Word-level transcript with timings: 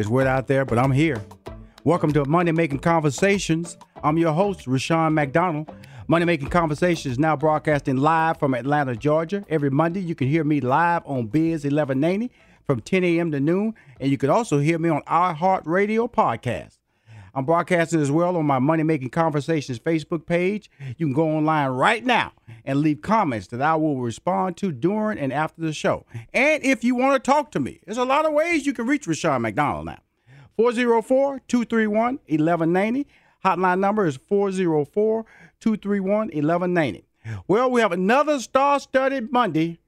It's 0.00 0.08
wet 0.08 0.26
out 0.26 0.46
there, 0.46 0.64
but 0.64 0.78
I'm 0.78 0.92
here. 0.92 1.22
Welcome 1.84 2.10
to 2.14 2.24
Money 2.24 2.52
Making 2.52 2.78
Conversations. 2.78 3.76
I'm 4.02 4.16
your 4.16 4.32
host, 4.32 4.66
Rushion 4.66 5.12
McDonald. 5.12 5.70
Money 6.08 6.24
Making 6.24 6.48
Conversations 6.48 7.12
is 7.12 7.18
now 7.18 7.36
broadcasting 7.36 7.98
live 7.98 8.38
from 8.38 8.54
Atlanta, 8.54 8.96
Georgia. 8.96 9.44
Every 9.50 9.68
Monday, 9.68 10.00
you 10.00 10.14
can 10.14 10.26
hear 10.26 10.42
me 10.42 10.62
live 10.62 11.02
on 11.04 11.26
Biz 11.26 11.64
1190 11.64 12.32
from 12.66 12.80
10 12.80 13.04
a.m. 13.04 13.30
to 13.32 13.40
noon, 13.40 13.74
and 14.00 14.10
you 14.10 14.16
can 14.16 14.30
also 14.30 14.58
hear 14.58 14.78
me 14.78 14.88
on 14.88 15.02
iHeartRadio 15.02 16.10
podcast. 16.10 16.79
I'm 17.34 17.44
broadcasting 17.44 18.00
as 18.00 18.10
well 18.10 18.36
on 18.36 18.46
my 18.46 18.58
Money 18.58 18.82
Making 18.82 19.10
Conversations 19.10 19.78
Facebook 19.78 20.26
page. 20.26 20.70
You 20.96 21.06
can 21.06 21.14
go 21.14 21.28
online 21.28 21.70
right 21.70 22.04
now 22.04 22.32
and 22.64 22.80
leave 22.80 23.02
comments 23.02 23.46
that 23.48 23.62
I 23.62 23.76
will 23.76 24.00
respond 24.00 24.56
to 24.58 24.72
during 24.72 25.18
and 25.18 25.32
after 25.32 25.62
the 25.62 25.72
show. 25.72 26.06
And 26.32 26.62
if 26.64 26.82
you 26.84 26.94
want 26.94 27.22
to 27.22 27.30
talk 27.30 27.50
to 27.52 27.60
me, 27.60 27.80
there's 27.84 27.98
a 27.98 28.04
lot 28.04 28.26
of 28.26 28.32
ways 28.32 28.66
you 28.66 28.72
can 28.72 28.86
reach 28.86 29.06
Rushion 29.06 29.42
McDonald 29.42 29.86
now. 29.86 30.00
404 30.56 31.40
231 31.48 32.18
1190. 32.28 33.06
Hotline 33.44 33.78
number 33.78 34.06
is 34.06 34.16
404 34.28 35.24
231 35.60 36.10
1190. 36.28 37.06
Well, 37.46 37.70
we 37.70 37.80
have 37.80 37.92
another 37.92 38.40
star 38.40 38.80
studded 38.80 39.32
Monday, 39.32 39.78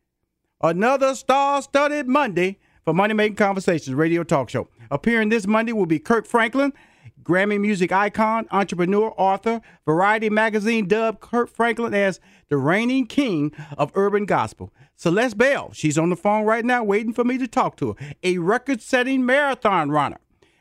another 0.62 1.14
star 1.14 1.62
studded 1.62 2.06
Monday 2.06 2.58
for 2.84 2.94
Money 2.94 3.14
Making 3.14 3.36
Conversations 3.36 3.94
radio 3.94 4.22
talk 4.22 4.48
show. 4.48 4.68
Appearing 4.90 5.28
this 5.28 5.46
Monday 5.46 5.72
will 5.72 5.86
be 5.86 5.98
Kirk 5.98 6.26
Franklin. 6.26 6.72
Grammy 7.22 7.60
music 7.60 7.92
icon, 7.92 8.46
entrepreneur, 8.50 9.14
author, 9.16 9.60
Variety 9.84 10.28
magazine 10.30 10.88
dubbed 10.88 11.20
Kirk 11.20 11.48
Franklin 11.48 11.94
as 11.94 12.20
the 12.48 12.56
reigning 12.56 13.06
king 13.06 13.52
of 13.78 13.92
urban 13.94 14.26
gospel. 14.26 14.72
Celeste 14.96 15.38
Bell, 15.38 15.70
she's 15.72 15.98
on 15.98 16.10
the 16.10 16.16
phone 16.16 16.44
right 16.44 16.64
now 16.64 16.84
waiting 16.84 17.12
for 17.12 17.24
me 17.24 17.38
to 17.38 17.46
talk 17.46 17.76
to 17.76 17.92
her, 17.92 18.14
a 18.22 18.38
record 18.38 18.80
setting 18.80 19.24
marathon 19.24 19.90
runner. 19.90 20.18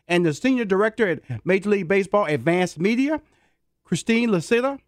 And 0.07 0.25
the 0.25 0.33
senior 0.33 0.65
director 0.65 1.07
at 1.07 1.45
Major 1.45 1.69
League 1.69 1.87
Baseball 1.87 2.25
Advanced 2.25 2.79
Media, 2.79 3.21
Christine 3.83 4.29
Lusita, 4.29 4.79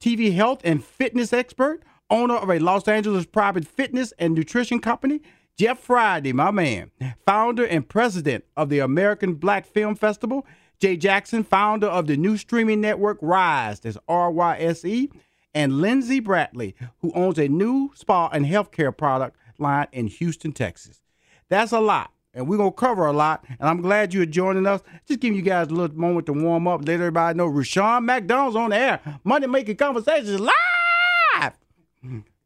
TV 0.00 0.34
health 0.34 0.60
and 0.64 0.84
fitness 0.84 1.32
expert, 1.32 1.82
owner 2.10 2.36
of 2.36 2.50
a 2.50 2.58
Los 2.58 2.86
Angeles 2.86 3.26
private 3.26 3.66
fitness 3.66 4.12
and 4.18 4.34
nutrition 4.34 4.80
company, 4.80 5.20
Jeff 5.58 5.78
Friday, 5.78 6.32
my 6.32 6.50
man, 6.50 6.90
founder 7.24 7.64
and 7.64 7.88
president 7.88 8.44
of 8.56 8.68
the 8.68 8.78
American 8.78 9.34
Black 9.34 9.64
Film 9.66 9.94
Festival, 9.94 10.46
Jay 10.78 10.96
Jackson, 10.96 11.42
founder 11.42 11.86
of 11.86 12.06
the 12.06 12.16
new 12.16 12.36
streaming 12.36 12.80
network 12.80 13.18
Rise, 13.22 13.80
that's 13.80 13.96
R 14.08 14.30
Y 14.30 14.58
S 14.58 14.84
E, 14.84 15.10
and 15.54 15.80
Lindsay 15.80 16.20
Bradley, 16.20 16.74
who 16.98 17.12
owns 17.14 17.38
a 17.38 17.48
new 17.48 17.90
spa 17.94 18.28
and 18.28 18.44
healthcare 18.44 18.96
product 18.96 19.36
line 19.58 19.86
in 19.92 20.06
Houston, 20.06 20.52
Texas. 20.52 21.00
That's 21.48 21.72
a 21.72 21.80
lot, 21.80 22.12
and 22.34 22.46
we're 22.46 22.58
going 22.58 22.72
to 22.72 22.76
cover 22.76 23.06
a 23.06 23.12
lot, 23.12 23.44
and 23.48 23.68
I'm 23.68 23.80
glad 23.80 24.12
you're 24.12 24.26
joining 24.26 24.66
us. 24.66 24.82
Just 25.06 25.20
giving 25.20 25.36
you 25.36 25.42
guys 25.42 25.68
a 25.68 25.74
little 25.74 25.96
moment 25.96 26.26
to 26.26 26.32
warm 26.32 26.68
up, 26.68 26.80
let 26.80 26.94
everybody 26.94 27.38
know 27.38 27.46
Rushion 27.46 28.04
McDonald's 28.04 28.56
on 28.56 28.70
the 28.70 28.76
air. 28.76 29.00
Money 29.24 29.46
Making 29.46 29.76
Conversations 29.76 30.40
live. 30.40 31.52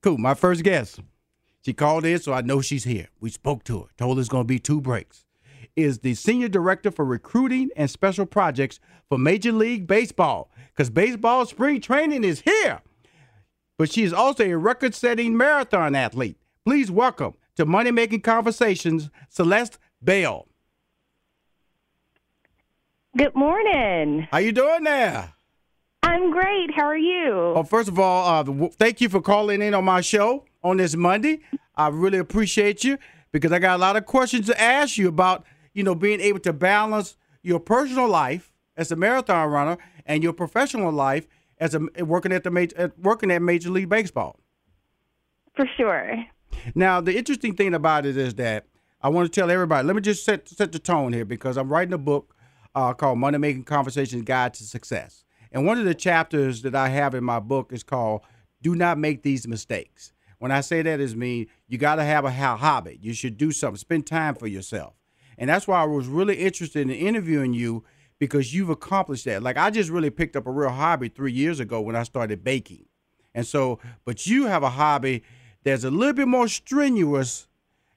Cool, 0.02 0.18
my 0.18 0.34
first 0.34 0.62
guest. 0.62 1.00
She 1.62 1.72
called 1.72 2.06
in, 2.06 2.18
so 2.18 2.32
I 2.32 2.40
know 2.42 2.60
she's 2.60 2.84
here. 2.84 3.08
We 3.20 3.30
spoke 3.30 3.64
to 3.64 3.80
her, 3.80 3.86
told 3.98 4.16
her 4.16 4.20
it's 4.20 4.30
going 4.30 4.44
to 4.44 4.48
be 4.48 4.58
two 4.58 4.80
breaks 4.80 5.26
is 5.76 5.98
the 5.98 6.14
Senior 6.14 6.48
Director 6.48 6.90
for 6.90 7.04
Recruiting 7.04 7.70
and 7.76 7.90
Special 7.90 8.26
Projects 8.26 8.80
for 9.08 9.18
Major 9.18 9.52
League 9.52 9.86
Baseball. 9.86 10.50
Because 10.72 10.90
baseball 10.90 11.46
spring 11.46 11.80
training 11.80 12.24
is 12.24 12.40
here. 12.42 12.80
But 13.78 13.90
she 13.90 14.02
is 14.02 14.12
also 14.12 14.44
a 14.44 14.56
record 14.56 14.94
setting 14.94 15.36
marathon 15.36 15.94
athlete. 15.94 16.36
Please 16.64 16.90
welcome 16.90 17.34
to 17.56 17.64
Money 17.66 17.90
Making 17.90 18.20
Conversations, 18.20 19.10
Celeste 19.28 19.78
Bell. 20.02 20.46
Good 23.16 23.34
morning. 23.34 24.28
How 24.30 24.38
you 24.38 24.52
doing 24.52 24.84
there? 24.84 25.32
I'm 26.02 26.30
great. 26.30 26.70
How 26.74 26.84
are 26.84 26.96
you? 26.96 27.52
Well, 27.54 27.64
first 27.64 27.88
of 27.88 27.98
all, 27.98 28.26
uh, 28.28 28.42
w- 28.42 28.70
thank 28.70 29.00
you 29.00 29.08
for 29.08 29.20
calling 29.20 29.62
in 29.62 29.74
on 29.74 29.84
my 29.84 30.00
show 30.00 30.44
on 30.62 30.76
this 30.76 30.94
Monday. 30.94 31.40
I 31.74 31.88
really 31.88 32.18
appreciate 32.18 32.84
you 32.84 32.98
because 33.32 33.52
I 33.52 33.58
got 33.58 33.76
a 33.76 33.78
lot 33.78 33.96
of 33.96 34.06
questions 34.06 34.46
to 34.46 34.60
ask 34.60 34.96
you 34.98 35.08
about 35.08 35.44
you 35.72 35.82
know, 35.82 35.94
being 35.94 36.20
able 36.20 36.40
to 36.40 36.52
balance 36.52 37.16
your 37.42 37.60
personal 37.60 38.08
life 38.08 38.52
as 38.76 38.90
a 38.90 38.96
marathon 38.96 39.50
runner 39.50 39.78
and 40.06 40.22
your 40.22 40.32
professional 40.32 40.92
life 40.92 41.26
as 41.58 41.74
a 41.74 42.04
working 42.04 42.32
at 42.32 42.44
the 42.44 42.50
major, 42.50 42.92
working 42.98 43.30
at 43.30 43.42
Major 43.42 43.70
League 43.70 43.88
Baseball. 43.88 44.40
For 45.54 45.66
sure. 45.76 46.24
Now, 46.74 47.00
the 47.00 47.16
interesting 47.16 47.54
thing 47.54 47.74
about 47.74 48.06
it 48.06 48.16
is 48.16 48.34
that 48.34 48.66
I 49.02 49.08
want 49.08 49.32
to 49.32 49.40
tell 49.40 49.50
everybody. 49.50 49.86
Let 49.86 49.96
me 49.96 50.02
just 50.02 50.24
set 50.24 50.48
set 50.48 50.72
the 50.72 50.78
tone 50.78 51.12
here 51.12 51.24
because 51.24 51.56
I'm 51.56 51.68
writing 51.68 51.94
a 51.94 51.98
book 51.98 52.34
uh, 52.74 52.94
called 52.94 53.18
Money 53.18 53.38
Making 53.38 53.64
Conversations 53.64 54.22
Guide 54.22 54.54
to 54.54 54.64
Success, 54.64 55.24
and 55.52 55.66
one 55.66 55.78
of 55.78 55.84
the 55.84 55.94
chapters 55.94 56.62
that 56.62 56.74
I 56.74 56.88
have 56.88 57.14
in 57.14 57.24
my 57.24 57.40
book 57.40 57.72
is 57.72 57.82
called 57.82 58.22
"Do 58.62 58.74
Not 58.74 58.98
Make 58.98 59.22
These 59.22 59.46
Mistakes." 59.46 60.12
When 60.38 60.50
I 60.50 60.62
say 60.62 60.80
that, 60.82 61.00
is 61.00 61.14
mean 61.14 61.48
you 61.68 61.76
got 61.76 61.96
to 61.96 62.04
have 62.04 62.24
a 62.24 62.30
hobby. 62.30 62.98
You 63.00 63.12
should 63.12 63.36
do 63.36 63.52
something. 63.52 63.76
Spend 63.76 64.06
time 64.06 64.34
for 64.34 64.46
yourself. 64.46 64.94
And 65.40 65.48
that's 65.48 65.66
why 65.66 65.80
I 65.80 65.86
was 65.86 66.06
really 66.06 66.36
interested 66.36 66.82
in 66.82 66.90
interviewing 66.90 67.54
you 67.54 67.82
because 68.18 68.54
you've 68.54 68.68
accomplished 68.68 69.24
that. 69.24 69.42
Like 69.42 69.56
I 69.56 69.70
just 69.70 69.88
really 69.88 70.10
picked 70.10 70.36
up 70.36 70.46
a 70.46 70.50
real 70.50 70.68
hobby 70.68 71.08
three 71.08 71.32
years 71.32 71.58
ago 71.58 71.80
when 71.80 71.96
I 71.96 72.02
started 72.02 72.44
baking. 72.44 72.84
And 73.34 73.46
so, 73.46 73.78
but 74.04 74.26
you 74.26 74.46
have 74.46 74.62
a 74.62 74.68
hobby 74.70 75.22
that's 75.64 75.82
a 75.82 75.90
little 75.90 76.12
bit 76.12 76.28
more 76.28 76.46
strenuous. 76.46 77.48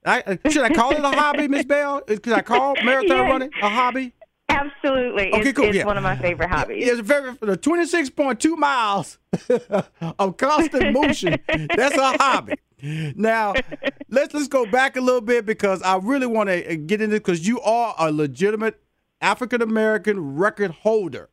I, 0.06 0.22
uh, 0.22 0.50
should 0.50 0.64
I 0.64 0.70
call 0.70 0.92
it 0.92 1.00
a 1.00 1.12
hobby, 1.12 1.50
Miss 1.50 1.66
Bell? 1.66 2.02
Could 2.02 2.30
I 2.30 2.42
call 2.42 2.76
marathon 2.84 3.10
yes. 3.10 3.30
running 3.30 3.52
a 3.62 3.70
hobby? 3.70 4.14
Absolutely. 4.48 5.34
Okay, 5.34 5.50
it's, 5.50 5.58
cool, 5.58 5.66
it's 5.66 5.78
yeah. 5.78 5.86
one 5.86 5.98
of 5.98 6.04
my 6.04 6.16
favorite 6.16 6.50
hobbies. 6.50 6.88
It's 6.88 7.02
very 7.02 7.36
the 7.42 7.58
twenty 7.58 7.86
six 7.86 8.10
point 8.10 8.40
two 8.40 8.56
miles 8.56 9.18
of 10.20 10.38
constant 10.38 10.94
motion. 10.94 11.38
That's 11.48 11.98
a 11.98 12.18
hobby. 12.18 12.56
Now 12.84 13.54
let's 14.10 14.34
let's 14.34 14.50
go 14.50 14.66
back 14.66 14.98
a 14.98 15.02
little 15.02 15.22
bit 15.22 15.46
because 15.46 15.82
I 15.82 15.98
really 15.98 16.28
want 16.28 16.50
to 16.50 16.76
get 16.76 17.02
into 17.02 17.16
because 17.16 17.48
you 17.48 17.62
are 17.62 17.96
a 17.98 18.12
legitimate 18.12 18.82
African 19.22 19.62
American 19.62 20.36
record 20.36 20.72
holder 20.72 21.30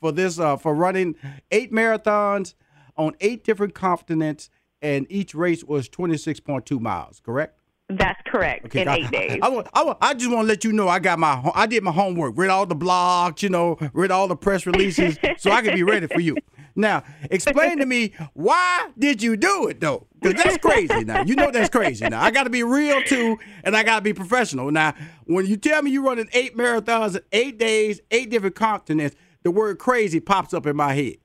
for 0.00 0.12
this 0.12 0.38
uh, 0.38 0.56
for 0.56 0.74
running 0.74 1.16
eight 1.50 1.72
marathons 1.72 2.54
on 2.96 3.16
eight 3.20 3.42
different 3.42 3.74
continents, 3.74 4.48
and 4.80 5.06
each 5.10 5.34
race 5.34 5.64
was 5.64 5.88
twenty 5.88 6.16
six 6.16 6.38
point 6.38 6.66
two 6.66 6.78
miles. 6.78 7.18
Correct? 7.18 7.58
That's 7.96 8.20
correct. 8.26 8.74
in 8.74 8.88
I, 8.88 8.96
eight 8.96 9.10
days. 9.12 9.38
I, 9.42 9.48
I, 9.48 9.64
I, 9.74 9.96
I 10.00 10.14
just 10.14 10.30
want 10.30 10.44
to 10.44 10.48
let 10.48 10.64
you 10.64 10.72
know 10.72 10.88
I 10.88 10.98
got 10.98 11.18
my 11.18 11.50
I 11.54 11.66
did 11.66 11.82
my 11.82 11.92
homework, 11.92 12.34
read 12.36 12.50
all 12.50 12.66
the 12.66 12.76
blogs, 12.76 13.42
you 13.42 13.48
know, 13.48 13.78
read 13.92 14.10
all 14.10 14.28
the 14.28 14.36
press 14.36 14.66
releases, 14.66 15.18
so 15.38 15.50
I 15.50 15.62
can 15.62 15.74
be 15.74 15.82
ready 15.82 16.06
for 16.06 16.20
you. 16.20 16.36
Now, 16.74 17.04
explain 17.30 17.78
to 17.78 17.86
me 17.86 18.14
why 18.34 18.88
did 18.98 19.22
you 19.22 19.36
do 19.36 19.68
it 19.68 19.80
though? 19.80 20.06
Because 20.20 20.42
that's 20.42 20.58
crazy. 20.58 21.04
Now 21.04 21.22
you 21.22 21.34
know 21.34 21.50
that's 21.50 21.68
crazy. 21.68 22.08
Now 22.08 22.22
I 22.22 22.30
got 22.30 22.44
to 22.44 22.50
be 22.50 22.62
real 22.62 23.02
too, 23.02 23.38
and 23.64 23.76
I 23.76 23.82
got 23.82 23.96
to 23.96 24.02
be 24.02 24.12
professional. 24.12 24.70
Now, 24.70 24.94
when 25.24 25.46
you 25.46 25.56
tell 25.56 25.82
me 25.82 25.90
you're 25.90 26.04
running 26.04 26.28
eight 26.32 26.56
marathons 26.56 27.16
in 27.16 27.22
eight 27.32 27.58
days, 27.58 28.00
eight 28.10 28.30
different 28.30 28.54
continents, 28.54 29.16
the 29.42 29.50
word 29.50 29.78
crazy 29.78 30.20
pops 30.20 30.54
up 30.54 30.66
in 30.66 30.76
my 30.76 30.94
head. 30.94 31.16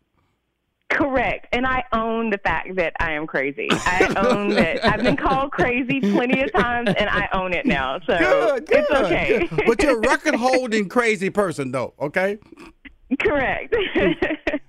Correct. 0.89 1.47
And 1.51 1.67
I 1.67 1.83
own 1.91 2.29
the 2.29 2.37
fact 2.37 2.75
that 2.77 2.93
I 2.99 3.11
am 3.11 3.27
crazy. 3.27 3.67
I 3.71 4.13
own 4.25 4.49
that 4.51 4.85
I've 4.85 5.03
been 5.03 5.17
called 5.17 5.51
crazy 5.51 5.99
plenty 5.99 6.41
of 6.41 6.51
times 6.53 6.89
and 6.97 7.09
I 7.09 7.27
own 7.33 7.53
it 7.53 7.65
now. 7.65 7.99
So 8.05 8.17
Good, 8.17 8.65
good. 8.67 8.79
it's 8.79 8.91
okay. 8.91 9.47
good. 9.47 9.63
But 9.67 9.83
you're 9.83 9.97
a 9.97 9.99
record 9.99 10.35
holding 10.35 10.87
crazy 10.87 11.29
person 11.29 11.71
though. 11.71 11.93
Okay. 11.99 12.37
Correct. 13.19 13.75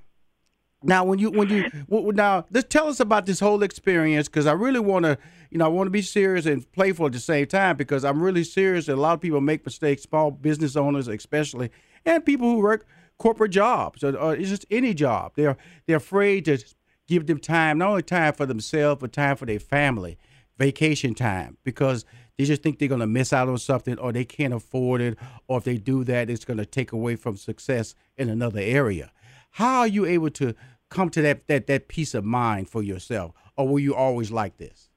Now, 0.82 1.04
when 1.04 1.18
you 1.18 1.30
when 1.30 1.48
you 1.50 1.68
now, 2.12 2.44
just 2.52 2.70
tell 2.70 2.86
us 2.86 3.00
about 3.00 3.26
this 3.26 3.40
whole 3.40 3.64
experience 3.64 4.28
because 4.28 4.46
I 4.46 4.52
really 4.52 4.78
want 4.78 5.06
to, 5.06 5.18
you 5.50 5.58
know, 5.58 5.64
I 5.64 5.68
want 5.68 5.88
to 5.88 5.90
be 5.90 6.02
serious 6.02 6.46
and 6.46 6.70
playful 6.70 7.06
at 7.06 7.12
the 7.12 7.18
same 7.18 7.46
time 7.46 7.76
because 7.76 8.04
I'm 8.04 8.22
really 8.22 8.44
serious. 8.44 8.86
And 8.86 8.96
a 8.96 9.00
lot 9.00 9.14
of 9.14 9.20
people 9.20 9.40
make 9.40 9.64
mistakes, 9.66 10.02
small 10.02 10.30
business 10.30 10.76
owners 10.76 11.08
especially, 11.08 11.70
and 12.04 12.24
people 12.24 12.48
who 12.48 12.60
work 12.60 12.86
corporate 13.18 13.50
jobs 13.50 14.02
or, 14.02 14.16
or 14.16 14.34
it's 14.34 14.48
just 14.48 14.66
any 14.70 14.94
job. 14.94 15.32
They're 15.36 15.56
they're 15.86 15.96
afraid 15.96 16.44
to 16.46 16.58
give 17.06 17.26
them 17.26 17.38
time, 17.38 17.78
not 17.78 17.90
only 17.90 18.02
time 18.02 18.32
for 18.32 18.46
themselves, 18.46 19.00
but 19.00 19.12
time 19.12 19.36
for 19.36 19.46
their 19.46 19.60
family, 19.60 20.18
vacation 20.58 21.14
time, 21.14 21.56
because 21.64 22.04
they 22.36 22.44
just 22.44 22.62
think 22.62 22.78
they're 22.78 22.88
going 22.88 23.00
to 23.00 23.06
miss 23.06 23.32
out 23.32 23.48
on 23.48 23.58
something 23.58 23.98
or 23.98 24.12
they 24.12 24.24
can't 24.24 24.54
afford 24.54 25.00
it, 25.00 25.18
or 25.48 25.58
if 25.58 25.64
they 25.64 25.78
do 25.78 26.04
that, 26.04 26.30
it's 26.30 26.44
going 26.44 26.58
to 26.58 26.66
take 26.66 26.92
away 26.92 27.16
from 27.16 27.36
success 27.36 27.94
in 28.16 28.28
another 28.28 28.60
area. 28.60 29.10
How 29.52 29.80
are 29.80 29.86
you 29.86 30.04
able 30.04 30.30
to 30.30 30.54
come 30.90 31.10
to 31.10 31.22
that 31.22 31.46
that 31.48 31.66
that 31.66 31.88
peace 31.88 32.14
of 32.14 32.24
mind 32.24 32.68
for 32.68 32.82
yourself, 32.82 33.32
or 33.56 33.66
were 33.68 33.80
you 33.80 33.94
always 33.94 34.30
like 34.30 34.56
this? 34.58 34.88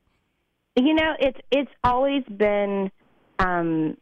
you 0.75 0.93
know, 0.93 1.13
it's 1.19 1.39
it's 1.51 1.71
always 1.83 2.23
been 2.23 2.91
um 3.39 3.97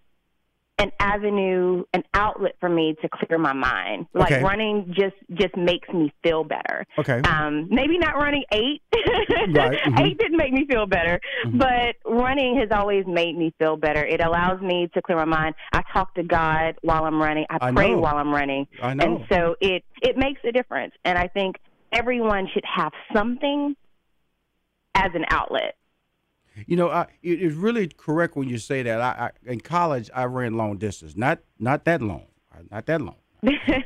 an 0.80 0.92
avenue, 1.00 1.84
an 1.94 2.04
outlet 2.14 2.56
for 2.60 2.70
me 2.70 2.96
to 3.02 3.10
clear 3.10 3.38
my 3.38 3.54
mind. 3.54 4.08
Like 4.14 4.32
Okay. 4.32 4.42
running 4.44 4.94
just 4.98 5.16
just 5.34 5.56
makes 5.58 5.88
me 5.90 6.12
feel 6.24 6.44
better. 6.44 6.86
Okay. 6.98 7.20
Um, 7.22 7.68
maybe 7.70 7.98
not 7.98 8.16
running 8.16 8.44
eight. 8.54 8.82
Right, 8.96 9.78
mhm. 9.86 10.00
Eight 10.00 10.18
didn't 10.18 10.38
make 10.38 10.54
me 10.54 10.66
feel 10.70 10.86
better, 10.86 11.20
but 11.54 11.96
running 12.06 12.58
has 12.60 12.70
always 12.72 13.06
made 13.06 13.38
me 13.38 13.54
feel 13.60 13.76
better. 13.78 14.06
It 14.06 14.22
allows 14.22 14.62
me 14.62 14.90
to 14.94 15.02
clear 15.02 15.18
my 15.18 15.26
mind. 15.26 15.56
I 15.74 15.82
talk 15.94 16.14
to 16.16 16.24
God 16.24 16.76
while 16.82 17.04
I'm 17.04 17.22
running. 17.22 17.46
I, 17.50 17.72
pray 17.72 17.94
while 17.94 18.16
I'm 18.16 18.34
running, 18.34 18.66
I 18.82 18.94
know. 18.94 19.04
and 19.06 19.26
so 19.32 19.56
it 19.62 19.84
it 20.02 20.18
makes 20.18 20.40
a 20.48 20.52
difference. 20.52 20.94
And 21.04 21.18
I 21.18 21.28
think 21.28 21.58
everyone 21.92 22.48
should 22.54 22.66
have 22.66 22.94
something 23.14 23.76
as 24.96 25.12
an 25.14 25.26
outlet. 25.30 25.76
You 26.68 26.76
know, 26.76 26.90
I, 26.90 27.04
it- 27.22 27.42
it's 27.42 27.56
really 27.56 27.88
correct 27.88 28.36
when 28.36 28.50
you 28.50 28.58
say 28.58 28.84
that. 28.84 29.02
I, 29.02 29.32
I 29.46 29.52
in 29.52 29.60
college 29.62 30.10
I 30.14 30.26
ran 30.26 30.56
long 30.56 30.78
distance, 30.78 31.16
not 31.16 31.40
not 31.60 31.86
that 31.86 32.02
long, 32.02 32.26
not 32.72 32.86
that 32.88 33.02
long. 33.02 33.16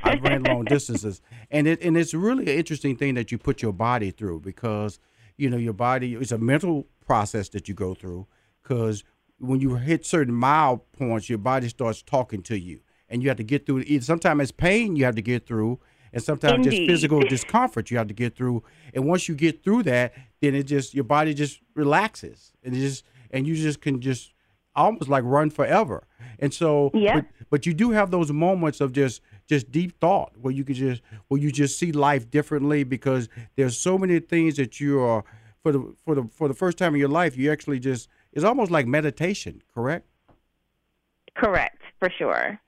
I 0.04 0.15
ran 0.24 0.44
long 0.44 0.65
distances, 0.65 1.21
and 1.51 1.68
it 1.68 1.81
and 1.81 1.95
it's 1.95 2.13
really 2.13 2.44
an 2.51 2.57
interesting 2.57 2.95
thing 2.95 3.13
that 3.15 3.31
you 3.31 3.38
put 3.38 3.62
your 3.62 3.74
body 3.74 4.10
through 4.12 4.39
because 4.39 4.98
you 5.38 5.50
know 5.50 5.57
your 5.57 5.74
body 5.74 6.15
it's 6.15 6.31
a 6.31 6.38
mental 6.39 6.88
process 7.06 7.50
that 7.50 7.68
you 7.68 7.74
go 7.75 7.94
through 7.94 8.25
because 8.63 9.04
when 9.39 9.59
you 9.59 9.75
hit 9.75 10.06
certain 10.06 10.33
mile 10.33 10.77
points, 10.77 11.30
your 11.30 11.38
body 11.38 11.68
starts 11.69 12.01
talking 12.01 12.42
to 12.44 12.57
you, 12.57 12.80
and 13.09 13.21
you 13.21 13.27
have 13.30 13.38
to 13.38 13.44
get 13.44 13.66
through. 13.66 13.83
Sometimes 14.01 14.42
it's 14.42 14.51
pain 14.51 14.95
you 14.95 15.06
have 15.06 15.16
to 15.16 15.21
get 15.21 15.45
through, 15.45 15.80
and 16.13 16.24
sometimes 16.24 16.65
just 16.65 16.77
physical 16.86 17.21
discomfort 17.21 17.89
you 17.92 17.98
have 17.98 18.07
to 18.07 18.13
get 18.13 18.36
through. 18.36 18.63
And 18.94 19.06
once 19.06 19.27
you 19.27 19.36
get 19.36 19.63
through 19.63 19.83
that, 19.83 20.13
then 20.42 20.56
it 20.56 20.63
just 20.63 20.94
your 20.94 21.04
body 21.04 21.33
just 21.33 21.60
relaxes, 21.75 22.54
and 22.63 22.74
just 22.74 23.04
and 23.31 23.48
you 23.48 23.56
just 23.56 23.81
can 23.81 24.00
just 24.00 24.33
almost 24.75 25.10
like 25.10 25.24
run 25.25 25.50
forever. 25.50 26.07
And 26.39 26.54
so, 26.54 26.92
Yeah. 26.94 27.15
but, 27.15 27.25
but 27.50 27.65
you 27.65 27.74
do 27.74 27.92
have 27.92 28.12
those 28.12 28.31
moments 28.31 28.81
of 28.81 28.92
just 28.92 29.21
just 29.48 29.71
deep 29.71 30.00
thought 30.00 30.31
where 30.39 30.54
you 30.54 30.63
can 30.63 30.75
just 30.75 31.01
where 31.27 31.39
you 31.39 31.51
just 31.51 31.77
see 31.77 31.92
life 31.92 32.30
differently 32.30 32.83
because 32.83 33.27
there's 33.56 33.77
so 33.77 33.98
many 33.98 34.19
things 34.19 34.56
that 34.56 34.80
you 34.80 35.00
are 35.01 35.24
for 35.62 35.71
the 35.71 35.95
for 36.06 36.16
the 36.16 36.24
for 36.31 36.48
the 36.48 36.54
first 36.54 36.77
time 36.77 36.94
in 36.94 37.00
your 37.00 37.09
life 37.09 37.38
you 37.38 37.51
actually 37.51 37.80
just 37.80 38.07
it's 38.31 38.44
almost 38.45 38.71
like 38.71 38.88
meditation, 38.88 39.62
correct? 39.74 40.07
Correct, 41.36 41.81
for 42.00 42.09
sure. 42.09 42.59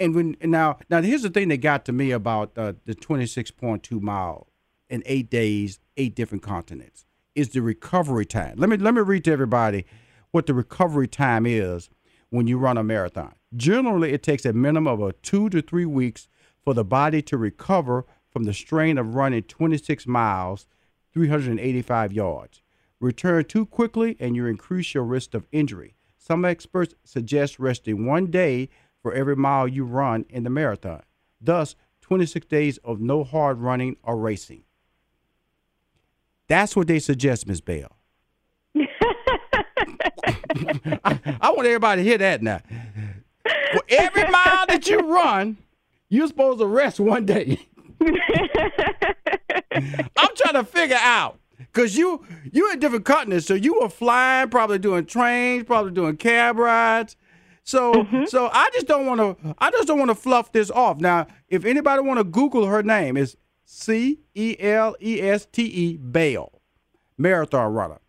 And 0.00 0.14
when 0.14 0.36
now 0.42 0.78
now 0.90 1.02
here's 1.02 1.22
the 1.22 1.30
thing 1.30 1.48
that 1.48 1.58
got 1.58 1.84
to 1.86 1.92
me 1.92 2.10
about 2.10 2.52
uh, 2.56 2.74
the 2.84 2.94
26.2 2.94 4.00
mile 4.00 4.48
in 4.88 5.02
eight 5.06 5.30
days, 5.30 5.78
eight 5.96 6.14
different 6.14 6.42
continents 6.42 7.06
is 7.34 7.50
the 7.50 7.62
recovery 7.62 8.26
time. 8.26 8.54
Let 8.58 8.70
me 8.70 8.76
let 8.76 8.94
me 8.94 9.00
read 9.00 9.24
to 9.24 9.32
everybody 9.32 9.86
what 10.30 10.46
the 10.46 10.54
recovery 10.54 11.08
time 11.08 11.46
is 11.46 11.90
when 12.30 12.46
you 12.46 12.58
run 12.58 12.76
a 12.76 12.84
marathon. 12.84 13.34
Generally, 13.56 14.12
it 14.12 14.22
takes 14.22 14.44
a 14.44 14.52
minimum 14.52 14.88
of 14.88 15.00
a 15.00 15.12
two 15.12 15.48
to 15.50 15.62
three 15.62 15.86
weeks 15.86 16.28
for 16.62 16.74
the 16.74 16.84
body 16.84 17.22
to 17.22 17.36
recover 17.36 18.04
from 18.28 18.44
the 18.44 18.54
strain 18.54 18.98
of 18.98 19.14
running 19.14 19.42
26 19.42 20.06
miles, 20.08 20.66
385 21.12 22.12
yards. 22.12 22.62
Return 22.98 23.44
too 23.44 23.66
quickly 23.66 24.16
and 24.18 24.34
you 24.34 24.46
increase 24.46 24.94
your 24.94 25.04
risk 25.04 25.34
of 25.34 25.46
injury. 25.52 25.94
Some 26.18 26.44
experts 26.44 26.94
suggest 27.04 27.58
resting 27.58 28.06
one 28.06 28.26
day 28.26 28.70
for 29.04 29.12
every 29.12 29.36
mile 29.36 29.68
you 29.68 29.84
run 29.84 30.24
in 30.30 30.44
the 30.44 30.50
marathon. 30.50 31.02
Thus, 31.38 31.76
26 32.00 32.46
days 32.46 32.78
of 32.78 33.00
no 33.00 33.22
hard 33.22 33.58
running 33.58 33.96
or 34.02 34.16
racing. 34.16 34.62
That's 36.48 36.74
what 36.74 36.86
they 36.88 36.98
suggest, 36.98 37.46
Ms. 37.46 37.60
Bell. 37.60 37.98
I, 41.04 41.20
I 41.38 41.50
want 41.50 41.66
everybody 41.66 42.02
to 42.02 42.08
hear 42.08 42.16
that 42.16 42.42
now. 42.42 42.60
For 43.74 43.82
every 43.90 44.26
mile 44.30 44.64
that 44.68 44.88
you 44.88 45.00
run, 45.00 45.58
you're 46.08 46.28
supposed 46.28 46.60
to 46.60 46.66
rest 46.66 46.98
one 46.98 47.26
day. 47.26 47.58
I'm 48.00 48.08
trying 50.34 50.54
to 50.54 50.64
figure 50.64 50.96
out 50.98 51.38
because 51.58 51.94
you 51.94 52.24
you 52.52 52.72
in 52.72 52.78
different 52.78 53.04
continents, 53.04 53.44
so 53.46 53.52
you 53.52 53.78
were 53.80 53.90
flying, 53.90 54.48
probably 54.48 54.78
doing 54.78 55.04
trains, 55.04 55.64
probably 55.64 55.92
doing 55.92 56.16
cab 56.16 56.56
rides. 56.58 57.16
So 57.64 57.94
mm-hmm. 57.94 58.24
so 58.26 58.50
I 58.52 58.68
just 58.74 58.86
don't 58.86 59.06
want 59.06 59.20
to 59.20 59.54
I 59.58 59.70
just 59.70 59.88
don't 59.88 59.98
want 59.98 60.10
to 60.10 60.14
fluff 60.14 60.52
this 60.52 60.70
off. 60.70 60.98
Now, 60.98 61.26
if 61.48 61.64
anybody 61.64 62.02
want 62.02 62.18
to 62.18 62.24
Google 62.24 62.66
her 62.66 62.82
name, 62.82 63.16
it's 63.16 63.36
C 63.64 64.20
E 64.34 64.54
L 64.60 64.94
E 65.00 65.20
S 65.22 65.46
T 65.50 65.64
E 65.64 65.96
Bell, 65.96 66.52
marathon 67.16 67.72
runner, 67.72 68.00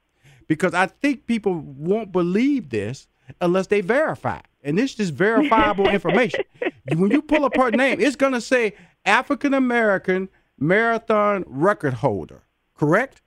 because 0.47 0.73
I 0.73 0.87
think 0.87 1.25
people 1.25 1.55
won't 1.55 2.11
believe 2.11 2.69
this 2.69 3.07
unless 3.39 3.67
they 3.67 3.79
verify. 3.81 4.41
And 4.61 4.77
this 4.77 4.99
is 4.99 5.09
verifiable 5.09 5.89
information. 5.89 6.43
When 6.95 7.09
you 7.09 7.23
pull 7.23 7.45
up 7.45 7.55
her 7.55 7.71
name, 7.71 7.99
it's 7.99 8.15
gonna 8.15 8.39
say 8.39 8.75
African 9.05 9.55
American 9.55 10.29
marathon 10.59 11.43
record 11.47 11.95
holder. 11.95 12.43
Correct? 12.75 13.23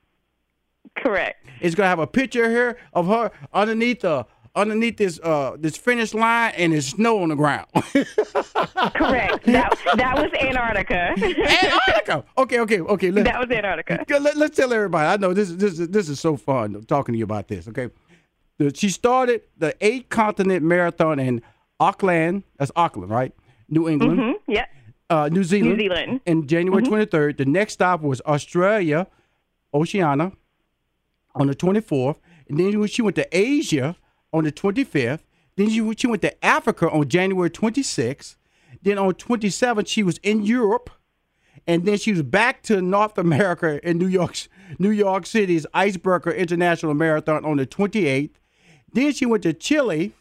Correct. 0.95 1.45
It's 1.59 1.75
gonna 1.75 1.89
have 1.89 1.99
a 1.99 2.07
picture 2.07 2.49
here 2.49 2.77
of 2.93 3.07
her 3.07 3.31
underneath 3.53 3.99
the 4.01 4.25
underneath 4.55 4.97
this 4.97 5.19
uh 5.23 5.55
this 5.59 5.77
finish 5.77 6.13
line 6.13 6.53
and 6.57 6.73
there's 6.73 6.87
snow 6.87 7.21
on 7.23 7.29
the 7.29 7.35
ground. 7.35 7.67
Correct. 7.73 9.45
that, 9.45 9.77
that 9.95 10.15
was 10.17 10.31
Antarctica. 10.41 11.13
Antarctica. 11.17 12.23
Okay, 12.37 12.59
okay, 12.59 12.79
okay. 12.81 13.11
Let, 13.11 13.25
that 13.25 13.39
was 13.39 13.49
Antarctica. 13.51 14.05
let, 14.19 14.35
us 14.37 14.49
tell 14.51 14.73
everybody. 14.73 15.07
I 15.07 15.17
know 15.17 15.33
this 15.33 15.49
is 15.49 15.57
this 15.57 15.79
is 15.79 15.87
this 15.89 16.09
is 16.09 16.19
so 16.19 16.35
fun 16.37 16.83
talking 16.85 17.13
to 17.13 17.19
you 17.19 17.23
about 17.25 17.47
this. 17.47 17.67
Okay, 17.67 17.89
she 18.73 18.89
started 18.89 19.41
the 19.57 19.75
eight 19.81 20.09
continent 20.09 20.63
marathon 20.63 21.19
in 21.19 21.41
Auckland. 21.79 22.43
That's 22.57 22.71
Auckland, 22.75 23.09
right? 23.11 23.33
New 23.69 23.87
England, 23.87 24.19
hmm 24.19 24.51
Yep. 24.51 24.69
uh, 25.09 25.29
New 25.31 25.43
Zealand. 25.43 25.77
New 25.77 25.83
Zealand. 25.83 26.21
In 26.25 26.47
January 26.47 26.81
23rd. 26.83 27.37
The 27.37 27.45
next 27.45 27.73
stop 27.73 28.01
was 28.01 28.19
Australia, 28.25 29.07
Oceania, 29.73 30.31
on 31.35 31.47
the 31.47 31.55
24th. 31.55 32.17
And 32.47 32.59
then 32.59 32.87
she 32.87 33.03
went 33.03 33.15
to 33.17 33.27
Asia 33.31 33.95
on 34.33 34.43
the 34.43 34.51
25th. 34.51 35.21
Then 35.55 35.69
she, 35.69 35.93
she 35.97 36.07
went 36.07 36.21
to 36.21 36.45
Africa 36.45 36.89
on 36.89 37.07
January 37.07 37.49
26th. 37.49 38.35
Then 38.81 38.97
on 38.97 39.13
27th, 39.13 39.87
she 39.87 40.03
was 40.03 40.17
in 40.19 40.43
Europe. 40.43 40.89
And 41.67 41.85
then 41.85 41.97
she 41.97 42.11
was 42.11 42.23
back 42.23 42.63
to 42.63 42.81
North 42.81 43.17
America 43.17 43.85
in 43.87 43.97
New 43.97 44.07
York, 44.07 44.35
New 44.79 44.91
York 44.91 45.25
City's 45.25 45.65
Icebreaker 45.73 46.31
International 46.31 46.93
Marathon 46.93 47.43
on 47.43 47.57
the 47.57 47.67
28th. 47.67 48.31
Then 48.93 49.11
she 49.11 49.25
went 49.25 49.43
to 49.43 49.53
Chile 49.53 50.13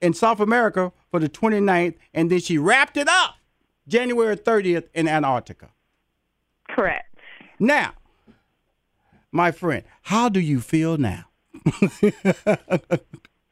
in 0.00 0.12
South 0.12 0.40
America 0.40 0.92
for 1.10 1.18
the 1.18 1.28
29th. 1.28 1.94
And 2.12 2.30
then 2.30 2.40
she 2.40 2.58
wrapped 2.58 2.96
it 2.96 3.08
up 3.08 3.36
January 3.88 4.36
30th 4.36 4.88
in 4.94 5.08
Antarctica. 5.08 5.70
Correct. 6.68 7.18
Now, 7.58 7.94
my 9.32 9.50
friend, 9.50 9.84
how 10.02 10.28
do 10.28 10.40
you 10.40 10.60
feel 10.60 10.96
now? 10.96 11.24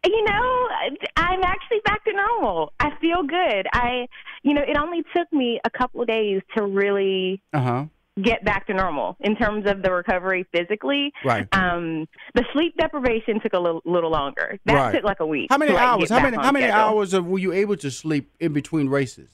You 0.05 0.25
know, 0.25 0.69
I'm 1.17 1.43
actually 1.45 1.79
back 1.85 2.05
to 2.05 2.13
normal. 2.13 2.73
I 2.81 2.91
feel 3.01 3.23
good. 3.23 3.67
I, 3.73 4.07
you 4.43 4.53
know, 4.53 4.63
it 4.63 4.77
only 4.77 5.05
took 5.17 5.33
me 5.33 5.61
a 5.65 5.71
couple 5.71 6.03
of 6.03 6.09
days 6.09 6.43
to 6.57 6.65
really 6.65 7.41
Uh 7.53 7.61
huh. 7.61 7.85
get 8.21 8.45
back 8.45 8.67
to 8.67 8.75
normal 8.75 9.17
in 9.21 9.37
terms 9.37 9.65
of 9.71 9.83
the 9.83 9.93
recovery 9.93 10.45
physically. 10.53 11.13
Right. 11.25 11.47
Um, 11.53 12.09
the 12.35 12.45
sleep 12.53 12.75
deprivation 12.77 13.41
took 13.41 13.53
a 13.53 13.59
little, 13.61 13.81
little 13.85 14.11
longer. 14.11 14.59
That 14.67 14.75
Right. 14.75 14.95
took 14.97 15.05
like 15.05 15.21
a 15.21 15.27
week. 15.27 15.47
How 15.51 15.59
many 15.59 15.73
like, 15.73 15.83
hours? 15.83 16.11
How 16.11 16.21
many? 16.21 16.37
How 16.37 16.51
many 16.51 16.67
schedule. 16.67 16.81
hours 16.81 17.15
of, 17.15 17.27
were 17.27 17.39
you 17.39 17.53
able 17.53 17.77
to 17.77 17.91
sleep 17.91 18.33
in 18.41 18.53
between 18.53 18.89
races? 18.89 19.31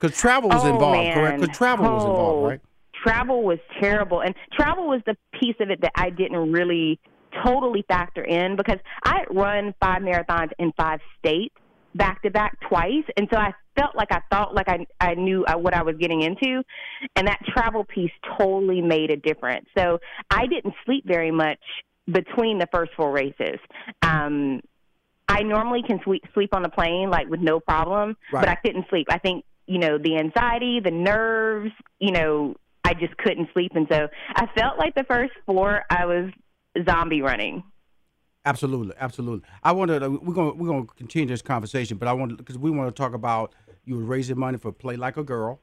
Because 0.00 0.16
travel 0.16 0.48
was 0.48 0.64
Oh, 0.64 0.68
involved, 0.68 0.96
man. 0.96 1.14
correct? 1.14 1.40
Because 1.40 1.56
travel 1.56 1.84
was 1.84 2.04
Oh, 2.04 2.10
involved, 2.10 2.42
right? 2.48 2.60
Travel 3.04 3.42
was 3.42 3.58
terrible, 3.80 4.20
and 4.20 4.34
travel 4.52 4.88
was 4.88 5.00
the 5.06 5.16
piece 5.40 5.56
of 5.60 5.70
it 5.70 5.80
that 5.82 5.92
I 5.96 6.10
didn't 6.10 6.50
really 6.52 6.98
totally 7.44 7.84
factor 7.88 8.22
in 8.22 8.56
because 8.56 8.78
I 9.04 9.18
had 9.20 9.36
run 9.36 9.74
five 9.80 10.02
marathons 10.02 10.50
in 10.58 10.72
five 10.76 11.00
states 11.18 11.54
back 11.94 12.22
to 12.22 12.30
back 12.30 12.58
twice, 12.68 13.04
and 13.16 13.28
so 13.32 13.38
I 13.38 13.52
felt 13.78 13.94
like 13.96 14.08
I 14.10 14.20
thought 14.30 14.54
like 14.54 14.68
I 14.68 14.86
I 15.00 15.14
knew 15.14 15.44
what 15.56 15.74
I 15.74 15.82
was 15.82 15.96
getting 15.98 16.22
into, 16.22 16.62
and 17.16 17.26
that 17.26 17.40
travel 17.46 17.84
piece 17.84 18.10
totally 18.38 18.80
made 18.80 19.10
a 19.10 19.16
difference. 19.16 19.66
So 19.76 19.98
I 20.30 20.46
didn't 20.46 20.74
sleep 20.84 21.04
very 21.06 21.30
much 21.30 21.58
between 22.10 22.58
the 22.58 22.66
first 22.72 22.92
four 22.96 23.12
races. 23.12 23.58
Um, 24.02 24.60
I 25.28 25.42
normally 25.42 25.82
can 25.86 26.00
sleep 26.04 26.22
sleep 26.34 26.54
on 26.54 26.62
the 26.62 26.68
plane 26.68 27.10
like 27.10 27.28
with 27.28 27.40
no 27.40 27.60
problem, 27.60 28.16
Right. 28.32 28.40
but 28.42 28.48
I 28.48 28.56
couldn't 28.56 28.86
sleep. 28.90 29.06
I 29.10 29.18
think 29.18 29.44
you 29.66 29.78
know 29.78 29.98
the 29.98 30.16
anxiety, 30.18 30.80
the 30.82 30.90
nerves, 30.90 31.70
you 31.98 32.12
know, 32.12 32.56
I 32.84 32.94
just 32.94 33.16
couldn't 33.18 33.48
sleep, 33.52 33.72
and 33.74 33.86
so 33.90 34.08
I 34.34 34.46
felt 34.58 34.78
like 34.78 34.94
the 34.94 35.04
first 35.04 35.32
four 35.46 35.84
I 35.90 36.06
was 36.06 36.30
zombie 36.88 37.22
running. 37.22 37.62
Absolutely, 38.44 38.94
absolutely. 38.98 39.48
I 39.62 39.70
want 39.72 39.90
to. 39.90 40.00
We're 40.08 40.34
gonna 40.34 40.54
we're 40.54 40.68
gonna 40.68 40.86
continue 40.96 41.28
this 41.28 41.42
conversation, 41.42 41.96
but 41.96 42.08
I 42.08 42.12
want 42.12 42.36
because 42.36 42.58
we 42.58 42.70
want 42.70 42.94
to 42.94 43.00
talk 43.00 43.14
about 43.14 43.54
you 43.84 43.96
were 43.96 44.02
raising 44.04 44.38
money 44.38 44.58
for 44.58 44.72
Play 44.72 44.96
Like 44.96 45.16
a 45.16 45.22
Girl, 45.22 45.60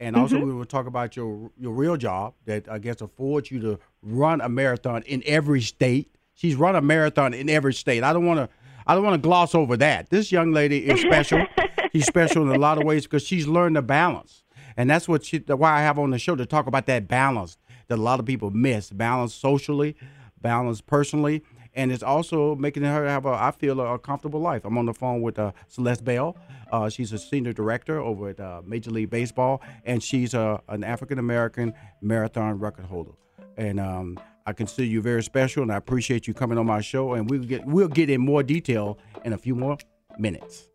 and 0.00 0.16
also 0.16 0.36
Mm-hmm. 0.36 0.46
we 0.46 0.54
will 0.54 0.64
talk 0.64 0.86
about 0.86 1.14
your 1.16 1.50
your 1.56 1.72
real 1.72 1.96
job 1.96 2.34
that 2.46 2.68
I 2.68 2.78
guess 2.78 3.00
affords 3.00 3.52
you 3.52 3.60
to 3.60 3.78
run 4.02 4.40
a 4.40 4.48
marathon 4.48 5.02
in 5.04 5.22
every 5.26 5.60
state. 5.60 6.12
She's 6.34 6.56
run 6.56 6.74
a 6.74 6.80
marathon 6.80 7.34
in 7.34 7.48
every 7.48 7.72
state. 7.74 8.02
I 8.02 8.12
don't 8.12 8.26
want 8.26 8.38
to. 8.40 8.48
I 8.84 8.94
don't 8.96 9.04
want 9.04 9.14
to 9.22 9.24
gloss 9.24 9.54
over 9.54 9.76
that. 9.76 10.10
This 10.10 10.32
young 10.32 10.52
lady 10.52 10.78
is 10.88 11.00
special. 11.00 11.44
she's 11.92 12.06
special 12.06 12.42
in 12.42 12.56
a 12.56 12.58
lot 12.58 12.78
of 12.78 12.84
ways 12.84 13.04
because 13.04 13.22
she's 13.22 13.46
learned 13.46 13.76
to 13.76 13.82
balance, 13.82 14.42
and 14.76 14.90
that's 14.90 15.06
what 15.06 15.24
she. 15.24 15.38
Why 15.38 15.78
I 15.78 15.82
have 15.82 16.00
on 16.00 16.10
the 16.10 16.18
show 16.18 16.34
to 16.34 16.46
talk 16.46 16.66
about 16.66 16.86
that 16.86 17.06
balance 17.06 17.58
that 17.86 17.98
a 17.98 18.02
lot 18.02 18.18
of 18.18 18.26
people 18.26 18.50
miss. 18.50 18.90
Balance 18.90 19.34
socially, 19.34 19.94
balance 20.42 20.80
personally, 20.80 21.42
and 21.74 21.92
it's 21.92 22.02
also 22.02 22.56
making 22.56 22.82
her 22.82 23.06
have 23.06 23.26
a, 23.26 23.30
I 23.30 23.50
feel, 23.52 23.80
a, 23.80 23.98
comfortable 23.98 24.40
life. 24.40 24.64
I'm 24.64 24.76
on 24.78 24.86
the 24.86 24.94
phone 24.94 25.22
with 25.22 25.38
uh, 25.38 25.52
Celeste 25.68 26.04
Bell. 26.04 26.36
Uh, 26.72 26.88
she's 26.88 27.12
a 27.12 27.18
senior 27.18 27.52
director 27.52 28.00
over 28.00 28.30
at 28.30 28.40
uh, 28.40 28.62
Major 28.64 28.90
League 28.90 29.10
Baseball, 29.10 29.62
and 29.84 30.02
she's 30.02 30.34
uh, 30.34 30.58
an 30.68 30.84
African 30.84 31.18
American 31.18 31.74
marathon 32.00 32.58
record 32.58 32.86
holder. 32.86 33.12
And 33.56 33.80
um, 33.80 34.18
I 34.46 34.52
consider 34.52 34.86
you 34.86 35.02
very 35.02 35.22
special, 35.22 35.62
and 35.62 35.72
I 35.72 35.76
appreciate 35.76 36.26
you 36.26 36.34
coming 36.34 36.58
on 36.58 36.66
my 36.66 36.80
show. 36.80 37.14
And 37.14 37.28
we'll 37.28 37.44
get 37.44 37.66
we'll 37.66 37.88
get 37.88 38.10
in 38.10 38.20
more 38.20 38.42
detail 38.42 38.98
in 39.24 39.32
a 39.32 39.38
few 39.38 39.54
more 39.54 39.78
minutes. 40.18 40.68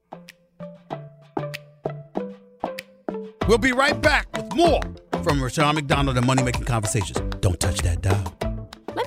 We'll 3.47 3.57
be 3.57 3.73
right 3.73 3.99
back 4.01 4.27
with 4.37 4.53
more 4.55 4.79
from 5.23 5.41
Rushion 5.41 5.75
McDonald 5.75 6.17
and 6.17 6.25
Money 6.25 6.43
Making 6.43 6.65
Conversations. 6.65 7.19
Don't 7.41 7.59
touch 7.59 7.79
that 7.79 8.01
dial. 8.01 8.52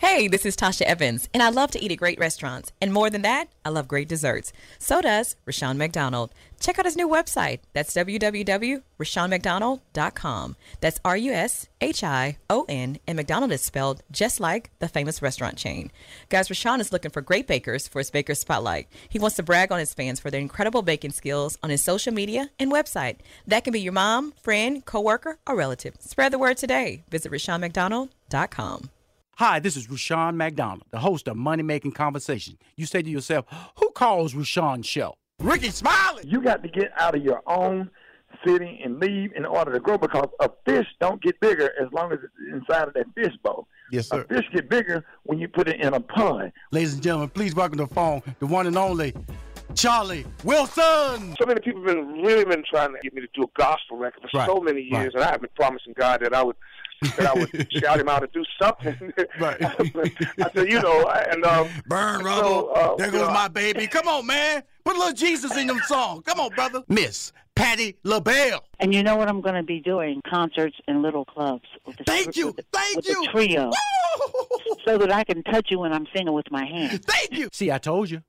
Hey, 0.00 0.26
this 0.28 0.46
is 0.46 0.56
Tasha 0.56 0.86
Evans, 0.86 1.28
and 1.34 1.42
I 1.42 1.50
love 1.50 1.70
to 1.72 1.84
eat 1.84 1.92
at 1.92 1.98
great 1.98 2.18
restaurants. 2.18 2.72
And 2.80 2.90
more 2.90 3.10
than 3.10 3.20
that, 3.20 3.50
I 3.66 3.68
love 3.68 3.86
great 3.86 4.08
desserts. 4.08 4.50
So 4.78 5.02
does 5.02 5.36
Rushion 5.44 5.76
McDonald. 5.76 6.32
Check 6.58 6.78
out 6.78 6.86
his 6.86 6.96
new 6.96 7.06
website. 7.06 7.60
That's 7.74 7.92
www.rushionmcdonald.com. 7.92 10.56
That's 10.80 11.00
R 11.04 11.18
U 11.18 11.32
S 11.32 11.68
H 11.82 12.02
I 12.02 12.38
O 12.48 12.64
N, 12.66 12.98
and 13.06 13.16
McDonald 13.16 13.52
is 13.52 13.60
spelled 13.60 14.02
just 14.10 14.40
like 14.40 14.70
the 14.78 14.88
famous 14.88 15.20
restaurant 15.20 15.58
chain. 15.58 15.92
Guys, 16.30 16.48
Rushion 16.48 16.80
is 16.80 16.92
looking 16.92 17.10
for 17.10 17.20
great 17.20 17.46
bakers 17.46 17.86
for 17.86 17.98
his 17.98 18.10
Baker 18.10 18.34
Spotlight. 18.34 18.88
He 19.10 19.18
wants 19.18 19.36
to 19.36 19.42
brag 19.42 19.70
on 19.70 19.80
his 19.80 19.92
fans 19.92 20.18
for 20.18 20.30
their 20.30 20.40
incredible 20.40 20.80
baking 20.80 21.12
skills 21.12 21.58
on 21.62 21.68
his 21.68 21.84
social 21.84 22.14
media 22.14 22.48
and 22.58 22.72
website. 22.72 23.16
That 23.46 23.64
can 23.64 23.74
be 23.74 23.82
your 23.82 23.92
mom, 23.92 24.32
friend, 24.40 24.82
coworker, 24.82 25.36
or 25.46 25.56
relative. 25.56 25.96
Spread 26.00 26.32
the 26.32 26.38
word 26.38 26.56
today. 26.56 27.04
Visit 27.10 27.30
RushionMcDonald.com. 27.30 28.88
Hi, 29.40 29.58
this 29.58 29.74
is 29.74 29.88
Rushion 29.88 30.36
McDonald, 30.36 30.82
the 30.90 30.98
host 30.98 31.26
of 31.26 31.34
Money 31.34 31.62
Making 31.62 31.92
Conversation. 31.92 32.58
You 32.76 32.84
say 32.84 33.00
to 33.00 33.08
yourself, 33.08 33.46
who 33.76 33.88
calls 33.92 34.34
Rushion's 34.34 34.84
show? 34.84 35.14
Rickey 35.38 35.70
Smiley. 35.70 36.24
You 36.26 36.42
got 36.42 36.62
to 36.62 36.68
get 36.68 36.92
out 36.98 37.14
of 37.14 37.24
your 37.24 37.40
own 37.46 37.88
city 38.46 38.82
and 38.84 39.00
leave 39.00 39.32
in 39.34 39.46
order 39.46 39.72
to 39.72 39.80
grow 39.80 39.96
because 39.96 40.28
a 40.40 40.50
fish 40.66 40.86
don't 41.00 41.22
get 41.22 41.40
bigger 41.40 41.72
as 41.80 41.90
long 41.90 42.12
as 42.12 42.18
it's 42.22 42.34
inside 42.52 42.88
of 42.88 42.92
that 42.92 43.06
fish 43.14 43.32
bowl. 43.42 43.66
Yes, 43.90 44.08
sir. 44.10 44.26
A 44.28 44.34
fish 44.34 44.44
get 44.52 44.68
bigger 44.68 45.06
when 45.22 45.38
you 45.38 45.48
put 45.48 45.68
it 45.68 45.80
in 45.80 45.94
a 45.94 46.00
pond. 46.00 46.52
Ladies 46.70 46.92
and 46.92 47.02
gentlemen, 47.02 47.30
please 47.30 47.54
welcome 47.54 47.78
to 47.78 47.86
the 47.86 47.94
phone 47.94 48.20
the 48.40 48.46
one 48.46 48.66
and 48.66 48.76
only 48.76 49.14
Charlie 49.74 50.26
Wilson. 50.44 51.34
so 51.40 51.46
many 51.46 51.62
people 51.62 51.80
have 51.80 51.96
been 51.96 52.12
really 52.22 52.44
been 52.44 52.62
trying 52.68 52.92
to 52.92 52.98
get 53.02 53.14
me 53.14 53.22
to 53.22 53.28
do 53.34 53.44
a 53.44 53.58
gospel 53.58 53.96
record 53.96 54.20
for 54.30 54.38
Right, 54.38 54.46
so 54.46 54.60
many 54.60 54.82
years, 54.82 54.92
right. 54.92 55.14
and 55.14 55.24
I 55.24 55.30
have 55.30 55.40
been 55.40 55.50
promising 55.56 55.94
God 55.96 56.20
that 56.20 56.34
I 56.34 56.42
would 56.42 56.56
that 57.02 57.26
I 57.26 57.32
would 57.34 57.72
shout 57.72 57.98
him 58.00 58.08
out 58.08 58.22
and 58.22 58.32
do 58.32 58.44
something. 58.60 59.12
Right. 59.38 59.56
I 59.62 60.50
said, 60.54 60.70
you 60.70 60.80
know, 60.80 61.06
and 61.08 61.44
um, 61.44 61.68
Burn 61.86 62.20
so, 62.20 62.24
rubble. 62.26 62.72
uh, 62.74 62.94
there 62.96 63.10
goes 63.10 63.22
know, 63.26 63.32
my 63.32 63.48
baby. 63.48 63.86
Come 63.86 64.06
on, 64.08 64.26
man. 64.26 64.62
Put 64.84 64.96
a 64.96 64.98
little 64.98 65.14
Jesus 65.14 65.56
in 65.56 65.66
them 65.66 65.80
songs. 65.86 66.24
Come 66.26 66.40
on, 66.40 66.50
brother. 66.50 66.82
Miss 66.88 67.32
Patti 67.54 67.96
LaBelle. 68.04 68.64
And 68.80 68.92
you 68.94 69.02
know 69.02 69.16
what 69.16 69.28
I'm 69.28 69.40
going 69.40 69.54
to 69.54 69.62
be 69.62 69.80
doing? 69.80 70.20
Concerts 70.28 70.76
in 70.88 71.00
little 71.02 71.24
clubs. 71.24 71.64
With 71.86 71.96
the, 71.96 72.04
Thank 72.04 72.36
you. 72.36 72.48
With 72.48 72.56
the, 72.56 72.64
Thank 72.72 72.96
with 72.96 73.08
you. 73.08 73.22
the 73.24 73.28
trio. 73.32 73.64
Woo! 73.66 73.72
So 74.84 74.96
that 74.98 75.12
I 75.12 75.24
can 75.24 75.42
touch 75.44 75.68
you 75.70 75.78
when 75.78 75.92
I'm 75.92 76.06
singing 76.14 76.32
with 76.32 76.50
my 76.50 76.64
hands. 76.64 77.00
Thank 77.06 77.32
you. 77.32 77.48
See, 77.52 77.70
I 77.70 77.78
told 77.78 78.10
you. 78.10 78.22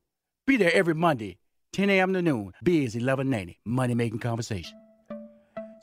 Be 0.45 0.57
there 0.57 0.73
every 0.73 0.93
Monday, 0.93 1.37
10 1.73 1.89
a.m. 1.89 2.13
to 2.13 2.21
noon. 2.21 2.51
Biz 2.63 2.95
1190, 2.95 3.59
Money 3.65 3.93
Making 3.95 4.19
Conversation. 4.19 4.77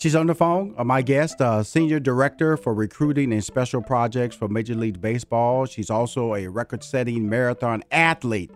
She's 0.01 0.15
on 0.15 0.29
the 0.29 0.35
phone. 0.35 0.77
Uh, 0.79 0.85
my 0.85 1.03
guest, 1.03 1.41
uh, 1.41 1.65
Senior 1.65 1.99
Director 1.99 2.57
for 2.57 2.73
Recruiting 2.73 3.33
and 3.33 3.43
Special 3.43 3.83
Projects 3.83 4.37
for 4.37 4.47
Major 4.47 4.77
League 4.77 5.01
Baseball. 5.01 5.67
She's 5.67 5.91
also 5.91 6.37
a 6.37 6.47
record 6.47 6.85
setting 6.85 7.29
marathon 7.29 7.83
athlete. 7.91 8.53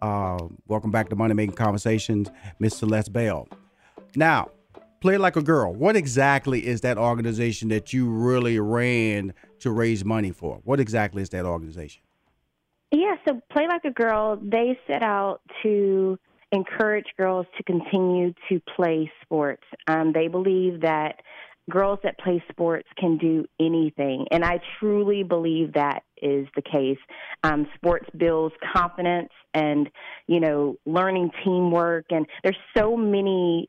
Uh, 0.00 0.38
welcome 0.68 0.92
back 0.92 1.08
to 1.08 1.16
Money 1.16 1.34
Making 1.34 1.56
Conversations, 1.56 2.30
Miss 2.60 2.76
Celeste 2.76 3.12
Bell. 3.12 3.48
Now, 4.14 4.50
Play 5.00 5.18
Like 5.18 5.34
a 5.34 5.42
Girl. 5.42 5.74
What 5.74 5.96
exactly 5.96 6.64
is 6.64 6.82
that 6.82 6.96
organization 6.96 7.70
that 7.70 7.92
you 7.92 8.08
really 8.08 8.60
ran 8.60 9.34
to 9.58 9.72
raise 9.72 10.04
money 10.04 10.30
for? 10.30 10.60
What 10.62 10.78
exactly 10.78 11.22
is 11.22 11.30
that 11.30 11.44
organization? 11.44 12.02
Yeah, 12.92 13.16
so 13.26 13.42
Play 13.50 13.66
Like 13.66 13.84
a 13.84 13.90
Girl, 13.90 14.38
they 14.40 14.78
set 14.86 15.02
out 15.02 15.40
to 15.64 16.20
encourage 16.54 17.06
girls 17.16 17.46
to 17.56 17.62
continue 17.64 18.32
to 18.48 18.60
play 18.76 19.10
sports. 19.22 19.64
Um, 19.86 20.12
they 20.12 20.28
believe 20.28 20.80
that 20.82 21.20
girls 21.70 21.98
that 22.02 22.18
play 22.18 22.42
sports 22.50 22.88
can 22.98 23.16
do 23.16 23.46
anything, 23.58 24.26
and 24.30 24.44
I 24.44 24.60
truly 24.78 25.22
believe 25.22 25.74
that 25.74 26.02
is 26.20 26.46
the 26.56 26.62
case. 26.62 26.98
Um, 27.42 27.66
sports 27.74 28.06
builds 28.16 28.54
confidence 28.74 29.30
and, 29.52 29.90
you 30.26 30.40
know, 30.40 30.76
learning 30.86 31.30
teamwork, 31.44 32.06
and 32.10 32.26
there's 32.42 32.56
so 32.76 32.96
many, 32.96 33.68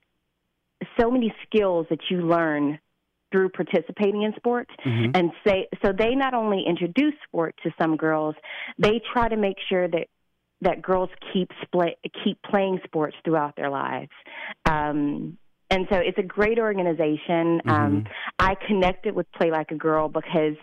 so 1.00 1.10
many 1.10 1.34
skills 1.46 1.88
that 1.90 2.00
you 2.10 2.22
learn 2.22 2.80
through 3.32 3.50
participating 3.50 4.22
in 4.24 4.34
sports 4.36 4.72
and 5.14 5.32
say 5.46 5.68
so 5.84 5.92
they 5.92 6.16
not 6.16 6.34
only 6.34 6.64
introduce 6.66 7.14
sport 7.28 7.56
to 7.62 7.72
some 7.82 7.98
girls 7.98 8.36
they 8.78 9.02
try 9.12 9.28
to 9.28 9.36
make 9.36 9.58
sure 9.68 9.88
that 9.88 10.08
that 10.66 10.82
girls 10.82 11.10
keep 11.32 11.50
split, 11.62 11.98
keep 12.24 12.38
playing 12.44 12.80
sports 12.84 13.16
throughout 13.24 13.56
their 13.56 13.70
lives 13.70 14.12
um 14.66 15.38
and 15.70 15.88
so 15.90 15.98
it's 15.98 16.18
a 16.18 16.24
great 16.24 16.60
organization 16.60 17.62
um 17.68 18.04
i 18.40 18.56
connected 18.68 19.16
with 19.16 19.32
play 19.34 19.50
like 19.52 19.72
a 19.72 19.76
girl 19.76 20.10
because 20.10 20.56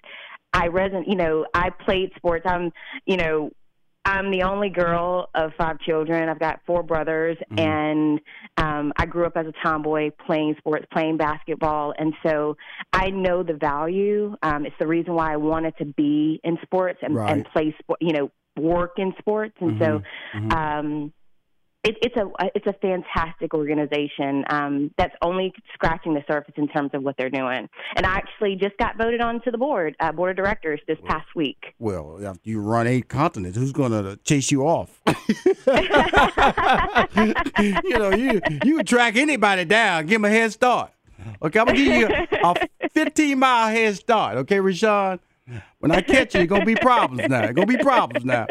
i 0.53 0.69
resonate 0.69 1.09
you 1.09 1.17
know 1.17 1.47
i 1.55 1.71
played 1.71 2.11
sports 2.17 2.45
i'm 2.47 2.71
you 3.07 3.17
know 3.17 3.51
I'm 4.05 4.33
the 4.33 4.43
only 4.43 4.69
girl 4.69 5.29
of 5.35 5.53
five 5.57 5.79
children. 5.79 6.29
I've 6.29 6.41
got 6.41 6.59
four 6.67 6.83
brothers, 6.83 7.37
and 7.57 8.21
um, 8.57 8.93
I 8.97 9.07
grew 9.07 9.27
up 9.27 9.37
as 9.37 9.47
a 9.47 9.53
tomboy 9.63 10.11
playing 10.27 10.57
sports, 10.59 10.87
playing 10.93 11.19
basketball, 11.19 11.95
and 11.97 12.13
so 12.27 12.57
I 12.93 13.11
know 13.11 13.45
the 13.45 13.53
value. 13.55 14.35
Um, 14.43 14.67
it's 14.67 14.75
the 14.81 14.89
reason 14.89 15.15
why 15.15 15.33
I 15.33 15.37
wanted 15.37 15.77
to 15.79 15.85
be 15.85 16.41
in 16.43 16.59
sports 16.63 16.99
and, 17.03 17.15
Right. 17.15 17.31
and 17.31 17.47
play 17.53 17.77
sport, 17.79 17.99
you 18.03 18.13
know, 18.13 18.31
work 18.57 18.93
in 18.99 19.15
sports, 19.19 19.55
and 19.61 19.79
so 19.81 20.03
um, 20.55 21.13
it, 21.85 21.97
it's 22.01 22.17
a 22.17 22.31
it's 22.55 22.67
a 22.67 22.73
fantastic 22.75 23.55
organization 23.55 24.45
um, 24.51 24.93
that's 24.97 25.15
only 25.21 25.53
scratching 25.75 26.15
the 26.15 26.23
surface 26.31 26.55
in 26.57 26.69
terms 26.69 26.91
of 26.95 27.03
what 27.03 27.17
they're 27.17 27.31
doing. 27.31 27.69
And 27.97 28.07
I 28.07 28.15
actually 28.15 28.55
just 28.57 28.77
got 28.77 28.97
voted 28.97 29.21
onto 29.21 29.51
the 29.51 29.59
board 29.59 29.97
uh, 29.99 30.13
board 30.13 30.31
of 30.31 30.37
directors 30.37 30.81
this 30.87 30.99
past 31.07 31.27
week. 31.35 31.75
Well, 31.79 32.25
after 32.25 32.49
you 32.49 32.61
run 32.61 32.87
eight 32.87 33.09
continents, 33.09 33.59
who's 33.59 33.73
going 33.73 33.91
to 33.91 34.17
chase 34.19 34.53
you 34.53 34.63
off? 34.63 35.01
you 37.59 37.99
know, 37.99 38.11
you 38.11 38.41
you 38.65 38.77
can 38.77 38.87
track 38.87 39.17
anybody 39.17 39.65
down, 39.65 40.07
give 40.07 40.23
them 40.23 40.27
a 40.27 40.31
head 40.31 40.53
start. 40.53 40.93
Okay, 41.43 41.59
I'm 41.59 41.67
gonna 41.67 41.79
give 41.79 41.97
you 41.97 42.09
a 42.09 42.55
15 42.91 43.39
mile 43.39 43.71
head 43.71 43.97
start. 43.97 44.37
Okay, 44.39 44.61
Rushion. 44.61 45.19
When 45.79 45.91
I 45.91 46.01
catch 46.01 46.35
you, 46.35 46.43
it's 46.43 46.49
gonna 46.49 46.65
be 46.65 46.75
problems 46.77 47.29
now. 47.29 47.43
It's 47.43 47.53
gonna 47.55 47.67
be 47.67 47.77
problems 47.77 48.25
now. 48.25 48.47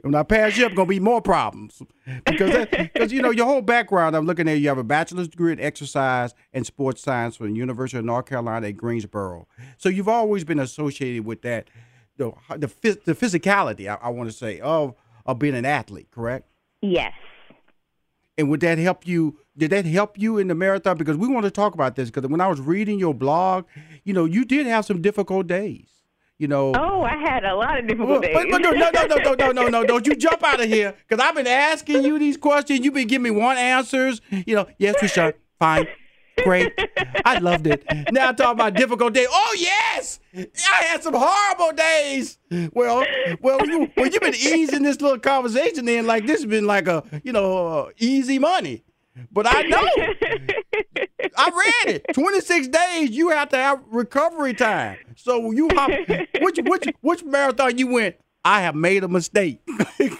When 0.00 0.14
I 0.14 0.22
pass 0.22 0.56
you 0.56 0.66
up, 0.66 0.74
gonna 0.74 0.86
be 0.86 1.00
more 1.00 1.20
problems 1.20 1.82
because 2.24 2.66
because 2.66 3.12
you 3.12 3.22
know 3.22 3.30
your 3.30 3.46
whole 3.46 3.62
background. 3.62 4.16
I'm 4.16 4.26
looking 4.26 4.48
at 4.48 4.58
you 4.58 4.68
have 4.68 4.78
a 4.78 4.84
bachelor's 4.84 5.28
degree 5.28 5.52
in 5.52 5.60
exercise 5.60 6.34
and 6.52 6.64
sports 6.64 7.02
science 7.02 7.36
from 7.36 7.50
the 7.50 7.56
University 7.56 7.98
of 7.98 8.04
North 8.04 8.26
Carolina 8.26 8.68
at 8.68 8.76
Greensboro. 8.76 9.48
So 9.76 9.88
you've 9.88 10.08
always 10.08 10.44
been 10.44 10.60
associated 10.60 11.24
with 11.24 11.42
that, 11.42 11.68
the 12.16 12.32
the, 12.50 12.68
the 13.04 13.14
physicality. 13.14 13.88
I, 13.88 13.98
I 14.00 14.08
want 14.10 14.30
to 14.30 14.36
say 14.36 14.60
of 14.60 14.94
of 15.26 15.38
being 15.38 15.54
an 15.54 15.64
athlete, 15.64 16.10
correct? 16.10 16.48
Yes. 16.80 17.12
And 18.36 18.48
would 18.48 18.60
that 18.60 18.78
help 18.78 19.06
you? 19.06 19.40
Did 19.56 19.70
that 19.70 19.84
help 19.84 20.16
you 20.16 20.38
in 20.38 20.46
the 20.46 20.54
marathon? 20.54 20.96
Because 20.96 21.16
we 21.16 21.26
want 21.26 21.44
to 21.44 21.50
talk 21.50 21.74
about 21.74 21.96
this. 21.96 22.10
Because 22.10 22.30
when 22.30 22.40
I 22.40 22.46
was 22.46 22.60
reading 22.60 23.00
your 23.00 23.12
blog, 23.12 23.66
you 24.04 24.14
know, 24.14 24.24
you 24.24 24.44
did 24.44 24.66
have 24.66 24.84
some 24.84 25.02
difficult 25.02 25.48
days. 25.48 25.97
You 26.38 26.46
know. 26.46 26.72
Oh, 26.76 27.02
I 27.02 27.16
had 27.16 27.44
a 27.44 27.54
lot 27.56 27.78
of 27.78 27.84
Well, 27.84 27.88
difficult 27.88 28.08
but, 28.08 28.22
days. 28.22 28.46
but 28.50 28.60
no, 28.60 28.70
no, 28.70 28.90
no, 28.90 29.06
no, 29.06 29.16
no, 29.16 29.34
no, 29.34 29.50
no, 29.52 29.68
no! 29.68 29.84
Don't 29.84 30.06
you 30.06 30.14
jump 30.14 30.42
out 30.44 30.60
of 30.60 30.68
here? 30.68 30.94
Because 31.08 31.24
I've 31.24 31.34
been 31.34 31.48
asking 31.48 32.04
you 32.04 32.18
these 32.18 32.36
questions. 32.36 32.80
You've 32.84 32.94
been 32.94 33.08
giving 33.08 33.24
me 33.24 33.30
one 33.30 33.56
answers. 33.56 34.20
You 34.30 34.54
know, 34.54 34.66
yes, 34.78 34.94
Rushion, 35.02 35.32
fine, 35.58 35.88
great. 36.44 36.72
I 37.24 37.38
loved 37.38 37.66
it. 37.66 37.82
Now 38.12 38.28
I'm 38.28 38.36
talking 38.36 38.52
about 38.52 38.74
difficult 38.74 39.14
days. 39.14 39.26
Oh 39.28 39.56
yes, 39.58 40.20
I 40.32 40.84
had 40.84 41.02
some 41.02 41.14
horrible 41.16 41.76
days. 41.76 42.38
Well, 42.72 43.04
well, 43.42 43.66
you, 43.66 43.90
well, 43.96 44.06
you've 44.06 44.20
been 44.22 44.34
easing 44.36 44.84
this 44.84 45.00
little 45.00 45.18
conversation 45.18 45.88
in 45.88 46.06
like 46.06 46.24
this 46.24 46.42
has 46.42 46.46
been 46.46 46.66
like 46.66 46.86
a, 46.86 47.02
you 47.24 47.32
know, 47.32 47.66
uh, 47.80 47.90
easy 47.98 48.38
money. 48.38 48.84
But 49.32 49.46
I 49.48 49.62
know. 49.62 49.82
I 51.36 51.72
read 51.86 51.94
it. 51.96 52.06
26 52.14 52.68
days, 52.68 53.10
you 53.10 53.30
have 53.30 53.48
to 53.50 53.56
have 53.56 53.80
recovery 53.90 54.54
time. 54.54 54.98
So 55.16 55.50
you 55.52 55.68
hop, 55.72 55.90
which 56.40 56.58
which 56.64 56.84
which 57.00 57.24
marathon 57.24 57.76
you 57.78 57.88
went? 57.88 58.16
I 58.44 58.60
have 58.62 58.74
made 58.74 59.04
a 59.04 59.08
mistake. 59.08 59.60
which 59.98 60.12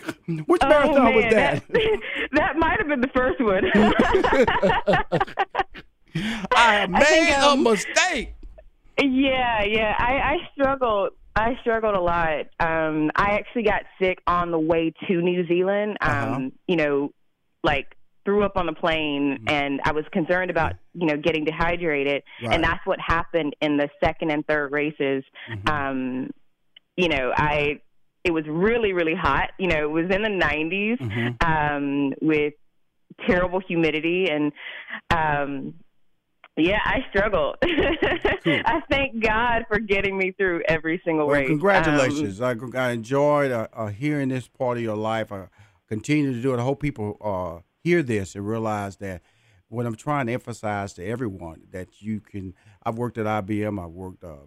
Oh, 0.63 0.69
marathon 0.69 1.15
was 1.15 1.25
man, 1.25 1.32
that? 1.34 1.63
that 2.32 2.56
might 2.58 2.78
have 2.78 2.89
been 2.89 3.00
the 3.00 3.08
first 3.15 3.41
one. 3.41 3.65
I 6.52 6.75
have 6.75 6.91
made 6.91 7.04
think, 7.04 7.30
a 7.30 7.47
um, 7.49 7.63
mistake. 7.63 8.34
yeah, 9.00 9.63
yeah. 9.65 9.95
I, 9.99 10.13
I 10.34 10.37
struggled. 10.54 11.11
I 11.37 11.56
struggled 11.61 11.95
a 11.95 12.00
lot. 12.00 12.47
Um, 12.58 13.11
I 13.15 13.34
actually 13.34 13.63
got 13.63 13.82
sick 14.00 14.19
on 14.26 14.50
the 14.50 14.58
way 14.58 14.93
to 15.06 15.21
New 15.21 15.47
Zealand. 15.47 15.97
Um, 16.00 16.11
Uh-huh. 16.11 16.41
You 16.67 16.76
know, 16.76 17.13
like 17.63 17.97
threw 18.28 18.43
up 18.45 18.58
on 18.58 18.67
the 18.67 18.75
plane, 18.75 19.38
and 19.47 19.80
I 19.84 19.93
was 19.93 20.04
concerned 20.12 20.50
about 20.50 20.75
you 20.93 21.06
know 21.06 21.17
getting 21.17 21.45
dehydrated, 21.47 22.23
Right. 22.43 22.54
and 22.54 22.62
that's 22.62 22.84
what 22.84 22.99
happened 23.00 23.56
in 23.62 23.78
the 23.78 23.88
second 24.04 24.30
and 24.30 24.47
third 24.47 24.71
races. 24.71 25.25
Um, 25.67 26.30
you 26.97 27.08
know, 27.08 27.32
I 27.34 27.80
it 28.25 28.32
was 28.32 28.45
really 28.47 28.93
really 28.93 29.14
hot. 29.14 29.52
You 29.58 29.69
know, 29.69 29.82
it 29.82 29.91
was 29.91 30.04
in 30.10 30.23
the 30.23 30.28
90s 30.28 31.43
um, 31.43 32.12
with 32.21 32.52
terrible 33.26 33.60
humidity 33.60 34.28
and 34.30 34.52
um, 35.10 35.75
yeah, 36.56 36.80
I 36.84 36.99
struggled. 37.10 37.56
I 37.62 38.82
thank 38.91 39.23
God 39.23 39.64
for 39.69 39.78
getting 39.78 40.19
me 40.19 40.32
through 40.32 40.62
every 40.69 41.00
single 41.04 41.26
Well, 41.28 41.36
race. 41.36 41.45
Um, 41.47 41.52
congratulations. 41.52 42.41
I, 42.41 42.54
I 42.75 42.91
enjoyed 42.91 43.52
uh, 43.52 43.69
uh, 43.73 43.86
hearing 43.86 44.28
this 44.28 44.49
part 44.49 44.76
of 44.76 44.82
your 44.82 44.97
life. 44.97 45.30
I 45.32 45.47
continue 45.88 46.32
to 46.32 46.43
do 46.43 46.52
it. 46.52 46.58
I 46.58 46.62
hope 46.64 46.82
people 46.82 47.17
uh, 47.23 47.62
hear 47.88 48.02
this 48.02 48.34
and 48.34 48.46
realize 48.46 48.96
that 48.96 49.22
what 49.68 49.86
I'm 49.86 49.96
trying 49.96 50.26
to 50.26 50.32
emphasize 50.32 50.92
to 50.94 51.04
everyone 51.04 51.62
that 51.70 52.00
you 52.00 52.20
can. 52.20 52.54
I've 52.82 52.96
worked 52.96 53.18
at 53.18 53.26
IBM. 53.26 53.82
I've 53.82 53.90
worked 53.90 54.24
uh, 54.24 54.46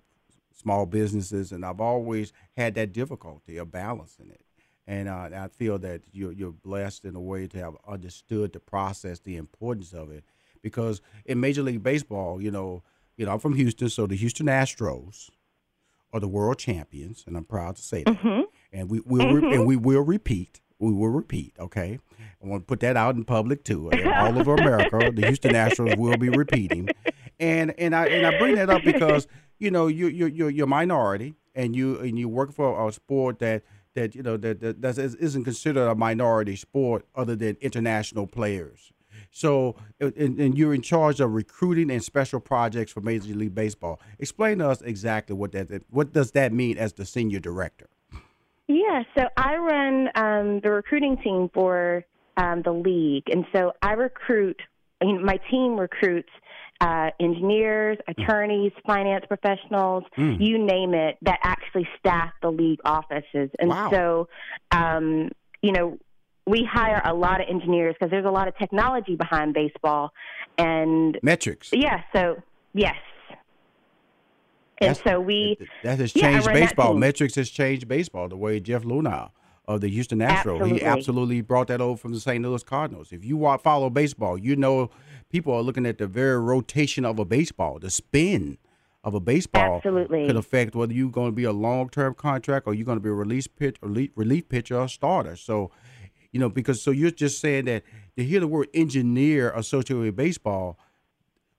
small 0.54 0.86
businesses, 0.86 1.52
and 1.52 1.66
I've 1.66 1.82
always 1.82 2.34
had 2.56 2.76
that 2.76 2.94
difficulty 2.94 3.58
of 3.58 3.72
balancing 3.72 4.30
it. 4.30 4.42
And 4.88 5.08
uh, 5.08 5.30
I 5.34 5.48
feel 5.48 5.78
that 5.80 6.02
you're, 6.12 6.32
you're 6.32 6.52
blessed 6.52 7.06
in 7.06 7.16
a 7.16 7.20
way 7.20 7.48
to 7.48 7.58
have 7.60 7.76
understood 7.88 8.54
the 8.54 8.60
process, 8.60 9.20
the 9.20 9.38
importance 9.38 9.94
of 9.94 10.12
it. 10.12 10.24
Because 10.62 11.02
in 11.26 11.40
Major 11.40 11.64
League 11.64 11.84
Baseball, 11.84 12.42
you 12.42 12.52
know, 12.52 12.84
you 13.16 13.26
know, 13.26 13.34
I'm 13.34 13.40
from 13.40 13.56
Houston, 13.56 13.90
so 13.90 14.08
the 14.08 14.16
Houston 14.16 14.48
Astros 14.48 15.30
are 16.14 16.20
the 16.20 16.28
world 16.28 16.58
champions, 16.58 17.24
and 17.28 17.38
I'm 17.38 17.46
proud 17.46 17.76
to 17.76 17.82
say 17.82 18.04
that. 18.04 18.18
Mm-hmm. 18.18 18.42
And 18.74 18.90
we 18.90 19.02
will 19.02 19.34
re- 19.34 19.56
and 19.56 19.66
we 19.66 19.76
will 19.76 20.02
repeat. 20.02 20.62
We 20.82 20.92
will 20.92 21.10
repeat. 21.10 21.54
Okay, 21.60 22.00
I 22.44 22.48
want 22.48 22.64
to 22.64 22.66
put 22.66 22.80
that 22.80 22.98
out 22.98 23.16
in 23.16 23.24
public 23.24 23.64
too. 23.64 23.92
Uh, 23.92 24.10
all 24.16 24.38
over 24.38 24.56
America, 24.56 25.12
the 25.14 25.28
Houston 25.28 25.54
Astros 25.54 25.96
will 25.96 26.18
be 26.18 26.30
repeating. 26.30 26.90
And 27.40 27.74
and 27.80 27.96
I 27.96 28.08
and 28.08 28.26
I 28.26 28.38
bring 28.40 28.56
that 28.56 28.70
up 28.70 28.84
because 28.84 29.28
you 29.60 29.72
know 29.72 29.88
you 29.88 30.08
you 30.08 30.26
you're, 30.26 30.50
you're 30.50 30.66
a 30.66 30.70
minority, 30.70 31.36
and 31.56 31.76
you 31.76 32.00
and 32.00 32.18
you 32.18 32.28
work 32.28 32.52
for 32.52 32.88
a 32.88 32.92
sport 32.92 33.40
that 33.40 33.64
that 33.94 34.16
you 34.16 34.24
know 34.24 34.38
that 34.38 34.60
that, 34.62 34.82
that 34.82 34.98
isn't 34.98 35.44
considered 35.44 35.88
a 35.88 35.96
minority 35.96 36.56
sport 36.56 37.06
other 37.16 37.36
than 37.36 37.58
international 37.62 38.26
players. 38.28 38.92
So, 39.30 39.76
uh, 40.02 40.12
and, 40.18 40.40
and 40.40 40.58
you're 40.58 40.74
in 40.74 40.82
charge 40.82 41.22
of 41.22 41.32
recruiting 41.32 41.90
and 41.90 42.04
special 42.04 42.40
projects 42.40 42.92
for 42.92 43.02
Major 43.02 43.34
League 43.34 43.56
Baseball. 43.56 44.00
Explain 44.20 44.58
to 44.60 44.70
us 44.70 44.82
exactly 44.82 45.36
what 45.36 45.52
that 45.54 45.84
what 45.90 46.12
does 46.12 46.32
that 46.32 46.52
mean 46.52 46.78
as 46.78 46.94
the 46.94 47.06
senior 47.06 47.40
director. 47.40 47.88
Yeah, 48.68 49.04
so 49.18 49.26
I 49.36 49.56
run 49.58 50.10
um, 50.16 50.60
the 50.62 50.72
recruiting 50.72 51.18
team 51.18 51.50
for 51.54 52.06
um, 52.38 52.62
the 52.64 52.72
league, 52.72 53.24
and 53.30 53.46
so 53.54 53.74
I 53.82 53.94
recruit. 53.94 54.60
I 55.02 55.06
mean, 55.06 55.26
my 55.26 55.40
team 55.50 55.80
recruits 55.80 56.30
uh, 56.82 57.12
engineers, 57.20 57.98
attorneys, 58.08 58.72
finance 58.86 59.24
professionals, 59.28 60.04
you 60.18 60.58
name 60.58 60.94
it, 60.96 61.18
that 61.22 61.40
actually 61.44 61.88
staff 62.00 62.32
the 62.42 62.50
league 62.50 62.80
offices. 62.84 63.50
And 63.60 63.70
Wow. 63.70 63.90
so, 63.92 64.30
um, 64.72 65.30
you 65.62 65.72
know, 65.72 66.00
we 66.48 66.68
hire 66.70 67.02
a 67.06 67.14
lot 67.14 67.40
of 67.40 67.48
engineers 67.48 67.96
because 67.98 68.10
there's 68.10 68.26
a 68.26 68.32
lot 68.32 68.48
of 68.48 68.58
technology 68.58 69.16
behind 69.16 69.54
baseball, 69.54 70.12
and 70.58 71.20
Metrics. 71.22 71.70
yeah, 71.72 72.02
so 72.14 72.42
yes. 72.74 72.96
And 74.82 74.96
That's- 74.96 75.04
so 75.04 75.22
we 75.22 75.58
that 75.84 76.00
has 76.00 76.12
changed 76.12 76.48
that 76.48 76.54
baseball. 76.54 76.96
Metrics 76.96 77.36
has 77.36 77.50
changed 77.50 77.88
baseball. 77.88 78.28
The 78.28 78.38
way 78.38 78.60
Jeff 78.60 78.84
Luhnow 78.84 79.30
of 79.68 79.82
the 79.82 79.90
Houston 79.90 80.20
Astros, 80.20 80.56
he 80.66 80.82
Absolutely. 80.82 80.84
absolutely 80.84 81.42
brought 81.42 81.68
that 81.68 81.82
over 81.82 81.96
from 81.96 82.14
the 82.14 82.20
St. 82.20 82.44
Louis 82.44 82.64
Cardinals. 82.64 83.12
If 83.12 83.24
you 83.24 83.38
follow 83.64 83.90
baseball, 83.92 84.38
you 84.38 84.56
know 84.56 84.90
people 85.30 85.54
are 85.54 85.62
looking 85.62 85.86
at 85.86 86.00
the 86.00 86.08
very 86.08 86.40
rotation 86.40 87.06
of 87.06 87.20
a 87.20 87.26
baseball, 87.26 87.78
the 87.80 87.92
spin 87.92 88.58
of 89.04 89.14
a 89.14 89.20
baseball 89.20 89.78
Absolutely. 89.78 90.28
could 90.28 90.36
affect 90.36 90.76
whether 90.76 90.94
you're 90.94 91.10
going 91.10 91.30
to 91.32 91.36
be 91.36 91.44
a 91.44 91.52
long 91.52 91.90
term 91.90 92.14
contract 92.14 92.68
or 92.68 92.74
you're 92.74 92.86
going 92.86 92.98
to 92.98 93.04
be 93.04 93.10
a 93.10 93.14
release 93.14 93.48
pitch, 93.48 93.78
relief, 93.82 94.12
relief 94.16 94.50
pitcher 94.50 94.78
or 94.78 94.88
starter. 94.88 95.36
So, 95.36 95.72
you 96.32 96.40
know, 96.40 96.50
because 96.50 96.82
so 96.82 96.92
you're 96.92 97.12
just 97.12 97.40
saying 97.40 97.66
that 97.66 97.84
to 98.18 98.24
hear 98.24 98.40
the 98.40 98.48
word 98.48 98.68
engineer 98.74 99.52
associated 99.52 100.02
with 100.02 100.16
baseball, 100.16 100.78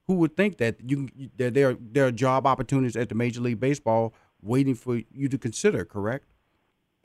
who 0.07 0.15
would 0.15 0.35
think 0.35 0.57
that 0.57 0.77
you 0.85 1.09
that 1.37 1.53
there 1.53 1.75
there 1.79 2.07
are 2.07 2.11
job 2.11 2.45
opportunities 2.45 2.95
at 2.95 3.09
the 3.09 3.15
Major 3.15 3.41
League 3.41 3.59
Baseball 3.59 4.13
waiting 4.41 4.75
for 4.75 5.01
you 5.11 5.29
to 5.29 5.37
consider? 5.37 5.85
Correct. 5.85 6.25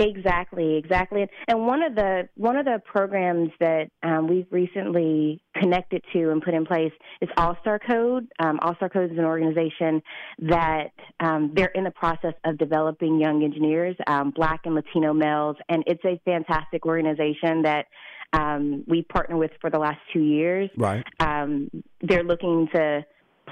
Exactly, 0.00 0.76
exactly. 0.76 1.26
And 1.48 1.66
one 1.66 1.82
of 1.82 1.96
the 1.96 2.28
one 2.36 2.56
of 2.56 2.64
the 2.64 2.80
programs 2.84 3.50
that 3.58 3.90
um, 4.04 4.28
we've 4.28 4.46
recently 4.52 5.42
connected 5.56 6.04
to 6.12 6.30
and 6.30 6.40
put 6.40 6.54
in 6.54 6.64
place 6.64 6.92
is 7.20 7.28
All 7.36 7.56
Star 7.62 7.80
Code. 7.80 8.28
Um, 8.38 8.60
All 8.62 8.76
Star 8.76 8.88
Code 8.88 9.10
is 9.10 9.18
an 9.18 9.24
organization 9.24 10.00
that 10.38 10.90
um, 11.18 11.50
they're 11.52 11.72
in 11.74 11.82
the 11.82 11.90
process 11.90 12.34
of 12.44 12.58
developing 12.58 13.18
young 13.18 13.42
engineers, 13.42 13.96
um, 14.06 14.30
Black 14.30 14.60
and 14.66 14.76
Latino 14.76 15.12
males, 15.12 15.56
and 15.68 15.82
it's 15.88 16.04
a 16.04 16.20
fantastic 16.24 16.86
organization 16.86 17.62
that 17.62 17.86
um, 18.32 18.84
we 18.86 19.02
partner 19.02 19.36
with 19.36 19.52
for 19.60 19.70
the 19.70 19.78
last 19.78 19.98
two 20.12 20.20
years. 20.22 20.70
Right. 20.76 21.04
Um, 21.20 21.70
they're 22.02 22.24
looking 22.24 22.68
to 22.74 23.04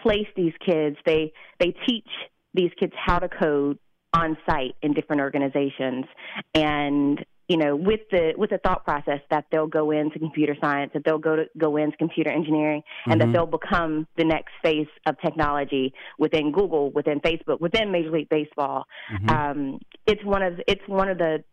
place 0.02 0.26
these 0.36 0.52
kids. 0.64 0.96
They 1.06 1.32
they 1.58 1.74
teach 1.86 2.08
these 2.54 2.70
kids 2.78 2.92
how 2.96 3.18
to 3.18 3.28
code 3.28 3.78
on 4.12 4.36
site 4.48 4.74
in 4.82 4.94
different 4.94 5.20
organizations 5.20 6.06
and 6.54 7.22
you 7.48 7.56
know 7.58 7.76
with 7.76 8.00
the 8.10 8.32
with 8.38 8.48
the 8.50 8.58
thought 8.58 8.82
process 8.84 9.20
that 9.30 9.44
they'll 9.52 9.66
go 9.66 9.90
into 9.90 10.18
computer 10.18 10.56
science 10.60 10.90
that 10.94 11.02
they'll 11.04 11.18
go 11.18 11.36
to 11.36 11.44
go 11.58 11.76
into 11.76 11.96
computer 11.98 12.30
engineering 12.30 12.82
and 13.06 13.20
Mm-hmm. 13.20 13.32
that 13.32 13.36
they'll 13.36 13.46
become 13.46 14.06
the 14.16 14.24
next 14.24 14.52
face 14.62 14.88
of 15.06 15.16
technology 15.20 15.92
within 16.18 16.50
Google 16.50 16.90
within 16.92 17.20
Facebook 17.20 17.60
within 17.60 17.92
Major 17.92 18.10
League 18.10 18.28
Baseball 18.30 18.84
Mm-hmm. 19.12 19.28
um, 19.28 19.78
it's 20.06 20.24
one 20.24 20.42
of 20.42 20.60
it's 20.66 20.86
one 20.86 21.08
of 21.10 21.18
the 21.18 21.44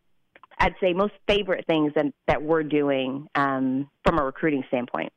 I'd 0.60 0.76
say 0.80 0.94
most 0.94 1.14
favorite 1.28 1.66
things 1.68 1.94
that 1.96 2.14
that 2.28 2.42
we're 2.42 2.64
doing 2.64 3.28
um, 3.36 3.90
from 4.06 4.20
a 4.20 4.24
recruiting 4.24 4.64
standpoint 4.68 5.12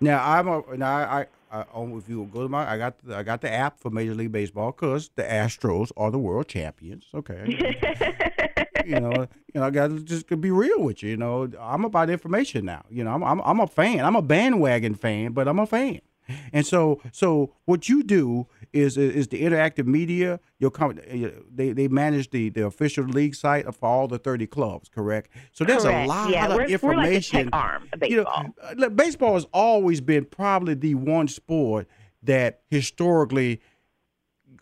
Now 0.00 0.24
I'm 0.24 0.48
a 0.48 0.62
now 0.76 0.96
I, 0.96 1.26
I, 1.52 1.60
I 1.60 1.64
oh, 1.74 1.98
if 1.98 2.08
you 2.08 2.28
go 2.32 2.42
to 2.42 2.48
my 2.48 2.70
I 2.70 2.78
got 2.78 2.98
the, 3.04 3.16
I 3.16 3.22
got 3.22 3.40
the 3.40 3.52
app 3.52 3.78
for 3.80 3.90
Major 3.90 4.14
League 4.14 4.32
Baseball 4.32 4.72
because 4.72 5.10
the 5.16 5.22
Astros 5.22 5.90
are 5.96 6.10
the 6.10 6.18
world 6.18 6.48
champions. 6.48 7.06
Okay, 7.14 7.44
you 8.86 9.00
know, 9.00 9.26
you 9.52 9.60
know, 9.60 9.64
I 9.64 9.70
got 9.70 9.88
to 9.88 10.00
just 10.02 10.28
be 10.40 10.50
real 10.50 10.82
with 10.82 11.02
you. 11.02 11.10
You 11.10 11.16
know, 11.16 11.50
I'm 11.58 11.84
about 11.84 12.10
information 12.10 12.64
now. 12.64 12.84
You 12.90 13.04
know, 13.04 13.12
I'm, 13.12 13.22
I'm 13.24 13.40
I'm 13.40 13.60
a 13.60 13.66
fan. 13.66 14.04
I'm 14.04 14.16
a 14.16 14.22
bandwagon 14.22 14.94
fan, 14.94 15.32
but 15.32 15.48
I'm 15.48 15.58
a 15.58 15.66
fan. 15.66 16.00
And 16.52 16.66
so, 16.66 17.00
so 17.12 17.52
what 17.64 17.88
you 17.88 18.02
do 18.02 18.46
is 18.72 18.96
is 18.96 19.28
the 19.28 19.42
interactive 19.42 19.86
media. 19.86 20.38
Your 20.58 20.70
company, 20.70 21.32
they 21.52 21.72
they 21.72 21.88
manage 21.88 22.30
the 22.30 22.48
the 22.50 22.64
official 22.66 23.04
league 23.04 23.34
site 23.34 23.64
for 23.74 23.86
all 23.88 24.08
the 24.08 24.18
30 24.18 24.46
clubs, 24.46 24.88
correct? 24.88 25.30
So 25.52 25.64
there's 25.64 25.84
a 25.84 26.06
lot 26.06 26.30
Yeah, 26.30 26.46
of 26.46 26.56
we're- 26.56 26.76
we're 26.82 26.94
like 26.96 27.08
information. 27.12 27.48
arm 27.52 27.88
of 27.92 28.08
You 28.08 28.18
know, 28.18 28.24
baseball. 28.24 28.84
uh, 28.84 28.88
baseball 28.90 29.34
has 29.34 29.46
always 29.52 30.00
been 30.00 30.24
probably 30.24 30.74
the 30.74 30.94
one 30.94 31.28
sport 31.28 31.88
that 32.22 32.60
historically 32.70 33.60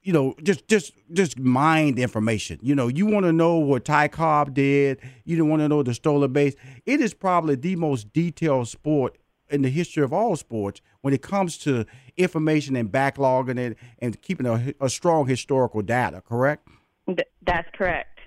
you 0.03 0.12
know, 0.12 0.35
just 0.42 0.66
just 0.68 0.92
just 1.12 1.38
mind 1.38 1.99
information. 1.99 2.59
You 2.62 2.75
know, 2.75 2.88
you 2.88 3.05
want 3.05 3.27
to 3.27 3.33
know 3.33 3.57
what 3.57 3.85
Ty 3.85 4.09
Cobb 4.09 4.55
did. 4.55 5.01
You 5.25 5.37
don't 5.37 5.49
want 5.49 5.61
to 5.61 5.68
know 5.68 5.83
the 5.83 5.92
stolen 5.92 6.33
base. 6.33 6.55
It 6.87 7.01
is 7.01 7.12
probably 7.14 7.57
the 7.57 7.77
most 7.77 8.12
detailed 8.12 8.68
sport 8.68 9.18
in 9.51 9.62
the 9.62 9.68
history 9.68 10.03
of 10.03 10.12
all 10.12 10.37
sports 10.37 10.81
when 11.03 11.12
it 11.12 11.21
comes 11.21 11.59
to 11.59 11.85
information 12.18 12.76
and 12.76 12.90
backlogging 12.90 13.59
it 13.59 13.78
and 14.00 14.20
keeping 14.20 14.46
a, 14.46 14.74
a 14.81 14.90
strong 14.90 15.26
historical 15.26 15.81
data. 15.81 16.22
Correct. 16.26 16.68
Th- 17.07 17.26
that's 17.46 17.68
correct 17.74 18.17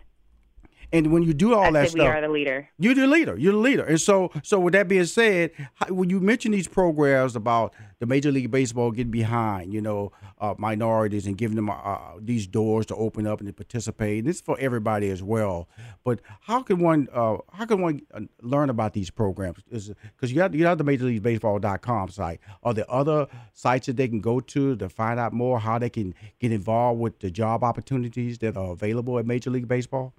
And 0.93 1.11
when 1.11 1.23
you 1.23 1.33
do 1.33 1.53
all 1.53 1.63
I 1.63 1.71
that 1.71 1.89
stuff, 1.89 1.99
we 1.99 2.07
are 2.07 2.21
the 2.21 2.27
leader 2.27 2.69
you're 2.77 2.95
the 2.95 3.07
leader. 3.07 3.37
You're 3.37 3.53
the 3.53 3.59
leader. 3.59 3.83
And 3.83 4.01
so, 4.01 4.31
so 4.43 4.59
with 4.59 4.73
that 4.73 4.87
being 4.87 5.05
said, 5.05 5.51
when 5.89 6.09
you 6.09 6.19
mention 6.19 6.51
these 6.51 6.67
programs 6.67 7.35
about 7.35 7.73
the 7.99 8.05
Major 8.07 8.31
League 8.31 8.49
Baseball 8.49 8.91
getting 8.91 9.11
behind, 9.11 9.73
you 9.73 9.81
know, 9.81 10.11
uh, 10.39 10.55
minorities 10.57 11.27
and 11.27 11.37
giving 11.37 11.55
them 11.55 11.69
uh, 11.69 11.97
these 12.19 12.47
doors 12.47 12.87
to 12.87 12.95
open 12.95 13.27
up 13.27 13.39
and 13.39 13.47
to 13.47 13.53
participate, 13.53 14.19
and 14.19 14.27
this 14.27 14.37
is 14.37 14.41
for 14.41 14.57
everybody 14.59 15.09
as 15.09 15.21
well. 15.21 15.69
But 16.03 16.19
how 16.41 16.63
can 16.63 16.79
one, 16.79 17.07
uh, 17.13 17.37
how 17.53 17.65
can 17.65 17.79
one 17.79 18.01
uh, 18.13 18.21
learn 18.41 18.71
about 18.71 18.93
these 18.93 19.11
programs? 19.11 19.59
Because 19.69 20.31
you 20.31 20.35
got 20.35 20.53
you 20.55 20.63
got 20.63 20.79
the 20.79 20.83
Major 20.83 21.05
League 21.05 21.21
Baseball.com 21.21 22.09
site. 22.09 22.39
Are 22.63 22.73
there 22.73 22.91
other 22.91 23.27
sites 23.53 23.85
that 23.85 23.97
they 23.97 24.07
can 24.07 24.19
go 24.19 24.39
to 24.39 24.75
to 24.75 24.89
find 24.89 25.19
out 25.19 25.31
more 25.31 25.59
how 25.59 25.77
they 25.77 25.89
can 25.89 26.15
get 26.39 26.51
involved 26.51 26.99
with 26.99 27.19
the 27.19 27.29
job 27.29 27.63
opportunities 27.63 28.39
that 28.39 28.57
are 28.57 28.71
available 28.71 29.19
at 29.19 29.27
Major 29.27 29.51
League 29.51 29.67
Baseball? 29.67 30.13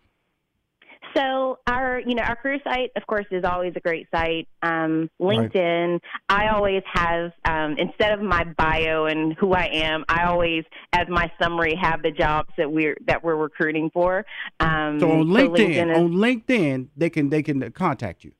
So 1.14 1.58
our, 1.66 2.00
you 2.00 2.14
know, 2.14 2.22
our 2.22 2.36
career 2.36 2.58
site, 2.64 2.90
of 2.96 3.06
course, 3.06 3.26
is 3.30 3.44
always 3.44 3.72
a 3.76 3.80
great 3.80 4.06
site. 4.10 4.48
Um, 4.62 5.10
Right. 5.18 5.52
LinkedIn, 5.52 6.00
I 6.28 6.48
always 6.48 6.82
have 6.92 7.32
um, 7.44 7.76
instead 7.78 8.12
of 8.12 8.20
my 8.20 8.44
bio 8.56 9.06
and 9.06 9.34
who 9.34 9.52
I 9.52 9.68
am, 9.72 10.04
I 10.08 10.24
always, 10.24 10.64
as 10.92 11.06
my 11.08 11.30
summary, 11.40 11.74
have 11.80 12.02
the 12.02 12.10
jobs 12.10 12.50
that 12.56 12.70
we're 12.70 12.96
that 13.06 13.22
we're 13.22 13.36
recruiting 13.36 13.90
for. 13.92 14.24
Um, 14.60 14.98
So 15.00 15.10
on 15.10 15.26
LinkedIn, 15.26 15.90
is 15.90 15.96
on 15.98 16.12
LinkedIn, 16.12 16.88
they 16.96 17.10
can 17.10 17.28
they 17.30 17.42
can 17.42 17.70
contact 17.72 18.24
you. 18.24 18.32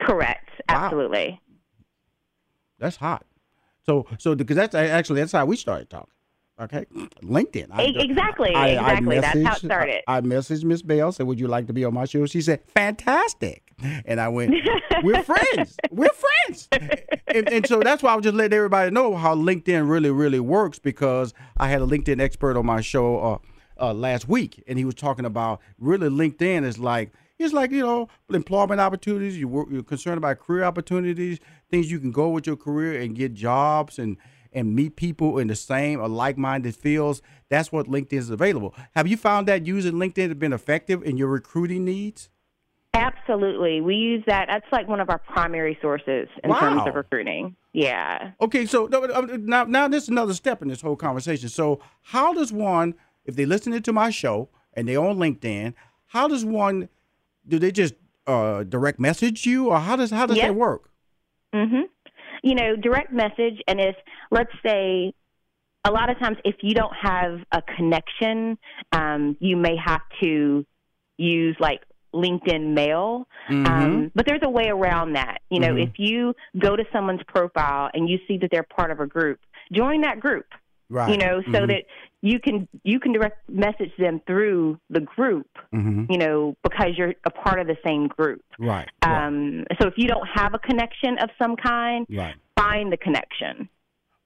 correct, 0.00 0.50
Wow. 0.68 0.86
absolutely. 0.86 1.40
That's 2.78 2.96
hot. 2.96 3.24
So 3.84 4.06
so 4.18 4.34
because 4.34 4.56
that's 4.56 4.74
actually 4.74 5.20
that's 5.20 5.32
how 5.32 5.46
we 5.46 5.56
started 5.56 5.88
talking. 5.88 6.12
Okay, 6.58 6.86
LinkedIn. 7.22 7.66
I- 7.70 7.82
exactly, 7.82 8.54
I- 8.54 8.68
I 8.76 8.92
exactly. 8.94 9.20
That's 9.20 9.42
how 9.44 9.52
it 9.52 9.58
started. 9.58 10.02
I, 10.08 10.16
I 10.16 10.20
messaged 10.22 10.64
Miss 10.64 10.80
Bell, 10.80 11.12
said, 11.12 11.26
"Would 11.26 11.38
you 11.38 11.48
like 11.48 11.66
to 11.66 11.74
be 11.74 11.84
on 11.84 11.92
my 11.92 12.06
show?" 12.06 12.24
She 12.24 12.40
said, 12.40 12.60
"Fantastic," 12.74 13.62
and 14.06 14.18
I 14.20 14.28
went, 14.28 14.54
"We're 15.02 15.22
friends. 15.24 15.76
We're 15.90 16.08
friends." 16.08 16.68
And, 17.28 17.48
and 17.52 17.66
so 17.66 17.80
that's 17.80 18.02
why 18.02 18.12
I 18.12 18.16
was 18.16 18.22
just 18.24 18.34
letting 18.36 18.56
everybody 18.56 18.90
know 18.90 19.16
how 19.16 19.34
LinkedIn 19.34 19.86
really, 19.88 20.10
really 20.10 20.40
works 20.40 20.78
because 20.78 21.34
I 21.58 21.68
had 21.68 21.82
a 21.82 21.86
LinkedIn 21.86 22.20
expert 22.22 22.56
on 22.56 22.64
my 22.64 22.80
show 22.80 23.18
uh, 23.18 23.38
uh, 23.78 23.92
last 23.92 24.26
week, 24.26 24.62
and 24.66 24.78
he 24.78 24.86
was 24.86 24.94
talking 24.94 25.26
about 25.26 25.60
really 25.78 26.08
LinkedIn 26.08 26.64
is 26.64 26.78
like 26.78 27.12
it's 27.38 27.52
like 27.52 27.70
you 27.70 27.82
know 27.82 28.08
employment 28.30 28.80
opportunities. 28.80 29.36
You 29.38 29.48
work, 29.48 29.68
you're 29.70 29.82
concerned 29.82 30.16
about 30.16 30.38
career 30.38 30.64
opportunities, 30.64 31.38
things 31.70 31.90
you 31.90 32.00
can 32.00 32.12
go 32.12 32.30
with 32.30 32.46
your 32.46 32.56
career 32.56 32.98
and 33.02 33.14
get 33.14 33.34
jobs 33.34 33.98
and 33.98 34.16
and 34.56 34.74
meet 34.74 34.96
people 34.96 35.38
in 35.38 35.46
the 35.46 35.54
same 35.54 36.00
or 36.00 36.08
like-minded 36.08 36.74
fields. 36.74 37.22
That's 37.50 37.70
what 37.70 37.86
LinkedIn 37.86 38.14
is 38.14 38.30
available. 38.30 38.74
Have 38.96 39.06
you 39.06 39.16
found 39.16 39.46
that 39.46 39.66
using 39.66 39.92
LinkedIn 39.92 40.28
has 40.28 40.34
been 40.38 40.52
effective 40.54 41.02
in 41.04 41.16
your 41.16 41.28
recruiting 41.28 41.84
needs? 41.84 42.30
Absolutely, 42.94 43.82
we 43.82 43.94
use 43.94 44.24
that. 44.26 44.46
That's 44.48 44.64
like 44.72 44.88
one 44.88 45.00
of 45.00 45.10
our 45.10 45.18
primary 45.18 45.78
sources 45.82 46.28
in 46.42 46.54
terms 46.56 46.82
of 46.86 46.94
recruiting. 46.94 47.54
Yeah. 47.74 48.32
Okay, 48.40 48.64
so 48.64 48.86
uh, 48.86 49.36
now 49.38 49.64
now 49.64 49.86
this 49.86 50.04
is 50.04 50.08
another 50.08 50.32
step 50.32 50.62
in 50.62 50.68
this 50.68 50.80
whole 50.80 50.96
conversation. 50.96 51.50
So 51.50 51.80
how 52.00 52.32
does 52.32 52.52
one, 52.54 52.94
if 53.26 53.36
they 53.36 53.44
listening 53.44 53.82
to 53.82 53.92
my 53.92 54.08
show 54.08 54.48
and 54.72 54.88
they're 54.88 54.98
on 54.98 55.18
LinkedIn, 55.18 55.74
how 56.06 56.26
does 56.26 56.42
one, 56.46 56.88
do 57.46 57.58
they 57.58 57.70
just 57.70 57.94
uh, 58.26 58.64
direct 58.64 58.98
message 58.98 59.44
you, 59.44 59.68
or 59.68 59.78
how 59.78 59.96
does 59.96 60.10
how 60.10 60.24
does 60.24 60.38
Yep. 60.38 60.48
that 60.48 60.54
work? 60.54 60.90
hmm 61.52 61.82
You 62.46 62.54
know, 62.54 62.76
direct 62.76 63.12
message, 63.12 63.60
and 63.66 63.80
if 63.80 63.96
let's 64.30 64.52
say, 64.64 65.12
a 65.84 65.90
lot 65.90 66.10
of 66.10 66.18
times 66.20 66.36
if 66.44 66.54
you 66.62 66.74
don't 66.74 66.94
have 66.94 67.40
a 67.50 67.60
connection, 67.76 68.56
um, 68.92 69.36
you 69.40 69.56
may 69.56 69.74
have 69.84 70.02
to 70.22 70.64
use 71.16 71.56
like 71.58 71.80
LinkedIn 72.14 72.72
Mail. 72.72 73.26
Mm-hmm. 73.50 73.66
Um, 73.66 74.12
but 74.14 74.26
there's 74.26 74.42
a 74.44 74.48
way 74.48 74.68
around 74.68 75.14
that. 75.14 75.38
You 75.50 75.58
know, 75.58 75.76
if 75.76 75.98
you 75.98 76.34
go 76.56 76.76
to 76.76 76.84
someone's 76.92 77.22
profile 77.26 77.90
and 77.92 78.08
you 78.08 78.18
see 78.28 78.38
that 78.38 78.50
they're 78.52 78.62
part 78.78 78.92
of 78.92 79.00
a 79.00 79.08
group, 79.08 79.40
join 79.72 80.02
that 80.02 80.20
group. 80.20 80.46
Right. 80.88 81.10
You 81.10 81.16
know, 81.18 81.42
so 81.52 81.66
that 81.66 81.84
you 82.22 82.38
can 82.38 82.68
you 82.84 83.00
can 83.00 83.12
direct 83.12 83.48
message 83.50 83.90
them 83.98 84.20
through 84.26 84.78
the 84.88 85.00
group. 85.00 85.48
Mhm. 85.74 86.10
You 86.10 86.18
know, 86.18 86.56
because 86.62 86.96
you're 86.96 87.14
a 87.24 87.30
part 87.30 87.58
of 87.60 87.66
the 87.66 87.76
same 87.84 88.06
group. 88.06 88.42
Right. 88.58 88.88
right. 89.04 89.26
Um, 89.26 89.64
so 89.80 89.88
if 89.88 89.94
you 89.96 90.06
don't 90.08 90.26
have 90.34 90.54
a 90.54 90.58
connection 90.58 91.18
of 91.18 91.30
some 91.40 91.56
kind, 91.56 92.06
Right. 92.10 92.34
find 92.56 92.92
the 92.92 92.96
connection. 92.96 93.68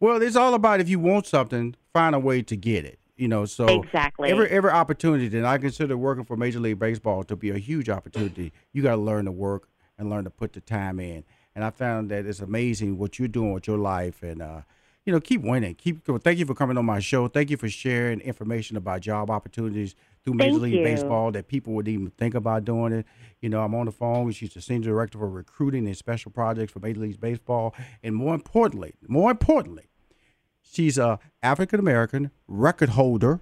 Well, 0.00 0.20
it's 0.22 0.36
all 0.36 0.54
about 0.54 0.80
if 0.80 0.88
you 0.88 0.98
want 0.98 1.26
something, 1.26 1.74
find 1.92 2.14
a 2.14 2.18
way 2.18 2.42
to 2.42 2.56
get 2.56 2.84
it. 2.84 2.98
You 3.16 3.28
know, 3.28 3.44
so 3.44 3.66
Exactly. 3.82 4.30
every 4.30 4.48
every 4.48 4.70
opportunity, 4.70 5.36
and 5.36 5.46
I 5.46 5.58
consider 5.58 5.96
working 5.96 6.24
for 6.24 6.36
Major 6.36 6.58
League 6.60 6.78
Baseball 6.78 7.22
to 7.24 7.36
be 7.36 7.50
a 7.50 7.58
huge 7.58 7.88
opportunity. 7.90 8.52
You 8.72 8.82
got 8.82 8.96
to 8.96 9.00
learn 9.00 9.26
to 9.26 9.32
work 9.32 9.68
and 9.98 10.08
learn 10.08 10.24
to 10.24 10.30
put 10.30 10.54
the 10.54 10.60
time 10.62 10.98
in. 11.00 11.24
And 11.54 11.62
I 11.64 11.68
found 11.70 12.10
that 12.10 12.24
it's 12.24 12.40
amazing 12.40 12.96
what 12.96 13.18
you're 13.18 13.28
doing 13.28 13.52
with 13.52 13.66
your 13.66 13.76
life, 13.76 14.22
and 14.22 14.40
uh, 14.40 14.60
you 15.04 15.12
know, 15.12 15.20
keep 15.20 15.42
winning. 15.42 15.74
Keep 15.74 16.04
going. 16.04 16.20
Thank 16.20 16.38
you 16.38 16.46
for 16.46 16.54
coming 16.54 16.76
on 16.76 16.84
my 16.84 17.00
show. 17.00 17.26
Thank 17.28 17.50
you 17.50 17.56
for 17.56 17.68
sharing 17.68 18.20
information 18.20 18.76
about 18.76 19.00
job 19.00 19.30
opportunities 19.30 19.94
through 20.22 20.34
Major 20.34 20.50
Thank 20.50 20.62
League 20.62 20.74
you. 20.74 20.84
Baseball 20.84 21.32
that 21.32 21.48
people 21.48 21.72
would 21.72 21.88
even 21.88 22.10
think 22.10 22.34
about 22.34 22.64
doing 22.64 22.92
it. 22.92 23.06
You 23.40 23.48
know, 23.48 23.62
I'm 23.62 23.74
on 23.74 23.86
the 23.86 23.92
phone. 23.92 24.30
She's 24.32 24.52
the 24.52 24.60
senior 24.60 24.90
director 24.90 25.18
for 25.18 25.28
recruiting 25.28 25.86
and 25.86 25.96
special 25.96 26.30
projects 26.30 26.72
for 26.72 26.80
Major 26.80 27.00
League 27.00 27.20
Baseball, 27.20 27.74
and 28.02 28.14
more 28.14 28.34
importantly, 28.34 28.94
more 29.08 29.30
importantly. 29.30 29.84
She's 30.62 30.98
a 30.98 31.18
African 31.42 31.80
American 31.80 32.30
record 32.46 32.90
holder 32.90 33.40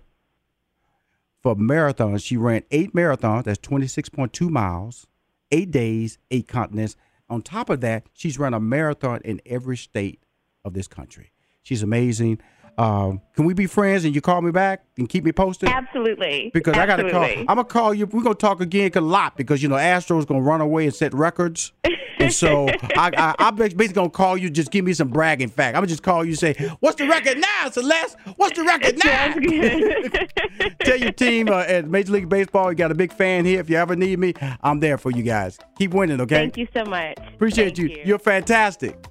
for 1.43 1.57
marathons. 1.57 2.25
She 2.25 2.37
ran 2.37 2.63
eight 2.71 2.95
marathons. 2.95 3.45
That's 3.45 3.59
twenty 3.59 3.89
six 3.89 4.09
point 4.09 4.33
two 4.33 4.49
miles, 4.49 5.07
eight 5.51 5.71
days, 5.71 6.19
eight 6.31 6.47
continents. 6.47 6.97
On 7.29 7.43
top 7.43 7.69
of 7.69 7.81
that, 7.83 8.07
she's 8.15 8.39
run 8.39 8.55
a 8.55 8.61
marathon 8.61 9.21
in 9.25 9.43
every 9.45 9.77
state 9.77 10.23
of 10.65 10.73
this 10.73 10.89
country. 10.89 11.33
She's 11.69 11.83
amazing. 11.83 12.41
Um, 12.79 13.21
can 13.35 13.45
we 13.45 13.53
be 13.53 13.67
friends 13.67 14.07
and 14.07 14.15
you 14.15 14.23
call 14.23 14.41
me 14.41 14.53
back 14.53 14.85
and 14.97 15.07
keep 15.07 15.23
me 15.23 15.33
posted? 15.33 15.69
Absolutely. 15.69 16.51
Because 16.55 16.79
I 16.79 16.87
got 16.87 16.97
to 16.97 17.11
call. 17.11 17.21
Absolutely. 17.21 17.41
I'm 17.41 17.57
gonna 17.57 17.65
call 17.65 17.93
you. 17.93 18.07
We're 18.07 18.23
gonna 18.23 18.37
talk 18.37 18.63
again 18.63 18.91
a 18.95 19.03
lot 19.03 19.37
because 19.37 19.63
you 19.63 19.69
know 19.69 19.77
Astro's 19.77 20.25
gonna 20.25 20.41
run 20.41 20.63
away 20.63 20.85
and 20.87 20.95
set 20.95 21.13
records, 21.13 21.73
and 22.19 22.33
so 22.33 22.69
I, 22.97 23.11
I 23.19 23.35
I'm 23.39 23.57
basically 23.57 23.89
gonna 23.89 24.09
call 24.09 24.39
you. 24.39 24.49
Just 24.49 24.71
give 24.71 24.83
me 24.83 24.95
some 24.95 25.09
bragging 25.09 25.51
fact. 25.51 25.77
I'm 25.77 25.81
gonna 25.81 25.89
just 25.89 26.03
call 26.03 26.25
you. 26.25 26.37
Say, 26.37 26.55
what's 26.81 26.97
the 26.97 27.07
record 27.07 27.37
now, 27.39 27.69
Celeste? 27.69 28.17
What's 28.37 28.57
the 28.57 28.65
record 28.65 28.97
now? 29.05 30.69
Tell 30.85 30.97
your 30.97 31.13
team 31.13 31.49
uh, 31.49 31.65
at 31.69 31.87
Major 31.87 32.13
League 32.13 32.31
Baseball, 32.31 32.73
you 32.73 32.79
got 32.79 32.91
a 32.93 32.95
big 32.95 33.13
fan 33.13 33.45
here. 33.45 33.61
If 33.61 33.69
you 33.69 33.77
ever 33.77 33.95
need 33.95 34.19
me, 34.19 34.33
I'm 34.63 34.81
there 34.81 34.97
for 34.97 35.11
you 35.11 35.23
guys. 35.23 35.59
Keep 35.77 35.93
winning, 35.93 36.19
okay? 36.23 36.37
Thank 36.37 36.57
you 36.57 36.69
so 36.73 36.87
much. 36.87 37.19
Appreciate 37.35 37.77
Thank 37.77 37.91
you. 37.91 38.03
You're 38.07 38.19
fantastic. 38.19 39.05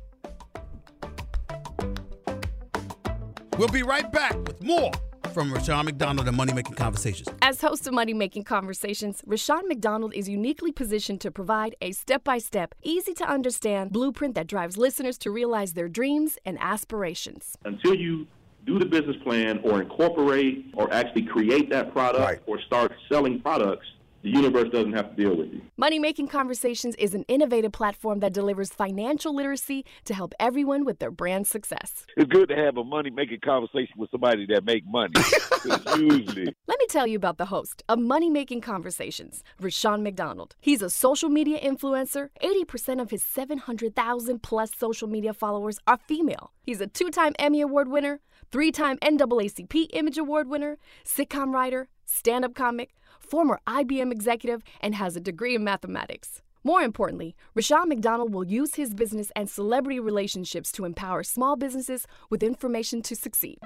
We'll 3.58 3.68
be 3.70 3.82
right 3.84 4.10
back 4.12 4.36
with 4.46 4.62
more 4.64 4.92
from 5.34 5.52
Rushion 5.52 5.86
McDonald 5.86 6.28
and 6.28 6.38
Money 6.38 6.54
Making 6.54 6.76
Conversations. 6.76 7.28
As 7.42 7.60
host 7.62 7.88
of 7.88 7.94
Money 7.94 8.14
Making 8.14 8.44
Conversations, 8.44 9.22
Rushion 9.26 9.68
McDonald 9.68 10.14
is 10.14 10.30
uniquely 10.30 10.72
positioned 10.72 11.22
to 11.22 11.32
provide 11.32 11.76
a 11.82 11.92
step 11.92 12.24
by 12.24 12.38
step, 12.38 12.76
easy 12.84 13.14
to 13.16 13.28
understand 13.28 13.92
blueprint 13.92 14.36
that 14.36 14.48
drives 14.48 14.78
listeners 14.78 15.18
to 15.20 15.32
realize 15.32 15.74
their 15.74 15.90
dreams 15.90 16.38
and 16.46 16.58
aspirations. 16.62 17.58
until 17.66 17.96
you 17.96 18.28
do 18.66 18.78
the 18.80 18.86
business 18.86 19.16
plan 19.24 19.60
or 19.64 19.82
incorporate 19.82 20.66
or 20.74 20.92
actually 20.94 21.24
create 21.24 21.70
that 21.70 21.92
product 21.94 22.20
Right. 22.24 22.40
or 22.46 22.60
start 22.62 22.92
selling 23.10 23.40
products, 23.40 23.88
the 24.24 24.30
universe 24.30 24.70
doesn't 24.72 24.94
have 24.94 25.16
to 25.16 25.24
deal 25.24 25.36
with 25.36 25.54
you. 25.54 25.62
Money 25.78 26.00
Making 26.00 26.28
Conversations 26.28 26.96
is 26.96 27.14
an 27.14 27.24
innovative 27.28 27.72
platform 27.72 28.20
that 28.20 28.34
delivers 28.34 28.70
financial 28.70 29.36
literacy 29.36 29.86
to 30.06 30.14
help 30.14 30.34
everyone 30.40 30.86
with 30.86 31.00
their 31.00 31.12
brand 31.12 31.48
success. 31.48 32.06
It's 32.16 32.30
good 32.30 32.50
to 32.50 32.56
have 32.56 32.78
a 32.78 32.84
money 32.84 33.10
making 33.10 33.40
conversation 33.42 33.94
with 33.98 34.10
somebody 34.12 34.46
that 34.48 34.66
make 34.66 34.86
money. 34.88 35.14
usually, 35.98 36.54
Let 36.68 36.80
me 36.80 36.88
tell 36.90 37.08
you 37.08 37.18
about 37.18 37.38
the 37.38 37.46
host 37.46 37.84
of 37.88 38.00
Money 38.00 38.30
Making 38.30 38.62
Conversations, 38.62 39.44
Rushion 39.60 40.04
McDonald. 40.04 40.56
He's 40.60 40.82
a 40.82 40.90
social 40.90 41.30
media 41.30 41.60
influencer. 41.60 42.30
80% 42.42 43.02
of 43.02 43.12
his 43.12 43.24
700,000 43.24 44.42
plus 44.42 44.72
social 44.76 45.08
media 45.08 45.34
followers 45.34 45.80
are 45.88 45.98
female. 45.98 46.52
He's 46.62 46.82
a 46.82 46.88
two 46.88 47.10
time 47.10 47.34
Emmy 47.40 47.62
Award 47.62 47.88
winner, 47.88 48.20
three 48.52 48.72
time 48.72 48.98
NAACP 48.98 49.88
Image 49.94 50.18
Award 50.18 50.48
winner, 50.48 50.78
sitcom 51.06 51.54
writer, 51.54 51.88
stand 52.06 52.46
up 52.46 52.56
comic, 52.56 52.94
former 53.30 53.60
IBM 53.68 54.12
executive, 54.12 54.62
and 54.82 54.96
has 54.96 55.16
a 55.16 55.20
degree 55.20 55.56
in 55.56 55.64
mathematics. 55.64 56.42
More 56.64 56.82
importantly, 56.82 57.36
Rushion 57.56 57.88
McDonald 57.88 58.34
will 58.34 58.46
use 58.46 58.76
his 58.76 58.94
business 58.94 59.32
and 59.36 59.50
celebrity 59.50 60.00
relationships 60.00 60.72
to 60.74 60.86
empower 60.86 61.24
small 61.24 61.56
businesses 61.56 62.06
with 62.30 62.44
information 62.44 63.02
to 63.04 63.16
succeed. 63.16 63.60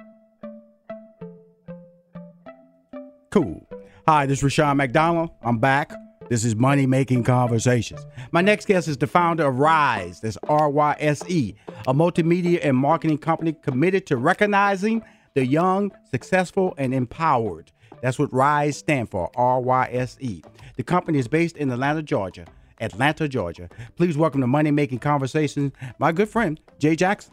Cool. 3.31 3.67
Hi, 4.07 4.25
this 4.25 4.39
is 4.39 4.43
Rushion 4.43 4.77
McDonald. 4.77 5.31
I'm 5.41 5.57
back. 5.57 5.93
This 6.29 6.45
is 6.45 6.55
Money 6.55 6.85
Making 6.85 7.23
Conversations. 7.23 8.05
My 8.31 8.41
next 8.41 8.65
guest 8.65 8.87
is 8.87 8.97
the 8.97 9.07
founder 9.07 9.47
of 9.47 9.59
Rise, 9.59 10.21
that's 10.21 10.37
R 10.47 10.69
Y 10.69 10.95
S 10.99 11.23
E, 11.29 11.55
a 11.87 11.93
multimedia 11.93 12.59
and 12.63 12.77
marketing 12.77 13.17
company 13.17 13.53
committed 13.53 14.05
to 14.07 14.17
recognizing 14.17 15.03
the 15.33 15.45
young, 15.45 15.91
successful, 16.09 16.73
and 16.77 16.93
empowered. 16.93 17.71
That's 18.01 18.17
what 18.17 18.33
Rise 18.33 18.77
stand 18.77 19.09
for, 19.09 19.29
R 19.35 19.59
Y 19.61 19.89
S 19.91 20.17
E. 20.19 20.41
The 20.75 20.83
company 20.83 21.19
is 21.19 21.27
based 21.27 21.57
in 21.57 21.71
Atlanta, 21.71 22.01
Georgia. 22.01 22.45
Atlanta, 22.79 23.27
Georgia. 23.27 23.69
Please 23.95 24.17
welcome 24.17 24.41
to 24.41 24.47
Money 24.47 24.71
Making 24.71 24.99
Conversations, 24.99 25.71
my 25.99 26.11
good 26.11 26.27
friend, 26.29 26.59
Jay 26.79 26.95
Jackson. 26.95 27.31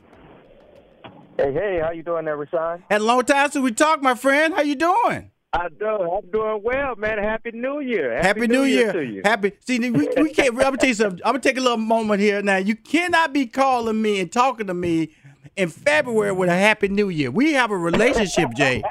Hey, 1.38 1.52
hey, 1.52 1.80
how 1.82 1.90
you 1.92 2.02
doing 2.02 2.26
there, 2.26 2.36
Rushion? 2.36 2.82
Had 2.90 3.00
a 3.00 3.04
long 3.04 3.22
time 3.24 3.50
since 3.50 3.62
we 3.62 3.72
talked, 3.72 4.02
my 4.02 4.14
friend. 4.14 4.52
How 4.52 4.60
you 4.60 4.74
doing? 4.74 5.30
I 5.52 5.68
do. 5.70 5.86
I'm 5.86 6.30
doing 6.30 6.60
well, 6.62 6.96
man. 6.96 7.16
Happy 7.16 7.52
New 7.52 7.80
Year. 7.80 8.20
Happy, 8.20 8.46
New, 8.46 8.64
Year. 8.64 8.92
to 8.92 9.02
you. 9.02 9.22
Happy. 9.24 9.52
See, 9.66 9.78
we, 9.78 9.90
we 9.90 10.30
can't. 10.30 10.50
I'm 10.50 10.56
gonna 10.56 10.76
tell 10.76 10.88
you 10.88 10.94
something. 10.94 11.20
I'm 11.24 11.32
gonna 11.32 11.38
take 11.38 11.56
a 11.56 11.62
little 11.62 11.78
moment 11.78 12.20
here 12.20 12.42
now. 12.42 12.56
You 12.58 12.74
cannot 12.74 13.32
be 13.32 13.46
calling 13.46 14.02
me 14.02 14.20
and 14.20 14.30
talking 14.30 14.66
to 14.66 14.74
me 14.74 15.14
in 15.56 15.70
February 15.70 16.32
with 16.32 16.50
a 16.50 16.54
Happy 16.54 16.88
New 16.88 17.08
Year. 17.08 17.30
We 17.30 17.54
have 17.54 17.70
a 17.70 17.78
relationship, 17.78 18.50
Jay. 18.54 18.82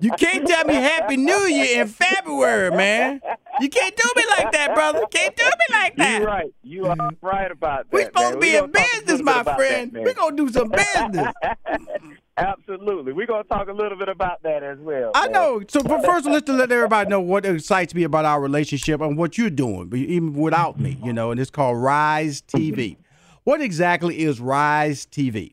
You 0.00 0.10
can't 0.12 0.46
tell 0.46 0.64
me 0.64 0.74
Happy 0.74 1.16
New 1.16 1.40
Year 1.46 1.82
in 1.82 1.88
February, 1.88 2.70
man. 2.70 3.20
You 3.60 3.68
can't 3.68 3.96
do 3.96 4.10
me 4.16 4.24
like 4.28 4.52
that, 4.52 4.74
brother. 4.74 5.02
Can't 5.10 5.36
do 5.36 5.44
me 5.44 5.76
like 5.76 5.96
that. 5.96 6.18
You're 6.20 6.28
right. 6.28 6.54
You 6.62 6.86
are 6.86 6.96
right 7.20 7.50
about 7.50 7.90
that. 7.90 7.92
We're 7.92 8.04
supposed 8.06 8.24
man. 8.24 8.32
to 8.34 8.40
be 8.40 8.56
in 8.56 8.60
gonna 8.60 8.72
talk 8.72 8.82
a 8.82 9.00
business, 9.00 9.22
my 9.22 9.42
friend. 9.42 9.92
that. 9.92 10.02
We're 10.02 10.14
gonna 10.14 10.36
do 10.36 10.48
some 10.48 10.68
business. 10.68 11.32
Absolutely. 12.36 13.12
We're 13.12 13.26
going 13.26 13.42
to 13.42 13.48
talk 13.48 13.68
a 13.68 13.72
little 13.72 13.98
bit 13.98 14.08
about 14.08 14.42
that 14.44 14.62
as 14.62 14.78
well. 14.78 15.10
I 15.14 15.24
man. 15.24 15.32
know. 15.32 15.62
So, 15.68 15.82
but 15.82 16.04
first, 16.04 16.24
let's 16.24 16.48
let 16.48 16.72
everybody 16.72 17.10
know 17.10 17.20
what 17.20 17.44
excites 17.44 17.94
me 17.94 18.02
about 18.04 18.24
our 18.24 18.40
relationship 18.40 19.02
and 19.02 19.18
what 19.18 19.36
you're 19.36 19.50
doing, 19.50 19.94
even 19.94 20.32
without 20.32 20.80
me, 20.80 20.98
you 21.04 21.12
know. 21.12 21.32
And 21.32 21.38
it's 21.40 21.50
called 21.50 21.76
Rise 21.78 22.40
TV. 22.40 22.96
What 23.44 23.60
exactly 23.60 24.20
is 24.20 24.40
Rise 24.40 25.06
TV? 25.06 25.52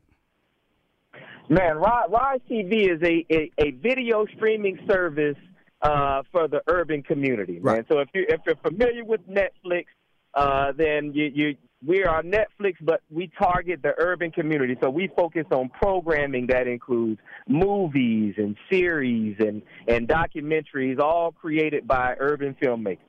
Man, 1.49 1.77
Rise, 1.77 2.41
TV 2.49 2.93
is 2.93 3.01
a, 3.01 3.25
a, 3.33 3.51
a 3.57 3.71
video 3.71 4.25
streaming 4.35 4.79
service 4.89 5.37
uh, 5.81 6.23
for 6.31 6.47
the 6.47 6.61
urban 6.67 7.03
community, 7.03 7.53
man. 7.53 7.61
Right. 7.63 7.85
So 7.89 7.99
if 7.99 8.09
you 8.13 8.25
if 8.27 8.41
you're 8.45 8.57
familiar 8.57 9.05
with 9.05 9.21
Netflix, 9.29 9.85
uh, 10.33 10.73
then 10.73 11.13
you, 11.13 11.31
you 11.33 11.57
we 11.85 12.03
are 12.03 12.21
Netflix, 12.23 12.73
but 12.81 13.01
we 13.09 13.31
target 13.39 13.81
the 13.81 13.93
urban 13.97 14.31
community. 14.31 14.75
So 14.81 14.89
we 14.89 15.09
focus 15.15 15.45
on 15.51 15.69
programming 15.69 16.47
that 16.47 16.67
includes 16.67 17.21
movies 17.47 18.33
and 18.37 18.57
series 18.69 19.37
and 19.39 19.61
and 19.87 20.07
documentaries, 20.07 20.99
all 20.99 21.31
created 21.31 21.87
by 21.87 22.15
urban 22.19 22.57
filmmakers. 22.61 22.99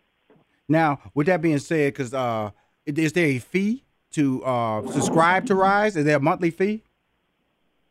Now, 0.69 1.01
with 1.15 1.27
that 1.27 1.43
being 1.43 1.59
said, 1.59 1.95
because 1.95 2.15
uh, 2.15 2.51
is 2.87 3.13
there 3.15 3.27
a 3.27 3.39
fee 3.39 3.85
to 4.13 4.45
uh, 4.45 4.93
subscribe 4.93 5.47
to 5.47 5.55
Rise? 5.57 5.97
Is 5.97 6.05
there 6.05 6.19
a 6.19 6.21
monthly 6.21 6.51
fee? 6.51 6.83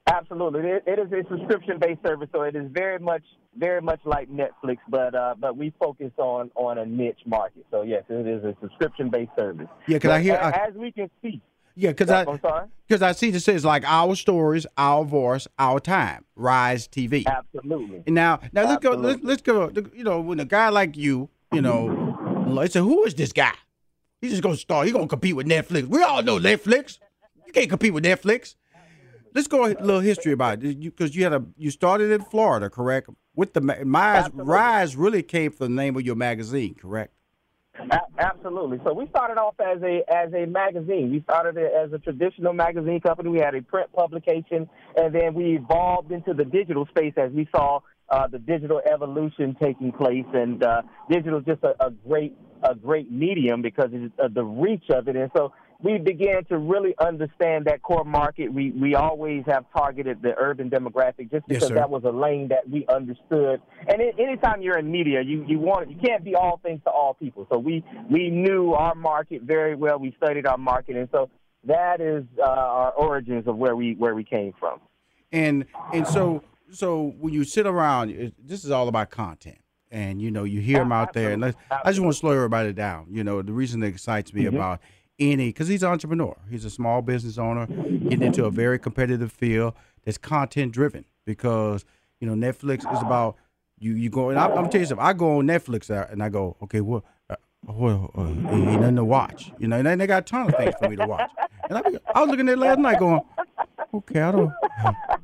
Absolutely, 0.08 0.62
it, 0.62 0.84
it 0.88 1.00
is 1.00 1.12
a 1.12 1.28
subscription-based 1.30 2.00
service, 2.06 2.30
so 2.32 2.44
it 2.44 2.56
is 2.56 2.66
very 2.72 2.98
much, 3.00 3.24
very 3.58 3.82
much 3.82 4.00
like 4.06 4.30
Netflix, 4.30 4.78
but 4.90 5.14
uh, 5.14 5.36
but 5.38 5.58
we 5.58 5.74
focus 5.80 6.12
on 6.18 6.50
on 6.56 6.78
a 6.78 6.86
niche 6.86 7.20
market. 7.26 7.66
So 7.72 7.82
yes, 7.82 8.04
it 8.10 8.26
is 8.26 8.44
a 8.44 8.56
subscription-based 8.62 9.32
service. 9.38 9.68
Yeah, 9.88 10.00
'cause 10.00 10.12
I 10.12 10.22
hear- 10.22 10.36
a- 10.36 10.46
I- 10.56 10.68
as 10.70 10.74
we 10.76 10.92
can 10.92 11.10
see. 11.22 11.42
Yeah, 11.76 11.90
because 11.92 12.10
I 12.10 12.22
I'm 12.24 12.40
sorry. 12.40 12.68
because 12.88 13.02
I 13.04 13.12
see 13.12 13.30
this 13.32 13.44
says 13.46 13.64
like 13.66 13.84
our 13.86 14.16
stories, 14.16 14.66
our 14.78 15.04
voice, 15.04 15.46
our 15.60 15.80
time. 15.80 16.24
Rise 16.36 16.88
TV. 16.88 17.26
Absolutely. 17.28 18.02
Now, 18.08 18.40
now 18.54 18.64
let's 18.64 18.82
go. 18.84 18.92
Let's, 18.94 19.22
let's 19.24 19.42
go. 19.42 19.72
You 19.94 20.04
know, 20.04 20.22
when 20.22 20.40
a 20.40 20.46
guy 20.46 20.70
like 20.70 20.96
you, 20.98 21.30
you 21.52 21.62
know, 21.62 22.46
let's 22.48 22.74
say, 22.74 22.80
who 22.80 23.04
is 23.04 23.14
this 23.14 23.32
guy? 23.34 23.54
He's 24.22 24.32
just 24.32 24.42
gonna 24.42 24.56
start. 24.56 24.86
He's 24.86 24.94
gonna 24.94 25.08
compete 25.08 25.36
with 25.36 25.48
Netflix. 25.48 25.86
We 25.86 26.02
all 26.02 26.24
know 26.24 26.40
Netflix. 26.40 26.98
You 27.46 27.52
can't 27.54 27.70
compete 27.70 27.94
with 27.94 28.06
Netflix. 28.06 28.56
Let's 29.38 29.48
go 29.48 29.66
a 29.66 29.68
little 29.68 30.00
history 30.00 30.32
about 30.32 30.64
it 30.64 30.80
because 30.80 31.16
you, 31.16 31.22
had 31.22 31.32
a 31.32 31.46
you 31.58 31.70
started 31.70 32.10
in 32.10 32.24
Florida, 32.24 32.72
correct? 32.72 33.12
With 33.36 33.54
the 33.54 33.62
my 33.62 34.28
rise 34.34 34.96
really 34.96 35.22
came 35.22 35.52
from 35.52 35.76
the 35.76 35.80
name 35.80 35.96
of 35.96 36.02
your 36.02 36.16
magazine, 36.16 36.74
correct? 36.74 37.14
A- 37.92 38.00
absolutely. 38.18 38.82
So 38.84 38.94
we 38.94 39.06
started 39.10 39.38
off 39.38 39.54
as 39.60 39.80
a 39.84 40.02
as 40.12 40.34
a 40.34 40.48
magazine. 40.48 41.12
We 41.12 41.22
started 41.22 41.56
it 41.56 41.72
as 41.72 41.94
a 41.94 42.00
traditional 42.00 42.54
magazine 42.54 43.00
company. 43.00 43.30
We 43.30 43.38
had 43.38 43.54
a 43.54 43.62
print 43.62 43.94
publication, 43.94 44.68
and 44.96 45.14
then 45.14 45.36
we 45.36 45.58
evolved 45.58 46.12
into 46.12 46.34
the 46.34 46.44
digital 46.44 46.88
space 46.88 47.14
as 47.16 47.32
we 47.32 47.48
saw 47.56 47.82
uh, 48.10 48.26
the 48.26 48.40
digital 48.40 48.82
evolution 48.92 49.56
taking 49.62 49.92
place. 49.92 50.26
And 50.34 50.64
uh, 50.64 50.82
digital 51.12 51.42
is 51.42 51.46
just 51.46 51.64
a, 51.64 51.76
a 51.86 51.92
great 51.92 52.36
a 52.64 52.74
great 52.74 53.12
medium 53.12 53.62
because 53.62 53.92
of 53.94 54.12
uh, 54.20 54.30
the 54.34 54.44
reach 54.44 54.86
of 54.90 55.08
it. 55.08 55.16
And 55.16 55.30
so 55.38 55.54
we 55.82 55.98
began 56.00 56.44
to 56.46 56.58
really 56.58 56.96
understand 57.00 57.66
that 57.66 57.82
core 57.82 58.04
market. 58.04 58.52
We 58.52 58.72
we 58.72 58.96
always 58.96 59.44
have 59.46 59.66
targeted 59.76 60.22
the 60.22 60.34
urban 60.38 60.70
demographic 60.70 61.32
just 61.32 61.48
because 61.48 61.68
sir. 61.68 61.76
that 61.76 61.90
was 61.90 62.04
a 62.04 62.10
lane 62.10 62.48
that 62.50 62.68
we 62.70 62.86
understood. 62.88 63.62
And 63.88 64.02
it, 64.02 64.16
anytime 64.20 64.62
you're 64.62 64.78
in 64.78 64.92
media, 64.92 65.22
you 65.22 65.46
you 65.48 65.60
want 65.60 65.90
you 65.92 65.98
can't 65.98 66.24
be 66.24 66.36
all 66.36 66.60
things 66.64 66.82
to 66.86 66.90
all 66.90 67.14
people. 67.14 67.48
So 67.52 67.60
we 67.60 67.84
we 68.10 68.30
knew 68.30 68.74
our 68.74 68.96
market 68.96 69.44
very 69.44 69.76
well. 69.76 70.00
We 70.00 70.16
studied 70.18 70.48
our 70.48 70.58
market, 70.58 70.96
and 70.96 71.10
so 71.12 71.30
that 71.66 72.02
is 72.02 72.24
uh, 72.40 72.44
our 72.44 72.92
origins 72.94 73.48
of 73.48 73.58
where 73.58 73.76
we 73.76 73.96
where 73.96 74.16
we 74.16 74.24
came 74.24 74.54
from. 74.60 74.80
and 75.32 75.66
and 75.94 76.08
so 76.08 76.44
so 76.72 77.14
when 77.20 77.34
you 77.34 77.44
sit 77.44 77.68
around 77.68 78.10
it, 78.10 78.34
this 78.44 78.66
is 78.66 78.72
all 78.72 78.88
about 78.88 79.10
content 79.10 79.60
and 79.90 80.22
you 80.22 80.30
know 80.32 80.44
you 80.44 80.60
hear 80.60 80.80
them 80.80 80.92
out 80.92 81.14
there 81.14 81.32
and 81.32 81.46
i 81.46 81.54
just 81.86 82.02
want 82.02 82.12
to 82.12 82.20
slow 82.20 82.32
everybody 82.32 82.74
down 82.74 83.08
you 83.10 83.24
know 83.24 83.42
the 83.42 83.54
reason 83.54 83.80
that 83.80 83.88
excites 83.88 84.34
me 84.34 84.46
about 84.46 84.82
any 85.20 85.48
because 85.48 85.68
he's 85.68 85.84
an 85.84 85.90
entrepreneur 85.90 86.36
he's 86.50 86.66
a 86.66 86.70
small 86.70 87.02
business 87.02 87.38
owner 87.38 87.66
getting 87.66 88.22
into 88.22 88.46
a 88.46 88.52
very 88.52 88.78
competitive 88.78 89.32
field 89.32 89.74
that's 90.06 90.18
content 90.18 90.72
driven 90.72 91.06
because 91.26 91.86
you 92.20 92.28
know 92.28 92.34
netflix 92.34 92.80
is 92.94 93.02
about 93.02 93.36
you 93.80 93.94
you 93.94 94.10
go 94.10 94.30
and 94.30 94.38
I, 94.38 94.46
i'm 94.46 94.54
gonna 94.56 94.70
tell 94.70 94.82
you 94.82 94.88
something 94.88 95.06
i 95.06 95.14
go 95.14 95.40
on 95.40 95.48
netflix 95.48 95.90
uh, 95.90 96.08
and 96.12 96.22
i 96.22 96.30
go 96.30 96.56
okay 96.62 96.82
what 96.82 97.04
uh, 97.30 97.36
well, 97.66 98.12
uh, 98.18 98.28
ain't 98.28 98.80
nothing 98.80 98.96
to 98.98 99.04
watch, 99.04 99.52
you 99.58 99.68
know, 99.68 99.78
and 99.78 100.00
they 100.00 100.08
got 100.08 100.24
a 100.24 100.26
ton 100.26 100.48
of 100.48 100.56
things 100.56 100.74
for 100.80 100.90
me 100.90 100.96
to 100.96 101.06
watch. 101.06 101.30
And 101.70 101.78
I, 101.78 101.82
I 102.16 102.22
was 102.22 102.30
looking 102.30 102.48
at 102.48 102.54
it 102.54 102.60
last 102.60 102.80
night 102.80 103.00
going, 103.00 103.20
okay, 103.94 104.22
I 104.22 104.32
don't, 104.32 104.54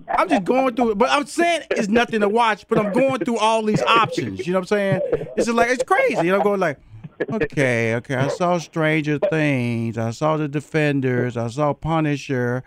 I'm 0.10 0.28
just 0.28 0.44
going 0.44 0.76
through 0.76 0.92
it. 0.92 0.98
But 0.98 1.10
I'm 1.10 1.26
saying 1.26 1.62
it's 1.72 1.88
nothing 1.88 2.20
to 2.20 2.28
watch, 2.28 2.68
but 2.68 2.78
I'm 2.78 2.92
going 2.92 3.24
through 3.24 3.38
all 3.38 3.64
these 3.64 3.82
options. 3.84 4.46
You 4.46 4.54
know 4.54 4.60
what 4.60 4.72
I'm 4.72 4.78
saying? 4.78 5.02
It's 5.38 5.46
just 5.46 5.56
like 5.56 5.70
it's 5.70 5.84
crazy. 5.84 6.26
You 6.26 6.32
know, 6.32 6.38
I'm 6.38 6.44
going 6.44 6.60
like, 6.60 6.80
okay, 7.32 7.96
okay. 7.96 8.16
I 8.16 8.28
saw 8.28 8.58
Stranger 8.58 9.20
Things. 9.20 9.98
I 9.98 10.12
saw 10.12 10.38
The 10.38 10.48
Defenders. 10.48 11.38
I 11.38 11.48
saw 11.48 11.74
Punisher. 11.74 12.64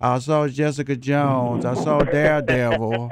I 0.00 0.18
saw 0.18 0.46
Jessica 0.48 0.96
Jones. 0.96 1.64
I 1.64 1.74
saw 1.74 2.00
Daredevil. 2.00 3.10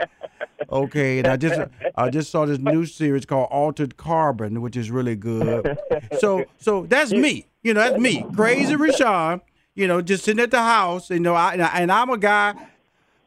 Okay, 0.71 1.19
and 1.19 1.29
I 1.29 1.37
just 1.37 1.61
I 1.97 2.11
just 2.11 2.31
saw 2.31 2.47
this 2.47 2.59
new 2.59 2.87
series 2.87 3.27
called 3.27 3.49
Altered 3.51 3.97
Carbon, 3.97 4.63
which 4.63 4.77
is 4.77 4.91
really 4.91 5.17
good. 5.17 5.79
So 6.19 6.45
so 6.59 6.87
that's 6.87 7.13
me. 7.13 7.47
You 7.63 7.75
know, 7.75 7.81
that's 7.81 8.01
me, 8.01 8.25
crazy 8.35 8.77
Rushion. 8.77 9.41
You 9.75 9.89
know, 9.89 10.01
just 10.01 10.25
sitting 10.25 10.43
at 10.43 10.51
the 10.51 10.63
house. 10.63 11.11
You 11.11 11.21
know, 11.21 11.35
I 11.35 11.55
and 11.55 11.93
I'm 11.93 12.11
a 12.11 12.19
guy. 12.19 12.55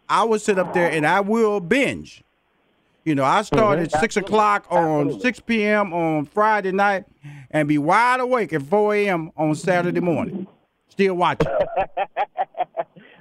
I 0.09 0.23
will 0.23 0.39
sit 0.39 0.57
up 0.57 0.73
there 0.73 0.89
and 0.89 1.05
I 1.05 1.19
will 1.19 1.59
binge. 1.59 2.23
You 3.07 3.15
know, 3.15 3.23
I 3.23 3.41
start 3.43 3.79
mm-hmm. 3.79 3.95
at 3.95 4.01
six 4.01 4.17
o'clock 4.17 4.67
on 4.69 5.21
six 5.21 5.39
p.m. 5.39 5.93
on 5.93 6.25
Friday 6.25 6.73
night 6.73 7.05
and 7.49 7.65
be 7.65 7.77
wide 7.77 8.19
awake 8.19 8.51
at 8.51 8.63
four 8.63 8.93
a.m. 8.93 9.31
on 9.37 9.55
Saturday 9.55 10.01
morning, 10.01 10.45
still 10.89 11.13
watching. 11.13 11.47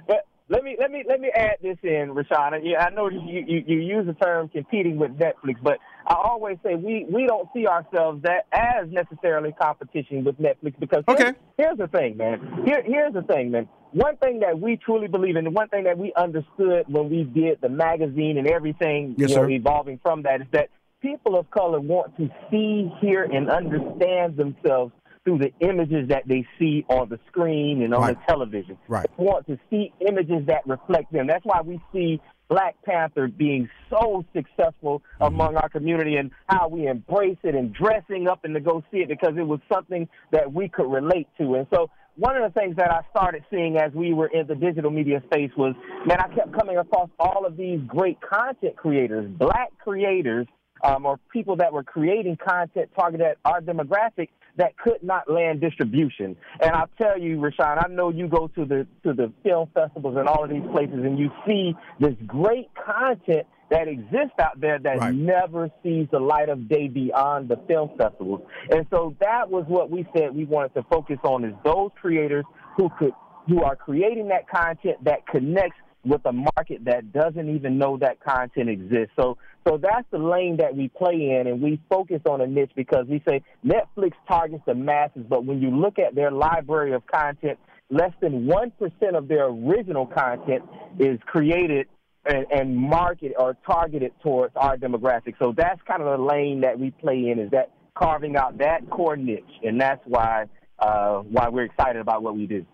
but 0.05 0.27
let 0.49 0.65
me 0.65 0.75
let 0.77 0.91
me 0.91 1.05
let 1.07 1.21
me 1.21 1.29
add 1.33 1.59
this 1.61 1.77
in, 1.83 2.11
Rushion. 2.11 2.65
Yeah, 2.65 2.83
I 2.85 2.89
know 2.89 3.07
you, 3.09 3.45
you 3.47 3.63
you 3.65 3.79
use 3.79 4.05
the 4.05 4.13
term 4.15 4.49
competing 4.49 4.97
with 4.97 5.11
Netflix, 5.11 5.55
but 5.63 5.77
I 6.07 6.15
always 6.15 6.57
say 6.63 6.75
we 6.75 7.05
we 7.11 7.27
don't 7.27 7.49
see 7.53 7.67
ourselves 7.67 8.23
that 8.23 8.45
as 8.51 8.89
necessarily 8.89 9.51
competition 9.51 10.23
with 10.23 10.39
Netflix 10.39 10.79
because 10.79 11.03
okay. 11.07 11.23
here's, 11.23 11.35
here's 11.57 11.77
the 11.77 11.87
thing, 11.87 12.15
man. 12.15 12.63
Here 12.65 12.81
here's 12.85 13.13
the 13.13 13.23
thing, 13.23 13.51
man. 13.51 13.67
One 13.91 14.15
thing 14.17 14.39
that 14.39 14.59
we 14.59 14.77
truly 14.77 15.07
believe 15.07 15.35
in, 15.35 15.45
and 15.45 15.55
one 15.55 15.67
thing 15.69 15.83
that 15.83 15.97
we 15.97 16.13
understood 16.15 16.85
when 16.87 17.09
we 17.09 17.23
did 17.23 17.59
the 17.61 17.69
magazine 17.69 18.37
and 18.37 18.47
everything 18.47 19.15
Yes, 19.17 19.31
you 19.31 19.35
know, 19.35 19.49
evolving 19.49 19.99
from 20.01 20.23
that 20.23 20.41
is 20.41 20.47
that 20.51 20.69
people 21.01 21.37
of 21.37 21.49
color 21.51 21.79
want 21.79 22.15
to 22.17 22.29
see, 22.49 22.91
hear, 23.01 23.23
and 23.23 23.49
understand 23.49 24.37
themselves 24.37 24.93
through 25.23 25.39
the 25.39 25.51
images 25.59 26.07
that 26.07 26.23
they 26.25 26.45
see 26.57 26.85
on 26.89 27.09
the 27.09 27.19
screen 27.27 27.81
and 27.81 27.93
on 27.93 28.01
Right. 28.01 28.17
the 28.17 28.23
television. 28.27 28.77
Right. 28.87 29.05
They 29.17 29.23
want 29.23 29.45
to 29.47 29.59
see 29.69 29.91
images 29.99 30.45
that 30.47 30.65
reflect 30.65 31.11
them. 31.11 31.27
That's 31.27 31.43
why 31.45 31.61
we 31.61 31.81
see 31.91 32.21
Black 32.49 32.75
Panther 32.83 33.27
being 33.27 33.69
so 33.89 34.23
successful 34.33 35.01
among 35.19 35.57
our 35.57 35.69
community 35.69 36.15
and 36.15 36.31
how 36.47 36.67
we 36.67 36.87
embrace 36.87 37.37
it 37.43 37.55
and 37.55 37.73
dressing 37.73 38.27
up 38.27 38.45
and 38.45 38.53
to 38.53 38.61
go 38.61 38.83
see 38.91 38.99
it 38.99 39.09
because 39.09 39.33
it 39.37 39.45
was 39.45 39.59
something 39.71 40.07
that 40.31 40.51
we 40.51 40.69
could 40.69 40.89
relate 40.89 41.27
to. 41.37 41.55
And 41.55 41.67
so 41.73 41.89
one 42.15 42.35
of 42.35 42.51
the 42.51 42.59
things 42.59 42.75
that 42.77 42.91
I 42.91 43.01
started 43.11 43.43
seeing 43.51 43.77
as 43.77 43.91
we 43.93 44.13
were 44.13 44.27
in 44.27 44.47
the 44.47 44.55
digital 44.55 44.89
media 44.89 45.21
space 45.25 45.51
was, 45.57 45.75
man, 46.05 46.19
I 46.19 46.27
kept 46.33 46.53
coming 46.57 46.77
across 46.77 47.09
all 47.19 47.45
of 47.45 47.57
these 47.57 47.79
great 47.85 48.19
content 48.21 48.75
creators, 48.75 49.29
black 49.29 49.77
creators, 49.77 50.47
um, 50.83 51.05
or 51.05 51.19
people 51.31 51.55
that 51.57 51.73
were 51.73 51.83
creating 51.83 52.37
content 52.37 52.89
targeted 52.97 53.25
at 53.25 53.37
our 53.45 53.61
demographic 53.61 54.29
that 54.57 54.77
could 54.77 55.01
not 55.01 55.29
land 55.29 55.61
distribution. 55.61 56.35
And 56.59 56.71
I'll 56.71 56.89
tell 56.97 57.17
you, 57.19 57.39
Rushion, 57.39 57.65
I 57.65 57.87
know 57.89 58.09
you 58.09 58.27
go 58.27 58.47
to 58.49 58.65
the 58.65 58.87
to 59.03 59.13
the 59.13 59.31
film 59.43 59.69
festivals 59.73 60.15
and 60.17 60.27
all 60.27 60.43
of 60.43 60.49
these 60.49 60.67
places, 60.71 60.99
and 61.03 61.17
you 61.17 61.31
see 61.45 61.73
this 61.99 62.15
great 62.25 62.69
content 62.75 63.47
that 63.69 63.87
exists 63.87 64.35
out 64.39 64.59
there 64.59 64.79
that 64.79 65.13
never 65.13 65.69
sees 65.83 66.07
the 66.11 66.19
light 66.19 66.49
of 66.49 66.69
day 66.69 66.87
beyond 66.87 67.49
the 67.49 67.57
film 67.67 67.89
festivals. 67.97 68.41
And 68.69 68.85
so 68.89 69.15
that 69.19 69.49
was 69.49 69.65
what 69.67 69.89
we 69.89 70.05
said 70.15 70.33
we 70.33 70.45
wanted 70.45 70.73
to 70.75 70.83
focus 70.83 71.17
on 71.23 71.43
is 71.43 71.53
those 71.65 71.91
creators 71.99 72.45
who 72.77 72.89
could 72.97 73.11
who 73.47 73.63
are 73.63 73.75
creating 73.75 74.27
that 74.27 74.49
content 74.49 75.01
that 75.03 75.25
connects 75.27 75.79
with 76.07 76.25
a 76.25 76.31
market 76.31 76.85
that 76.85 77.11
doesn't 77.11 77.55
even 77.55 77.77
know 77.77 77.97
that 77.97 78.19
content 78.23 78.69
exists. 78.69 79.13
So 79.19 79.37
so 79.67 79.77
that's 79.77 80.07
the 80.11 80.17
lane 80.17 80.57
that 80.57 80.75
we 80.75 80.87
play 80.87 81.37
in 81.39 81.47
and 81.47 81.61
we 81.61 81.81
focus 81.89 82.21
on 82.29 82.39
a 82.39 82.47
niche 82.47 82.71
because 82.75 83.05
we 83.07 83.21
say 83.27 83.43
Netflix 83.65 84.13
targets 84.27 84.63
the 84.65 84.73
masses, 84.73 85.25
but 85.27 85.43
when 85.43 85.61
you 85.61 85.71
look 85.71 85.99
at 85.99 86.15
their 86.15 86.31
library 86.31 86.93
of 86.93 87.05
content, 87.07 87.59
less 87.89 88.13
than 88.21 88.47
1% 88.47 89.17
of 89.17 89.27
their 89.27 89.47
original 89.47 90.05
content 90.05 90.63
is 90.99 91.19
created 91.25 91.87
and, 92.25 92.45
and 92.49 92.77
marketed 92.77 93.33
or 93.37 93.57
targeted 93.65 94.13
towards 94.21 94.55
our 94.55 94.77
demographic. 94.77 95.35
So 95.39 95.53
that's 95.55 95.81
kind 95.87 96.01
of 96.01 96.17
the 96.17 96.23
lane 96.23 96.61
that 96.61 96.79
we 96.79 96.91
play 96.91 97.29
in 97.29 97.39
is 97.39 97.51
that 97.51 97.71
carving 97.93 98.37
out 98.37 98.59
that 98.59 98.89
core 98.89 99.17
niche 99.17 99.43
and 99.63 99.81
that's 99.81 100.01
why 100.05 100.45
uh, 100.79 101.19
why 101.21 101.49
we're 101.49 101.65
excited 101.65 101.99
about 101.99 102.23
what 102.23 102.35
we 102.35 102.45
do. 102.45 102.65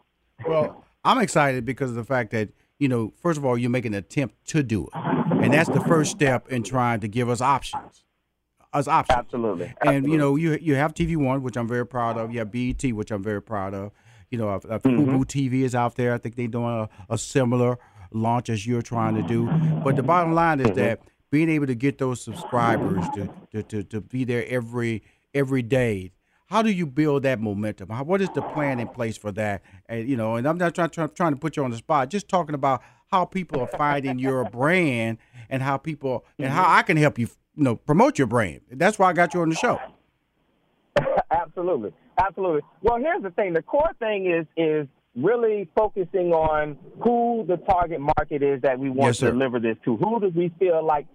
Well, 0.47 0.83
I'm 1.03 1.19
excited 1.19 1.65
because 1.65 1.89
of 1.89 1.95
the 1.95 2.03
fact 2.03 2.31
that 2.31 2.49
you 2.83 2.89
know, 2.89 3.13
first 3.21 3.37
of 3.37 3.45
all, 3.45 3.57
you 3.57 3.69
make 3.69 3.85
an 3.85 3.93
attempt 3.93 4.35
to 4.47 4.61
do 4.61 4.79
it, 4.87 4.93
and 5.41 5.53
that's 5.53 5.69
the 5.69 5.79
first 5.79 6.11
step 6.11 6.49
in 6.49 6.63
trying 6.63 6.99
to 6.99 7.07
give 7.07 7.29
us 7.29 7.39
options. 7.39 8.03
Us 8.73 8.87
options. 8.89 9.17
Absolutely. 9.19 9.73
And 9.85 10.11
you 10.11 10.17
know, 10.17 10.35
you 10.35 10.57
you 10.61 10.75
have 10.75 10.93
TV 10.93 11.15
One, 11.15 11.43
which 11.43 11.55
I'm 11.55 11.67
very 11.67 11.85
proud 11.85 12.17
of. 12.17 12.33
You 12.33 12.39
have 12.39 12.51
BET, 12.51 12.83
which 12.91 13.09
I'm 13.11 13.23
very 13.23 13.41
proud 13.41 13.73
of. 13.73 13.91
You 14.31 14.37
know, 14.39 14.49
uh, 14.49 14.59
uh, 14.67 14.79
Mm-hmm. 14.79 15.15
Fubu 15.15 15.25
TV 15.25 15.61
is 15.63 15.73
out 15.75 15.95
there. 15.95 16.13
I 16.13 16.17
think 16.17 16.35
they're 16.35 16.47
doing 16.59 16.65
a, 16.81 16.89
a 17.13 17.17
similar 17.17 17.77
launch 18.11 18.49
as 18.49 18.67
you're 18.67 18.81
trying 18.81 19.15
to 19.15 19.21
do. 19.23 19.45
But 19.83 19.95
the 19.95 20.03
bottom 20.03 20.33
line 20.33 20.57
Mm-hmm. 20.59 20.71
is 20.71 20.75
that 20.75 20.99
being 21.31 21.49
able 21.49 21.67
to 21.67 21.75
get 21.75 21.99
those 21.99 22.19
subscribers 22.21 23.05
to 23.15 23.29
to, 23.51 23.63
to, 23.63 23.83
to 23.83 24.01
be 24.01 24.25
there 24.25 24.45
every 24.47 25.03
every 25.33 25.61
day. 25.61 26.11
How 26.47 26.61
do 26.61 26.71
you 26.71 26.85
build 26.85 27.23
that 27.23 27.39
momentum? 27.39 27.89
How, 27.89 28.03
what 28.03 28.21
is 28.21 28.29
the 28.35 28.41
plan 28.41 28.79
in 28.79 28.87
place 28.87 29.17
for 29.17 29.31
that? 29.33 29.61
And 29.87 30.07
you 30.07 30.17
know, 30.17 30.35
and 30.35 30.47
I'm 30.47 30.57
not 30.57 30.75
trying, 30.75 30.89
trying 30.89 31.09
trying 31.09 31.33
to 31.33 31.39
put 31.39 31.57
you 31.57 31.63
on 31.63 31.71
the 31.71 31.77
spot. 31.77 32.09
Just 32.09 32.27
talking 32.27 32.55
about 32.55 32.81
how 33.11 33.25
people 33.25 33.61
are 33.61 33.67
finding 33.67 34.19
your 34.19 34.43
brand 34.49 35.17
and 35.49 35.61
how 35.61 35.77
people 35.77 36.25
and 36.37 36.49
how 36.49 36.63
mm-hmm. 36.63 36.77
I 36.77 36.81
can 36.83 36.97
help 36.97 37.17
you, 37.17 37.27
you 37.55 37.63
know, 37.63 37.75
promote 37.75 38.17
your 38.17 38.27
brand. 38.27 38.61
That's 38.71 38.99
why 38.99 39.09
I 39.09 39.13
got 39.13 39.33
you 39.33 39.41
on 39.41 39.49
the 39.49 39.55
show. 39.55 39.79
Absolutely, 41.31 41.91
absolutely. 42.19 42.61
Well, 42.81 42.99
here's 42.99 43.23
the 43.23 43.31
thing: 43.31 43.53
the 43.53 43.63
core 43.63 43.91
thing 43.99 44.31
is 44.31 44.45
is 44.55 44.87
really 45.15 45.67
focusing 45.75 46.31
on 46.31 46.77
who 47.03 47.43
the 47.47 47.57
target 47.57 47.99
market 47.99 48.43
is 48.43 48.61
that 48.61 48.77
we 48.77 48.89
want 48.89 49.09
Yes, 49.09 49.17
to 49.19 49.31
deliver 49.31 49.59
this 49.59 49.77
to. 49.85 49.97
Who 49.97 50.19
do 50.19 50.29
we 50.29 50.53
feel 50.59 50.85
like 50.85 51.07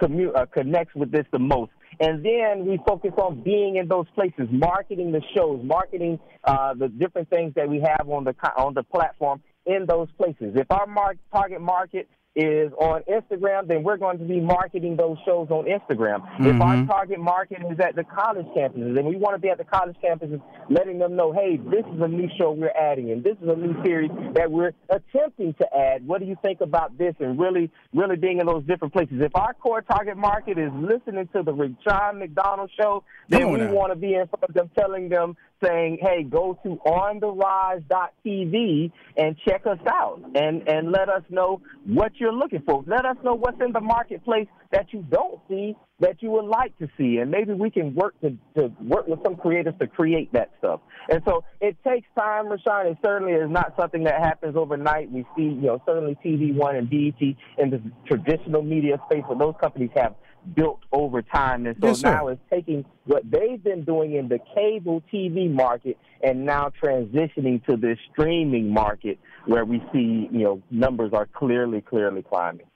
commu- 0.00 0.34
uh, 0.34 0.46
connects 0.46 0.94
with 0.94 1.10
this 1.10 1.26
the 1.32 1.38
most? 1.38 1.72
And 2.00 2.24
then 2.24 2.66
we 2.66 2.78
focus 2.86 3.12
on 3.16 3.42
being 3.42 3.76
in 3.76 3.88
those 3.88 4.06
places, 4.14 4.48
marketing 4.50 5.10
the 5.12 5.22
shows, 5.34 5.60
marketing 5.64 6.20
uh, 6.44 6.74
the 6.74 6.88
different 6.88 7.28
things 7.30 7.54
that 7.56 7.68
we 7.68 7.80
have 7.80 8.08
on 8.08 8.24
the 8.24 8.34
on 8.56 8.74
the 8.74 8.82
platform 8.82 9.42
in 9.66 9.86
those 9.86 10.08
places. 10.12 10.54
If 10.54 10.70
our 10.70 10.86
mar- 10.86 11.16
target 11.32 11.60
market 11.60 12.08
is 12.36 12.72
on 12.78 13.02
Instagram, 13.10 13.66
then 13.66 13.82
we're 13.82 13.96
going 13.96 14.18
to 14.18 14.24
be 14.24 14.40
marketing 14.40 14.96
those 14.96 15.16
shows 15.26 15.48
on 15.50 15.64
Instagram. 15.64 16.22
If 16.38 16.60
our 16.60 16.76
Mhm. 16.76 16.86
target 16.86 17.18
market 17.18 17.58
is 17.68 17.80
at 17.80 17.96
the 17.96 18.04
college 18.04 18.46
campuses, 18.56 18.96
and 18.96 19.06
we 19.08 19.16
want 19.16 19.34
to 19.34 19.40
be 19.40 19.48
at 19.48 19.58
the 19.58 19.64
college 19.64 19.96
campuses, 20.02 20.40
letting 20.68 20.98
them 20.98 21.16
know, 21.16 21.32
hey, 21.32 21.56
this 21.56 21.84
is 21.86 22.00
a 22.00 22.06
new 22.06 22.28
show 22.38 22.52
we're 22.52 22.70
adding, 22.70 23.10
and 23.10 23.24
this 23.24 23.36
is 23.42 23.48
a 23.48 23.56
new 23.56 23.74
series 23.82 24.10
that 24.34 24.50
we're 24.50 24.72
attempting 24.88 25.54
to 25.54 25.76
add. 25.76 26.06
What 26.06 26.20
do 26.20 26.26
you 26.26 26.36
think 26.42 26.60
about 26.60 26.96
this? 26.96 27.14
And 27.18 27.38
really, 27.40 27.70
really 27.92 28.16
being 28.16 28.38
in 28.38 28.46
those 28.46 28.62
different 28.64 28.92
places. 28.92 29.20
If 29.20 29.34
our 29.34 29.54
core 29.54 29.82
target 29.82 30.16
market 30.16 30.58
is 30.58 30.72
listening 30.74 31.28
to 31.28 31.42
the 31.42 31.52
Rushion 31.52 32.18
McDonald 32.18 32.70
show, 32.78 33.02
then 33.28 33.50
we 33.50 33.66
want 33.66 33.90
to 33.92 33.96
be 33.96 34.14
in 34.14 34.28
front 34.28 34.44
of 34.44 34.54
them, 34.54 34.70
telling 34.78 35.08
them, 35.08 35.36
saying, 35.62 35.98
hey, 36.00 36.22
go 36.22 36.58
to 36.62 36.78
ontherise.tv 36.86 38.92
and 39.16 39.36
check 39.46 39.66
us 39.66 39.78
out 39.88 40.20
and, 40.34 40.66
and 40.68 40.92
let 40.92 41.08
us 41.08 41.22
know 41.30 41.60
what 41.86 42.12
you're 42.16 42.32
looking 42.32 42.62
for. 42.66 42.84
Let 42.86 43.04
us 43.04 43.16
know 43.24 43.34
what's 43.34 43.60
in 43.60 43.72
the 43.72 43.80
marketplace 43.80 44.46
that 44.72 44.92
you 44.92 45.04
don't 45.10 45.40
see 45.48 45.74
that 46.00 46.22
you 46.22 46.30
would 46.30 46.44
like 46.44 46.76
to 46.78 46.88
see. 46.96 47.18
And 47.18 47.30
maybe 47.30 47.52
we 47.52 47.70
can 47.70 47.94
work 47.94 48.14
to, 48.20 48.30
to 48.56 48.72
work 48.80 49.08
with 49.08 49.20
some 49.24 49.36
creators 49.36 49.74
to 49.80 49.86
create 49.86 50.32
that 50.32 50.50
stuff. 50.58 50.80
And 51.10 51.22
so 51.26 51.44
it 51.60 51.76
takes 51.84 52.06
time, 52.16 52.48
Rushion. 52.48 52.86
It 52.86 52.98
certainly 53.04 53.32
is 53.32 53.50
not 53.50 53.74
something 53.78 54.04
that 54.04 54.20
happens 54.20 54.56
overnight. 54.56 55.10
We 55.10 55.24
see, 55.36 55.42
you 55.42 55.62
know, 55.62 55.82
certainly 55.86 56.16
TV 56.24 56.54
One 56.54 56.76
and 56.76 56.88
BET 56.88 57.20
in 57.58 57.70
the 57.70 57.82
traditional 58.06 58.62
media 58.62 59.00
space, 59.06 59.24
but 59.28 59.38
those 59.38 59.54
companies 59.60 59.90
have 59.96 60.14
built 60.54 60.80
over 60.92 61.22
time. 61.22 61.66
And 61.66 61.76
so 61.80 61.88
Yes, 61.88 62.00
sir. 62.00 62.10
now 62.14 62.28
it's 62.28 62.40
taking 62.50 62.84
what 63.04 63.22
they've 63.30 63.62
been 63.62 63.84
doing 63.84 64.14
in 64.14 64.28
the 64.28 64.38
cable 64.54 65.02
TV 65.12 65.50
market 65.50 65.96
and 66.22 66.44
now 66.44 66.72
transitioning 66.82 67.64
to 67.66 67.76
this 67.76 67.98
streaming 68.12 68.72
market 68.72 69.18
where 69.46 69.64
we 69.64 69.82
see, 69.92 70.28
you 70.32 70.44
know, 70.44 70.62
numbers 70.70 71.12
are 71.12 71.26
clearly, 71.26 71.80
clearly 71.80 72.22
climbing. 72.22 72.66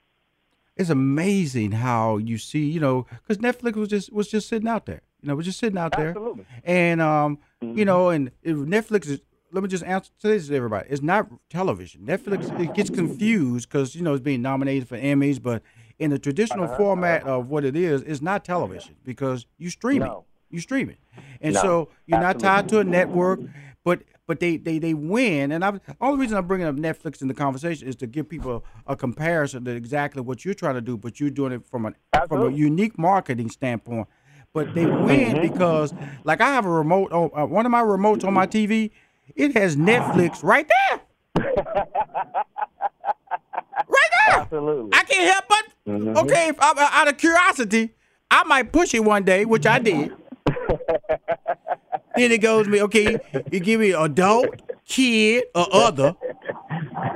It's 0.75 0.89
amazing 0.89 1.73
how 1.73 2.17
you 2.17 2.37
see, 2.37 2.65
you 2.65 2.79
know, 2.79 3.05
because 3.27 3.37
Netflix 3.37 3.75
was 3.75 3.89
just 3.89 4.11
was 4.11 4.27
just 4.27 4.47
sitting 4.49 4.67
out 4.67 4.85
there. 4.87 5.01
You 5.21 5.27
know, 5.27 5.35
was 5.35 5.45
just 5.45 5.59
sitting 5.59 5.77
out 5.77 5.95
there. 5.95 6.09
Absolutely. 6.09 6.45
And 6.63 6.99
um, 6.99 7.37
you 7.61 7.85
know, 7.85 8.09
and 8.09 8.31
Netflix 8.43 9.07
is. 9.07 9.21
Let 9.51 9.61
me 9.61 9.69
just 9.69 9.83
answer 9.83 10.09
this 10.23 10.47
to 10.47 10.55
everybody. 10.55 10.89
It's 10.89 11.03
not 11.03 11.27
television. 11.47 12.01
Netflix 12.07 12.59
it 12.59 12.73
gets 12.73 12.89
confused 12.89 13.69
because 13.69 13.93
you 13.93 14.01
know 14.01 14.15
it's 14.15 14.23
being 14.23 14.41
nominated 14.41 14.89
for 14.89 14.97
Emmys, 14.97 15.39
but 15.39 15.61
in 16.03 16.09
the 16.11 16.19
traditional 16.19 16.65
Uh-huh. 16.65 16.77
format 16.77 17.23
of 17.23 17.49
what 17.49 17.63
it 17.65 17.75
is, 17.75 18.01
it's 18.03 18.21
not 18.21 18.43
television 18.45 18.95
because 19.03 19.45
you 19.57 19.69
stream 19.69 20.01
it. 20.01 20.05
No. 20.05 20.25
You 20.49 20.59
stream 20.59 20.89
it, 20.89 20.97
and 21.41 21.55
No, 21.55 21.61
so 21.61 21.89
you're 22.05 22.19
not 22.19 22.39
tied 22.39 22.69
to 22.69 22.79
a 22.79 22.83
network. 22.83 23.39
but 23.83 24.03
but 24.27 24.39
they 24.39 24.55
they 24.57 24.77
they 24.79 24.93
win. 24.93 25.51
And 25.51 25.65
I 25.65 25.79
only 25.99 26.19
reason 26.21 26.37
I'm 26.37 26.45
bringing 26.47 26.67
up 26.67 26.75
Netflix 26.75 27.21
in 27.21 27.27
the 27.27 27.33
conversation 27.33 27.87
is 27.87 27.95
to 27.97 28.07
give 28.07 28.29
people 28.29 28.63
a, 28.87 28.93
a 28.93 28.95
comparison 28.95 29.65
to 29.65 29.71
exactly 29.71 30.21
what 30.21 30.45
you're 30.45 30.53
trying 30.53 30.75
to 30.75 30.81
do, 30.81 30.95
but 30.95 31.19
you're 31.19 31.29
doing 31.31 31.51
it 31.53 31.65
from 31.65 31.85
an 31.87 31.95
from 32.27 32.41
a 32.43 32.49
unique 32.51 32.97
marketing 32.99 33.49
standpoint. 33.49 34.07
But 34.53 34.75
they 34.75 34.85
win 34.85 35.37
Mhm. 35.37 35.41
because, 35.41 35.93
like, 36.23 36.39
I 36.39 36.49
have 36.53 36.65
a 36.67 36.69
remote 36.69 37.11
on 37.11 37.31
uh, 37.35 37.45
one 37.47 37.65
of 37.65 37.71
my 37.71 37.81
remotes 37.81 38.23
on 38.23 38.33
my 38.35 38.45
TV. 38.45 38.91
It 39.35 39.57
has 39.57 39.75
Netflix 39.75 40.43
right 40.43 40.67
there. 40.75 41.01
Absolutely. 44.29 44.89
I 44.93 45.03
can't 45.03 45.31
help 45.31 45.45
but 45.49 45.63
Mhm. 45.93 46.17
okay. 46.23 46.47
If 46.49 46.57
I, 46.61 46.89
out 46.93 47.07
of 47.07 47.17
curiosity, 47.17 47.93
I 48.31 48.43
might 48.45 48.71
push 48.71 48.93
it 48.93 49.03
one 49.03 49.23
day, 49.23 49.45
which 49.45 49.65
I 49.67 49.79
did. 49.79 50.11
then 52.15 52.31
it 52.31 52.41
goes 52.41 52.67
me 52.67 52.81
okay. 52.83 53.17
You 53.51 53.59
give 53.59 53.79
me 53.79 53.91
adult, 53.91 54.61
kid, 54.85 55.45
or 55.55 55.67
other, 55.73 56.15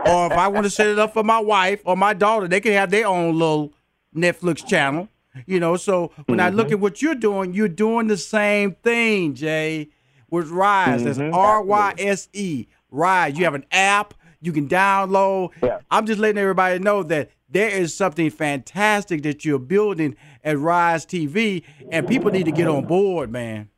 or 0.05 0.25
if 0.27 0.33
I 0.33 0.47
want 0.47 0.65
to 0.65 0.69
set 0.69 0.87
it 0.87 0.99
up 0.99 1.13
for 1.13 1.23
my 1.23 1.39
wife 1.39 1.81
or 1.85 1.95
my 1.95 2.13
daughter, 2.13 2.47
they 2.47 2.59
can 2.59 2.73
have 2.73 2.91
their 2.91 3.07
own 3.07 3.33
little 3.37 3.73
Netflix 4.15 4.65
channel. 4.65 5.07
You 5.45 5.59
know, 5.59 5.77
so 5.77 6.11
when 6.25 6.39
I 6.39 6.49
look 6.49 6.71
at 6.71 6.79
what 6.79 7.01
you're 7.01 7.13
doing, 7.15 7.53
you're 7.53 7.67
doing 7.67 8.07
the 8.07 8.17
same 8.17 8.73
thing, 8.83 9.35
Jay, 9.35 9.89
with 10.31 10.49
Rise. 10.49 11.03
That's 11.03 11.19
Mhm. 11.19 11.33
R 11.33 11.61
Y 11.61 11.93
S 11.99 12.27
E. 12.33 12.65
Rise. 12.89 13.37
You 13.37 13.43
have 13.45 13.53
an 13.53 13.65
app 13.71 14.13
you 14.41 14.51
can 14.51 14.67
download. 14.67 15.51
I'm 15.89 16.05
just 16.05 16.19
letting 16.19 16.37
everybody 16.37 16.79
know 16.79 17.03
that 17.03 17.31
there 17.49 17.69
is 17.69 17.95
something 17.95 18.29
fantastic 18.29 19.23
that 19.23 19.45
you're 19.45 19.59
building 19.59 20.15
at 20.43 20.59
Rise 20.59 21.05
TV, 21.05 21.63
and 21.91 22.07
people 22.07 22.31
need 22.31 22.45
to 22.45 22.51
get 22.51 22.67
on 22.67 22.85
board, 22.85 23.31
man. 23.31 23.69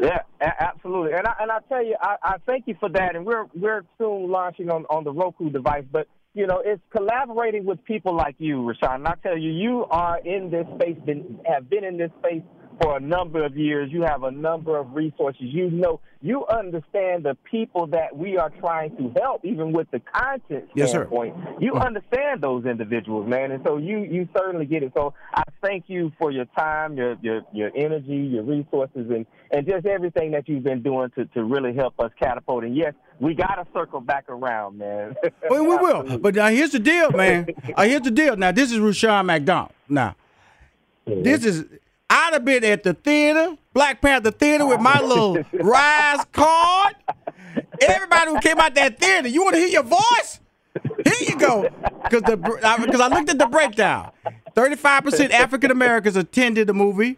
Yeah, 0.00 0.22
absolutely. 0.40 1.12
And 1.12 1.26
I 1.26 1.34
and 1.40 1.50
I 1.50 1.58
tell 1.68 1.84
you, 1.84 1.96
I, 2.00 2.16
I 2.22 2.36
thank 2.46 2.66
you 2.66 2.76
for 2.80 2.88
that. 2.88 3.14
And 3.14 3.24
we're 3.24 3.46
we're 3.54 3.84
soon 3.98 4.30
launching 4.30 4.70
on 4.70 4.84
on 4.90 5.04
the 5.04 5.12
Roku 5.12 5.50
device, 5.50 5.84
but 5.90 6.08
you 6.34 6.46
know, 6.46 6.62
it's 6.64 6.82
collaborating 6.90 7.64
with 7.64 7.84
people 7.84 8.14
like 8.14 8.34
you, 8.38 8.62
Rushion. 8.62 8.88
And 8.90 9.06
I 9.06 9.14
tell 9.22 9.36
you, 9.36 9.50
you 9.50 9.84
are 9.90 10.18
in 10.18 10.50
this 10.50 10.66
space, 10.74 10.96
been 11.04 11.38
have 11.44 11.68
been 11.68 11.84
in 11.84 11.98
this 11.98 12.10
space 12.18 12.42
for 12.82 12.96
a 12.96 13.00
number 13.00 13.44
of 13.44 13.56
years. 13.56 13.90
You 13.92 14.02
have 14.02 14.24
a 14.24 14.30
number 14.30 14.76
of 14.76 14.94
resources. 14.94 15.42
You 15.42 15.70
know, 15.70 16.00
you 16.20 16.46
understand 16.46 17.24
the 17.24 17.36
people 17.50 17.86
that 17.88 18.16
we 18.16 18.36
are 18.36 18.50
trying 18.60 18.96
to 18.96 19.12
help, 19.20 19.44
even 19.44 19.72
with 19.72 19.90
the 19.90 20.00
content 20.00 20.68
Yes, 20.74 20.90
sir. 20.92 21.06
standpoint. 21.06 21.36
You 21.60 21.74
understand 21.74 22.40
those 22.40 22.64
individuals, 22.64 23.28
man, 23.28 23.50
and 23.52 23.62
so 23.64 23.76
you 23.78 23.98
you 24.00 24.28
certainly 24.36 24.66
get 24.66 24.82
it. 24.82 24.92
So 24.96 25.14
I 25.34 25.42
thank 25.62 25.84
you 25.86 26.12
for 26.18 26.30
your 26.30 26.44
time, 26.56 26.96
your 26.96 27.16
your 27.22 27.42
your 27.52 27.70
energy, 27.76 28.16
your 28.16 28.42
resources, 28.42 29.10
and 29.10 29.26
and 29.50 29.66
just 29.66 29.86
everything 29.86 30.32
that 30.32 30.48
you've 30.48 30.64
been 30.64 30.82
doing 30.82 31.10
to 31.16 31.24
to 31.26 31.44
really 31.44 31.74
help 31.74 31.98
us 32.00 32.10
catapult. 32.20 32.64
And 32.64 32.76
yes, 32.76 32.94
we 33.20 33.34
got 33.34 33.56
to 33.56 33.66
circle 33.72 34.00
back 34.00 34.24
around, 34.28 34.78
man. 34.78 35.14
Well, 35.50 35.64
we 35.64 35.76
will. 35.76 36.18
But 36.18 36.34
now 36.34 36.48
here's 36.48 36.70
the 36.70 36.78
deal, 36.78 37.10
man. 37.12 37.46
Uh, 37.76 37.82
here's 37.84 38.02
the 38.02 38.10
deal. 38.10 38.36
Now 38.36 38.52
this 38.52 38.72
is 38.72 38.78
Rushion 38.78 39.26
McDonald. 39.26 39.72
Now 39.88 40.14
this 41.06 41.44
is 41.44 41.64
I'd 42.12 42.34
have 42.34 42.44
been 42.44 42.62
at 42.62 42.82
the 42.82 42.92
theater, 42.92 43.56
Black 43.72 44.02
Panther 44.02 44.30
theater, 44.30 44.66
with 44.66 44.80
my 44.80 45.00
little 45.00 45.38
rise 45.54 46.22
card. 46.30 46.94
Everybody 47.80 48.30
who 48.32 48.40
came 48.40 48.60
out 48.60 48.74
that 48.74 48.98
theater, 48.98 49.28
you 49.28 49.42
want 49.42 49.54
to 49.54 49.60
hear 49.60 49.68
your 49.68 49.82
voice? 49.82 50.40
Here 51.04 51.28
you 51.28 51.38
go. 51.38 51.70
Because 52.02 52.20
the 52.22 52.36
because 52.36 53.00
I 53.00 53.08
looked 53.08 53.30
at 53.30 53.38
the 53.38 53.46
breakdown. 53.46 54.10
Thirty-five 54.54 55.04
percent 55.04 55.32
African 55.32 55.70
Americans 55.70 56.16
attended 56.16 56.66
the 56.66 56.74
movie 56.74 57.16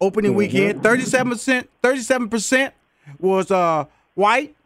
opening 0.00 0.34
weekend. 0.34 0.82
Thirty-seven 0.82 1.30
percent. 1.32 1.70
Thirty-seven 1.80 2.28
percent 2.30 2.74
was 3.20 3.52
uh 3.52 3.84
white. 4.14 4.56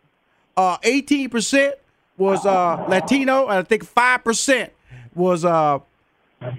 Uh, 0.56 0.78
eighteen 0.84 1.28
percent 1.28 1.74
was 2.16 2.46
uh 2.46 2.82
Latino, 2.88 3.42
and 3.48 3.58
I 3.58 3.62
think 3.62 3.84
five 3.84 4.24
percent 4.24 4.72
was 5.14 5.44
uh 5.44 5.80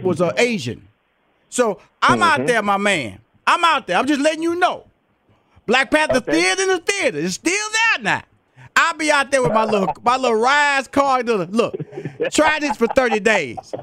was 0.03 0.21
uh 0.21 0.33
Asian. 0.38 0.84
So 1.49 1.79
I'm 2.01 2.21
out 2.21 2.39
mm-hmm. 2.39 2.47
there, 2.47 2.61
my 2.61 2.77
man. 2.77 3.19
I'm 3.47 3.63
out 3.63 3.87
there. 3.87 3.97
I'm 3.97 4.07
just 4.07 4.21
letting 4.21 4.43
you 4.43 4.55
know. 4.55 4.87
Black 5.65 5.89
Panther 5.89 6.19
theater 6.19 6.63
in 6.63 6.67
the 6.67 6.79
theater. 6.79 7.19
It's 7.19 7.35
still 7.35 7.69
there 7.71 8.03
now. 8.03 8.23
I'll 8.75 8.93
be 8.93 9.09
out 9.09 9.31
there 9.31 9.41
with 9.41 9.53
my 9.53 9.63
little 9.63 9.93
my 10.03 10.17
little 10.17 10.37
rise 10.37 10.87
card. 10.87 11.27
Look, 11.27 11.75
try 12.31 12.59
this 12.59 12.75
for 12.75 12.87
30 12.87 13.21
days. 13.21 13.73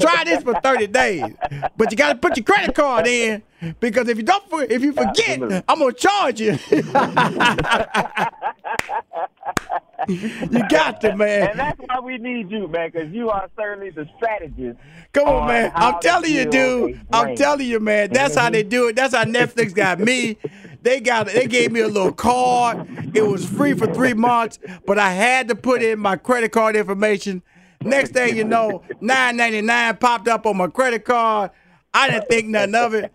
Try 0.00 0.24
this 0.24 0.42
for 0.42 0.58
30 0.60 0.86
days. 0.86 1.24
But 1.76 1.90
you 1.90 1.96
gotta 1.96 2.18
put 2.18 2.38
your 2.38 2.44
credit 2.44 2.74
card 2.74 3.06
in 3.06 3.42
because 3.80 4.08
if 4.08 4.16
you 4.16 4.22
don't 4.22 4.42
if 4.70 4.82
you 4.82 4.92
forget, 4.92 5.64
I'm 5.68 5.78
gonna 5.78 5.92
charge 5.92 6.40
you. 6.40 6.58
you 10.08 10.68
got 10.68 11.00
to, 11.02 11.16
man. 11.16 11.50
And 11.50 11.58
that's 11.58 11.78
why 11.78 12.00
we 12.00 12.18
need 12.18 12.50
you, 12.50 12.68
man, 12.68 12.90
because 12.90 13.12
you 13.12 13.30
are 13.30 13.48
certainly 13.56 13.90
the 13.90 14.08
strategist. 14.16 14.78
Come 15.12 15.28
on, 15.28 15.42
on 15.42 15.48
man. 15.48 15.72
I'm 15.74 16.00
telling 16.00 16.32
you, 16.32 16.44
dude. 16.46 17.00
I'm 17.12 17.36
telling 17.36 17.66
you, 17.66 17.80
man. 17.80 18.10
That's 18.12 18.34
how 18.36 18.50
they 18.50 18.62
do 18.62 18.88
it. 18.88 18.96
That's 18.96 19.14
how 19.14 19.24
Netflix 19.24 19.74
got 19.74 19.98
me. 19.98 20.38
They 20.82 21.00
got 21.00 21.26
they 21.26 21.46
gave 21.46 21.72
me 21.72 21.80
a 21.80 21.88
little 21.88 22.12
card. 22.12 22.86
It 23.14 23.26
was 23.26 23.44
free 23.44 23.74
for 23.74 23.92
three 23.92 24.14
months, 24.14 24.58
but 24.86 24.98
I 24.98 25.12
had 25.12 25.48
to 25.48 25.54
put 25.54 25.82
in 25.82 25.98
my 25.98 26.16
credit 26.16 26.52
card 26.52 26.76
information. 26.76 27.42
Next 27.82 28.12
thing 28.12 28.36
you 28.36 28.44
know, 28.44 28.82
nine 29.00 29.36
ninety 29.36 29.60
nine 29.60 29.96
popped 29.96 30.28
up 30.28 30.46
on 30.46 30.56
my 30.56 30.68
credit 30.68 31.04
card. 31.04 31.50
I 31.92 32.10
didn't 32.10 32.28
think 32.28 32.48
nothing 32.48 32.74
of 32.74 32.94
it. 32.94 33.12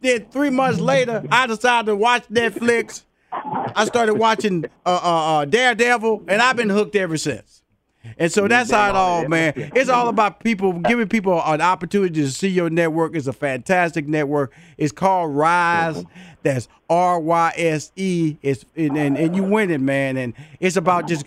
Then 0.00 0.26
three 0.30 0.50
months 0.50 0.80
later, 0.80 1.24
I 1.30 1.46
decided 1.46 1.86
to 1.86 1.96
watch 1.96 2.28
Netflix. 2.28 3.04
I 3.32 3.84
started 3.84 4.14
watching 4.14 4.64
uh, 4.84 5.00
uh, 5.02 5.38
uh, 5.40 5.44
Daredevil, 5.44 6.24
and 6.28 6.42
I've 6.42 6.56
been 6.56 6.70
hooked 6.70 6.96
ever 6.96 7.16
since. 7.16 7.62
And 8.18 8.32
so 8.32 8.48
that's 8.48 8.70
how 8.70 8.88
it 8.88 8.96
all, 8.96 9.28
man. 9.28 9.52
It's 9.74 9.90
all 9.90 10.08
about 10.08 10.40
people 10.42 10.72
giving 10.72 11.08
people 11.08 11.40
an 11.44 11.60
opportunity 11.60 12.22
to 12.22 12.30
see 12.30 12.48
your 12.48 12.70
network. 12.70 13.14
It's 13.14 13.26
a 13.26 13.32
fantastic 13.32 14.08
network. 14.08 14.52
It's 14.78 14.92
called 14.92 15.34
Rise. 15.34 16.04
That's 16.42 16.66
R 16.88 17.20
Y 17.20 17.52
S 17.56 17.92
E. 17.96 18.36
It's 18.40 18.64
and, 18.74 18.96
and 18.96 19.18
and 19.18 19.36
you 19.36 19.42
win 19.42 19.70
it, 19.70 19.82
man. 19.82 20.16
And 20.16 20.32
it's 20.60 20.76
about 20.76 21.08
just 21.08 21.26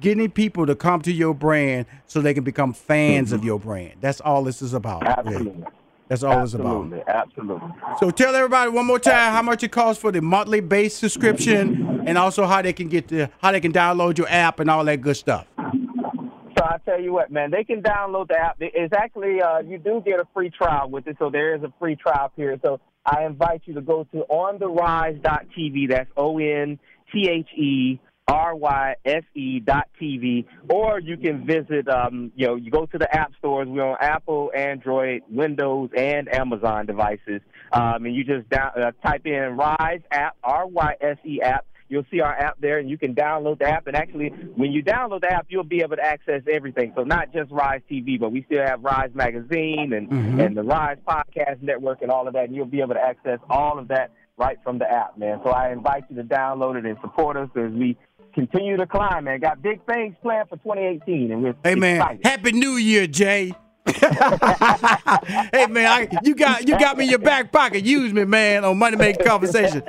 getting 0.00 0.30
people 0.30 0.66
to 0.66 0.76
come 0.76 1.02
to 1.02 1.12
your 1.12 1.34
brand 1.34 1.86
so 2.06 2.20
they 2.20 2.34
can 2.34 2.44
become 2.44 2.72
fans 2.72 3.32
of 3.32 3.44
your 3.44 3.58
brand. 3.58 3.94
That's 4.00 4.20
all 4.20 4.44
this 4.44 4.62
is 4.62 4.74
about. 4.74 5.26
really. 5.26 5.64
Absolutely. 6.08 6.08
That's 6.08 6.22
all 6.22 6.44
it's 6.44 6.54
about. 6.54 6.84
Absolutely, 6.84 7.02
absolutely. 7.08 7.68
So 7.98 8.10
tell 8.10 8.34
everybody 8.34 8.70
one 8.70 8.86
more 8.86 8.98
time 8.98 9.32
how 9.32 9.42
much 9.42 9.62
it 9.62 9.72
costs 9.72 10.00
for 10.00 10.12
the 10.12 10.22
monthly 10.22 10.60
base 10.60 10.96
subscription, 10.96 12.04
and 12.06 12.16
also 12.16 12.46
how 12.46 12.62
they 12.62 12.72
can 12.72 12.88
get 12.88 13.08
the 13.08 13.30
how 13.38 13.52
they 13.52 13.60
can 13.60 13.72
download 13.72 14.18
your 14.18 14.28
app 14.28 14.60
and 14.60 14.70
all 14.70 14.84
that 14.84 15.00
good 15.00 15.16
stuff. 15.16 15.46
So 15.56 16.64
I 16.64 16.78
tell 16.84 17.00
you 17.00 17.12
what, 17.12 17.30
man, 17.30 17.50
they 17.50 17.64
can 17.64 17.82
download 17.82 18.28
the 18.28 18.38
app. 18.38 18.56
It's 18.60 18.94
actually 18.94 19.42
uh, 19.42 19.58
you 19.60 19.78
do 19.78 20.00
get 20.04 20.20
a 20.20 20.28
free 20.32 20.50
trial 20.50 20.88
with 20.88 21.06
it, 21.08 21.16
so 21.18 21.28
there 21.28 21.54
is 21.56 21.62
a 21.62 21.72
free 21.78 21.96
trial 21.96 22.30
period. 22.34 22.60
So 22.64 22.80
I 23.04 23.24
invite 23.24 23.62
you 23.64 23.74
to 23.74 23.80
go 23.80 24.04
to 24.12 24.24
ontherise.tv. 24.30 25.88
That's 25.90 26.10
O 26.16 26.38
N 26.38 26.78
T 27.12 27.28
H 27.28 27.48
E 27.56 27.98
R 28.28 28.56
Y 28.56 28.94
S 29.04 29.22
E 29.34 29.60
dot 29.60 29.88
TV, 30.00 30.46
or 30.68 30.98
you 30.98 31.16
can 31.16 31.46
visit. 31.46 31.88
Um, 31.88 32.32
you 32.34 32.46
know, 32.46 32.56
you 32.56 32.70
go 32.70 32.86
to 32.86 32.98
the 32.98 33.14
app 33.14 33.32
stores. 33.38 33.68
We're 33.68 33.84
on 33.84 33.96
Apple, 34.00 34.50
Android, 34.54 35.22
Windows, 35.30 35.90
and 35.96 36.32
Amazon 36.34 36.86
devices. 36.86 37.40
Um, 37.72 38.04
and 38.04 38.14
you 38.14 38.24
just 38.24 38.48
down, 38.48 38.70
uh, 38.76 38.90
type 39.04 39.26
in 39.26 39.56
Rise 39.56 40.00
app, 40.10 40.36
R 40.42 40.66
Y 40.66 40.94
S 41.00 41.18
E 41.24 41.40
app. 41.40 41.66
You'll 41.88 42.06
see 42.10 42.20
our 42.20 42.36
app 42.36 42.56
there, 42.60 42.78
and 42.78 42.90
you 42.90 42.98
can 42.98 43.14
download 43.14 43.60
the 43.60 43.66
app. 43.66 43.86
And 43.86 43.94
actually, 43.94 44.30
when 44.56 44.72
you 44.72 44.82
download 44.82 45.20
the 45.20 45.32
app, 45.32 45.46
you'll 45.48 45.62
be 45.62 45.82
able 45.82 45.94
to 45.94 46.04
access 46.04 46.42
everything. 46.50 46.92
So 46.96 47.04
not 47.04 47.32
just 47.32 47.52
Rise 47.52 47.80
TV, 47.88 48.18
but 48.18 48.32
we 48.32 48.42
still 48.42 48.64
have 48.64 48.82
Rise 48.82 49.10
Magazine 49.14 49.92
and 49.92 50.10
Mhm. 50.10 50.44
and 50.44 50.56
the 50.56 50.64
Rise 50.64 50.98
Podcast 51.06 51.62
Network 51.62 52.02
and 52.02 52.10
all 52.10 52.26
of 52.26 52.34
that. 52.34 52.46
And 52.46 52.56
you'll 52.56 52.66
be 52.66 52.80
able 52.80 52.94
to 52.94 53.04
access 53.04 53.38
all 53.48 53.78
of 53.78 53.86
that 53.88 54.10
right 54.36 54.58
from 54.64 54.78
the 54.78 54.90
app, 54.90 55.16
man. 55.16 55.40
So 55.44 55.50
I 55.50 55.70
invite 55.70 56.04
you 56.10 56.16
to 56.16 56.24
download 56.24 56.76
it 56.76 56.86
and 56.86 56.98
support 57.00 57.36
us 57.36 57.48
as 57.54 57.70
we 57.70 57.96
continue 58.36 58.76
to 58.76 58.86
climb, 58.86 59.24
man. 59.24 59.40
Got 59.40 59.62
big 59.62 59.84
things 59.86 60.14
planned 60.22 60.48
for 60.48 60.56
2018, 60.58 61.32
and 61.32 61.42
we're 61.42 61.54
Hey 61.64 61.74
man, 61.74 61.96
excited. 61.96 62.20
happy 62.24 62.52
New 62.52 62.76
Year, 62.76 63.06
Jay. 63.08 63.52
hey 63.86 65.66
man, 65.68 65.86
I, 65.86 66.08
you 66.22 66.34
got 66.34 66.68
you 66.68 66.78
got 66.78 66.98
me 66.98 67.04
in 67.04 67.10
your 67.10 67.18
back 67.20 67.50
pocket. 67.52 67.84
Use 67.84 68.12
me, 68.12 68.24
man, 68.24 68.64
on 68.64 68.78
Money 68.78 68.96
Making 68.96 69.24
Conversation. 69.24 69.82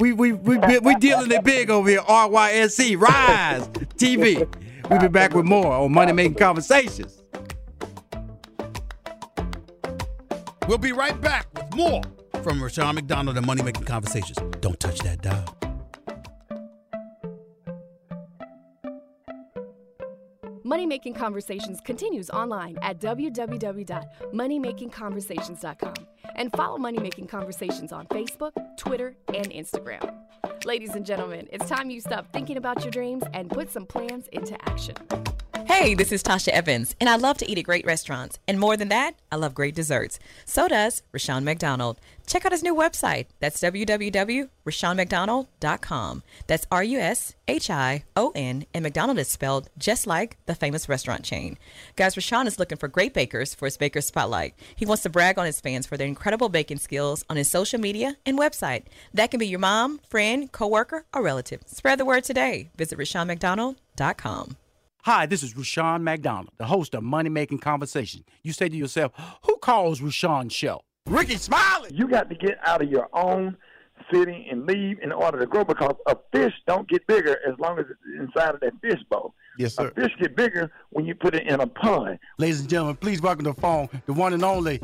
We 0.00 0.12
we 0.12 0.32
we 0.32 0.58
we 0.58 0.94
dealing 0.96 1.30
it 1.32 1.44
big 1.44 1.70
over 1.70 1.88
here. 1.88 2.00
RYSE 2.00 3.00
Rise 3.00 3.68
TV. 3.96 4.46
We'll 4.88 5.00
be 5.00 5.08
back 5.08 5.34
with 5.34 5.44
more 5.44 5.72
on 5.72 5.92
Money 5.92 6.12
Making 6.12 6.34
Conversations. 6.34 7.22
We'll 10.66 10.78
be 10.78 10.92
right 10.92 11.18
back 11.20 11.46
with 11.54 11.74
more 11.74 12.02
from 12.42 12.62
Rushion 12.62 12.94
McDonald 12.94 13.36
and 13.38 13.46
Money 13.46 13.62
Making 13.62 13.84
Conversations. 13.84 14.38
Don't 14.60 14.78
touch 14.78 14.98
that 15.00 15.22
dial. 15.22 15.67
Money 20.68 20.84
Making 20.84 21.14
Conversations 21.14 21.80
continues 21.80 22.28
online 22.28 22.76
at 22.82 23.00
www.moneymakingconversations.com 23.00 25.94
and 26.34 26.52
follow 26.52 26.76
Money 26.76 26.98
Making 26.98 27.26
Conversations 27.26 27.90
on 27.90 28.06
Facebook, 28.08 28.52
Twitter, 28.76 29.16
and 29.34 29.50
Instagram. 29.50 30.14
Ladies 30.66 30.94
and 30.94 31.06
gentlemen, 31.06 31.48
it's 31.50 31.70
time 31.70 31.88
you 31.88 32.02
stop 32.02 32.30
thinking 32.34 32.58
about 32.58 32.82
your 32.82 32.90
dreams 32.90 33.24
and 33.32 33.48
put 33.48 33.70
some 33.70 33.86
plans 33.86 34.28
into 34.32 34.62
action. 34.68 34.96
Hey, 35.68 35.92
this 35.92 36.12
is 36.12 36.22
Tasha 36.22 36.48
Evans, 36.48 36.96
and 36.98 37.10
I 37.10 37.16
love 37.16 37.36
to 37.38 37.48
eat 37.48 37.58
at 37.58 37.64
great 37.64 37.84
restaurants. 37.84 38.38
And 38.48 38.58
more 38.58 38.74
than 38.74 38.88
that, 38.88 39.16
I 39.30 39.36
love 39.36 39.54
great 39.54 39.74
desserts. 39.74 40.18
So 40.46 40.66
does 40.66 41.02
Rushion 41.12 41.44
McDonald. 41.44 42.00
Check 42.26 42.46
out 42.46 42.52
his 42.52 42.62
new 42.62 42.74
website. 42.74 43.26
That's 43.38 43.60
www.rushionmcdonald.com. 43.60 46.22
That's 46.46 46.66
R 46.72 46.82
U 46.82 46.98
S 46.98 47.34
H 47.46 47.68
I 47.68 48.04
O 48.16 48.32
N, 48.34 48.64
and 48.72 48.82
McDonald 48.82 49.18
is 49.18 49.28
spelled 49.28 49.68
just 49.76 50.06
like 50.06 50.38
the 50.46 50.54
famous 50.54 50.88
restaurant 50.88 51.22
chain. 51.22 51.58
Guys, 51.96 52.16
Rushion 52.16 52.46
is 52.46 52.58
looking 52.58 52.78
for 52.78 52.88
great 52.88 53.12
bakers 53.12 53.54
for 53.54 53.66
his 53.66 53.76
Baker 53.76 54.00
Spotlight. 54.00 54.54
He 54.74 54.86
wants 54.86 55.02
to 55.02 55.10
brag 55.10 55.38
on 55.38 55.44
his 55.44 55.60
fans 55.60 55.86
for 55.86 55.98
their 55.98 56.06
incredible 56.06 56.48
baking 56.48 56.78
skills 56.78 57.26
on 57.28 57.36
his 57.36 57.50
social 57.50 57.78
media 57.78 58.16
and 58.24 58.38
website. 58.38 58.84
That 59.12 59.30
can 59.30 59.38
be 59.38 59.46
your 59.46 59.60
mom, 59.60 60.00
friend, 60.08 60.50
coworker, 60.50 61.04
or 61.12 61.22
relative. 61.22 61.60
Spread 61.66 62.00
the 62.00 62.06
word 62.06 62.24
today. 62.24 62.70
Visit 62.74 62.98
RushionMcDonald.com. 62.98 64.56
Hi, 65.08 65.24
this 65.24 65.42
is 65.42 65.56
Rushion 65.56 66.04
McDonald, 66.04 66.50
the 66.58 66.66
host 66.66 66.94
of 66.94 67.02
Money 67.02 67.30
Making 67.30 67.60
Conversation. 67.60 68.24
You 68.42 68.52
say 68.52 68.68
to 68.68 68.76
yourself, 68.76 69.12
who 69.46 69.56
calls 69.56 70.02
Rushion's 70.02 70.52
show? 70.52 70.82
Rickey 71.06 71.36
Smiley. 71.38 71.88
You 71.94 72.08
got 72.08 72.28
to 72.28 72.34
get 72.34 72.58
out 72.62 72.82
of 72.82 72.90
your 72.90 73.08
own 73.14 73.56
city 74.12 74.46
and 74.50 74.66
leave 74.66 74.98
in 75.00 75.10
order 75.10 75.38
to 75.38 75.46
grow 75.46 75.64
because 75.64 75.94
a 76.06 76.16
fish 76.30 76.52
don't 76.66 76.86
get 76.90 77.06
bigger 77.06 77.38
as 77.48 77.58
long 77.58 77.78
as 77.78 77.86
it's 77.88 78.20
inside 78.20 78.54
of 78.54 78.60
that 78.60 78.74
fish 78.82 79.00
bowl. 79.08 79.32
Yes, 79.56 79.76
sir. 79.76 79.86
A 79.86 79.94
fish 79.94 80.12
get 80.20 80.36
bigger 80.36 80.70
when 80.90 81.06
you 81.06 81.14
put 81.14 81.34
it 81.34 81.46
in 81.46 81.58
a 81.58 81.66
pond. 81.66 82.18
Ladies 82.36 82.60
and 82.60 82.68
gentlemen, 82.68 82.96
please 82.96 83.22
welcome 83.22 83.46
to 83.46 83.52
the 83.52 83.60
phone 83.62 83.88
the 84.04 84.12
one 84.12 84.34
and 84.34 84.44
only 84.44 84.78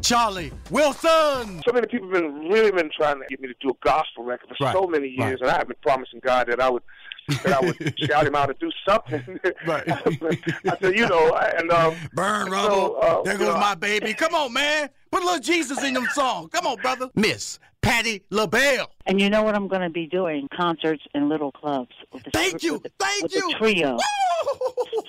Charlie 0.00 0.50
Wilson. 0.70 1.60
So 1.66 1.74
many 1.74 1.88
people 1.88 2.08
have 2.08 2.22
been 2.22 2.48
really 2.48 2.72
been 2.72 2.90
trying 2.96 3.20
to 3.20 3.26
get 3.28 3.38
me 3.38 3.48
to 3.48 3.54
do 3.60 3.68
a 3.68 3.84
gospel 3.84 4.24
record 4.24 4.48
for 4.56 4.64
Right, 4.64 4.72
so 4.72 4.86
many 4.86 5.08
years, 5.08 5.40
right. 5.40 5.42
and 5.42 5.50
I 5.50 5.58
have 5.58 5.68
been 5.68 5.76
promising 5.82 6.20
God 6.24 6.46
that 6.48 6.58
I 6.58 6.70
would 6.70 6.82
that 7.28 7.52
I 7.52 7.60
would 7.60 7.98
shout 7.98 8.26
him 8.26 8.34
out 8.34 8.46
to 8.46 8.54
do 8.54 8.70
something. 8.88 9.40
Right. 9.66 9.84
I 9.88 10.76
said, 10.80 10.96
you 10.96 11.06
know, 11.08 11.34
and 11.34 11.70
um, 11.70 11.94
Burn 12.14 12.46
so, 12.46 12.52
rubble. 12.52 12.98
uh, 13.02 13.22
there 13.22 13.36
goes 13.36 13.48
know, 13.48 13.60
my 13.60 13.74
baby. 13.74 14.14
Come 14.14 14.34
on, 14.34 14.52
man. 14.52 14.88
Put 15.10 15.22
a 15.22 15.26
little 15.26 15.40
Jesus 15.40 15.82
in 15.82 15.94
them 15.94 16.06
songs. 16.12 16.50
Come 16.52 16.66
on, 16.66 16.76
brother. 16.76 17.10
Miss 17.14 17.58
Patti 17.82 18.22
LaBelle. 18.30 18.90
And 19.06 19.20
you 19.20 19.28
know 19.30 19.42
what 19.42 19.54
I'm 19.54 19.68
going 19.68 19.82
to 19.82 19.90
be 19.90 20.06
doing? 20.06 20.48
Concerts 20.56 21.02
in 21.14 21.28
little 21.28 21.52
clubs. 21.52 21.92
With 22.12 22.24
the, 22.24 22.30
Thank 22.30 22.62
you. 22.62 22.74
With 22.74 22.82
the, 22.84 22.90
Thank 22.98 23.22
with 23.24 23.34
you. 23.34 23.48
the 23.50 23.54
trio. 23.58 23.98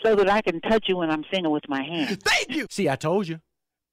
So 0.04 0.16
that 0.16 0.30
I 0.30 0.42
can 0.42 0.60
touch 0.62 0.86
you 0.88 0.98
when 0.98 1.10
I'm 1.12 1.24
singing 1.32 1.52
with 1.52 1.68
my 1.70 1.84
hands. 1.84 2.18
Thank 2.24 2.56
you. 2.56 2.66
See, 2.70 2.90
I 2.90 2.96
told 2.96 3.28
you. 3.28 3.40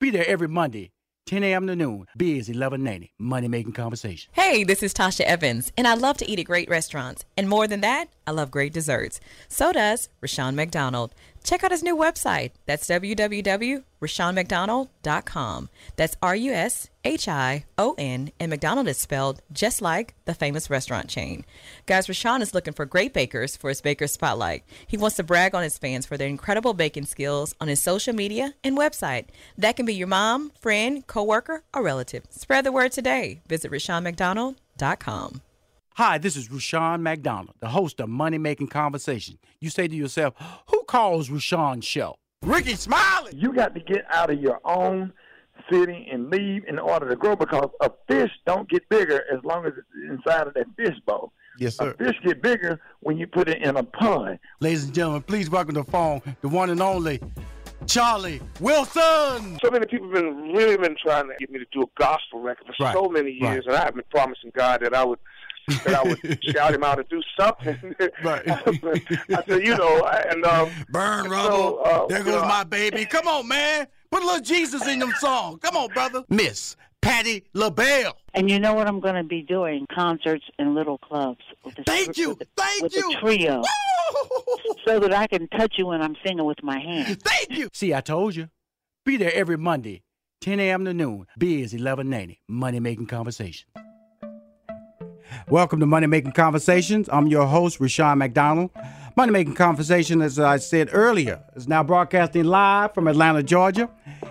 Be 0.00 0.10
there 0.10 0.26
every 0.26 0.48
Monday, 0.48 0.92
10 1.26 1.42
a.m. 1.42 1.66
to 1.66 1.74
noon. 1.74 2.06
Biz 2.16 2.48
1190. 2.48 3.12
Money 3.18 3.48
Making 3.48 3.72
Conversation. 3.72 4.30
Hey, 4.32 4.62
this 4.62 4.80
is 4.80 4.94
Tasha 4.94 5.22
Evans, 5.22 5.72
and 5.76 5.88
I 5.88 5.94
love 5.94 6.16
to 6.18 6.30
eat 6.30 6.38
at 6.38 6.44
great 6.44 6.70
restaurants. 6.70 7.24
And 7.36 7.48
more 7.48 7.66
than 7.66 7.80
that, 7.80 8.10
I 8.28 8.30
love 8.30 8.52
great 8.52 8.72
desserts. 8.72 9.18
So 9.48 9.72
does 9.72 10.08
Rushion 10.20 10.54
McDonald. 10.54 11.16
Check 11.46 11.62
out 11.62 11.70
his 11.70 11.84
new 11.84 11.96
website. 11.96 12.50
That's 12.66 12.88
www.rushionmcdonald.com. 12.88 15.68
That's 15.94 16.16
R 16.20 16.34
U 16.34 16.52
S 16.52 16.90
H 17.04 17.28
I 17.28 17.64
O 17.78 17.94
N, 17.96 18.32
and 18.40 18.50
McDonald 18.50 18.88
is 18.88 18.98
spelled 18.98 19.40
just 19.52 19.80
like 19.80 20.16
the 20.24 20.34
famous 20.34 20.68
restaurant 20.68 21.08
chain. 21.08 21.44
Guys, 21.86 22.08
Rushion 22.08 22.42
is 22.42 22.52
looking 22.52 22.74
for 22.74 22.84
great 22.84 23.14
bakers 23.14 23.56
for 23.56 23.68
his 23.68 23.80
Baker 23.80 24.08
Spotlight. 24.08 24.64
He 24.88 24.96
wants 24.96 25.14
to 25.16 25.22
brag 25.22 25.54
on 25.54 25.62
his 25.62 25.78
fans 25.78 26.04
for 26.04 26.16
their 26.16 26.26
incredible 26.26 26.74
baking 26.74 27.06
skills 27.06 27.54
on 27.60 27.68
his 27.68 27.80
social 27.80 28.12
media 28.12 28.54
and 28.64 28.76
website. 28.76 29.26
That 29.56 29.76
can 29.76 29.86
be 29.86 29.94
your 29.94 30.08
mom, 30.08 30.50
friend, 30.60 31.06
coworker, 31.06 31.62
or 31.72 31.84
relative. 31.84 32.24
Spread 32.28 32.64
the 32.64 32.72
word 32.72 32.90
today. 32.90 33.40
Visit 33.46 33.70
RushionMcDonald.com. 33.70 35.42
Hi, 35.96 36.18
this 36.18 36.36
is 36.36 36.50
Rushion 36.50 37.02
McDonald, 37.02 37.54
the 37.60 37.68
host 37.68 38.00
of 38.00 38.10
Money 38.10 38.36
Making 38.36 38.66
Conversation. 38.68 39.38
You 39.60 39.70
say 39.70 39.88
to 39.88 39.94
yourself, 39.94 40.34
who 40.66 40.82
calls 40.84 41.30
Rushion's 41.30 41.86
show? 41.86 42.16
Rickey 42.42 42.74
Smiley. 42.74 43.32
You 43.34 43.54
got 43.54 43.72
to 43.74 43.80
get 43.80 44.04
out 44.10 44.28
of 44.30 44.38
your 44.38 44.60
own 44.66 45.10
city 45.72 46.06
and 46.12 46.30
leave 46.30 46.64
in 46.68 46.78
order 46.78 47.08
to 47.08 47.16
grow 47.16 47.34
because 47.34 47.70
a 47.80 47.90
fish 48.08 48.30
don't 48.46 48.68
get 48.68 48.86
bigger 48.90 49.24
as 49.32 49.42
long 49.42 49.64
as 49.64 49.72
it's 49.78 49.86
inside 50.10 50.46
of 50.48 50.52
that 50.54 50.66
fish 50.76 50.94
bowl. 51.06 51.32
Yes, 51.58 51.76
sir. 51.76 51.92
A 51.92 51.96
fish 51.96 52.16
get 52.22 52.42
bigger 52.42 52.78
when 53.00 53.16
you 53.16 53.26
put 53.26 53.48
it 53.48 53.62
in 53.62 53.76
a 53.78 53.82
pond. 53.82 54.38
Ladies 54.60 54.84
and 54.84 54.92
gentlemen, 54.94 55.22
please 55.22 55.48
welcome 55.48 55.74
to 55.76 55.82
the 55.82 55.90
phone 55.90 56.20
the 56.42 56.48
one 56.48 56.68
and 56.68 56.82
only 56.82 57.20
Charlie 57.86 58.42
Wilson. 58.60 59.58
so 59.64 59.70
many 59.70 59.86
people 59.86 60.08
have 60.08 60.14
been 60.22 60.52
really 60.52 60.76
been 60.76 60.96
trying 61.02 61.28
to 61.28 61.34
get 61.38 61.50
me 61.50 61.58
to 61.58 61.64
do 61.72 61.82
a 61.82 61.86
gospel 61.98 62.40
record 62.42 62.66
for 62.66 62.84
Right, 62.84 62.94
so 62.94 63.08
many 63.08 63.30
years, 63.30 63.64
right. 63.64 63.66
and 63.68 63.76
I 63.76 63.84
have 63.84 63.94
been 63.94 64.04
promising 64.10 64.50
God 64.54 64.82
that 64.82 64.92
I 64.94 65.02
would 65.04 65.18
that 65.68 65.94
I 65.94 66.02
would 66.02 66.38
shout 66.52 66.74
him 66.74 66.84
out 66.84 66.96
to 66.96 67.04
do 67.04 67.22
something. 67.38 67.94
Right. 68.22 68.42
I 68.48 69.42
said, 69.46 69.64
you 69.66 69.76
know, 69.76 70.04
and 70.04 70.44
um, 70.44 70.70
Burn 70.90 71.24
so, 71.24 71.30
rubble. 71.30 71.80
uh, 71.84 72.06
there 72.06 72.18
you 72.18 72.24
goes 72.24 72.42
know, 72.42 72.48
my 72.48 72.64
baby. 72.64 73.04
Come 73.04 73.26
on, 73.28 73.48
man. 73.48 73.86
Put 74.10 74.22
a 74.22 74.26
little 74.26 74.40
Jesus 74.40 74.86
in 74.86 74.98
them 75.00 75.12
songs. 75.18 75.58
Come 75.62 75.76
on, 75.76 75.88
brother. 75.88 76.24
Miss 76.28 76.76
Patti 77.02 77.44
LaBelle. 77.54 78.16
And 78.34 78.50
you 78.50 78.58
know 78.60 78.74
what 78.74 78.86
I'm 78.86 79.00
going 79.00 79.14
to 79.16 79.24
be 79.24 79.42
doing? 79.42 79.86
Concerts 79.92 80.44
in 80.58 80.74
little 80.74 80.98
clubs. 80.98 81.42
With 81.64 81.74
the, 81.76 81.82
Thank 81.84 82.16
you. 82.16 82.30
With 82.30 82.38
the, 82.40 82.46
Thank 82.56 82.82
with 82.84 82.94
you. 82.96 83.10
the 83.12 83.18
trio. 83.20 83.62
So 84.86 85.00
that 85.00 85.12
I 85.12 85.26
can 85.26 85.48
touch 85.48 85.74
you 85.78 85.86
when 85.86 86.00
I'm 86.00 86.14
singing 86.24 86.44
with 86.44 86.62
my 86.62 86.78
hands. 86.78 87.16
Thank 87.22 87.58
you. 87.58 87.68
See, 87.72 87.92
I 87.92 88.00
told 88.00 88.36
you. 88.36 88.48
Be 89.04 89.16
there 89.16 89.32
every 89.34 89.56
Monday, 89.56 90.02
10 90.40 90.58
a.m. 90.60 90.84
to 90.84 90.94
noon. 90.94 91.26
Biz 91.38 91.72
1190. 91.72 92.40
Money 92.48 92.80
Making 92.80 93.06
Conversation. 93.06 93.68
Welcome 95.48 95.78
to 95.80 95.86
Money 95.86 96.08
Making 96.08 96.32
Conversations. 96.32 97.08
I'm 97.12 97.28
your 97.28 97.46
host, 97.46 97.78
Rushion 97.78 98.18
McDonald. 98.18 98.70
Money 99.16 99.30
Making 99.30 99.54
Conversation, 99.54 100.20
as 100.20 100.38
I 100.38 100.56
said 100.56 100.88
earlier, 100.92 101.40
is 101.54 101.68
now 101.68 101.84
broadcasting 101.84 102.44
live 102.44 102.92
from 102.94 103.06
Atlanta, 103.06 103.42
Georgia. 103.42 103.88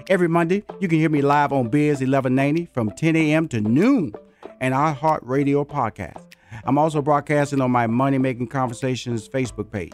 Every 0.09 0.27
Monday, 0.27 0.63
you 0.81 0.87
can 0.87 0.99
hear 0.99 1.09
me 1.09 1.21
live 1.21 1.53
on 1.53 1.69
Biz 1.69 2.01
1190 2.01 2.65
from 2.73 2.91
10 2.91 3.15
a.m. 3.15 3.47
to 3.47 3.61
noon 3.61 4.13
and 4.59 4.73
iHeartRadio 4.73 5.65
podcast. 5.65 6.21
I'm 6.65 6.77
also 6.77 7.01
broadcasting 7.01 7.61
on 7.61 7.71
my 7.71 7.87
Money 7.87 8.17
Making 8.17 8.47
Conversations 8.47 9.27
Facebook 9.29 9.71
page. 9.71 9.93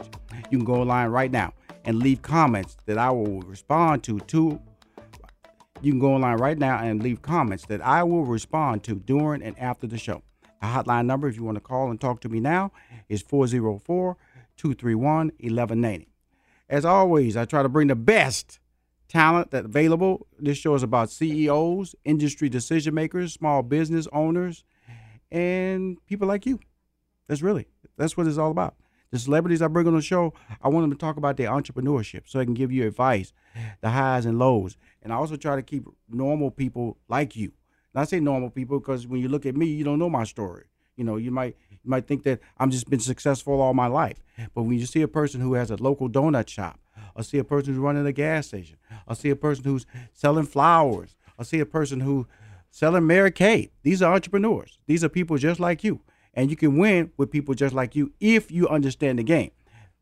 You 0.49 0.57
can 0.57 0.65
go 0.65 0.75
online 0.75 1.09
right 1.09 1.31
now 1.31 1.53
and 1.85 1.99
leave 1.99 2.21
comments 2.23 2.77
that 2.87 2.97
I 2.97 3.11
will 3.11 3.41
respond 3.41 4.03
to. 4.05 4.19
To 4.19 4.59
you 5.81 5.91
can 5.91 5.99
go 5.99 6.13
online 6.13 6.37
right 6.37 6.57
now 6.57 6.79
and 6.79 7.01
leave 7.01 7.21
comments 7.21 7.65
that 7.67 7.81
I 7.81 8.01
will 8.03 8.25
respond 8.25 8.83
to 8.85 8.95
during 8.95 9.43
and 9.43 9.57
after 9.59 9.87
the 9.87 9.97
show. 9.97 10.23
The 10.61 10.67
hotline 10.67 11.07
number, 11.07 11.27
if 11.27 11.35
you 11.35 11.43
want 11.43 11.55
to 11.55 11.61
call 11.61 11.89
and 11.89 11.99
talk 11.99 12.21
to 12.21 12.29
me 12.29 12.39
now, 12.39 12.71
is 13.09 13.21
404 13.21 14.15
231 14.57 15.31
1190. 15.39 16.07
As 16.69 16.85
always, 16.85 17.35
I 17.35 17.45
try 17.45 17.63
to 17.63 17.69
bring 17.69 17.87
the 17.87 17.95
best 17.95 18.59
talent 19.09 19.51
that's 19.51 19.65
available. 19.65 20.27
This 20.39 20.57
show 20.57 20.75
is 20.75 20.83
about 20.83 21.09
CEOs, 21.09 21.95
industry 22.05 22.47
decision 22.47 22.93
makers, 22.93 23.33
small 23.33 23.63
business 23.63 24.07
owners, 24.13 24.63
and 25.31 25.97
people 26.05 26.27
like 26.27 26.45
you. 26.45 26.59
That's 27.27 27.41
really 27.41 27.67
that's 27.97 28.15
what 28.15 28.27
it's 28.27 28.37
all 28.37 28.51
about. 28.51 28.75
The 29.11 29.19
celebrities 29.19 29.61
I 29.61 29.67
bring 29.67 29.87
on 29.87 29.95
the 29.95 30.01
show, 30.01 30.33
I 30.61 30.69
want 30.69 30.83
them 30.83 30.91
to 30.91 30.97
talk 30.97 31.17
about 31.17 31.35
their 31.35 31.49
entrepreneurship 31.49 32.21
so 32.25 32.39
I 32.39 32.45
can 32.45 32.53
give 32.53 32.71
you 32.71 32.87
advice, 32.87 33.33
the 33.81 33.89
highs 33.89 34.25
and 34.25 34.39
lows. 34.39 34.77
And 35.03 35.11
I 35.11 35.17
also 35.17 35.35
try 35.35 35.57
to 35.57 35.61
keep 35.61 35.85
normal 36.09 36.49
people 36.49 36.97
like 37.09 37.35
you. 37.35 37.51
I 37.95 38.05
say 38.05 38.19
normal 38.19 38.49
people 38.49 38.79
because 38.79 39.05
when 39.07 39.21
you 39.21 39.27
look 39.27 39.45
at 39.45 39.55
me, 39.55 39.65
you 39.65 39.83
don't 39.83 39.99
know 39.99 40.09
my 40.09 40.23
story. 40.23 40.65
You 40.95 41.03
know, 41.03 41.17
you 41.17 41.31
might 41.31 41.55
you 41.69 41.89
might 41.89 42.07
think 42.07 42.23
that 42.23 42.39
I'm 42.57 42.71
just 42.71 42.89
been 42.89 42.99
successful 42.99 43.59
all 43.59 43.73
my 43.73 43.87
life. 43.87 44.17
But 44.53 44.63
when 44.63 44.77
you 44.77 44.85
see 44.85 45.01
a 45.01 45.07
person 45.07 45.41
who 45.41 45.53
has 45.53 45.71
a 45.71 45.75
local 45.75 46.09
donut 46.09 46.47
shop, 46.47 46.79
or 47.15 47.23
see 47.23 47.37
a 47.37 47.43
person 47.43 47.73
who's 47.73 47.81
running 47.81 48.05
a 48.05 48.11
gas 48.11 48.47
station, 48.47 48.77
or 49.07 49.15
see 49.15 49.29
a 49.29 49.35
person 49.35 49.63
who's 49.63 49.85
selling 50.13 50.45
flowers, 50.45 51.15
or 51.37 51.45
see 51.45 51.59
a 51.59 51.65
person 51.65 52.01
who 52.01 52.27
selling 52.69 53.05
Mary 53.05 53.31
Kay. 53.31 53.71
These 53.83 54.01
are 54.01 54.13
entrepreneurs. 54.13 54.79
These 54.87 55.03
are 55.03 55.09
people 55.09 55.37
just 55.37 55.59
like 55.59 55.83
you. 55.83 56.01
And 56.33 56.49
you 56.49 56.55
can 56.55 56.77
win 56.77 57.11
with 57.17 57.31
people 57.31 57.53
just 57.53 57.75
like 57.75 57.95
you 57.95 58.13
if 58.19 58.51
you 58.51 58.67
understand 58.69 59.19
the 59.19 59.23
game. 59.23 59.51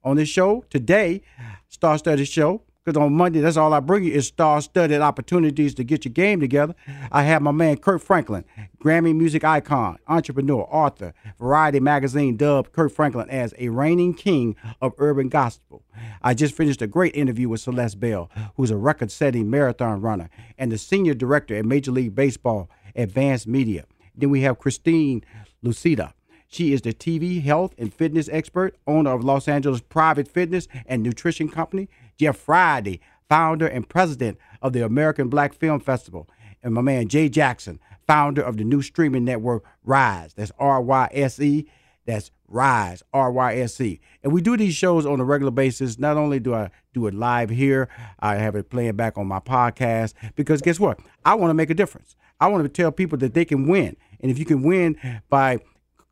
On 0.03 0.15
this 0.15 0.29
show 0.29 0.63
today, 0.69 1.21
Star 1.67 1.97
Studded 1.97 2.27
Show, 2.27 2.61
because 2.83 3.01
on 3.01 3.13
Monday, 3.13 3.41
that's 3.41 3.57
all 3.57 3.73
I 3.73 3.79
bring 3.81 4.03
you 4.03 4.13
is 4.13 4.27
star 4.27 4.61
studded 4.61 5.01
opportunities 5.01 5.75
to 5.75 5.83
get 5.83 6.05
your 6.05 6.13
game 6.13 6.39
together. 6.39 6.75
I 7.11 7.23
have 7.23 7.41
my 7.41 7.51
man 7.51 7.77
Kirk 7.77 8.01
Franklin, 8.01 8.45
Grammy 8.81 9.15
music 9.15 9.43
icon, 9.43 9.97
entrepreneur, 10.07 10.67
author, 10.71 11.13
Variety 11.39 11.79
magazine 11.79 12.37
dubbed 12.37 12.71
Kirk 12.71 12.91
Franklin 12.91 13.29
as 13.29 13.53
a 13.57 13.69
reigning 13.69 14.13
king 14.13 14.55
of 14.81 14.93
urban 14.97 15.29
gospel. 15.29 15.83
I 16.21 16.33
just 16.33 16.55
finished 16.55 16.81
a 16.81 16.87
great 16.87 17.15
interview 17.15 17.49
with 17.49 17.61
Celeste 17.61 17.99
Bell, 17.99 18.29
who's 18.55 18.71
a 18.71 18.77
record 18.77 19.11
setting 19.11 19.49
marathon 19.49 20.01
runner 20.01 20.29
and 20.57 20.71
the 20.71 20.77
senior 20.77 21.13
director 21.13 21.55
at 21.55 21.65
Major 21.65 21.91
League 21.91 22.15
Baseball 22.15 22.69
Advanced 22.95 23.47
Media. 23.47 23.85
Then 24.15 24.29
we 24.29 24.41
have 24.41 24.59
Christine 24.59 25.23
Lusita. 25.63 26.13
She 26.51 26.73
is 26.73 26.81
the 26.81 26.93
TV 26.93 27.43
health 27.43 27.75
and 27.77 27.93
fitness 27.93 28.27
expert, 28.31 28.75
owner 28.87 29.11
of 29.11 29.23
Los 29.23 29.47
Angeles 29.47 29.81
Private 29.81 30.27
Fitness 30.27 30.67
and 30.87 31.03
Nutrition 31.03 31.47
Company. 31.47 31.89
Jeff 32.19 32.37
Friday, 32.37 32.99
founder 33.27 33.65
and 33.65 33.87
president 33.87 34.37
of 34.61 34.73
the 34.73 34.83
American 34.83 35.29
Black 35.29 35.53
Film 35.53 35.79
Festival. 35.79 36.29
And 36.61 36.73
my 36.73 36.81
man 36.81 37.07
Jay 37.07 37.29
Jackson, 37.29 37.79
founder 38.05 38.41
of 38.41 38.57
the 38.57 38.65
new 38.65 38.81
streaming 38.81 39.23
network 39.23 39.63
Rise. 39.83 40.33
That's 40.33 40.51
R 40.59 40.81
Y 40.81 41.09
S 41.13 41.39
E. 41.39 41.69
That's 42.05 42.31
Rise, 42.47 43.03
R 43.13 43.31
Y 43.31 43.55
S 43.57 43.79
E. 43.79 44.01
And 44.23 44.33
we 44.33 44.41
do 44.41 44.57
these 44.57 44.75
shows 44.75 45.05
on 45.05 45.19
a 45.19 45.23
regular 45.23 45.51
basis. 45.51 45.97
Not 45.97 46.17
only 46.17 46.39
do 46.39 46.53
I 46.53 46.71
do 46.93 47.07
it 47.07 47.13
live 47.13 47.49
here, 47.49 47.87
I 48.19 48.35
have 48.35 48.55
it 48.55 48.69
playing 48.69 48.95
back 48.95 49.17
on 49.17 49.27
my 49.27 49.39
podcast 49.39 50.13
because 50.35 50.61
guess 50.61 50.79
what? 50.79 50.99
I 51.23 51.35
want 51.35 51.51
to 51.51 51.53
make 51.53 51.69
a 51.69 51.75
difference. 51.75 52.15
I 52.41 52.47
want 52.47 52.63
to 52.63 52.69
tell 52.69 52.91
people 52.91 53.17
that 53.19 53.33
they 53.33 53.45
can 53.45 53.67
win. 53.67 53.95
And 54.19 54.29
if 54.31 54.39
you 54.39 54.45
can 54.45 54.63
win 54.63 54.97
by 55.29 55.59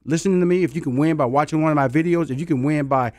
listening 0.05 0.39
to 0.39 0.45
me, 0.45 0.63
if 0.63 0.75
you 0.75 0.81
can 0.81 0.95
win 0.95 1.17
by 1.17 1.25
watching 1.25 1.61
one 1.61 1.71
of 1.71 1.75
my 1.75 1.87
videos, 1.89 2.29
if 2.29 2.39
you 2.39 2.45
can 2.45 2.63
win 2.63 2.87
by 2.87 3.11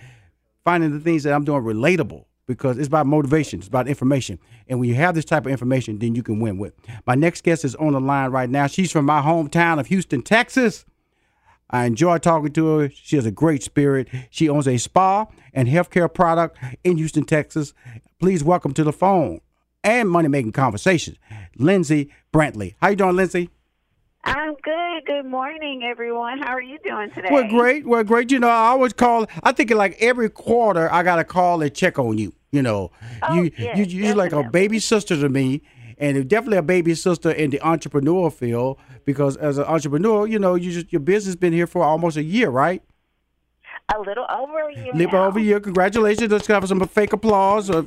finding 0.65 0.93
the 0.93 1.01
things 1.01 1.25
that 1.25 1.35
I'm 1.35 1.45
doing 1.45 1.63
relatable, 1.63 2.25
because 2.49 2.79
it's 2.79 2.89
about 2.89 3.07
motivation, 3.07 3.61
it's 3.61 3.69
about 3.69 3.87
information. 3.87 4.41
And 4.67 4.81
when 4.81 4.89
you 4.89 4.97
have 4.97 5.15
this 5.15 5.25
type 5.25 5.47
of 5.47 5.53
information, 5.53 5.99
then 5.99 6.17
you 6.17 6.25
can 6.25 6.41
win 6.41 6.59
with. 6.59 6.75
My 7.07 7.15
next 7.15 7.45
guest 7.45 7.65
is 7.65 7.77
on 7.77 7.93
the 7.93 8.01
line 8.01 8.31
right 8.31 8.51
now. 8.51 8.67
She's 8.67 8.91
from 8.91 9.05
my 9.05 9.21
hometown 9.21 9.79
of 9.79 9.87
Houston, 9.87 10.23
Texas. 10.23 10.85
I 11.71 11.85
enjoy 11.85 12.17
talking 12.19 12.53
to 12.55 12.79
her. 12.79 12.91
She 12.91 13.17
has 13.17 13.27
a 13.27 13.31
great 13.31 13.63
spirit. 13.63 14.09
She 14.31 14.49
owns 14.49 14.67
a 14.67 14.79
spa 14.79 15.27
and 15.53 15.69
healthcare 15.69 16.13
product 16.13 16.57
in 16.83 16.97
Houston, 16.97 17.25
Texas. 17.25 17.75
Please 18.19 18.43
welcome 18.43 18.73
to 18.73 18.83
the 18.83 18.93
phone 18.93 19.41
and 19.85 20.09
money 20.09 20.29
making 20.29 20.53
conversations, 20.53 21.19
Lindsay 21.59 22.11
Brantley. 22.33 22.75
How 22.81 22.89
you 22.89 22.97
doing, 22.97 23.17
Lindsay? 23.17 23.51
I'm 24.25 24.55
good. 24.63 25.07
Good 25.07 25.27
morning, 25.27 25.85
everyone. 25.85 26.39
How 26.39 26.53
are 26.53 26.63
you 26.63 26.79
doing 26.83 27.11
today? 27.11 27.29
We're 27.31 27.49
great. 27.49 27.87
We're 27.87 28.03
great. 28.03 28.33
You 28.33 28.39
know, 28.39 28.49
I 28.49 28.69
always 28.69 28.93
call. 28.93 29.27
I 29.43 29.53
think 29.53 29.71
like 29.71 29.97
every 30.01 30.29
quarter, 30.29 30.91
I 30.93 31.03
got 31.03 31.17
to 31.17 31.25
call 31.25 31.63
and 31.63 31.73
check 31.75 31.99
on 31.99 32.19
you. 32.19 32.33
You 32.51 32.63
know, 32.63 32.91
Oh, 33.23 33.35
you 33.35 33.51
yes, 33.59 33.77
you 33.79 33.85
you're 34.05 34.15
like 34.15 34.33
a 34.33 34.43
baby 34.45 34.79
sister 34.79 35.17
to 35.17 35.29
me, 35.29 35.63
and 35.99 36.27
definitely 36.29 36.57
a 36.59 36.63
baby 36.63 36.95
sister 36.95 37.31
in 37.31 37.51
the 37.51 37.61
entrepreneur 37.61 38.31
field 38.31 38.79
because 39.05 39.37
as 39.37 39.59
an 39.59 39.65
entrepreneur, 39.65 40.27
you 40.27 40.39
know, 40.39 40.55
you 40.55 40.71
just 40.73 40.91
your 40.93 41.01
business 41.01 41.37
been 41.37 41.53
here 41.53 41.67
for 41.67 41.83
almost 41.85 42.17
a 42.17 42.23
year, 42.23 42.49
right? 42.49 42.83
A 43.95 43.99
little 44.01 44.27
over 44.31 44.69
a 44.69 44.75
year. 44.75 44.93
Live 44.95 45.13
now. 45.13 45.27
over 45.27 45.39
a 45.39 45.43
year. 45.43 45.61
Congratulations. 45.61 46.31
Let's 46.31 46.47
have 46.47 46.67
some 46.69 46.87
fake 46.89 47.13
applause. 47.15 47.71
Uh, 47.71 47.83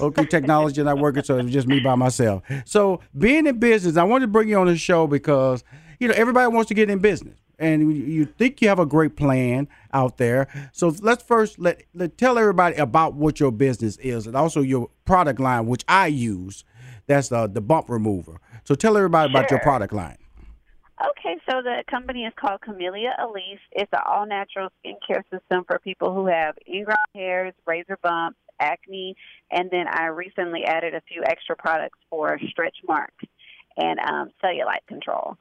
Okay, 0.00 0.24
technology 0.26 0.80
not 0.82 0.98
working, 0.98 1.24
so 1.24 1.38
it's 1.38 1.50
just 1.50 1.66
me 1.66 1.80
by 1.80 1.94
myself. 1.96 2.42
So 2.64 3.00
being 3.18 3.46
in 3.46 3.58
business, 3.58 3.96
I 3.96 4.04
wanted 4.04 4.26
to 4.26 4.32
bring 4.32 4.48
you 4.48 4.56
on 4.58 4.68
the 4.68 4.76
show 4.76 5.06
because 5.08 5.64
you 5.98 6.06
know 6.06 6.14
everybody 6.14 6.54
wants 6.54 6.68
to 6.68 6.74
get 6.74 6.88
in 6.88 6.98
business, 7.00 7.36
and 7.58 7.92
you- 7.96 8.24
think 8.24 8.62
you 8.62 8.68
have 8.68 8.78
a 8.78 8.86
great 8.86 9.16
plan 9.16 9.68
out 9.92 10.16
there. 10.18 10.46
So 10.72 10.94
let's 11.00 11.22
first 11.22 11.58
let, 11.58 11.82
let 11.94 12.16
tell 12.16 12.38
everybody 12.38 12.76
about 12.76 13.14
what 13.14 13.40
your 13.40 13.50
business 13.50 13.96
is, 13.98 14.26
and 14.26 14.36
also 14.36 14.60
your 14.60 14.90
product 15.04 15.40
line, 15.40 15.66
which 15.66 15.84
I 15.88 16.06
use. 16.06 16.64
That's 17.06 17.32
uh, 17.32 17.46
the 17.46 17.60
bump 17.60 17.88
remover. 17.88 18.40
So 18.64 18.74
tell 18.74 18.96
everybody 18.96 19.32
about 19.32 19.50
your 19.50 19.60
product 19.60 19.92
line. 19.94 20.18
Okay, 21.00 21.38
so 21.48 21.62
the 21.62 21.84
company 21.88 22.24
is 22.24 22.32
called 22.36 22.60
Camellia 22.60 23.14
Elise. 23.22 23.60
It's 23.72 23.90
an 23.92 24.00
all 24.04 24.26
natural 24.26 24.68
skincare 24.84 25.22
system 25.30 25.64
for 25.64 25.78
people 25.78 26.12
who 26.12 26.26
have 26.26 26.56
ingrown 26.66 26.96
hairs, 27.14 27.54
razor 27.66 27.98
bumps, 28.02 28.38
acne, 28.60 29.14
and 29.50 29.70
then 29.70 29.86
I 29.88 30.06
recently 30.06 30.64
added 30.64 30.94
a 30.94 31.00
few 31.02 31.22
extra 31.24 31.56
products 31.56 31.98
for 32.10 32.38
stretch 32.50 32.76
marks 32.86 33.24
and 33.76 34.00
um, 34.00 34.30
cellulite 34.42 34.86
control. 34.88 35.36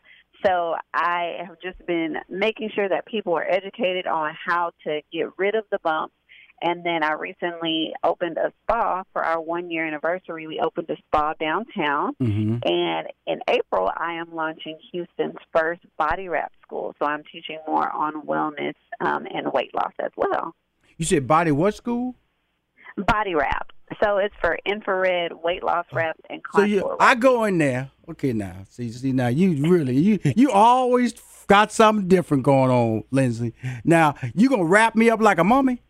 So 0.45 0.75
I 0.93 1.37
have 1.45 1.59
just 1.61 1.83
been 1.85 2.17
making 2.29 2.69
sure 2.75 2.87
that 2.87 3.05
people 3.05 3.33
are 3.33 3.49
educated 3.49 4.07
on 4.07 4.33
how 4.45 4.71
to 4.83 5.01
get 5.11 5.27
rid 5.37 5.55
of 5.55 5.65
the 5.71 5.79
bumps. 5.83 6.13
And 6.61 6.83
then 6.83 7.03
I 7.03 7.13
recently 7.13 7.93
opened 8.03 8.37
a 8.37 8.51
spa 8.63 9.03
for 9.13 9.23
our 9.23 9.39
one 9.39 9.69
year 9.69 9.85
anniversary. 9.85 10.47
We 10.47 10.59
opened 10.59 10.89
a 10.89 10.97
spa 10.97 11.33
downtown. 11.39 12.15
Mhm. 12.15 12.67
And 12.67 13.07
in 13.27 13.41
April, 13.47 13.91
I 13.95 14.13
am 14.13 14.33
launching 14.33 14.79
Houston's 14.91 15.37
first 15.53 15.81
body 15.97 16.29
wrap 16.29 16.51
school. 16.63 16.95
So 16.97 17.05
I'm 17.05 17.23
teaching 17.31 17.59
more 17.67 17.89
on 17.89 18.23
wellness 18.23 18.73
um, 18.99 19.27
and 19.31 19.53
weight 19.53 19.73
loss 19.75 19.93
as 19.99 20.11
well. 20.15 20.55
You 20.97 21.05
said 21.05 21.27
body 21.27 21.51
what 21.51 21.75
school? 21.75 22.15
Body 22.97 23.35
wrap. 23.35 23.71
So 24.03 24.17
it's 24.17 24.35
for 24.41 24.59
infrared 24.65 25.31
weight 25.43 25.63
loss 25.63 25.85
wraps 25.93 26.19
and 26.29 26.41
So 26.53 26.63
you, 26.63 26.97
I 26.99 27.15
go 27.15 27.45
in 27.45 27.57
there. 27.57 27.89
Okay, 28.09 28.33
now 28.33 28.63
see, 28.69 28.91
see, 28.91 29.11
now 29.11 29.27
you 29.27 29.69
really, 29.69 29.97
you, 29.97 30.19
you 30.35 30.51
always 30.51 31.13
got 31.47 31.71
something 31.71 32.07
different 32.07 32.43
going 32.43 32.69
on, 32.69 33.03
Lindsay. 33.11 33.53
Now 33.85 34.15
you 34.35 34.49
gonna 34.49 34.65
wrap 34.65 34.95
me 34.95 35.09
up 35.09 35.21
like 35.21 35.37
a 35.37 35.43
mummy? 35.43 35.81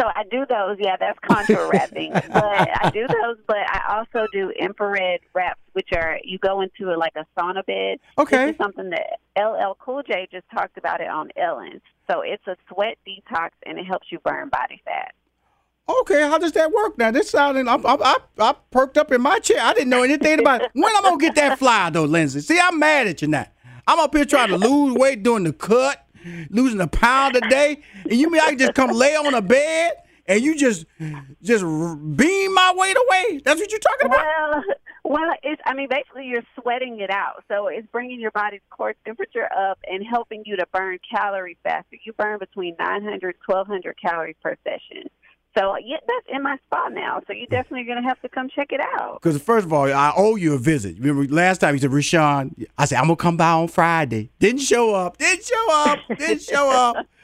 So 0.00 0.06
I 0.06 0.24
do 0.30 0.44
those, 0.48 0.78
yeah, 0.80 0.96
that's 0.98 1.18
contour 1.20 1.68
wrapping. 1.72 2.12
But 2.12 2.24
I 2.34 2.90
do 2.92 3.06
those, 3.06 3.36
but 3.46 3.56
I 3.56 3.96
also 3.96 4.26
do 4.32 4.50
infrared 4.50 5.20
wraps, 5.32 5.60
which 5.74 5.88
are 5.94 6.18
you 6.24 6.38
go 6.38 6.60
into 6.60 6.92
a, 6.92 6.96
like 6.96 7.14
a 7.16 7.24
sauna 7.38 7.64
bed. 7.64 7.98
Okay. 8.18 8.46
This 8.46 8.52
is 8.52 8.58
something 8.58 8.90
that 8.90 9.20
LL 9.38 9.76
Cool 9.78 10.02
J 10.02 10.26
just 10.30 10.46
talked 10.52 10.76
about 10.76 11.00
it 11.00 11.08
on 11.08 11.28
Ellen. 11.36 11.80
So 12.10 12.22
it's 12.22 12.46
a 12.46 12.56
sweat 12.68 12.98
detox 13.06 13.50
and 13.64 13.78
it 13.78 13.84
helps 13.84 14.10
you 14.10 14.18
burn 14.20 14.48
body 14.48 14.82
fat. 14.84 15.14
Okay, 15.88 16.22
how 16.22 16.38
does 16.38 16.52
that 16.52 16.72
work 16.72 16.98
now? 16.98 17.10
This 17.12 17.30
sounding, 17.30 17.68
I'm, 17.68 17.86
I, 17.86 18.16
I 18.38 18.54
perked 18.70 18.98
up 18.98 19.12
in 19.12 19.20
my 19.20 19.38
chair. 19.38 19.58
I 19.60 19.72
didn't 19.72 19.88
know 19.88 20.02
anything 20.02 20.40
about 20.40 20.62
it. 20.62 20.70
When 20.72 20.92
I'm 20.96 21.02
gonna 21.02 21.18
get 21.18 21.36
that 21.36 21.58
fly 21.58 21.90
though, 21.90 22.04
Lindsay? 22.04 22.40
See, 22.40 22.58
I'm 22.58 22.78
mad 22.78 23.06
at 23.06 23.22
you 23.22 23.28
now. 23.28 23.46
I'm 23.86 24.00
up 24.00 24.14
here 24.14 24.24
trying 24.24 24.48
to 24.48 24.58
lose 24.58 24.94
weight 24.94 25.22
doing 25.22 25.44
the 25.44 25.52
cut, 25.52 26.04
losing 26.50 26.80
a 26.80 26.88
pound 26.88 27.36
a 27.36 27.40
day, 27.48 27.82
and 28.02 28.14
you 28.14 28.30
mean 28.30 28.40
I 28.40 28.48
can 28.50 28.58
just 28.58 28.74
come 28.74 28.90
lay 28.90 29.14
on 29.14 29.32
a 29.34 29.42
bed 29.42 29.92
and 30.28 30.42
you 30.42 30.56
just, 30.56 30.86
just 31.42 31.64
beam 31.64 32.54
my 32.54 32.72
weight 32.76 32.96
away? 32.96 33.40
That's 33.44 33.60
what 33.60 33.70
you're 33.70 33.78
talking 33.78 34.06
about? 34.06 34.24
Well, 34.24 34.64
well, 35.04 35.32
it's 35.44 35.62
I 35.64 35.74
mean 35.74 35.88
basically 35.88 36.26
you're 36.26 36.42
sweating 36.60 36.98
it 36.98 37.10
out, 37.10 37.44
so 37.46 37.68
it's 37.68 37.86
bringing 37.92 38.18
your 38.18 38.32
body's 38.32 38.60
core 38.70 38.94
temperature 39.04 39.48
up 39.56 39.78
and 39.86 40.04
helping 40.04 40.42
you 40.44 40.56
to 40.56 40.66
burn 40.72 40.98
calories 41.08 41.58
faster. 41.62 41.96
You 42.04 42.12
burn 42.12 42.40
between 42.40 42.74
900 42.78 43.36
1200 43.46 43.96
calories 44.00 44.34
per 44.42 44.56
session. 44.64 45.08
So 45.56 45.76
yeah, 45.82 45.96
that's 46.06 46.26
in 46.28 46.42
my 46.42 46.58
spa 46.66 46.88
now. 46.88 47.22
So 47.26 47.32
you 47.32 47.46
definitely 47.46 47.84
gonna 47.84 48.02
have 48.02 48.20
to 48.20 48.28
come 48.28 48.48
check 48.48 48.72
it 48.72 48.80
out. 48.80 49.20
Because 49.22 49.40
first 49.40 49.64
of 49.64 49.72
all, 49.72 49.90
I 49.90 50.12
owe 50.16 50.36
you 50.36 50.54
a 50.54 50.58
visit. 50.58 50.98
Remember 50.98 51.32
last 51.34 51.58
time 51.58 51.74
you 51.74 51.80
said, 51.80 51.92
Rushion, 51.92 52.54
I 52.76 52.84
said 52.84 52.98
I'm 52.98 53.04
gonna 53.04 53.16
come 53.16 53.36
by 53.36 53.52
on 53.52 53.68
Friday. 53.68 54.30
Didn't 54.38 54.60
show 54.60 54.94
up. 54.94 55.16
Didn't 55.16 55.44
show 55.44 55.66
up. 55.72 55.98
Didn't 56.18 56.42
show 56.42 56.70
up. 56.70 57.06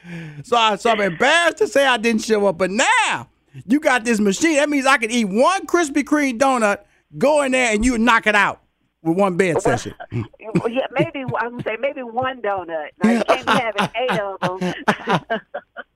So, 0.43 0.57
I, 0.57 0.75
so 0.75 0.89
I'm 0.89 0.99
embarrassed 0.99 1.59
to 1.59 1.67
say 1.67 1.87
I 1.87 1.95
didn't 1.95 2.23
show 2.23 2.45
up. 2.47 2.57
But 2.57 2.71
now 2.71 3.29
you 3.65 3.79
got 3.79 4.03
this 4.03 4.19
machine. 4.19 4.57
That 4.57 4.69
means 4.69 4.85
I 4.85 4.97
can 4.97 5.09
eat 5.09 5.23
one 5.23 5.65
Krispy 5.65 6.03
Kreme 6.03 6.37
donut, 6.37 6.79
go 7.17 7.41
in 7.43 7.53
there, 7.53 7.73
and 7.73 7.85
you 7.85 7.97
knock 7.97 8.27
it 8.27 8.35
out 8.35 8.61
with 9.01 9.17
one 9.17 9.37
bed 9.37 9.61
session. 9.61 9.93
Well, 10.55 10.69
yeah, 10.69 10.85
maybe 10.91 11.23
I 11.39 11.47
would 11.47 11.63
say 11.63 11.77
maybe 11.79 12.03
one 12.03 12.41
donut. 12.41 12.89
Now 13.01 13.11
you 13.11 13.23
can't 13.23 13.47
be 13.47 13.53
having 13.53 13.89
eight 13.95 14.19
of 14.19 14.39
them. 14.61 15.39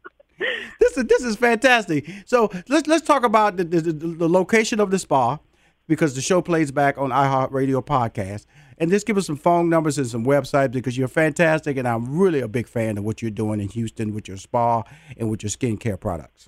this 0.79 0.97
is 0.97 1.05
this 1.05 1.23
is 1.23 1.35
fantastic. 1.35 2.09
So 2.25 2.49
let's 2.67 2.88
let's 2.88 3.05
talk 3.05 3.23
about 3.23 3.57
the, 3.57 3.63
the, 3.63 3.91
the, 3.91 4.29
location 4.29 4.79
of 4.79 4.91
the 4.91 4.99
spa 4.99 5.39
because 5.88 6.15
the 6.15 6.21
show 6.21 6.41
plays 6.41 6.71
back 6.71 6.97
on 6.97 7.09
iHeartRadio 7.11 7.85
podcast. 7.85 8.45
And 8.79 8.91
just 8.91 9.07
give 9.07 9.17
us 9.17 9.25
some 9.25 9.38
phone 9.38 9.69
numbers 9.69 9.97
and 9.97 10.05
some 10.05 10.23
websites 10.23 10.71
because 10.71 10.95
you're 10.95 11.07
fantastic, 11.07 11.77
and 11.77 11.88
I'm 11.88 12.15
really 12.19 12.41
a 12.41 12.47
big 12.47 12.67
fan 12.67 12.99
of 12.99 13.03
what 13.03 13.23
you're 13.23 13.31
doing 13.31 13.59
in 13.59 13.69
Houston 13.69 14.13
with 14.13 14.27
your 14.27 14.38
spa 14.38 14.83
and 15.17 15.31
with 15.31 15.41
your 15.41 15.49
skincare 15.49 15.99
products. 15.99 16.47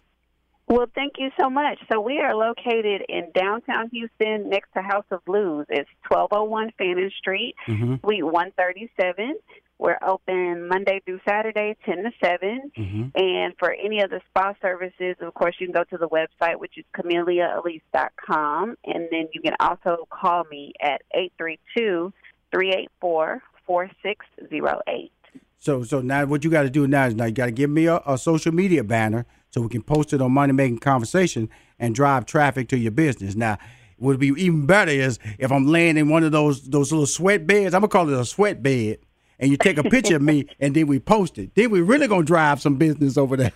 Well, 0.67 0.85
thank 0.93 1.13
you 1.17 1.31
so 1.41 1.49
much. 1.49 1.79
So 1.91 1.99
we 1.99 2.19
are 2.19 2.35
located 2.35 3.01
in 3.09 3.31
downtown 3.33 3.89
Houston, 3.91 4.49
next 4.49 4.71
to 4.75 4.83
House 4.83 5.05
of 5.09 5.25
Blues. 5.25 5.65
It's 5.69 5.89
1201 6.07 6.71
Fannin 6.77 7.09
Street, 7.17 7.55
Mhm. 7.67 7.99
Suite 8.01 8.23
137. 8.23 9.33
We're 9.79 9.97
open 10.05 10.67
Monday 10.67 11.01
through 11.05 11.21
Saturday, 11.27 11.77
10 11.85 12.03
to 12.03 12.11
7. 12.21 12.69
Mhm. 12.77 13.11
And 13.15 13.53
for 13.57 13.71
any 13.71 14.01
of 14.01 14.09
the 14.09 14.19
spa 14.27 14.53
services, 14.61 15.15
of 15.21 15.33
course, 15.33 15.55
you 15.59 15.67
can 15.67 15.73
go 15.73 15.85
to 15.85 15.97
the 15.97 16.09
website, 16.09 16.59
which 16.59 16.77
is 16.77 16.83
CameliaElise.com. 16.93 18.75
And 18.85 19.07
then 19.09 19.29
you 19.33 19.41
can 19.41 19.55
also 19.61 20.05
call 20.09 20.43
me 20.51 20.73
at 20.81 21.01
832 21.13 22.11
384 22.51 23.41
4608. 23.65 25.11
So 25.59 25.83
so 25.83 26.01
now 26.01 26.25
what 26.25 26.43
you 26.43 26.49
got 26.49 26.63
to 26.63 26.69
do 26.69 26.87
now 26.87 27.05
is 27.05 27.15
now 27.15 27.25
you 27.25 27.31
got 27.31 27.45
to 27.45 27.51
give 27.51 27.69
me 27.69 27.85
a, 27.85 28.01
a 28.05 28.17
social 28.17 28.53
media 28.53 28.83
banner 28.83 29.25
so 29.49 29.61
we 29.61 29.69
can 29.69 29.81
post 29.81 30.13
it 30.13 30.21
on 30.21 30.31
Money 30.31 30.53
Making 30.53 30.79
Conversation 30.79 31.49
and 31.79 31.95
drive 31.95 32.25
traffic 32.25 32.67
to 32.69 32.77
your 32.77 32.91
business. 32.91 33.35
Now, 33.35 33.57
what 33.97 34.11
would 34.11 34.19
be 34.19 34.27
even 34.27 34.65
better 34.65 34.91
is 34.91 35.19
if 35.37 35.51
I'm 35.51 35.67
laying 35.67 35.97
in 35.97 36.09
one 36.09 36.23
of 36.23 36.31
those 36.31 36.69
those 36.69 36.91
little 36.91 37.05
sweat 37.05 37.45
beds. 37.45 37.73
I'm 37.73 37.81
gonna 37.81 37.89
call 37.89 38.09
it 38.09 38.19
a 38.19 38.25
sweat 38.25 38.63
bed. 38.63 38.99
And 39.39 39.49
you 39.49 39.57
take 39.57 39.77
a 39.77 39.83
picture 39.83 40.17
of 40.17 40.21
me, 40.21 40.47
and 40.59 40.75
then 40.75 40.87
we 40.87 40.99
post 40.99 41.37
it. 41.37 41.55
Then 41.55 41.69
we 41.69 41.81
really 41.81 42.07
gonna 42.07 42.23
drive 42.23 42.61
some 42.61 42.75
business 42.75 43.17
over 43.17 43.37
there. 43.37 43.53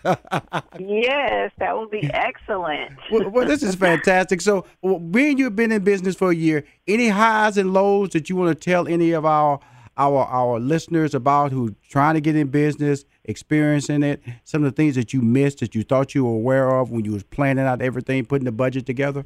Yes, 0.80 1.52
that 1.60 1.78
would 1.78 1.92
be 1.92 2.04
excellent. 2.14 2.94
well, 3.12 3.30
well, 3.30 3.46
this 3.46 3.64
is 3.64 3.76
fantastic. 3.76 4.42
So, 4.42 4.66
well, 4.82 5.00
being 5.00 5.38
you've 5.38 5.56
been 5.56 5.72
in 5.72 5.84
business 5.84 6.16
for 6.16 6.32
a 6.32 6.36
year, 6.36 6.64
any 6.88 7.10
highs 7.10 7.58
and 7.58 7.74
lows 7.74 8.10
that 8.12 8.30
you 8.30 8.36
want 8.36 8.60
to 8.60 8.70
tell 8.70 8.88
any 8.88 9.12
of 9.12 9.26
our 9.26 9.60
our 9.98 10.26
our 10.26 10.60
listeners 10.60 11.14
about 11.14 11.52
who 11.52 11.76
trying 11.90 12.16
to 12.16 12.22
get 12.22 12.36
in 12.36 12.48
business, 12.48 13.06
experiencing 13.26 14.04
it, 14.04 14.22
some 14.44 14.64
of 14.64 14.72
the 14.72 14.76
things 14.76 14.96
that 14.96 15.14
you 15.14 15.22
missed 15.22 15.60
that 15.60 15.76
you 15.76 15.84
thought 15.84 16.16
you 16.16 16.26
were 16.26 16.36
aware 16.36 16.80
of 16.80 16.92
when 16.92 17.06
you 17.06 17.12
was 17.12 17.24
planning 17.24 17.66
out 17.66 17.82
everything, 17.82 18.26
putting 18.26 18.46
the 18.46 18.52
budget 18.52 18.86
together? 18.86 19.26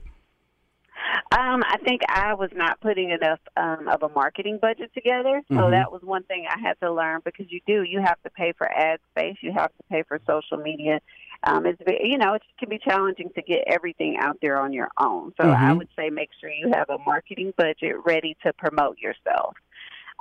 Um, 1.32 1.61
I 1.67 1.78
think 1.84 2.01
I 2.07 2.36
was 2.36 2.49
not 2.55 2.80
putting 2.80 3.09
enough 3.11 3.39
um, 3.57 3.89
of 3.89 4.01
a 4.01 4.09
marketing 4.09 4.59
budget 4.61 4.91
together, 4.93 5.41
so 5.53 5.55
Mhm. 5.55 5.71
that 5.71 5.91
was 5.91 6.01
one 6.01 6.23
thing 6.23 6.45
I 6.49 6.57
had 6.59 6.80
to 6.82 6.91
learn 6.91 7.19
because 7.25 7.47
you 7.49 7.59
do 7.67 7.84
you 7.84 7.99
have 7.99 8.21
to 8.23 8.30
pay 8.30 8.53
for 8.57 8.71
ad 8.71 8.99
space, 9.11 9.36
you 9.41 9.51
have 9.51 9.69
to 9.75 9.84
pay 9.89 10.03
for 10.03 10.21
social 10.25 10.57
media. 10.57 11.01
Um, 11.43 11.65
it's 11.65 11.82
you 12.01 12.17
know 12.17 12.36
it 12.36 12.43
can 12.57 12.69
be 12.69 12.80
challenging 12.80 13.30
to 13.36 13.41
get 13.41 13.65
everything 13.67 14.17
out 14.17 14.38
there 14.41 14.57
on 14.57 14.71
your 14.71 14.89
own. 14.99 15.34
So 15.39 15.49
I 15.49 15.73
Mhm. 15.73 15.78
would 15.78 15.89
say 15.97 16.09
make 16.09 16.30
sure 16.39 16.49
you 16.49 16.71
have 16.73 16.89
a 16.89 16.97
marketing 17.05 17.53
budget 17.57 17.95
ready 18.05 18.38
to 18.43 18.53
promote 18.53 18.97
yourself. 18.97 19.55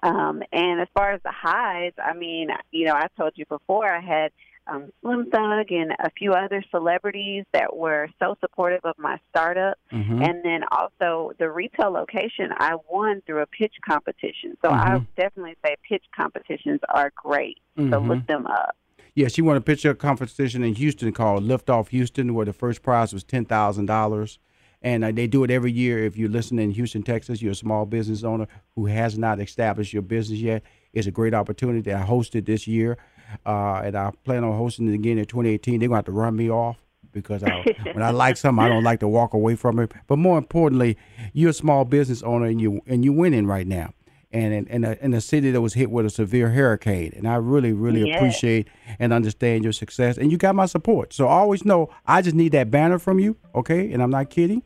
Um, 0.02 0.42
and 0.52 0.80
as 0.80 0.88
far 0.92 1.12
as 1.12 1.22
the 1.22 1.32
highs, 1.32 1.92
I 2.02 2.14
mean, 2.14 2.48
you 2.72 2.84
know, 2.84 2.94
I 2.94 3.06
told 3.16 3.32
you 3.36 3.46
before 3.46 3.90
I 3.90 4.00
had 4.00 4.32
um, 4.66 4.90
Slim 5.00 5.30
Thug 5.30 5.70
and 5.70 5.92
a 5.92 6.10
few 6.18 6.32
other 6.32 6.62
celebrities 6.70 7.44
that 7.52 7.76
were 7.76 8.08
so 8.18 8.36
supportive 8.40 8.80
of 8.84 8.94
my 8.98 9.18
startup. 9.30 9.78
Mhm. 9.92 10.26
And 10.26 10.44
then 10.44 10.62
also 10.70 11.32
the 11.38 11.50
retail 11.50 11.90
location 11.90 12.52
I 12.58 12.76
won 12.90 13.22
through 13.26 13.42
a 13.42 13.46
pitch 13.46 13.74
competition. 13.88 14.56
So 14.64 14.70
I 14.70 14.98
Mhm. 14.98 15.06
definitely 15.16 15.56
say 15.64 15.76
pitch 15.88 16.04
competitions 16.14 16.80
are 16.88 17.12
great. 17.16 17.58
So 17.76 17.82
Mhm. 17.82 18.08
look 18.08 18.26
them 18.26 18.46
up. 18.46 18.76
Yeah, 19.14 19.28
she 19.28 19.40
won 19.40 19.56
a 19.56 19.60
picture 19.60 19.94
competition 19.94 20.62
in 20.62 20.74
Houston 20.74 21.12
called 21.12 21.42
Lift 21.42 21.70
Off 21.70 21.88
Houston, 21.88 22.34
where 22.34 22.44
the 22.44 22.52
first 22.52 22.82
prize 22.82 23.12
was 23.14 23.24
ten 23.24 23.44
thousand 23.44 23.86
dollars, 23.86 24.38
and 24.82 25.04
uh, 25.04 25.10
they 25.12 25.26
do 25.26 25.42
it 25.42 25.50
every 25.50 25.72
year. 25.72 26.04
If 26.04 26.18
you 26.18 26.28
listen 26.28 26.58
in 26.58 26.72
Houston, 26.72 27.02
Texas, 27.02 27.40
you're 27.40 27.52
a 27.52 27.54
small 27.54 27.86
business 27.86 28.24
owner 28.24 28.46
who 28.74 28.86
has 28.86 29.16
not 29.16 29.40
established 29.40 29.92
your 29.94 30.02
business 30.02 30.40
yet. 30.40 30.62
It's 30.92 31.06
a 31.06 31.10
great 31.10 31.32
opportunity. 31.34 31.92
I 31.94 32.02
hosted 32.04 32.44
this 32.44 32.66
year, 32.66 32.98
uh, 33.44 33.82
and 33.84 33.96
I 33.96 34.10
plan 34.24 34.44
on 34.44 34.56
hosting 34.56 34.88
it 34.88 34.94
again 34.94 35.18
in 35.18 35.24
2018. 35.26 35.78
They're 35.80 35.88
going 35.88 35.94
to 35.94 35.98
have 35.98 36.04
to 36.06 36.12
run 36.12 36.36
me 36.36 36.50
off 36.50 36.76
because 37.12 37.42
I, 37.42 37.64
when 37.92 38.02
I 38.02 38.10
like 38.10 38.36
something, 38.36 38.64
I 38.64 38.68
don't 38.68 38.84
like 38.84 39.00
to 39.00 39.08
walk 39.08 39.34
away 39.34 39.56
from 39.56 39.78
it. 39.78 39.92
But 40.06 40.16
more 40.18 40.38
importantly, 40.38 40.96
you're 41.32 41.50
a 41.50 41.54
small 41.54 41.84
business 41.84 42.22
owner, 42.22 42.46
and 42.46 42.60
you 42.60 42.80
and 42.86 43.04
you're 43.04 43.14
winning 43.14 43.46
right 43.46 43.66
now. 43.66 43.92
And 44.32 44.52
in, 44.52 44.66
in, 44.66 44.84
a, 44.84 44.98
in 45.00 45.14
a 45.14 45.20
city 45.20 45.50
that 45.52 45.60
was 45.60 45.74
hit 45.74 45.90
with 45.90 46.04
a 46.04 46.10
severe 46.10 46.50
hurricane, 46.50 47.12
and 47.16 47.26
I 47.28 47.36
really, 47.36 47.72
really 47.72 48.06
Yeah. 48.06 48.16
appreciate 48.16 48.68
and 48.98 49.12
understand 49.12 49.62
your 49.62 49.72
success. 49.72 50.18
And 50.18 50.30
you 50.32 50.36
got 50.36 50.54
my 50.54 50.66
support, 50.66 51.14
so 51.14 51.26
always 51.28 51.64
know 51.64 51.88
I 52.06 52.22
just 52.22 52.34
need 52.36 52.50
that 52.52 52.70
banner 52.70 52.98
from 52.98 53.18
you, 53.20 53.36
okay? 53.54 53.90
And 53.92 54.02
I'm 54.02 54.10
not 54.10 54.28
kidding. 54.28 54.62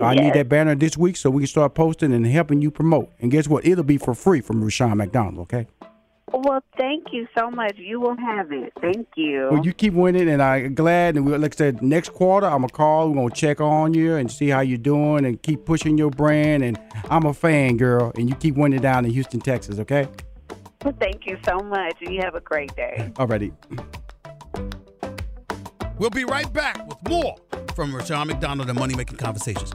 I 0.00 0.14
need 0.16 0.34
that 0.34 0.48
banner 0.48 0.74
this 0.74 0.96
week 0.98 1.16
so 1.16 1.30
we 1.30 1.42
can 1.42 1.46
start 1.46 1.74
posting 1.74 2.12
and 2.12 2.26
helping 2.26 2.60
you 2.60 2.70
promote. 2.72 3.12
And 3.20 3.30
guess 3.30 3.46
what? 3.46 3.64
It'll 3.64 3.84
be 3.84 3.98
for 3.98 4.14
free 4.14 4.40
from 4.40 4.62
Rushion 4.62 4.96
McDonald, 4.96 5.38
okay? 5.42 5.68
Well, 6.32 6.62
thank 6.78 7.12
you 7.12 7.28
so 7.36 7.50
much. 7.50 7.76
You 7.76 8.00
will 8.00 8.16
have 8.16 8.50
it. 8.52 8.72
Thank 8.80 9.06
you. 9.16 9.48
Well, 9.50 9.64
you 9.64 9.72
keep 9.74 9.92
winning, 9.92 10.30
and 10.30 10.42
I'm 10.42 10.74
glad. 10.74 11.16
And 11.16 11.26
we, 11.26 11.36
like 11.36 11.54
I 11.54 11.56
said, 11.56 11.82
next 11.82 12.14
quarter 12.14 12.46
I'm 12.46 12.62
gonna 12.62 12.68
call. 12.68 13.10
We're 13.10 13.16
gonna 13.16 13.34
check 13.34 13.60
on 13.60 13.92
you 13.92 14.14
and 14.14 14.30
see 14.30 14.48
how 14.48 14.60
you're 14.60 14.78
doing, 14.78 15.26
and 15.26 15.40
keep 15.42 15.66
pushing 15.66 15.98
your 15.98 16.10
brand. 16.10 16.64
And 16.64 16.78
I'm 17.10 17.26
a 17.26 17.34
fan, 17.34 17.76
girl, 17.76 18.12
and 18.16 18.30
you 18.30 18.34
keep 18.34 18.56
winning 18.56 18.80
down 18.80 19.04
in 19.04 19.10
Houston, 19.10 19.40
Texas. 19.40 19.78
Okay? 19.78 20.08
Well, 20.84 20.94
thank 20.98 21.26
you 21.26 21.38
so 21.46 21.58
much. 21.58 21.96
You 22.00 22.20
have 22.22 22.34
a 22.34 22.40
great 22.40 22.74
day. 22.74 23.12
Alrighty. 23.16 23.52
We'll 25.98 26.10
be 26.10 26.24
right 26.24 26.50
back 26.52 26.86
with 26.88 26.98
more 27.08 27.36
from 27.76 27.94
Rushion 27.94 28.26
McDonald 28.26 28.68
and 28.68 28.78
Money 28.78 28.94
Making 28.94 29.18
Conversations. 29.18 29.74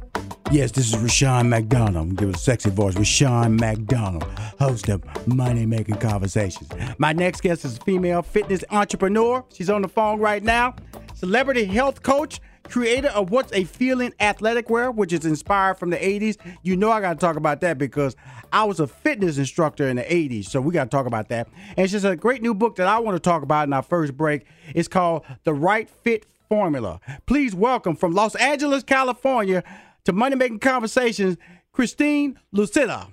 Yes, 0.51 0.71
this 0.71 0.93
is 0.93 0.97
Rushion 0.97 1.47
McDonald. 1.47 2.09
I'm 2.09 2.13
give 2.13 2.35
a 2.35 2.37
sexy 2.37 2.69
voice. 2.69 2.97
Rushion 2.97 3.55
McDonald, 3.55 4.25
host 4.59 4.89
of 4.89 5.01
Money 5.25 5.65
Making 5.65 5.95
Conversations. 5.95 6.67
My 6.97 7.13
next 7.13 7.39
guest 7.39 7.63
is 7.63 7.77
a 7.77 7.81
female 7.81 8.21
fitness 8.21 8.61
entrepreneur. 8.69 9.45
She's 9.53 9.69
on 9.69 9.81
the 9.81 9.87
phone 9.87 10.19
right 10.19 10.43
now. 10.43 10.75
Celebrity 11.13 11.63
health 11.63 12.03
coach, 12.03 12.41
creator 12.67 13.07
of 13.09 13.31
What's 13.31 13.53
a 13.53 13.63
Feeling 13.63 14.13
athletic 14.19 14.69
wear, 14.69 14.91
which 14.91 15.13
is 15.13 15.25
inspired 15.25 15.77
from 15.77 15.89
the 15.89 15.97
80s. 15.97 16.35
You 16.63 16.75
know 16.75 16.91
I 16.91 16.99
gotta 16.99 17.17
talk 17.17 17.37
about 17.37 17.61
that 17.61 17.77
because 17.77 18.17
I 18.51 18.65
was 18.65 18.81
a 18.81 18.87
fitness 18.87 19.37
instructor 19.37 19.87
in 19.87 19.95
the 19.95 20.03
80s, 20.03 20.47
so 20.47 20.59
we 20.59 20.73
gotta 20.73 20.89
talk 20.89 21.05
about 21.05 21.29
that. 21.29 21.47
And 21.77 21.89
she's 21.89 22.03
a 22.03 22.17
great 22.17 22.41
new 22.41 22.53
book 22.53 22.75
that 22.75 22.87
I 22.87 22.99
want 22.99 23.15
to 23.15 23.21
talk 23.21 23.41
about 23.41 23.69
in 23.69 23.73
our 23.73 23.83
first 23.83 24.17
break. 24.17 24.45
It's 24.75 24.89
called 24.89 25.23
The 25.45 25.53
Right 25.53 25.89
Fit 25.89 26.25
Formula. 26.49 26.99
Please 27.25 27.55
welcome 27.55 27.95
from 27.95 28.11
Los 28.11 28.35
Angeles, 28.35 28.83
California, 28.83 29.63
to 30.05 30.13
Money 30.13 30.35
Making 30.35 30.59
Conversations, 30.59 31.37
Christine 31.71 32.39
Lusita. 32.55 33.07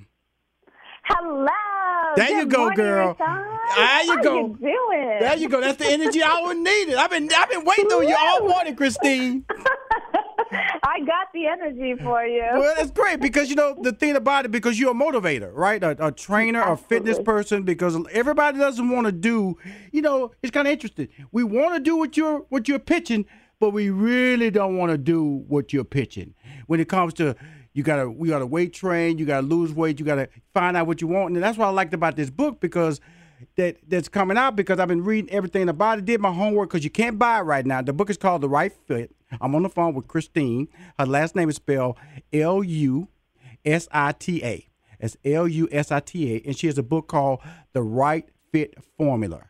Hello. 1.05 1.47
There 2.16 2.26
Good 2.26 2.36
you 2.36 2.47
go, 2.47 2.59
morning, 2.59 2.76
girl. 2.76 3.16
Rushion. 3.18 3.45
There 3.76 4.05
you 4.05 4.16
How 4.16 4.22
go. 4.22 4.36
You 4.36 4.59
doing? 4.61 5.16
There 5.20 5.36
you 5.36 5.49
go. 5.49 5.61
That's 5.61 5.78
the 5.78 5.86
energy 5.86 6.22
I 6.22 6.41
would 6.43 6.57
need. 6.57 6.95
I've 6.95 7.11
been 7.11 7.28
I've 7.34 7.51
been 7.51 7.64
waiting 7.64 7.86
on 7.86 8.09
you 8.09 8.16
all 8.18 8.49
morning, 8.49 8.74
Christine. 8.76 9.45
I 10.51 11.01
got 11.01 11.28
the 11.34 11.47
energy 11.47 11.95
for 12.03 12.24
you. 12.24 12.43
Well, 12.55 12.74
that's 12.76 12.91
great 12.91 13.20
because 13.20 13.51
you 13.51 13.57
know 13.57 13.76
the 13.82 13.93
thing 13.93 14.16
about 14.16 14.47
it 14.47 14.51
because 14.51 14.80
you're 14.80 14.93
a 14.93 14.95
motivator, 14.95 15.53
right? 15.53 15.82
A, 15.82 16.07
a 16.07 16.12
trainer, 16.12 16.62
a 16.62 16.76
fitness 16.76 17.18
person. 17.18 17.62
Because 17.62 17.97
everybody 18.12 18.59
doesn't 18.59 18.89
want 18.89 19.07
to 19.07 19.12
do. 19.12 19.59
You 19.93 20.03
know, 20.03 20.32
it's 20.43 20.51
kind 20.51 20.66
of 20.66 20.72
interesting. 20.72 21.09
We 21.30 21.45
want 21.45 21.74
to 21.74 21.80
do 21.80 21.97
what 21.97 22.16
you're 22.16 22.39
what 22.49 22.68
you're 22.68 22.78
pitching, 22.78 23.26
but 23.61 23.71
we 23.71 23.91
really 23.91 24.51
don't 24.51 24.77
want 24.77 24.93
to 24.93 24.99
do 24.99 25.45
what 25.49 25.73
you're 25.73 25.85
pitching. 25.85 26.35
When 26.67 26.81
it 26.81 26.89
comes 26.89 27.15
to 27.15 27.37
you 27.73 27.83
gotta 27.83 28.11
we 28.11 28.29
gotta 28.29 28.47
weight 28.47 28.73
train, 28.73 29.19
you 29.19 29.27
gotta 29.27 29.47
lose 29.47 29.73
weight, 29.73 30.01
you 30.01 30.07
gotta 30.07 30.29
find 30.55 30.77
out 30.77 30.87
what 30.87 31.01
you 31.01 31.07
want, 31.07 31.35
and 31.35 31.43
that's 31.43 31.59
what 31.59 31.67
I 31.67 31.71
liked 31.71 31.95
about 31.95 32.17
this 32.17 32.31
book 32.31 32.61
because 32.61 33.01
that 33.57 33.77
that's 33.87 34.09
coming 34.09 34.37
out 34.37 34.57
because 34.57 34.81
I've 34.81 34.89
been 34.89 35.05
reading 35.05 35.31
everything 35.31 35.69
about 35.69 35.99
it. 35.99 36.05
Did 36.05 36.21
my 36.21 36.33
homework 36.33 36.71
because 36.71 36.85
you 36.85 36.91
can't 36.91 37.19
buy 37.19 37.39
it 37.39 37.43
right 37.43 37.65
now. 37.65 37.83
The 37.83 37.93
book 37.93 38.11
is 38.11 38.17
called 38.17 38.41
The 38.41 38.49
Right 38.49 38.73
Fit. 38.87 39.15
I'm 39.41 39.55
on 39.55 39.63
the 39.63 39.69
phone 39.69 39.95
with 39.95 40.09
Christine. 40.09 40.69
Her 40.99 41.07
last 41.07 41.37
name 41.37 41.49
is 41.49 41.57
spelled 41.57 41.99
L 42.33 42.65
U 42.65 43.09
S 43.65 43.89
I 43.93 44.13
T 44.13 44.43
A. 44.45 44.69
It's 44.99 45.17
L 45.25 45.47
U 45.47 45.69
S 45.71 45.93
I 45.93 46.01
T 46.01 46.35
A, 46.35 46.43
and 46.45 46.57
she 46.57 46.67
has 46.67 46.79
a 46.79 46.83
book 46.83 47.09
called 47.09 47.41
The 47.73 47.83
Right 47.83 48.29
Fit 48.51 48.75
Formula. 48.97 49.45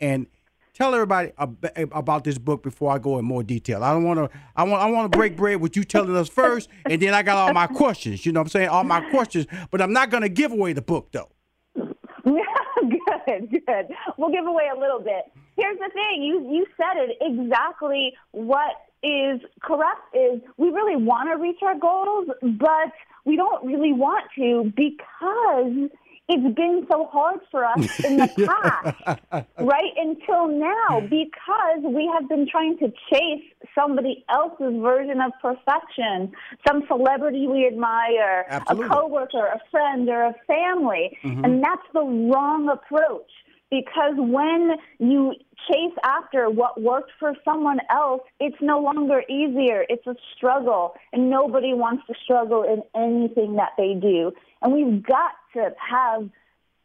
And 0.00 0.26
tell 0.74 0.92
everybody 0.94 1.32
ab- 1.38 1.66
about 1.92 2.24
this 2.24 2.36
book 2.36 2.62
before 2.62 2.92
I 2.92 2.98
go 2.98 3.18
in 3.18 3.24
more 3.24 3.42
detail. 3.42 3.82
I 3.82 3.92
don't 3.92 4.04
want 4.04 4.30
to. 4.30 4.38
I 4.54 4.64
want. 4.64 4.82
I 4.82 4.90
want 4.90 5.10
to 5.10 5.16
break 5.16 5.36
bread 5.36 5.60
with 5.60 5.76
you 5.76 5.84
telling 5.84 6.14
us 6.16 6.28
first, 6.28 6.68
and 6.84 7.00
then 7.00 7.14
I 7.14 7.22
got 7.22 7.36
all 7.36 7.54
my 7.54 7.66
questions. 7.66 8.26
You 8.26 8.32
know 8.32 8.40
what 8.40 8.46
I'm 8.46 8.50
saying? 8.50 8.68
All 8.68 8.84
my 8.84 9.00
questions, 9.10 9.46
but 9.70 9.80
I'm 9.80 9.92
not 9.92 10.10
going 10.10 10.22
to 10.22 10.28
give 10.28 10.52
away 10.52 10.72
the 10.72 10.82
book 10.82 11.10
though. 11.12 11.30
good, 11.74 13.50
good. 13.50 13.86
We'll 14.18 14.30
give 14.30 14.46
away 14.46 14.68
a 14.74 14.78
little 14.78 15.00
bit. 15.00 15.24
Here's 15.56 15.78
the 15.78 15.90
thing: 15.92 16.22
you 16.22 16.52
you 16.52 16.66
said 16.76 16.96
it 16.96 17.16
exactly. 17.20 18.12
What 18.32 18.72
is 19.02 19.40
correct 19.62 20.00
is 20.14 20.40
we 20.56 20.70
really 20.70 20.96
want 20.96 21.28
to 21.30 21.36
reach 21.36 21.58
our 21.62 21.78
goals, 21.78 22.28
but 22.42 22.92
we 23.24 23.36
don't 23.36 23.64
really 23.64 23.92
want 23.92 24.24
to 24.36 24.72
because 24.74 25.90
it's 26.28 26.54
been 26.54 26.86
so 26.90 27.06
hard 27.12 27.40
for 27.50 27.64
us 27.64 28.00
in 28.04 28.16
the 28.16 28.28
past, 28.46 29.46
right 29.58 29.92
until 29.96 30.48
now, 30.48 31.00
because 31.00 31.80
we 31.82 32.10
have 32.18 32.28
been 32.28 32.46
trying 32.50 32.78
to 32.78 32.88
chase 33.12 33.44
somebody 33.74 34.24
else's 34.30 34.80
version 34.80 35.20
of 35.20 35.32
perfection, 35.42 36.32
some 36.66 36.82
celebrity 36.88 37.46
we 37.46 37.66
admire, 37.66 38.46
Absolutely. 38.48 38.86
a 38.86 38.88
coworker, 38.88 39.46
a 39.46 39.60
friend, 39.70 40.08
or 40.08 40.22
a 40.24 40.34
family, 40.46 41.18
Mhm. 41.22 41.44
and 41.44 41.62
that's 41.62 41.86
the 41.92 42.02
wrong 42.02 42.68
approach. 42.68 43.30
Because 43.70 44.14
when 44.16 44.76
you 44.98 45.34
chase 45.68 45.94
after 46.04 46.48
what 46.48 46.80
worked 46.80 47.10
for 47.18 47.34
someone 47.44 47.80
else, 47.90 48.20
it's 48.38 48.56
no 48.60 48.78
longer 48.78 49.24
easier. 49.28 49.84
It's 49.88 50.06
a 50.06 50.14
struggle, 50.36 50.94
and 51.12 51.28
nobody 51.28 51.74
wants 51.74 52.06
to 52.06 52.14
struggle 52.22 52.62
in 52.62 52.82
anything 52.94 53.56
that 53.56 53.72
they 53.76 53.94
do. 53.94 54.32
And 54.62 54.72
we've 54.72 55.02
got 55.02 55.32
to 55.54 55.74
have 55.78 56.28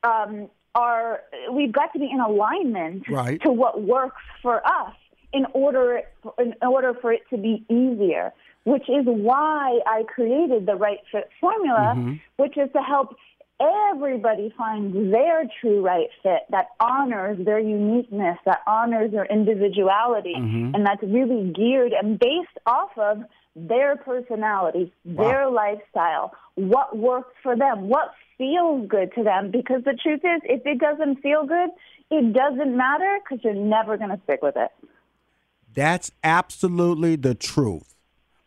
um, 0.04 0.50
our 0.76 1.22
we've 1.52 1.72
got 1.72 1.92
to 1.94 2.00
be 2.00 2.10
in 2.12 2.20
alignment 2.20 3.04
Right. 3.10 3.42
to 3.42 3.52
what 3.52 3.82
works 3.82 4.22
for 4.42 4.66
us 4.66 4.94
in 5.34 5.46
order 5.54 6.02
in 6.40 6.56
order 6.62 6.94
for 7.02 7.12
it 7.12 7.22
to 7.32 7.38
be 7.38 7.64
easier. 7.70 8.32
Which 8.66 8.88
is 8.90 9.06
why 9.06 9.80
I 9.88 10.04
created 10.04 10.66
the 10.66 10.76
right 10.76 11.00
fit 11.12 11.30
formula, 11.42 11.94
Mhm. 11.98 12.20
which 12.38 12.58
is 12.58 12.72
to 12.74 12.82
help 12.82 13.16
everybody 13.60 14.54
find 14.58 15.14
their 15.14 15.50
true 15.60 15.82
right 15.82 16.10
fit 16.24 16.44
that 16.50 16.68
honors 16.80 17.38
their 17.46 17.60
uniqueness, 17.60 18.38
that 18.46 18.62
honors 18.68 19.12
their 19.12 19.26
individuality, 19.26 20.36
Mhm. 20.36 20.76
and 20.76 20.86
that's 20.86 21.04
really 21.04 21.52
geared 21.52 21.94
and 21.94 22.20
based 22.20 22.58
off 22.66 22.98
of 22.98 23.24
their 23.56 23.96
personality, 23.98 24.92
their 25.04 25.50
lifestyle, 25.50 26.34
what 26.56 26.96
works 26.98 27.36
for 27.44 27.56
them, 27.56 27.90
what 27.90 28.14
feels 28.40 28.88
good 28.88 29.14
to 29.14 29.24
them. 29.24 29.52
Because 29.52 29.84
the 29.84 29.94
truth 30.02 30.22
is, 30.24 30.42
if 30.46 30.66
it 30.66 30.80
doesn't 30.80 31.22
feel 31.22 31.46
good, 31.46 31.70
it 32.10 32.34
doesn't 32.34 32.76
matter 32.76 33.20
because 33.24 33.44
you're 33.44 33.54
never 33.54 33.98
going 33.98 34.10
to 34.10 34.20
stick 34.24 34.42
with 34.42 34.56
it. 34.58 34.72
That's 35.76 36.12
absolutely 36.24 37.16
the 37.16 37.36
truth. 37.36 37.96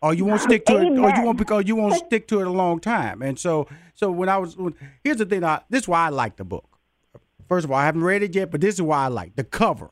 Or 0.00 0.12
you 0.12 0.24
won't 0.24 0.40
stick 0.40 0.66
to 0.66 0.78
it, 0.78 0.98
or 0.98 1.10
you 1.14 1.22
won't 1.22 1.38
because 1.38 1.58
oh, 1.58 1.66
you 1.66 1.76
won't 1.76 1.94
stick 2.06 2.26
to 2.28 2.40
it 2.40 2.48
a 2.48 2.50
long 2.50 2.80
time. 2.80 3.22
And 3.22 3.38
so, 3.38 3.68
so 3.94 4.10
when 4.10 4.28
I 4.28 4.38
was, 4.38 4.56
when, 4.56 4.74
here's 5.04 5.18
the 5.18 5.26
thing. 5.26 5.44
I, 5.44 5.60
this 5.70 5.82
is 5.82 5.88
why 5.88 6.06
I 6.06 6.08
like 6.08 6.36
the 6.36 6.44
book. 6.44 6.78
First 7.48 7.66
of 7.66 7.70
all, 7.70 7.76
I 7.76 7.84
haven't 7.84 8.02
read 8.02 8.24
it 8.24 8.34
yet, 8.34 8.50
but 8.50 8.60
this 8.60 8.74
is 8.74 8.82
why 8.82 9.04
I 9.04 9.08
like 9.08 9.36
the 9.36 9.44
cover. 9.44 9.90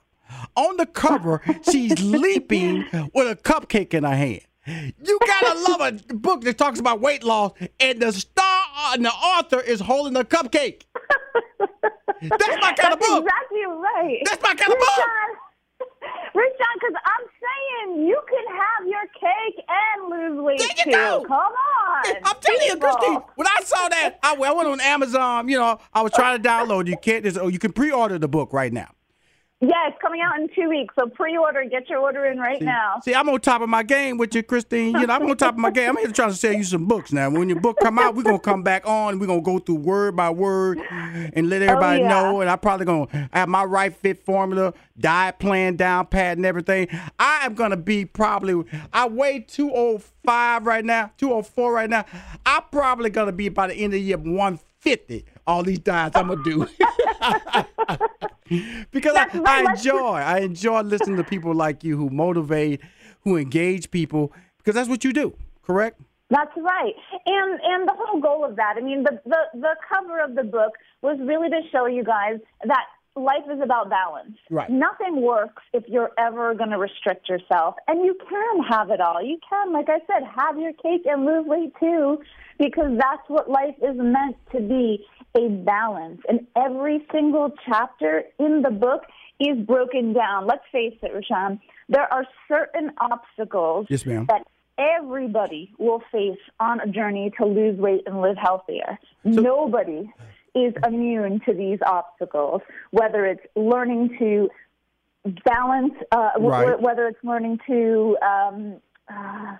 On 0.56 0.76
the 0.78 0.86
cover, 0.86 1.42
she's 1.70 2.00
leaping 2.02 2.86
with 3.14 3.30
a 3.30 3.36
cupcake 3.36 3.94
in 3.94 4.02
her 4.02 4.16
hand. 4.16 4.40
You 4.66 5.18
gotta 5.26 5.58
love 5.60 5.80
a 6.10 6.14
book 6.14 6.42
that 6.42 6.58
talks 6.58 6.80
about 6.80 7.00
weight 7.00 7.22
loss, 7.22 7.52
and 7.78 8.00
the 8.00 8.12
star 8.12 8.49
Uh, 8.82 8.92
and 8.94 9.04
the 9.04 9.10
author 9.10 9.60
is 9.60 9.80
holding 9.80 10.16
a 10.16 10.24
cupcake. 10.24 10.82
That's 12.22 12.46
my 12.60 12.72
kind 12.72 12.94
of 12.94 13.00
book. 13.00 13.24
exactly 13.24 13.64
right. 13.66 14.20
That's 14.24 14.42
my 14.42 14.54
kind 14.54 14.72
of 14.72 14.78
book. 14.78 14.98
Rushion, 14.98 16.34
Rushion, 16.34 16.66
because 16.74 16.94
I'm 17.04 17.26
saying 17.42 18.06
you 18.08 18.20
can 18.28 18.56
have 18.56 18.88
your 18.88 19.06
cake 19.20 19.64
and 19.68 20.10
lose 20.10 20.42
weight 20.44 20.58
There 20.58 20.68
you 20.78 20.84
too. 20.84 20.90
go. 20.90 21.24
Come 21.26 21.36
on. 21.38 22.04
I'm 22.24 22.36
telling 22.40 22.66
you. 22.66 22.76
Christine. 22.78 23.20
When 23.36 23.46
I 23.46 23.56
saw 23.64 23.88
that, 23.88 24.18
I, 24.22 24.34
I 24.34 24.52
went 24.52 24.68
on 24.68 24.80
Amazon. 24.80 25.48
You 25.48 25.58
know, 25.58 25.78
I 25.92 26.02
was 26.02 26.12
trying 26.12 26.40
to 26.42 26.48
download. 26.48 26.86
You 26.88 26.96
can't. 26.96 27.26
Oh, 27.38 27.48
you 27.48 27.58
can 27.58 27.72
pre-order 27.72 28.18
the 28.18 28.28
book 28.28 28.52
right 28.52 28.72
now. 28.72 28.88
Yeah, 29.62 29.88
it's 29.88 29.98
coming 30.00 30.22
out 30.22 30.40
in 30.40 30.48
two 30.54 30.70
weeks, 30.70 30.94
so 30.98 31.06
pre-order. 31.06 31.62
Get 31.70 31.90
your 31.90 31.98
order 31.98 32.24
in 32.24 32.38
right 32.38 32.62
now. 32.62 32.94
See, 33.04 33.14
I'm 33.14 33.28
on 33.28 33.40
top 33.42 33.60
of 33.60 33.68
my 33.68 33.82
game 33.82 34.16
with 34.16 34.34
you, 34.34 34.42
Christine. 34.42 34.98
You 34.98 35.06
know, 35.06 35.12
I'm 35.12 35.28
on 35.28 35.36
top 35.36 35.52
of 35.52 35.60
my 35.60 35.70
game. 35.70 35.90
I'm 35.90 35.96
here 35.98 36.10
trying 36.12 36.30
to 36.30 36.34
sell 36.34 36.54
you 36.54 36.64
some 36.64 36.86
books 36.86 37.12
now. 37.12 37.28
When 37.28 37.50
your 37.50 37.60
book 37.60 37.76
come 37.78 37.98
out, 37.98 38.14
we're 38.14 38.22
gonna 38.22 38.38
come 38.38 38.62
back 38.62 38.86
on. 38.86 39.18
We're 39.18 39.26
gonna 39.26 39.42
go 39.42 39.58
through 39.58 39.74
word 39.76 40.16
by 40.16 40.30
word 40.30 40.78
and 40.80 41.50
let 41.50 41.60
oh, 41.60 41.66
everybody 41.66 42.00
Oh, 42.00 42.04
yeah. 42.04 42.08
know. 42.08 42.40
And 42.40 42.48
I 42.48 42.56
probably 42.56 42.86
gonna 42.86 43.28
have 43.34 43.50
my 43.50 43.64
right 43.64 43.94
fit 43.94 44.24
formula, 44.24 44.72
diet 44.98 45.38
plan 45.38 45.76
down 45.76 46.06
pat 46.06 46.38
and 46.38 46.46
everything. 46.46 46.88
I 47.18 47.44
am 47.44 47.52
gonna 47.52 47.76
be 47.76 48.06
probably. 48.06 48.64
I 48.94 49.08
weigh 49.08 49.40
205 49.40 50.64
right 50.64 50.84
now, 50.86 51.10
204 51.18 51.70
right 51.70 51.90
now. 51.90 52.06
I'm 52.46 52.62
probably 52.72 53.10
gonna 53.10 53.32
be 53.32 53.50
by 53.50 53.66
the 53.66 53.74
end 53.74 53.92
of 53.92 53.92
the 53.92 54.00
year 54.00 54.16
150. 54.16 55.26
All 55.46 55.62
these 55.62 55.78
diets 55.78 56.16
I'm 56.16 56.28
gonna 56.28 56.42
do. 56.44 56.66
because 58.90 59.16
I, 59.16 59.28
I 59.44 59.70
enjoy 59.70 60.16
I 60.16 60.38
enjoy 60.40 60.80
listening 60.82 61.16
to 61.16 61.24
people 61.24 61.54
like 61.54 61.84
you 61.84 61.96
who 61.96 62.10
motivate, 62.10 62.80
who 63.22 63.36
engage 63.36 63.90
people, 63.90 64.32
because 64.58 64.74
that's 64.74 64.88
what 64.88 65.04
you 65.04 65.12
do, 65.12 65.34
correct? 65.62 66.00
That's 66.30 66.52
right. 66.56 66.94
And 67.26 67.60
and 67.62 67.88
the 67.88 67.94
whole 67.96 68.20
goal 68.20 68.44
of 68.44 68.56
that, 68.56 68.74
I 68.76 68.80
mean, 68.80 69.02
the, 69.02 69.20
the, 69.24 69.38
the 69.54 69.76
cover 69.92 70.20
of 70.20 70.34
the 70.34 70.44
book 70.44 70.74
was 71.02 71.18
really 71.20 71.48
to 71.48 71.60
show 71.72 71.86
you 71.86 72.04
guys 72.04 72.38
that 72.64 72.84
life 73.16 73.44
is 73.50 73.60
about 73.60 73.90
balance. 73.90 74.36
Right. 74.50 74.70
Nothing 74.70 75.20
works 75.22 75.62
if 75.72 75.84
you're 75.88 76.12
ever 76.18 76.54
going 76.54 76.70
to 76.70 76.78
restrict 76.78 77.28
yourself. 77.28 77.74
And 77.88 78.04
you 78.04 78.16
can 78.28 78.62
have 78.70 78.90
it 78.90 79.00
all. 79.00 79.22
You 79.22 79.38
can, 79.48 79.72
like 79.72 79.88
I 79.88 79.98
said, 80.06 80.26
have 80.36 80.58
your 80.58 80.72
cake 80.74 81.02
and 81.06 81.24
lose 81.26 81.46
weight 81.46 81.72
too, 81.80 82.20
because 82.58 82.96
that's 82.96 83.28
what 83.28 83.50
life 83.50 83.74
is 83.82 83.96
meant 83.96 84.36
to 84.52 84.60
be 84.60 85.04
a 85.36 85.48
balance. 85.48 86.20
And 86.28 86.46
every 86.56 87.06
single 87.12 87.52
chapter 87.66 88.24
in 88.38 88.62
the 88.62 88.70
book 88.70 89.02
is 89.38 89.58
broken 89.66 90.12
down. 90.12 90.46
Let's 90.46 90.64
face 90.72 90.96
it, 91.02 91.12
Rushion, 91.14 91.60
there 91.88 92.12
are 92.12 92.24
certain 92.48 92.92
obstacles 93.00 93.86
Yes, 93.88 94.04
ma'am. 94.04 94.26
that 94.28 94.46
everybody 94.78 95.72
will 95.78 96.02
face 96.12 96.38
on 96.58 96.80
a 96.80 96.86
journey 96.86 97.32
to 97.38 97.46
lose 97.46 97.78
weight 97.78 98.02
and 98.06 98.20
live 98.20 98.36
healthier. 98.36 98.98
Nobody 99.24 100.10
is 100.54 100.74
immune 100.86 101.40
to 101.46 101.52
these 101.54 101.78
obstacles, 101.86 102.62
whether 102.90 103.24
it's 103.26 103.44
learning 103.54 104.16
to 104.18 104.48
balance, 105.44 105.94
uh, 106.12 106.30
w- 106.32 106.50
Right. 106.50 106.80
whether 106.80 107.06
it's 107.06 107.22
learning 107.22 107.60
to, 107.66 108.16
um, 108.22 108.76
uh, 109.08 109.56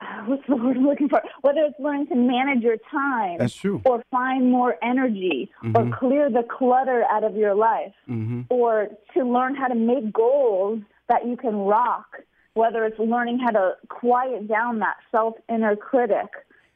what's 0.26 0.42
the 0.48 0.56
word 0.56 0.76
I'm 0.76 0.84
looking 0.86 1.08
for? 1.08 1.22
Whether 1.40 1.60
it's 1.62 1.78
learning 1.80 2.06
to 2.08 2.14
manage 2.14 2.62
your 2.62 2.76
time. 2.90 3.38
That's 3.38 3.54
true. 3.54 3.80
Or 3.84 4.02
find 4.10 4.50
more 4.50 4.76
energy, 4.82 5.50
Mhm. 5.62 5.76
or 5.92 5.96
clear 5.96 6.30
the 6.30 6.44
clutter 6.44 7.04
out 7.10 7.24
of 7.24 7.36
your 7.36 7.54
life 7.54 7.94
Mm-hmm. 8.08 8.42
or 8.50 8.88
to 9.14 9.24
learn 9.24 9.54
how 9.54 9.66
to 9.68 9.74
make 9.74 10.12
goals 10.12 10.80
that 11.08 11.26
you 11.26 11.36
can 11.36 11.56
rock, 11.56 12.20
whether 12.54 12.84
it's 12.84 12.98
learning 12.98 13.38
how 13.40 13.50
to 13.50 13.76
quiet 13.88 14.46
down 14.46 14.78
that 14.80 14.96
self 15.10 15.34
inner 15.48 15.74
critic, 15.74 16.28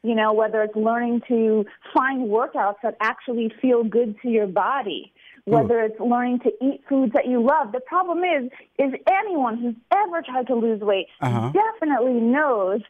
you 0.02 0.14
know, 0.14 0.32
whether 0.32 0.62
it's 0.62 0.74
learning 0.76 1.22
to 1.28 1.64
find 1.94 2.28
workouts 2.28 2.76
that 2.82 2.96
actually 3.00 3.50
feel 3.60 3.84
good 3.84 4.16
to 4.22 4.28
your 4.28 4.46
body, 4.48 5.12
whether 5.44 5.80
it's 5.80 5.98
learning 6.00 6.40
to 6.40 6.52
eat 6.64 6.82
foods 6.88 7.12
that 7.12 7.26
you 7.26 7.40
love. 7.42 7.70
The 7.72 7.80
problem 7.80 8.24
is, 8.24 8.50
is 8.78 8.92
anyone 9.08 9.58
who's 9.58 9.74
ever 9.92 10.22
tried 10.22 10.46
to 10.48 10.54
lose 10.54 10.80
weight 10.80 11.06
Uh-huh. 11.20 11.50
definitely 11.52 12.14
knows 12.20 12.80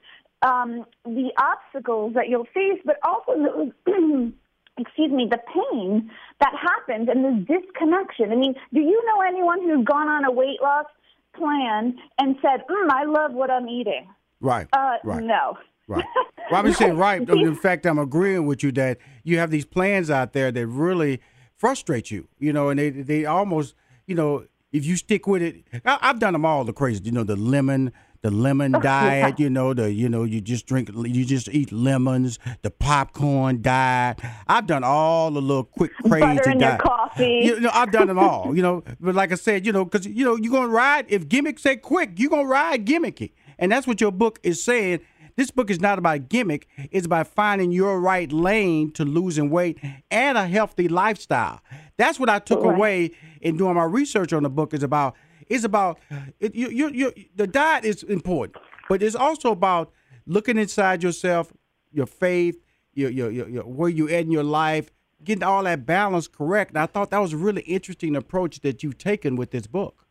um, 0.42 0.84
the 1.04 1.30
obstacles 1.38 2.14
that 2.14 2.28
you'll 2.28 2.46
face, 2.46 2.80
but 2.84 2.96
also 3.04 3.72
those 3.86 4.32
excuse 4.78 5.10
me, 5.10 5.28
the 5.30 5.38
pain 5.52 6.10
that 6.40 6.52
happens 6.60 7.08
and 7.08 7.24
the 7.24 7.54
disconnection. 7.54 8.32
I 8.32 8.36
mean, 8.36 8.54
do 8.72 8.80
you 8.80 9.02
know 9.06 9.20
anyone 9.22 9.62
who's 9.62 9.84
gone 9.84 10.08
on 10.08 10.24
a 10.24 10.32
weight 10.32 10.62
loss 10.62 10.86
plan 11.34 11.98
and 12.18 12.36
said, 12.42 12.64
mm, 12.68 12.90
I 12.90 13.04
love 13.04 13.32
what 13.32 13.50
I'm 13.50 13.68
eating? 13.68 14.08
Right. 14.40 14.66
Uh, 14.72 14.96
right. 15.04 15.22
no. 15.22 15.58
Right. 15.88 16.04
Well, 16.50 16.64
I'm 16.64 16.72
saying, 16.72 16.96
right. 16.96 17.28
In 17.28 17.54
fact, 17.54 17.86
I'm 17.86 17.98
agreeing 17.98 18.46
with 18.46 18.62
you 18.62 18.72
that 18.72 18.98
you 19.24 19.38
have 19.38 19.50
these 19.50 19.64
plans 19.64 20.10
out 20.10 20.32
there 20.32 20.50
that 20.50 20.66
really 20.66 21.20
frustrate 21.56 22.10
you, 22.10 22.28
you 22.38 22.52
know, 22.52 22.70
and 22.70 22.78
they 22.78 22.90
they 22.90 23.24
almost, 23.24 23.74
you 24.06 24.14
know, 24.14 24.46
if 24.72 24.84
you 24.86 24.96
stick 24.96 25.26
with 25.26 25.42
it, 25.42 25.64
I, 25.84 25.98
I've 26.00 26.18
done 26.18 26.32
them 26.32 26.44
all 26.44 26.64
the 26.64 26.72
crazy, 26.72 27.02
you 27.04 27.12
know, 27.12 27.24
the 27.24 27.36
lemon, 27.36 27.92
the 28.22 28.30
lemon 28.30 28.76
Oh, 28.76 28.80
diet, 28.80 29.38
you 29.38 29.50
know, 29.50 29.74
the 29.74 29.92
you 29.92 30.08
know, 30.08 30.22
you 30.24 30.40
just 30.40 30.66
drink, 30.66 30.90
you 30.94 31.24
just 31.24 31.48
eat 31.48 31.70
lemons, 31.72 32.38
the 32.62 32.70
popcorn 32.70 33.62
diet. 33.62 34.18
I've 34.48 34.66
done 34.66 34.84
all 34.84 35.30
the 35.30 35.40
little 35.42 35.64
quick 35.64 35.92
crazy 36.08 36.36
Butter 36.36 36.50
in 36.50 36.60
your 36.60 36.76
coffee. 36.78 37.40
You 37.44 37.60
know, 37.60 37.70
I've 37.72 37.90
done 37.90 38.06
them 38.08 38.18
all, 38.18 38.54
you 38.56 38.62
know, 38.62 38.82
but 39.00 39.14
like 39.14 39.32
I 39.32 39.34
said, 39.36 39.66
you 39.66 39.72
know, 39.72 39.84
because 39.84 40.06
you 40.06 40.24
know, 40.24 40.36
you're 40.36 40.52
gonna 40.52 40.68
ride 40.68 41.06
if 41.08 41.28
gimmicks 41.28 41.62
say 41.62 41.76
quick, 41.76 42.12
you're 42.18 42.30
gonna 42.30 42.46
ride 42.48 42.86
gimmicky, 42.86 43.32
and 43.58 43.70
that's 43.72 43.86
what 43.86 44.00
your 44.00 44.12
book 44.12 44.38
is 44.42 44.62
saying. 44.62 45.00
This 45.34 45.50
book 45.50 45.70
is 45.70 45.80
not 45.80 45.98
about 45.98 46.28
gimmick. 46.28 46.68
It's 46.90 47.06
about 47.06 47.26
finding 47.26 47.72
your 47.72 47.98
right 47.98 48.30
lane 48.30 48.90
to 48.92 49.04
losing 49.04 49.48
weight 49.48 49.78
and 50.10 50.36
a 50.36 50.46
healthy 50.46 50.88
lifestyle. 50.88 51.60
That's 51.96 52.20
what 52.20 52.28
I 52.28 52.38
took 52.38 52.62
Right. 52.62 52.74
away 52.74 53.10
in 53.40 53.56
doing 53.56 53.74
my 53.74 53.84
research 53.84 54.32
on 54.34 54.42
the 54.42 54.50
book. 54.50 54.74
Is 54.74 54.82
about 54.82 55.16
it's 55.52 55.64
about 55.64 55.98
it, 56.40 56.54
you, 56.54 56.68
you, 56.70 56.88
you, 56.90 57.12
the 57.36 57.46
diet 57.46 57.84
is 57.84 58.02
important, 58.02 58.56
but 58.88 59.02
it's 59.02 59.14
also 59.14 59.52
about 59.52 59.92
looking 60.26 60.56
inside 60.56 61.02
yourself, 61.02 61.52
your 61.92 62.06
faith, 62.06 62.56
your, 62.94 63.10
your, 63.10 63.30
your, 63.30 63.48
your 63.48 63.62
where 63.64 63.88
you're 63.90 64.10
at 64.10 64.20
in 64.24 64.30
your 64.30 64.44
life, 64.44 64.90
getting 65.22 65.42
all 65.42 65.62
that 65.64 65.84
balance 65.84 66.26
correct. 66.26 66.70
And 66.70 66.78
I 66.78 66.86
thought 66.86 67.10
that 67.10 67.18
was 67.18 67.32
a 67.32 67.36
really 67.36 67.62
interesting 67.62 68.16
approach 68.16 68.60
that 68.60 68.82
you've 68.82 68.98
taken 68.98 69.36
with 69.36 69.50
this 69.50 69.66
book. 69.66 70.06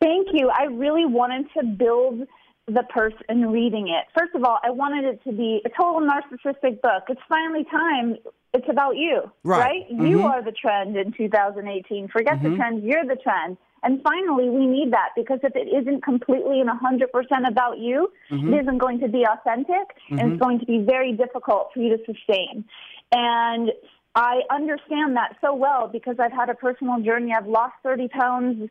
Thank 0.00 0.28
you. 0.32 0.50
I 0.50 0.64
really 0.64 1.06
wanted 1.06 1.46
to 1.58 1.64
build 1.64 2.26
the 2.66 2.82
person 2.84 3.50
reading 3.50 3.88
it. 3.88 4.06
First 4.18 4.34
of 4.34 4.42
all, 4.44 4.58
I 4.62 4.70
wanted 4.70 5.04
it 5.04 5.22
to 5.24 5.32
be 5.32 5.60
a 5.64 5.68
total 5.68 6.00
narcissistic 6.00 6.80
book. 6.80 7.04
It's 7.08 7.20
finally 7.28 7.64
time. 7.70 8.16
It's 8.54 8.66
about 8.70 8.96
you, 8.96 9.30
Right. 9.42 9.84
You 9.90 10.18
Mhm. 10.18 10.24
are 10.24 10.42
the 10.42 10.52
trend 10.52 10.96
in 10.96 11.12
2018. 11.12 12.08
Forget 12.08 12.40
the 12.42 12.50
Mhm. 12.50 12.56
trend. 12.56 12.82
You're 12.84 13.04
the 13.04 13.16
trend. 13.16 13.56
And 13.84 14.02
finally, 14.02 14.48
we 14.48 14.66
need 14.66 14.92
that 14.92 15.10
because 15.14 15.40
if 15.42 15.54
it 15.54 15.68
isn't 15.68 16.02
completely 16.02 16.60
and 16.60 16.70
100% 16.70 17.46
about 17.46 17.78
you, 17.78 18.10
Mhm. 18.30 18.48
it 18.52 18.62
isn't 18.62 18.78
going 18.78 18.98
to 19.00 19.08
be 19.08 19.24
authentic 19.26 19.86
and 20.10 20.20
Mhm. 20.20 20.30
it's 20.32 20.40
going 20.40 20.58
to 20.58 20.66
be 20.66 20.78
very 20.78 21.12
difficult 21.12 21.72
for 21.72 21.80
you 21.80 21.96
to 21.96 22.04
sustain. 22.06 22.64
And 23.12 23.70
I 24.14 24.40
understand 24.50 25.16
that 25.16 25.36
so 25.40 25.54
well 25.54 25.88
because 25.88 26.16
I've 26.18 26.32
had 26.32 26.48
a 26.48 26.54
personal 26.54 27.00
journey. 27.00 27.32
I've 27.36 27.46
lost 27.46 27.74
30 27.82 28.08
pounds 28.08 28.70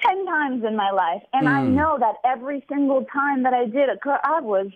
10 0.00 0.26
times 0.26 0.64
in 0.64 0.74
my 0.76 0.90
life. 0.90 1.22
And 1.32 1.48
I 1.48 1.62
Mm. 1.62 1.74
know 1.74 1.96
that 1.98 2.16
every 2.24 2.64
single 2.68 3.04
time 3.04 3.44
that 3.44 3.54
I 3.54 3.66
did 3.66 3.88
it, 3.88 3.98
I 4.04 4.40
was 4.40 4.66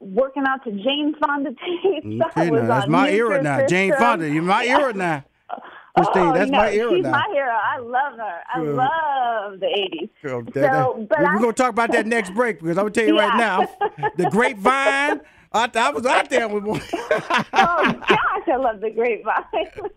working 0.00 0.44
out 0.46 0.62
to 0.64 0.70
Jane 0.72 1.14
Fonda 1.20 1.50
tapes. 1.82 2.06
I 2.36 2.40
Okay, 2.42 2.50
was 2.50 2.62
now 2.62 2.68
that's 2.68 2.88
my 2.88 3.08
era 3.10 3.42
now. 3.42 3.66
Jane. 3.66 3.92
Fonda, 3.94 4.28
you're 4.28 4.42
my 4.42 4.64
era 4.66 4.92
now. 4.92 5.24
Christine, 5.96 6.22
oh, 6.28 6.32
that's 6.34 6.50
no, 6.50 6.58
my 6.58 6.72
era 6.72 6.90
she's 6.94 7.02
now. 7.04 7.10
my 7.10 7.28
hero. 7.32 7.50
I 7.52 7.78
love 7.78 8.18
her. 8.18 8.38
I 8.54 8.60
Good. 8.60 8.74
love 8.76 9.60
the 9.60 9.66
80s. 9.66 10.10
Girl, 10.22 10.42
that- 10.42 10.72
So, 10.72 11.06
that- 11.10 11.18
we're 11.20 11.40
gonna 11.40 11.52
talk 11.52 11.70
about 11.70 11.90
that 11.92 12.06
next 12.06 12.30
break 12.34 12.60
because 12.60 12.78
I'm 12.78 12.84
gonna 12.84 12.90
tell 12.90 13.06
you 13.06 13.18
right 13.18 13.36
now, 13.36 13.68
the 14.16 14.24
grapevine. 14.30 15.20
I, 15.52 15.68
I 15.74 15.90
was 15.90 16.06
out 16.06 16.30
there 16.30 16.48
with. 16.48 16.64
one. 16.64 16.80
oh 17.52 17.92
gosh, 18.08 18.48
I 18.52 18.56
love 18.56 18.80
the 18.80 18.90
grapevine. 18.90 19.44
but 19.74 19.90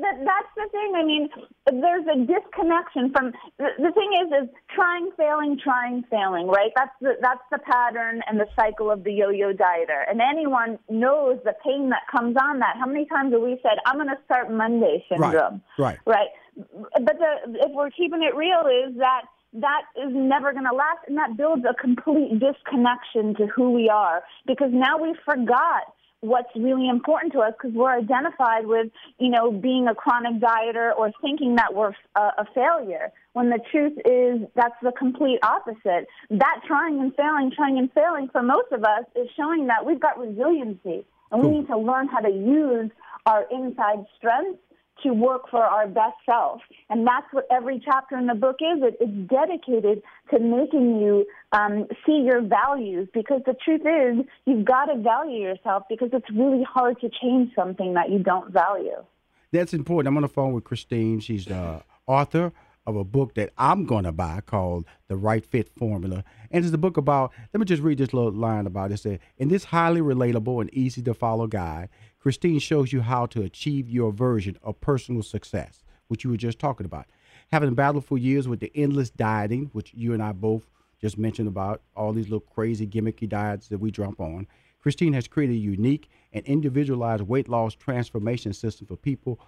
that, 0.00 0.16
that's 0.24 0.52
the 0.56 0.68
thing. 0.72 0.92
I 0.96 1.04
mean, 1.04 1.28
there's 1.66 2.06
a 2.06 2.16
disconnection 2.24 3.10
from 3.12 3.32
the, 3.58 3.68
the 3.78 3.92
thing 3.92 4.10
is 4.24 4.44
is 4.44 4.48
trying 4.74 5.10
failing 5.16 5.58
trying 5.62 6.04
failing 6.10 6.46
right 6.46 6.72
that's 6.74 6.94
the 7.00 7.14
that's 7.20 7.42
the 7.50 7.58
pattern 7.58 8.22
and 8.26 8.38
the 8.40 8.46
cycle 8.56 8.90
of 8.90 9.04
the 9.04 9.12
yo-yo 9.12 9.52
dieter 9.52 10.08
and 10.08 10.20
anyone 10.20 10.78
knows 10.88 11.38
the 11.44 11.54
pain 11.64 11.90
that 11.90 12.02
comes 12.10 12.36
on 12.40 12.58
that 12.58 12.76
how 12.78 12.86
many 12.86 13.06
times 13.06 13.32
have 13.32 13.42
we 13.42 13.58
said 13.62 13.78
i'm 13.86 13.96
going 13.96 14.08
to 14.08 14.18
start 14.24 14.50
monday 14.50 15.04
syndrome 15.08 15.60
Right. 15.78 15.98
right 16.06 16.28
but 16.56 17.18
the 17.18 17.58
if 17.66 17.72
we're 17.72 17.90
keeping 17.90 18.22
it 18.22 18.34
real 18.34 18.64
is 18.66 18.96
that 18.98 19.22
that 19.54 19.82
is 19.96 20.12
never 20.12 20.52
going 20.52 20.66
to 20.66 20.74
last 20.74 20.98
and 21.06 21.16
that 21.16 21.36
builds 21.36 21.64
a 21.68 21.74
complete 21.74 22.38
disconnection 22.38 23.34
to 23.36 23.46
who 23.46 23.72
we 23.72 23.88
are 23.88 24.22
because 24.46 24.70
now 24.72 24.98
we 24.98 25.14
forgot 25.24 25.94
what's 26.20 26.50
really 26.56 26.88
important 26.88 27.32
to 27.32 27.38
us 27.38 27.52
because 27.56 27.74
we're 27.74 27.96
identified 27.96 28.66
with, 28.66 28.88
you 29.18 29.30
know, 29.30 29.52
being 29.52 29.86
a 29.88 29.94
chronic 29.94 30.40
dieter 30.40 30.92
or 30.96 31.12
thinking 31.22 31.54
that 31.56 31.72
we're 31.72 31.92
a, 32.16 32.20
a 32.20 32.44
failure. 32.54 33.12
When 33.34 33.50
the 33.50 33.60
truth 33.70 33.96
is 34.04 34.48
that's 34.54 34.74
the 34.82 34.92
complete 34.92 35.38
opposite. 35.42 36.08
That 36.30 36.60
trying 36.66 37.00
and 37.00 37.14
failing, 37.14 37.52
trying 37.54 37.78
and 37.78 37.90
failing 37.92 38.28
for 38.32 38.42
most 38.42 38.72
of 38.72 38.82
us 38.82 39.04
is 39.14 39.28
showing 39.36 39.68
that 39.68 39.86
we've 39.86 40.00
got 40.00 40.18
resiliency 40.18 41.06
and 41.30 41.42
we 41.42 41.58
need 41.58 41.68
to 41.68 41.78
learn 41.78 42.08
how 42.08 42.20
to 42.20 42.30
use 42.30 42.90
our 43.26 43.46
inside 43.50 44.04
strengths 44.16 44.60
to 45.02 45.12
work 45.12 45.48
for 45.50 45.62
our 45.62 45.86
best 45.86 46.16
self. 46.26 46.60
And 46.90 47.06
that's 47.06 47.26
what 47.32 47.46
every 47.50 47.80
chapter 47.84 48.16
in 48.16 48.26
the 48.26 48.34
book 48.34 48.56
is. 48.60 48.82
It, 48.82 48.96
it's 49.00 49.30
dedicated 49.30 50.02
to 50.30 50.38
making 50.38 51.00
you 51.00 51.26
um, 51.52 51.86
see 52.06 52.22
your 52.24 52.42
values 52.42 53.08
because 53.12 53.42
the 53.46 53.54
truth 53.64 53.82
is 53.82 54.26
you've 54.46 54.64
got 54.64 54.86
to 54.86 55.00
value 55.00 55.40
yourself 55.40 55.84
because 55.88 56.10
it's 56.12 56.30
really 56.30 56.64
hard 56.64 57.00
to 57.00 57.10
change 57.22 57.54
something 57.54 57.94
that 57.94 58.10
you 58.10 58.18
don't 58.18 58.52
value. 58.52 59.04
That's 59.52 59.72
important. 59.72 60.08
I'm 60.08 60.16
on 60.16 60.22
the 60.22 60.28
phone 60.28 60.52
with 60.52 60.64
Christine. 60.64 61.20
She's 61.20 61.46
the 61.46 61.82
author 62.06 62.52
of 62.88 62.96
a 62.96 63.04
book 63.04 63.34
that 63.34 63.50
I'm 63.58 63.84
going 63.84 64.04
to 64.04 64.12
buy 64.12 64.40
called 64.40 64.86
The 65.08 65.16
Right 65.16 65.44
Fit 65.44 65.68
Formula. 65.68 66.24
And 66.50 66.64
it's 66.64 66.72
a 66.72 66.78
book 66.78 66.96
about, 66.96 67.32
let 67.52 67.60
me 67.60 67.66
just 67.66 67.82
read 67.82 67.98
this 67.98 68.14
little 68.14 68.32
line 68.32 68.66
about 68.66 68.90
it. 68.90 68.94
It 68.94 68.98
said, 68.98 69.20
In 69.36 69.48
this 69.48 69.64
highly 69.64 70.00
relatable 70.00 70.62
and 70.62 70.72
easy 70.72 71.02
to 71.02 71.12
follow 71.12 71.46
guide, 71.46 71.90
Christine 72.20 72.58
shows 72.58 72.92
you 72.92 73.00
how 73.02 73.26
to 73.26 73.42
achieve 73.42 73.88
your 73.88 74.12
version 74.12 74.56
of 74.62 74.80
personal 74.80 75.22
success, 75.22 75.84
which 76.08 76.24
you 76.24 76.30
were 76.30 76.36
just 76.36 76.58
talking 76.58 76.86
about. 76.86 77.06
Having 77.52 77.74
battled 77.74 78.04
for 78.04 78.18
years 78.18 78.48
with 78.48 78.60
the 78.60 78.72
endless 78.74 79.10
dieting, 79.10 79.70
which 79.72 79.94
you 79.94 80.12
and 80.12 80.22
I 80.22 80.32
both 80.32 80.68
just 81.00 81.16
mentioned 81.16 81.48
about, 81.48 81.80
all 81.96 82.12
these 82.12 82.26
little 82.26 82.40
crazy 82.40 82.86
gimmicky 82.86 83.28
diets 83.28 83.68
that 83.68 83.78
we 83.78 83.90
jump 83.90 84.20
on, 84.20 84.46
Christine 84.80 85.12
has 85.12 85.28
created 85.28 85.54
a 85.54 85.58
unique 85.58 86.08
and 86.32 86.44
individualized 86.44 87.22
weight 87.22 87.48
loss 87.48 87.74
transformation 87.74 88.52
system 88.52 88.86
for 88.86 88.96
people 88.96 89.40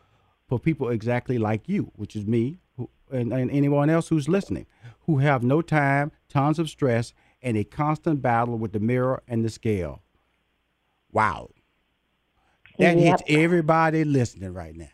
for 0.50 0.58
people 0.58 0.88
exactly 0.88 1.38
like 1.38 1.68
you, 1.68 1.92
which 1.94 2.16
is 2.16 2.26
me, 2.26 2.58
who, 2.76 2.90
and, 3.12 3.32
and 3.32 3.52
anyone 3.52 3.88
else 3.88 4.08
who's 4.08 4.28
listening, 4.28 4.66
who 5.06 5.18
have 5.18 5.44
no 5.44 5.62
time, 5.62 6.10
tons 6.28 6.58
of 6.58 6.68
stress, 6.68 7.14
and 7.40 7.56
a 7.56 7.62
constant 7.62 8.20
battle 8.20 8.58
with 8.58 8.72
the 8.72 8.80
mirror 8.80 9.22
and 9.28 9.44
the 9.44 9.48
scale. 9.48 10.02
Wow. 11.12 11.50
That 12.80 12.98
hits 12.98 13.22
everybody 13.28 14.04
listening 14.04 14.52
right 14.52 14.74
now. 14.74 14.88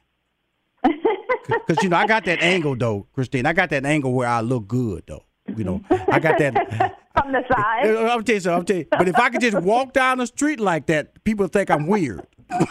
Because, 1.49 1.83
you 1.83 1.89
know, 1.89 1.97
I 1.97 2.07
got 2.07 2.25
that 2.25 2.43
angle, 2.43 2.77
though, 2.77 3.07
Christine. 3.13 3.47
I 3.47 3.53
got 3.53 3.71
that 3.71 3.85
angle 3.85 4.13
where 4.13 4.29
I 4.29 4.41
look 4.41 4.67
good, 4.67 5.05
though. 5.07 5.25
You 5.57 5.65
know, 5.65 5.81
I 5.91 6.19
got 6.19 6.39
that. 6.39 6.99
From 7.17 7.33
the 7.33 7.43
side. 7.51 7.87
Uh, 7.87 8.13
I'm 8.13 8.25
telling 8.25 8.37
you 8.37 8.41
something. 8.41 8.59
I'm 8.59 8.65
telling 8.67 8.83
you. 8.83 8.89
But 8.91 9.09
if 9.09 9.17
I 9.17 9.31
could 9.31 9.41
just 9.41 9.59
walk 9.63 9.95
down 9.95 10.19
the 10.19 10.27
street 10.27 10.61
like 10.61 10.87
that, 10.87 11.25
people 11.25 11.47
think 11.47 11.71
I'm 11.71 11.87
weird. 11.87 12.27
but 12.49 12.63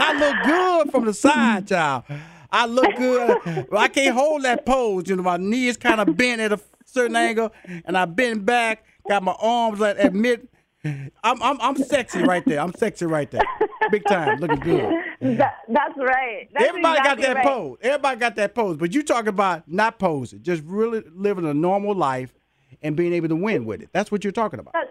I 0.00 0.12
look 0.18 0.36
good 0.44 0.90
from 0.90 1.04
the 1.06 1.14
side, 1.14 1.68
child. 1.68 2.04
I 2.50 2.66
look 2.66 2.96
good. 2.96 3.66
I 3.72 3.88
can't 3.88 4.14
hold 4.14 4.42
that 4.42 4.66
pose. 4.66 5.08
You 5.08 5.16
know, 5.16 5.22
my 5.22 5.36
knee 5.36 5.68
is 5.68 5.76
kind 5.76 6.00
of 6.00 6.16
bent 6.16 6.40
at 6.40 6.52
a 6.52 6.60
certain 6.84 7.16
angle, 7.16 7.52
and 7.84 7.96
I 7.96 8.04
bend 8.04 8.44
back, 8.44 8.84
got 9.08 9.22
my 9.22 9.34
arms 9.40 9.80
at, 9.80 9.96
at 9.96 10.12
mid. 10.12 10.48
I'm, 10.84 11.42
I'm 11.42 11.60
I'm 11.60 11.76
sexy 11.76 12.22
right 12.22 12.44
there. 12.44 12.60
I'm 12.60 12.74
sexy 12.74 13.06
right 13.06 13.30
there. 13.30 13.42
Big 13.90 14.04
time, 14.06 14.38
looking 14.40 14.60
good. 14.60 14.94
That, 15.24 15.60
that's 15.68 15.96
right. 15.96 16.50
That's 16.52 16.66
Everybody 16.66 16.98
exactly 16.98 17.22
got 17.22 17.34
that 17.34 17.36
right. 17.36 17.46
pose. 17.46 17.78
Everybody 17.80 18.20
got 18.20 18.36
that 18.36 18.54
pose. 18.54 18.76
But 18.76 18.92
you 18.92 19.02
talk 19.02 19.26
about 19.26 19.66
not 19.66 19.98
posing, 19.98 20.42
just 20.42 20.62
really 20.66 21.02
living 21.14 21.46
a 21.46 21.54
normal 21.54 21.94
life 21.94 22.34
and 22.82 22.94
being 22.94 23.14
able 23.14 23.28
to 23.28 23.36
win 23.36 23.64
with 23.64 23.80
it. 23.80 23.88
That's 23.92 24.12
what 24.12 24.22
you're 24.22 24.34
talking 24.34 24.60
about. 24.60 24.74
That's, 24.74 24.90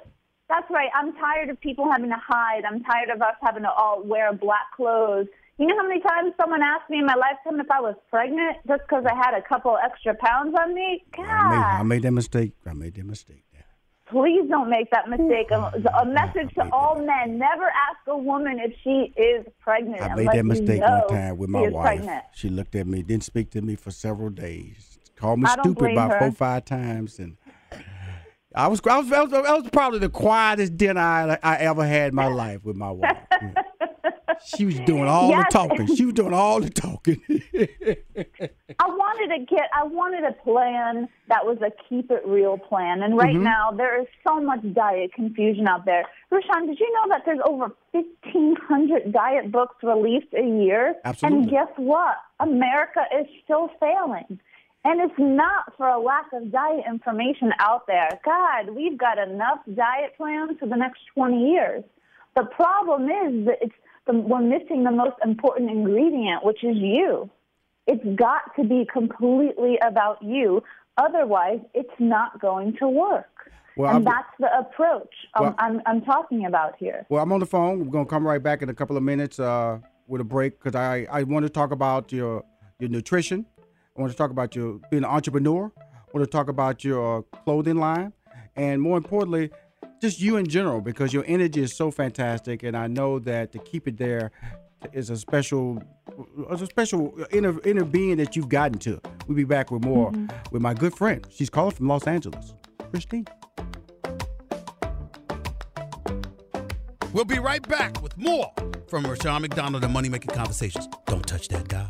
that's 0.50 0.72
right. 0.72 0.90
I'm 0.96 1.14
tired 1.14 1.50
of 1.50 1.62
people 1.62 1.92
having 1.92 2.10
to 2.10 2.18
hide. 2.20 2.64
I'm 2.66 2.84
tired 2.84 3.10
of 3.10 3.22
us 3.22 3.36
having 3.44 3.62
to 3.62 3.72
all 3.72 4.02
wear 4.04 4.34
black 4.34 4.72
clothes. 4.76 5.28
You 5.60 5.68
know 5.68 5.78
how 5.78 5.88
many 5.88 6.02
times 6.02 6.34
someone 6.42 6.64
asked 6.64 6.90
me 6.90 6.98
in 6.98 7.06
my 7.06 7.14
lifetime 7.14 7.60
if 7.60 7.70
I 7.70 7.80
was 7.80 7.96
pregnant 8.10 8.58
just 8.68 8.82
because 8.90 9.06
I 9.06 9.14
had 9.14 9.36
a 9.36 9.42
couple 9.42 9.78
extra 9.78 10.16
pounds 10.16 10.56
on 10.60 10.74
me? 10.74 11.06
God, 11.16 11.28
I 11.28 11.50
made, 11.50 11.80
I 11.80 11.84
made 11.84 12.02
that 12.04 12.12
mistake. 12.12 12.54
I 12.66 12.74
made 12.74 12.96
that 12.96 13.06
mistake. 13.06 13.46
Please 14.14 14.48
don't 14.48 14.70
make 14.70 14.90
that 14.92 15.10
mistake. 15.10 15.50
A, 15.52 16.06
message 16.06 16.54
to 16.56 16.70
all 16.72 16.96
men: 16.96 17.38
never 17.38 17.66
ask 17.66 18.00
a 18.08 18.18
woman 18.18 18.60
if 18.60 18.74
she 18.84 19.12
is 19.20 19.46
pregnant. 19.60 20.02
I 20.02 20.16
made 20.16 20.28
that 20.28 20.46
mistake 20.46 20.82
one 20.82 21.08
time 21.10 21.38
with 21.38 21.50
my 21.50 21.68
wife. 21.68 21.84
Pregnant. 21.84 22.24
She 22.34 22.50
looked 22.50 22.76
at 22.76 22.88
me, 22.88 23.02
didn't 23.02 23.24
speak 23.24 23.50
to 23.52 23.62
me 23.62 23.76
for 23.76 23.92
several 23.92 24.30
days. 24.30 25.00
Called 25.16 25.40
me 25.40 25.50
stupid 25.50 25.92
about 25.92 26.12
her. 26.12 26.20
four, 26.20 26.32
five 26.32 26.66
times, 26.66 27.20
and 27.20 27.38
I 28.56 28.68
was, 28.68 28.80
I 28.88 29.00
was, 29.00 29.12
I 29.12 29.22
was, 29.22 29.32
that 29.32 29.44
was 29.44 29.70
probably 29.72 30.00
the 30.00 30.10
quietest 30.10 30.78
dinner 30.78 31.02
I, 31.02 31.38
I 31.42 31.58
ever 31.58 31.86
had 31.86 32.10
in 32.10 32.16
my 32.16 32.28
life 32.28 32.64
with 32.64 32.76
my 32.76 32.92
wife. 32.92 33.18
Mm. 33.34 33.56
She 34.56 34.66
was 34.66 34.80
doing 34.82 35.06
all 35.08 35.30
Yes. 35.30 35.46
the 35.52 35.52
talking. 35.52 35.96
She 35.96 36.06
was 36.06 36.14
doing 36.14 36.34
all 36.34 36.60
the 36.62 36.70
talking. 36.70 37.22
I 38.80 38.88
wanted 38.88 39.38
to 39.38 39.46
get, 39.46 39.70
I 39.74 39.84
wanted 39.84 40.24
a 40.24 40.34
plan 40.34 41.08
that 41.28 41.46
was 41.46 41.58
a 41.62 41.72
keep 41.90 42.12
it 42.12 42.24
real 42.26 42.58
plan. 42.58 43.02
And 43.04 43.18
right 43.18 43.36
Mhm. 43.36 43.42
now, 43.44 43.72
there 43.72 44.00
is 44.02 44.08
so 44.28 44.40
much 44.42 44.62
diet 44.74 45.14
confusion 45.14 45.68
out 45.68 45.86
there. 45.86 46.06
Rushion, 46.32 46.68
did 46.68 46.80
you 46.80 46.92
know 46.94 47.08
that 47.10 47.24
there's 47.26 47.40
over 47.46 47.72
1,500 47.92 49.12
diet 49.12 49.52
books 49.52 49.76
released 49.84 50.34
a 50.34 50.44
year? 50.44 50.96
Absolutely. 51.06 51.40
And 51.42 51.50
guess 51.50 51.70
what? 51.78 52.18
America 52.40 53.06
is 53.20 53.28
still 53.44 53.70
failing. 53.80 54.40
And 54.86 55.00
it's 55.00 55.18
not 55.18 55.74
for 55.78 55.88
a 55.88 55.98
lack 56.00 56.26
of 56.34 56.52
diet 56.52 56.84
information 56.86 57.54
out 57.60 57.88
there. 57.88 58.10
God, 58.26 58.70
we've 58.72 58.98
got 58.98 59.18
enough 59.18 59.60
diet 59.74 60.18
plans 60.18 60.60
for 60.60 60.66
the 60.66 60.76
next 60.76 61.00
20 61.14 61.52
years. 61.52 61.84
The 62.36 62.44
problem 62.46 63.04
is 63.10 63.46
that 63.46 63.60
it's 63.62 63.76
the, 64.08 64.14
we're 64.14 64.42
missing 64.42 64.84
the 64.84 64.92
most 64.92 65.16
important 65.24 65.70
ingredient, 65.72 66.44
which 66.44 66.64
is 66.64 66.76
you. 66.78 67.30
It's 67.88 68.04
got 68.18 68.56
to 68.56 68.64
be 68.64 68.86
completely 68.92 69.78
about 69.82 70.22
you. 70.22 70.64
Otherwise, 70.98 71.60
it's 71.74 71.94
not 72.00 72.40
going 72.40 72.76
to 72.80 72.88
work. 72.88 73.28
Well, 73.76 73.90
and 73.96 73.96
I'm- 74.08 74.16
that's 74.16 74.30
the 74.40 74.58
approach 74.60 75.10
um, 75.34 75.44
Well- 75.46 75.56
I'm, 75.58 75.82
I'm 75.86 76.02
talking 76.02 76.46
about 76.46 76.76
here. 76.78 77.06
Well, 77.10 77.24
I'm 77.24 77.32
on 77.32 77.40
the 77.40 77.46
phone. 77.46 77.80
We're 77.80 77.92
gonna 77.92 78.06
come 78.06 78.26
right 78.26 78.42
back 78.42 78.62
in 78.62 78.70
a 78.70 78.74
couple 78.74 78.96
of 78.98 79.04
minutes 79.04 79.40
uh, 79.40 79.80
with 80.08 80.22
a 80.22 80.24
break 80.24 80.60
because 80.60 80.76
I, 80.76 81.08
I 81.12 81.24
want 81.24 81.44
to 81.46 81.50
talk 81.50 81.72
about 81.72 82.12
your 82.12 82.44
your 82.80 82.90
nutrition. 82.90 83.46
I 83.98 84.02
want 84.02 84.12
to 84.12 84.18
talk 84.18 84.30
about 84.32 84.56
your 84.56 84.80
being 84.92 85.04
an 85.04 85.10
entrepreneur. 85.10 85.72
I 85.78 85.82
want 86.14 86.24
to 86.24 86.30
talk 86.30 86.50
about 86.50 86.84
your 86.84 87.24
clothing 87.24 87.78
line, 87.78 88.14
and 88.56 88.80
more 88.80 88.98
importantly, 88.98 89.50
just 90.04 90.20
you 90.20 90.36
in 90.36 90.46
general 90.46 90.82
because 90.82 91.14
your 91.14 91.24
energy 91.28 91.62
is 91.62 91.74
so 91.74 91.90
fantastic, 91.90 92.62
and 92.64 92.76
I 92.76 92.88
know 92.88 93.20
that 93.20 93.54
to 93.54 93.60
keep 93.60 93.88
it 93.88 93.98
there 93.98 94.32
is 94.92 95.10
a 95.10 95.16
special 95.16 95.82
is 96.52 96.62
a 96.62 96.66
special 96.66 97.18
inner 97.32 97.58
inner 97.62 97.86
being 97.86 98.18
that 98.18 98.36
you've 98.36 98.50
gotten 98.50 98.80
to. 98.80 99.00
We'll 99.28 99.38
be 99.38 99.46
back 99.46 99.72
with 99.72 99.86
more 99.86 100.12
mm-hmm. 100.12 100.28
with 100.52 100.62
my 100.62 100.74
good 100.74 100.94
friend. 100.94 101.26
She's 101.30 101.50
calling 101.50 101.72
from 101.72 101.88
Los 101.88 102.06
Angeles, 102.06 102.54
Christine. 102.92 103.26
We'll 107.14 107.24
be 107.24 107.40
right 107.40 107.66
back 107.70 108.02
with 108.04 108.18
more 108.18 108.52
from 108.90 109.06
Rushion 109.06 109.42
McDonald 109.42 109.86
and 109.86 109.94
Money 109.94 110.10
Making 110.10 110.36
Conversations. 110.36 110.90
Don't 111.06 111.26
touch 111.26 111.48
that 111.48 111.70
dial. 111.70 111.90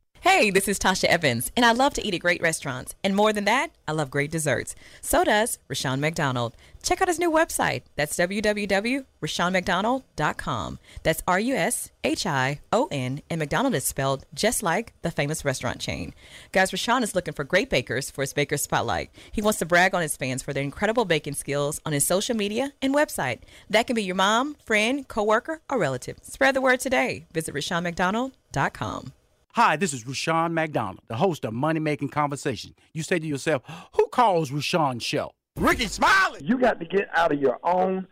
Hey, 0.21 0.49
this 0.51 0.67
is 0.67 0.77
Tasha 0.77 1.05
Evans, 1.05 1.51
and 1.55 1.65
I 1.65 1.71
love 1.71 1.95
to 1.95 2.05
eat 2.05 2.13
at 2.13 2.19
great 2.19 2.43
restaurants. 2.43 2.93
And 3.03 3.15
more 3.15 3.33
than 3.33 3.45
that, 3.45 3.71
I 3.87 3.93
love 3.93 4.11
great 4.11 4.29
desserts. 4.29 4.75
So 5.01 5.23
does 5.23 5.57
Rushion 5.67 5.99
McDonald. 5.99 6.55
Check 6.83 7.01
out 7.01 7.07
his 7.07 7.17
new 7.17 7.31
website. 7.31 7.81
That's 7.95 8.15
www.rushionmcdonald.com. 8.17 10.79
That's 11.01 11.23
R 11.27 11.39
U 11.39 11.55
S 11.55 11.89
H 12.03 12.27
I 12.27 12.59
O 12.71 12.87
N, 12.91 13.23
and 13.31 13.39
McDonald 13.39 13.73
is 13.73 13.83
spelled 13.83 14.27
just 14.35 14.61
like 14.61 14.93
the 15.01 15.09
famous 15.09 15.43
restaurant 15.43 15.79
chain. 15.79 16.13
Guys, 16.51 16.71
Rushion 16.71 17.01
is 17.01 17.15
looking 17.15 17.33
for 17.33 17.43
great 17.43 17.71
bakers 17.71 18.11
for 18.11 18.21
his 18.21 18.33
Baker 18.33 18.57
Spotlight. 18.57 19.09
He 19.31 19.41
wants 19.41 19.57
to 19.57 19.65
brag 19.65 19.95
on 19.95 20.03
his 20.03 20.17
fans 20.17 20.43
for 20.43 20.53
their 20.53 20.61
incredible 20.61 21.05
baking 21.05 21.33
skills 21.33 21.81
on 21.83 21.93
his 21.93 22.05
social 22.05 22.35
media 22.35 22.73
and 22.79 22.93
website. 22.93 23.39
That 23.71 23.87
can 23.87 23.95
be 23.95 24.03
your 24.03 24.13
mom, 24.13 24.55
friend, 24.63 25.07
coworker, 25.07 25.61
or 25.67 25.79
relative. 25.79 26.19
Spread 26.21 26.55
the 26.55 26.61
word 26.61 26.79
today. 26.79 27.25
Visit 27.33 27.55
RushionMcDonald.com. 27.55 29.13
Hi, 29.53 29.75
this 29.75 29.91
is 29.93 30.07
Rushion 30.07 30.53
McDonald, 30.53 31.01
the 31.07 31.17
host 31.17 31.43
of 31.43 31.53
Money 31.53 31.79
Making 31.81 32.09
Conversation. 32.09 32.73
You 32.93 33.03
say 33.03 33.19
to 33.19 33.27
yourself, 33.27 33.63
who 33.93 34.07
calls 34.07 34.49
Rushion's 34.51 35.03
show? 35.03 35.33
Rickey 35.57 35.87
Smiley. 35.87 36.41
You 36.43 36.57
got 36.57 36.79
to 36.79 36.85
get 36.85 37.09
out 37.13 37.33
of 37.33 37.39
your 37.41 37.59
own 37.63 38.07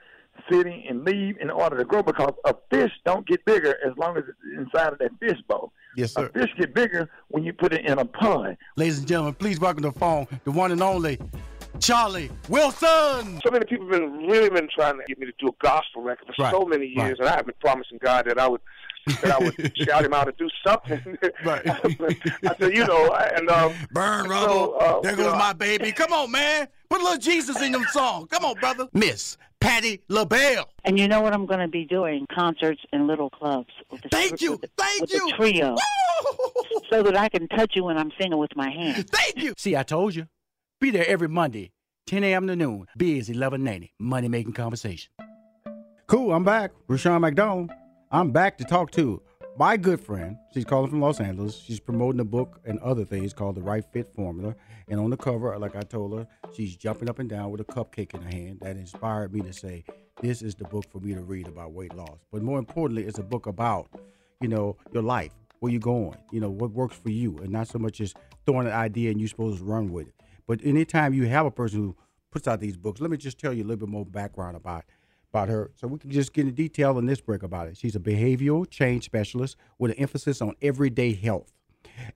city 0.52 0.86
and 0.90 1.06
leave 1.06 1.38
in 1.40 1.50
order 1.50 1.78
to 1.78 1.86
grow 1.86 2.04
because 2.04 2.34
a 2.46 2.54
fish 2.70 2.92
don't 3.06 3.26
get 3.26 3.44
bigger 3.46 3.78
as 3.86 3.98
long 3.98 4.18
as 4.18 4.24
it's 4.28 4.38
inside 4.58 4.92
of 4.92 5.00
that 5.00 5.12
fish 5.22 5.38
bowl. 5.48 5.72
Yes, 5.96 6.14
sir. 6.14 6.26
A 6.26 6.30
fish 6.40 6.50
get 6.60 6.74
bigger 6.74 7.10
when 7.30 7.44
you 7.44 7.54
put 7.54 7.72
it 7.74 7.86
in 7.86 7.98
a 8.00 8.06
pond. 8.06 8.58
Ladies 8.76 9.00
and 9.00 9.08
gentlemen, 9.08 9.34
please 9.36 9.60
welcome 9.62 9.84
to 9.84 9.92
the 9.92 10.00
phone 10.00 10.28
the 10.44 10.52
one 10.52 10.72
and 10.74 10.82
only 10.82 11.18
Charlie 11.80 12.30
Wilson. 12.50 13.40
So 13.46 13.52
many 13.52 13.66
people 13.66 13.90
have 13.90 14.02
been 14.02 14.28
really 14.28 14.50
been 14.50 14.68
trying 14.76 14.98
to 15.00 15.06
get 15.08 15.18
me 15.20 15.26
to 15.28 15.34
do 15.40 15.48
a 15.48 15.64
gospel 15.64 16.02
record 16.02 16.28
for 16.36 16.44
Right, 16.44 16.52
so 16.52 16.66
many 16.66 16.88
years, 16.88 17.18
right. 17.20 17.20
and 17.20 17.30
I 17.30 17.36
have 17.38 17.46
been 17.46 17.56
promising 17.62 18.00
God 18.04 18.26
that 18.26 18.38
I 18.38 18.48
would 18.48 18.62
that 19.08 19.32
I 19.32 19.38
would 19.40 19.78
shout 19.86 20.06
him 20.06 20.14
out 20.14 20.26
to 20.26 20.32
do 20.34 20.50
something. 20.66 21.18
Right. 21.44 21.62
I 21.68 22.56
said, 22.60 22.76
you 22.76 22.86
know, 22.86 23.14
and 23.14 23.50
um, 23.50 23.74
Burn 23.92 24.26
so, 24.26 24.30
rubble. 24.30 24.76
uh, 24.80 25.00
there 25.02 25.12
you 25.12 25.18
goes 25.18 25.34
know, 25.34 25.40
my 25.40 25.54
baby. 25.54 25.92
Come 25.92 26.14
on, 26.14 26.32
man. 26.32 26.68
Put 26.90 27.02
a 27.02 27.04
little 27.04 27.18
Jesus 27.20 27.62
in 27.62 27.72
them 27.72 27.86
songs. 27.92 28.28
Come 28.32 28.46
on, 28.46 28.56
brother. 28.56 28.88
Miss 28.94 29.38
Patti 29.62 30.02
LaBelle. 30.10 30.70
And 30.86 30.98
you 31.00 31.08
know 31.08 31.22
what 31.22 31.34
I'm 31.34 31.46
going 31.46 31.60
to 31.60 31.68
be 31.68 31.86
doing? 31.86 32.26
Concerts 32.34 32.82
in 32.94 33.08
little 33.08 33.30
clubs. 33.30 33.70
With 33.92 34.02
the, 34.02 34.10
Thank 34.10 34.42
you. 34.42 34.52
With 34.54 34.62
the, 34.62 34.70
Thank 34.78 35.02
with 35.02 35.14
you. 35.14 35.28
the 35.28 35.36
trio. 35.38 35.76
so 36.90 37.04
that 37.04 37.16
I 37.18 37.30
can 37.30 37.48
touch 37.50 37.74
you 37.76 37.84
when 37.84 37.98
I'm 37.98 38.12
singing 38.20 38.38
with 38.38 38.56
my 38.56 38.70
hands. 38.70 39.04
Thank 39.12 39.38
you. 39.38 39.54
See, 39.58 39.76
I 39.76 39.84
told 39.84 40.16
you. 40.16 40.28
Be 40.82 40.92
there 40.92 41.06
every 41.08 41.28
Monday, 41.28 41.72
10 42.08 42.24
a.m. 42.24 42.48
to 42.48 42.56
noon. 42.56 42.88
Biz 42.96 43.28
1190, 43.30 43.94
Money 44.00 44.30
Making 44.30 44.54
Conversation. 44.54 45.12
Cool, 46.08 46.34
I'm 46.34 46.44
back. 46.46 46.72
Rushion 46.88 47.20
McDonald. 47.22 47.70
I'm 48.12 48.32
back 48.32 48.58
to 48.58 48.64
talk 48.64 48.90
to 48.94 49.22
my 49.56 49.78
good 49.78 50.00
friend. 50.00 50.36
She's 50.52 50.66
calling 50.66 50.90
from 50.90 51.00
Los 51.00 51.20
Angeles. 51.20 51.56
She's 51.56 51.80
promoting 51.80 52.20
a 52.20 52.26
book 52.26 52.60
and 52.66 52.80
other 52.80 53.06
things 53.06 53.34
called 53.34 53.54
The 53.54 53.62
Right 53.62 53.86
Fit 53.94 54.12
Formula. 54.16 54.56
And 54.88 55.00
on 55.00 55.12
the 55.12 55.18
cover, 55.18 55.56
like 55.60 55.76
I 55.76 55.82
told 55.82 56.18
her, 56.18 56.28
she's 56.52 56.76
jumping 56.76 57.08
up 57.08 57.20
and 57.20 57.30
down 57.30 57.52
with 57.52 57.62
a 57.62 57.66
cupcake 57.66 58.16
in 58.16 58.24
her 58.24 58.32
hand. 58.32 58.62
That 58.62 58.78
inspired 58.78 59.32
me 59.32 59.42
to 59.42 59.54
say, 59.54 59.84
this 60.24 60.42
is 60.42 60.56
the 60.56 60.64
book 60.64 60.86
for 60.92 61.00
me 61.00 61.14
to 61.14 61.22
read 61.22 61.48
about 61.48 61.74
weight 61.74 61.94
loss. 61.94 62.18
But 62.32 62.42
more 62.42 62.58
importantly, 62.58 63.06
it's 63.06 63.20
a 63.20 63.24
book 63.24 63.46
about, 63.46 63.90
you 64.42 64.48
know, 64.48 64.76
your 64.92 65.04
life, 65.04 65.34
where 65.60 65.72
you're 65.72 65.80
going, 65.80 66.18
you 66.32 66.40
know, 66.40 66.50
what 66.50 66.72
works 66.72 66.98
for 66.98 67.12
you, 67.12 67.38
and 67.38 67.50
not 67.52 67.68
so 67.68 67.78
much 67.78 68.02
as 68.02 68.16
throwing 68.48 68.66
an 68.66 68.74
idea 68.74 69.12
and 69.12 69.20
you're 69.20 69.30
supposed 69.30 69.60
to 69.60 69.64
run 69.64 69.92
with 69.92 70.08
it. 70.08 70.16
But 70.48 70.62
anytime 70.64 71.14
you 71.14 71.28
have 71.28 71.46
a 71.46 71.52
person 71.52 71.80
who 71.80 71.96
puts 72.32 72.48
out 72.48 72.60
these 72.60 72.76
books, 72.76 73.02
let 73.02 73.12
me 73.12 73.18
just 73.18 73.38
tell 73.38 73.54
you 73.54 73.62
a 73.62 73.68
little 73.68 73.86
bit 73.86 73.90
more 73.90 74.04
background 74.04 74.58
about 74.58 74.86
about 75.32 75.50
her 75.50 75.72
so 75.76 75.88
we 75.88 76.00
can 76.00 76.10
just 76.10 76.34
get 76.34 76.42
into 76.42 76.54
detail 76.54 76.98
in 76.98 77.06
this 77.06 77.22
break 77.22 77.44
about 77.44 77.68
it. 77.68 77.78
She's 77.78 77.96
a 77.96 78.00
behavioral 78.00 78.70
change 78.70 79.06
specialist 79.06 79.56
with 79.78 79.92
an 79.92 79.98
emphasis 79.98 80.42
on 80.42 80.56
everyday 80.62 81.14
health. 81.14 81.52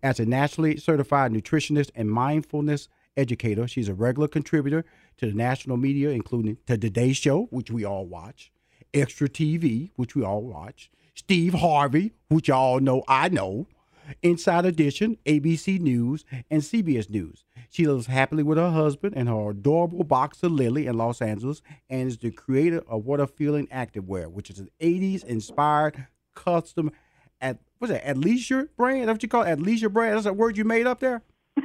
As 0.02 0.20
a 0.20 0.26
nationally 0.26 0.78
certified 0.78 1.32
nutritionist 1.32 1.92
and 1.96 2.10
mindfulness 2.10 2.88
educator, 3.16 3.68
she's 3.68 3.90
a 3.90 3.94
regular 3.94 4.28
contributor 4.28 4.84
to 5.18 5.28
the 5.28 5.34
national 5.34 5.78
media, 5.78 6.10
including 6.10 6.58
to 6.68 6.78
Today 6.78 7.14
Show, 7.14 7.48
which 7.52 7.70
we 7.70 7.86
all 7.86 8.06
watch, 8.06 8.52
Extra 8.94 9.30
TV, 9.30 9.92
which 9.96 10.16
we 10.16 10.24
all 10.24 10.42
watch, 10.42 10.90
Steve 11.16 11.54
Harvey, 11.54 12.14
which 12.30 12.48
y'all 12.48 12.80
know 12.80 13.04
I 13.08 13.30
know, 13.30 13.68
Inside 14.22 14.66
Edition, 14.66 15.18
ABC 15.26 15.80
News, 15.80 16.26
and 16.50 16.62
CBS 16.62 17.10
News. 17.10 17.44
She 17.70 17.88
lives 17.88 18.08
happily 18.08 18.44
with 18.44 18.58
her 18.58 18.72
husband 18.72 19.16
and 19.16 19.28
her 19.28 19.50
adorable 19.50 20.04
boxer 20.04 20.50
Lily 20.50 20.88
in 20.88 20.98
Los 20.98 21.22
Angeles 21.22 21.62
and 21.90 22.08
is 22.08 22.18
the 22.18 22.32
creator 22.32 22.84
of 22.88 23.06
What 23.06 23.20
a 23.20 23.28
Feeling 23.28 23.68
Activewear, 23.68 24.32
which 24.32 24.50
is 24.50 24.60
an 24.60 24.70
80s 24.80 25.24
inspired 25.24 26.08
custom 26.36 26.92
at 27.42 27.58
what's 27.80 27.92
that, 27.92 28.06
athleisure 28.06 28.70
brand? 28.78 29.08
That's 29.08 29.16
what 29.16 29.24
you 29.24 29.30
call 29.30 29.44
it? 29.44 29.50
At 29.50 29.60
leisure 29.60 29.90
brand? 29.90 30.16
That's 30.16 30.26
a 30.26 30.34
word 30.34 30.58
you 30.58 30.64
made 30.64 30.88
up 30.88 31.00
there? 31.00 31.22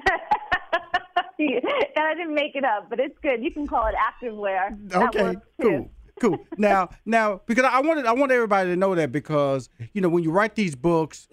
I 1.40 2.14
didn't 2.14 2.34
make 2.34 2.56
it 2.56 2.64
up, 2.64 2.88
but 2.90 2.98
it's 2.98 3.18
good. 3.22 3.42
You 3.42 3.50
can 3.52 3.66
call 3.66 3.86
it 3.86 3.94
activewear. 3.94 4.76
That 4.88 5.14
Okay, 5.14 5.36
cool, 5.60 5.90
cool. 6.20 6.38
Now, 6.56 6.90
now, 7.04 7.42
because 7.46 7.64
I 7.64 7.80
wanted, 7.80 8.06
I 8.06 8.12
want 8.12 8.32
everybody 8.32 8.70
to 8.70 8.76
know 8.76 8.94
that 8.94 9.12
because 9.12 9.68
you 9.92 10.00
know 10.00 10.08
when 10.08 10.24
you 10.24 10.30
write 10.30 10.54
these 10.54 10.74
books, 10.74 11.28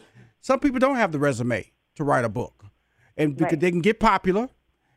some 0.45 0.59
people 0.59 0.77
don't 0.77 0.97
have 0.97 1.11
the 1.11 1.17
resume 1.17 1.71
to 1.95 2.03
write 2.03 2.23
a 2.23 2.29
book, 2.29 2.65
and 3.17 3.35
because 3.35 3.53
Right. 3.53 3.59
they 3.61 3.71
can 3.71 3.81
get 3.81 3.99
popular, 3.99 4.47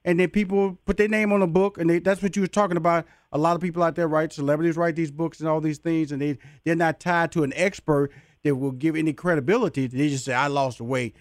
and 0.05 0.21
then 0.21 0.29
people 0.29 0.79
put 0.85 0.99
their 0.99 1.09
name 1.09 1.33
on 1.33 1.41
a 1.41 1.47
book, 1.47 1.79
and 1.79 1.89
they, 1.89 2.01
that's 2.01 2.23
what 2.23 2.37
you 2.37 2.43
were 2.43 2.49
talking 2.61 2.77
about. 2.77 3.07
A 3.33 3.39
lot 3.39 3.55
of 3.57 3.63
people 3.63 3.83
out 3.83 3.95
there 3.95 4.09
write 4.09 4.31
celebrities 4.35 4.77
write 4.77 4.95
these 4.95 5.11
books 5.11 5.41
and 5.41 5.49
all 5.49 5.63
these 5.63 5.79
things, 5.79 6.13
and 6.13 6.21
they 6.21 6.37
they're 6.67 6.77
not 6.77 7.01
tied 7.01 7.33
to 7.33 7.45
an 7.45 7.55
expert 7.57 8.11
that 8.43 8.57
will 8.57 8.73
give 8.73 8.95
any 8.95 9.15
credibility. 9.15 9.87
They 9.87 10.11
just 10.11 10.27
say, 10.27 10.35
"I 10.35 10.49
lost 10.49 10.77
the 10.79 10.85
weight." 10.85 11.17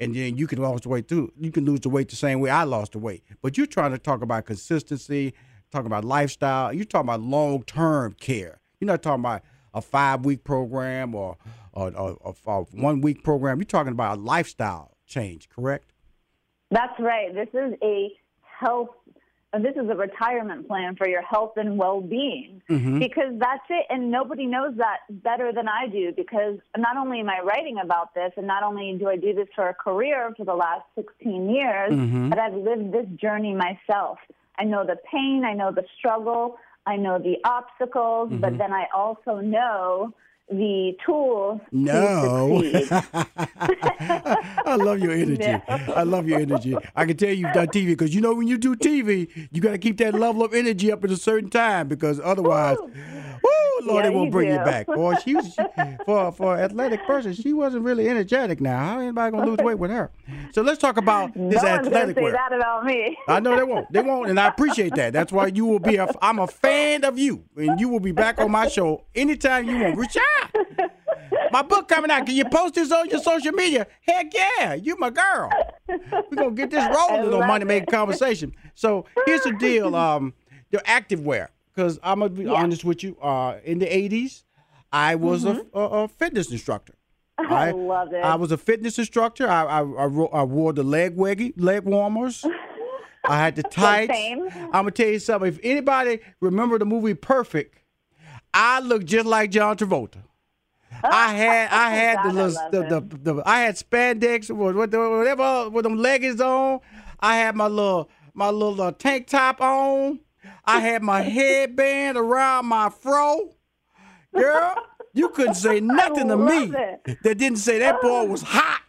And 0.00 0.14
then 0.14 0.36
you 0.36 0.46
can 0.46 0.62
lose 0.62 0.82
the 0.82 0.88
weight 0.88 1.08
too. 1.08 1.32
You 1.36 1.50
can 1.50 1.64
lose 1.64 1.80
the 1.80 1.88
weight 1.88 2.08
the 2.08 2.16
same 2.16 2.38
way 2.38 2.50
I 2.50 2.62
lost 2.62 2.92
the 2.92 3.00
weight. 3.00 3.24
But 3.42 3.58
you're 3.58 3.66
trying 3.66 3.90
to 3.90 3.98
talk 3.98 4.22
about 4.22 4.46
consistency, 4.46 5.34
talking 5.72 5.86
about 5.86 6.04
lifestyle. 6.04 6.72
You're 6.72 6.84
talking 6.84 7.08
about 7.08 7.20
long 7.20 7.64
term 7.64 8.14
care. 8.20 8.60
You're 8.78 8.86
not 8.86 9.02
talking 9.02 9.20
about 9.20 9.42
a 9.74 9.80
five 9.82 10.24
week 10.24 10.44
program 10.44 11.14
or 11.14 11.36
a 11.74 11.90
one 12.72 13.00
week 13.00 13.22
program. 13.24 13.58
You're 13.58 13.64
talking 13.66 13.92
about 13.92 14.18
a 14.18 14.20
lifestyle 14.20 14.96
change, 15.06 15.48
correct? 15.48 15.92
That's 16.70 16.98
right. 16.98 17.34
This 17.34 17.48
is 17.52 17.74
a 17.82 18.12
health. 18.40 18.90
uh, 19.52 19.58
This 19.58 19.74
is 19.76 19.88
a 19.90 19.94
retirement 19.94 20.66
plan 20.66 20.96
for 20.96 21.06
your 21.06 21.20
health 21.22 21.52
and 21.56 21.76
well-being 21.76 22.62
Mhm. 22.70 22.98
because 23.00 23.38
that's 23.38 23.64
it. 23.68 23.84
And 23.90 24.10
nobody 24.10 24.46
knows 24.46 24.74
that 24.76 25.00
better 25.10 25.52
than 25.52 25.68
I 25.68 25.88
do 25.88 26.12
because 26.12 26.58
not 26.76 26.96
only 26.96 27.20
am 27.20 27.28
I 27.28 27.40
writing 27.40 27.78
about 27.78 28.14
this, 28.14 28.32
and 28.38 28.46
not 28.46 28.62
only 28.62 28.96
do 28.98 29.08
I 29.10 29.16
do 29.16 29.34
this 29.34 29.48
for 29.54 29.68
a 29.68 29.74
career 29.74 30.32
for 30.38 30.44
the 30.44 30.54
last 30.54 30.84
16 30.94 31.50
years, 31.50 31.92
Mhm. 31.92 32.30
but 32.30 32.38
I've 32.38 32.54
lived 32.54 32.92
this 32.92 33.06
journey 33.16 33.54
myself. 33.54 34.18
I 34.58 34.64
know 34.64 34.84
the 34.84 34.96
pain, 35.10 35.44
I 35.44 35.52
know 35.52 35.70
the 35.70 35.84
struggle, 35.98 36.56
I 36.86 36.96
know 36.96 37.18
the 37.18 37.36
obstacles, 37.44 38.30
but 38.40 38.54
Mhm. 38.54 38.58
then 38.58 38.72
I 38.72 38.86
also 38.94 39.40
know 39.40 40.12
the 40.50 40.92
tools 41.06 41.60
No. 41.70 42.60
to. 42.62 42.86
I 44.66 44.76
love 44.76 44.98
your 44.98 45.12
energy. 45.12 45.62
I 45.94 46.02
love 46.02 46.26
your 46.28 46.40
energy. 46.40 46.76
I 46.96 47.06
can 47.06 47.16
tell 47.16 47.30
you've 47.30 47.52
done 47.52 47.68
TV 47.68 47.86
because 47.90 48.14
you 48.14 48.20
know 48.20 48.34
when 48.34 48.48
you 48.48 48.58
do 48.58 48.74
TV, 48.74 49.28
you 49.52 49.60
got 49.60 49.70
to 49.72 49.78
keep 49.78 49.96
that 49.98 50.14
level 50.14 50.44
of 50.44 50.52
energy 50.54 50.90
up 50.92 51.04
at 51.04 51.10
a 51.10 51.16
certain 51.16 51.48
time 51.50 51.88
because 51.88 52.20
otherwise, 52.20 52.76
woo, 52.80 53.71
Lord, 53.86 54.04
Yeah, 54.04 54.10
it 54.10 54.14
won't 54.14 54.30
bring 54.30 54.50
you 54.50 54.56
back. 54.58 54.86
Boy, 54.86 55.14
she 55.24 55.34
was 55.34 55.46
she, 55.54 55.62
for 56.06 56.32
for 56.32 56.56
an 56.56 56.62
athletic 56.62 57.04
person, 57.06 57.32
she 57.32 57.52
wasn't 57.52 57.84
really 57.84 58.08
energetic. 58.08 58.60
Now, 58.60 58.78
how 58.78 59.00
anybody 59.00 59.30
gonna 59.32 59.46
lose 59.46 59.58
weight 59.58 59.78
with 59.78 59.90
her? 59.90 60.10
So 60.52 60.62
let's 60.62 60.78
talk 60.78 60.96
about 60.96 61.34
no 61.36 61.48
this 61.50 61.62
one's 61.62 61.88
to 61.88 61.94
athletic 61.94 62.16
say 62.16 62.22
wear. 62.22 62.32
that 62.32 62.52
about 62.52 62.84
me. 62.84 63.16
I 63.28 63.40
know 63.40 63.56
they 63.56 63.64
won't. 63.64 63.90
They 63.92 64.02
won't, 64.02 64.30
and 64.30 64.38
I 64.40 64.48
appreciate 64.48 64.94
that. 64.96 65.12
That's 65.12 65.32
why 65.32 65.46
you 65.48 65.64
will 65.66 65.78
be. 65.80 65.96
A, 65.96 66.08
I'm 66.20 66.38
a 66.38 66.46
fan 66.46 67.04
of 67.04 67.18
you, 67.18 67.44
and 67.56 67.78
you 67.80 67.88
will 67.88 68.00
be 68.00 68.12
back 68.12 68.40
on 68.40 68.50
my 68.50 68.68
show 68.68 69.04
anytime 69.14 69.68
you 69.68 69.78
want. 69.78 69.96
Rushion, 69.96 70.22
my 71.50 71.62
book 71.62 71.88
coming 71.88 72.10
out. 72.10 72.26
Can 72.26 72.34
you 72.34 72.44
post 72.46 72.74
this 72.74 72.90
on 72.92 73.08
your 73.10 73.20
social 73.20 73.52
media? 73.52 73.86
Heck 74.06 74.32
yeah, 74.34 74.74
you 74.74 74.96
my 74.98 75.10
girl. 75.10 75.50
We're 75.88 76.36
gonna 76.36 76.50
get 76.52 76.70
this 76.70 76.84
rolling 76.96 77.32
on 77.32 77.46
Money 77.46 77.64
Making 77.64 77.86
Conversation. 77.86 78.54
So 78.74 79.04
here's 79.26 79.42
the 79.42 79.52
deal. 79.52 79.94
Um, 80.02 80.34
your 80.70 80.80
active 80.86 81.20
wear, 81.20 81.50
because 81.74 81.98
I'm 82.02 82.20
gonna 82.20 82.30
be 82.30 82.46
honest 82.46 82.84
with 82.84 83.02
you. 83.02 83.16
Uh, 83.20 83.58
in 83.64 83.78
the 83.78 83.86
'80s, 83.86 84.44
I 84.92 85.14
was 85.14 85.44
a, 85.44 85.64
a, 85.74 85.80
a 85.80 86.08
fitness 86.08 86.50
instructor. 86.50 86.94
Mm-hmm. 87.40 87.52
I 87.52 87.70
love 87.70 88.12
it. 88.12 88.24
I 88.24 88.34
was 88.34 88.52
a 88.52 88.58
fitness 88.58 88.98
instructor. 88.98 89.48
I 89.48 89.64
I, 89.64 89.80
I, 89.80 90.04
I 90.06 90.42
wore 90.44 90.72
the 90.72 90.82
leg 90.82 91.16
weggy, 91.16 91.52
leg 91.56 91.84
warmers. 91.84 92.44
I 93.24 93.38
had 93.38 93.56
the 93.56 93.62
tights. 93.70 94.12
same. 94.12 94.48
I'm 94.52 94.70
gonna 94.70 94.90
tell 94.90 95.08
you 95.08 95.18
something. 95.18 95.48
If 95.48 95.58
anybody 95.62 96.20
remember 96.40 96.78
the 96.78 96.84
movie 96.86 97.14
Perfect, 97.14 97.78
I 98.52 98.80
looked 98.80 99.06
just 99.06 99.26
like 99.26 99.50
John 99.50 99.76
Travolta. 99.76 100.22
I 101.04 101.32
had 101.32 101.70
I 101.70 101.90
had 101.90 102.16
God, 102.16 102.24
the, 102.24 102.32
little, 102.32 102.70
the, 102.70 103.00
the, 103.00 103.32
the 103.34 103.42
I 103.46 103.60
had 103.60 103.76
spandex 103.76 104.50
or 104.50 104.72
whatever 104.72 105.70
with 105.70 105.84
them 105.84 105.96
leggings 105.96 106.40
on. 106.40 106.80
I 107.18 107.36
had 107.36 107.56
my 107.56 107.66
little 107.66 108.10
my 108.34 108.50
little 108.50 108.80
uh, 108.80 108.92
tank 108.92 109.26
top 109.26 109.60
on. 109.60 110.20
I 110.64 110.80
had 110.80 111.02
my 111.02 111.22
headband 111.22 112.16
around 112.16 112.66
my 112.66 112.90
fro. 112.90 113.54
Girl, 114.34 114.74
you 115.12 115.28
couldn't 115.30 115.54
say 115.54 115.80
nothing 115.82 116.28
to 116.28 116.36
me 116.36 116.72
it. 116.74 117.18
that 117.22 117.38
didn't 117.38 117.58
say 117.58 117.78
that 117.80 118.00
boy 118.00 118.20
oh. 118.20 118.26
was 118.26 118.42
hot. 118.42 118.82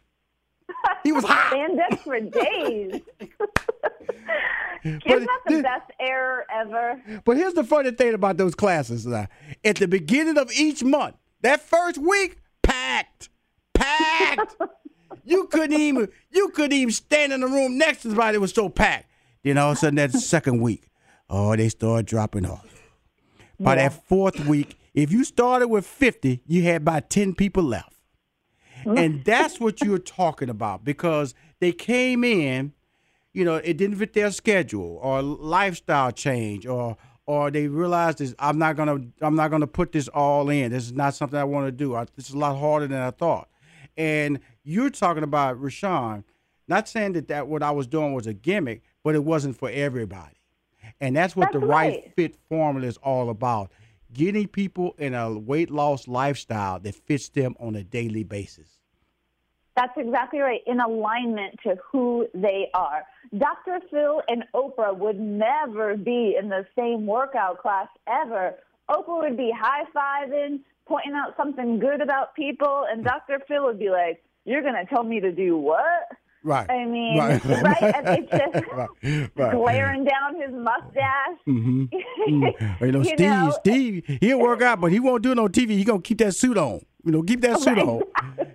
He 1.03 1.11
was 1.11 1.23
hot. 1.23 1.53
Spandex 1.53 1.99
for 1.99 2.19
days. 2.19 3.01
Isn't 4.83 5.01
that 5.05 5.39
the 5.47 5.61
best 5.61 5.91
error 5.99 6.45
ever? 6.53 7.01
But 7.23 7.37
here's 7.37 7.53
the 7.53 7.63
funny 7.63 7.91
thing 7.91 8.13
about 8.13 8.37
those 8.37 8.53
classes. 8.53 9.05
Now. 9.05 9.27
At 9.63 9.77
the 9.77 9.87
beginning 9.87 10.37
of 10.37 10.51
each 10.51 10.83
month, 10.83 11.15
that 11.41 11.61
first 11.61 11.97
week, 11.97 12.37
packed, 12.63 13.29
packed. 13.73 14.55
you 15.23 15.47
couldn't 15.47 15.79
even 15.79 16.09
you 16.31 16.49
couldn't 16.49 16.73
even 16.73 16.91
stand 16.91 17.31
in 17.31 17.41
the 17.41 17.47
room 17.47 17.77
next 17.77 18.01
to 18.01 18.09
somebody. 18.09 18.35
It 18.35 18.41
was 18.41 18.51
so 18.51 18.67
packed. 18.69 19.09
Then 19.43 19.57
all 19.57 19.71
of 19.71 19.77
a 19.77 19.79
sudden, 19.79 19.95
that 19.95 20.11
second 20.11 20.61
week, 20.61 20.89
oh, 21.33 21.55
they 21.55 21.67
started 21.69 22.05
dropping 22.05 22.45
off. 22.45 22.81
By 23.59 23.75
Yeah. 23.75 23.89
that 23.89 24.07
fourth 24.07 24.45
week, 24.45 24.77
if 24.93 25.11
you 25.11 25.23
started 25.23 25.67
with 25.67 25.85
50, 25.85 26.41
you 26.45 26.63
had 26.63 26.77
about 26.83 27.09
10 27.09 27.33
people 27.33 27.63
left. 27.63 27.95
Mm. 28.85 28.99
And 28.99 29.25
that's 29.25 29.59
what 29.59 29.81
you're 29.81 29.97
talking 29.97 30.49
about 30.49 30.83
because 30.83 31.33
they 31.59 31.71
came 31.71 32.23
in, 32.23 32.73
you 33.33 33.43
know, 33.45 33.55
it 33.55 33.77
didn't 33.77 33.95
fit 33.97 34.13
their 34.13 34.31
schedule 34.31 34.99
or 35.01 35.21
lifestyle 35.21 36.11
change 36.11 36.65
or 36.65 36.97
or 37.25 37.49
they 37.49 37.67
realized 37.69 38.17
this 38.17 38.35
I'm 38.37 38.57
not 38.59 38.75
gonna 38.75 38.99
I'm 39.21 39.35
not 39.35 39.49
gonna 39.49 39.67
put 39.67 39.93
this 39.93 40.09
all 40.09 40.49
in. 40.49 40.71
This 40.71 40.83
is 40.83 40.91
not 40.93 41.15
something 41.15 41.39
I 41.39 41.45
want 41.45 41.67
to 41.67 41.71
do. 41.71 41.95
I, 41.95 42.05
this 42.15 42.27
is 42.27 42.35
a 42.35 42.37
lot 42.37 42.57
harder 42.59 42.85
than 42.87 42.99
I 42.99 43.11
thought. 43.11 43.47
And 43.95 44.39
you're 44.63 44.89
talking 44.89 45.23
about 45.23 45.59
Rushion, 45.59 46.25
not 46.67 46.89
saying 46.89 47.13
that 47.13 47.29
that 47.29 47.47
what 47.47 47.63
I 47.63 47.71
was 47.71 47.87
doing 47.87 48.13
was 48.13 48.27
a 48.27 48.33
gimmick, 48.33 48.81
but 49.03 49.15
it 49.15 49.23
wasn't 49.23 49.55
for 49.57 49.69
everybody. 49.69 50.35
And 51.01 51.15
that's 51.15 51.35
what 51.35 51.51
That's 51.51 51.61
the 51.61 51.67
right, 51.67 52.03
right. 52.03 52.13
fit 52.15 52.35
formula 52.49 52.87
is 52.87 52.97
all 52.97 53.29
about. 53.29 53.71
Getting 54.13 54.47
people 54.47 54.95
in 54.97 55.13
a 55.13 55.37
weight 55.37 55.71
loss 55.71 56.07
lifestyle 56.07 56.79
that 56.79 56.95
fits 56.95 57.29
them 57.29 57.55
on 57.59 57.75
a 57.75 57.83
daily 57.83 58.23
basis. 58.23 58.79
That's 59.75 59.93
exactly 59.97 60.39
right. 60.39 60.61
In 60.67 60.79
alignment 60.79 61.59
to 61.63 61.75
who 61.91 62.27
they 62.33 62.69
are. 62.75 63.03
Dr. 63.37 63.79
Phil 63.89 64.21
and 64.27 64.43
Oprah 64.53 64.95
would 64.95 65.19
never 65.19 65.97
be 65.97 66.35
in 66.39 66.49
the 66.49 66.65
same 66.77 67.07
workout 67.07 67.59
class 67.59 67.87
ever. 68.07 68.55
Oprah 68.89 69.21
would 69.23 69.37
be 69.37 69.51
high 69.51 69.85
fiving, 69.95 70.59
pointing 70.85 71.13
out 71.13 71.35
something 71.35 71.79
good 71.79 72.01
about 72.01 72.35
people, 72.35 72.85
and 72.89 73.03
Dr. 73.11 73.39
Phil 73.47 73.63
would 73.65 73.79
be 73.79 73.89
like, 73.89 74.23
You're 74.45 74.61
going 74.61 74.75
to 74.75 74.85
tell 74.85 75.03
me 75.03 75.19
to 75.21 75.31
do 75.31 75.57
what? 75.57 76.07
Right. 76.43 76.69
I 76.69 76.85
mean, 76.85 77.17
Right. 77.17 77.43
right? 77.45 77.77
It's 78.19 78.31
just 78.63 78.67
Right. 78.73 79.29
Right. 79.35 79.53
glaring 79.55 80.03
down 80.03 80.39
his 80.41 80.51
mustache. 80.51 81.39
Mm-hmm. 81.47 81.85
You 82.85 82.91
know, 82.91 82.99
You 82.99 83.03
Steve, 83.05 83.19
know? 83.19 83.53
Steve, 83.59 84.17
he'll 84.21 84.39
work 84.39 84.61
out, 84.61 84.81
but 84.81 84.91
he 84.91 84.99
won't 84.99 85.23
do 85.23 85.31
it 85.31 85.39
on 85.39 85.49
TV. 85.49 85.69
He 85.71 85.83
gonna 85.83 86.01
keep 86.01 86.17
that 86.19 86.33
suit 86.35 86.57
on. 86.57 86.81
You 87.05 87.11
know, 87.11 87.21
keep 87.23 87.41
that 87.41 87.59
suit 87.59 87.77
on. 87.79 88.01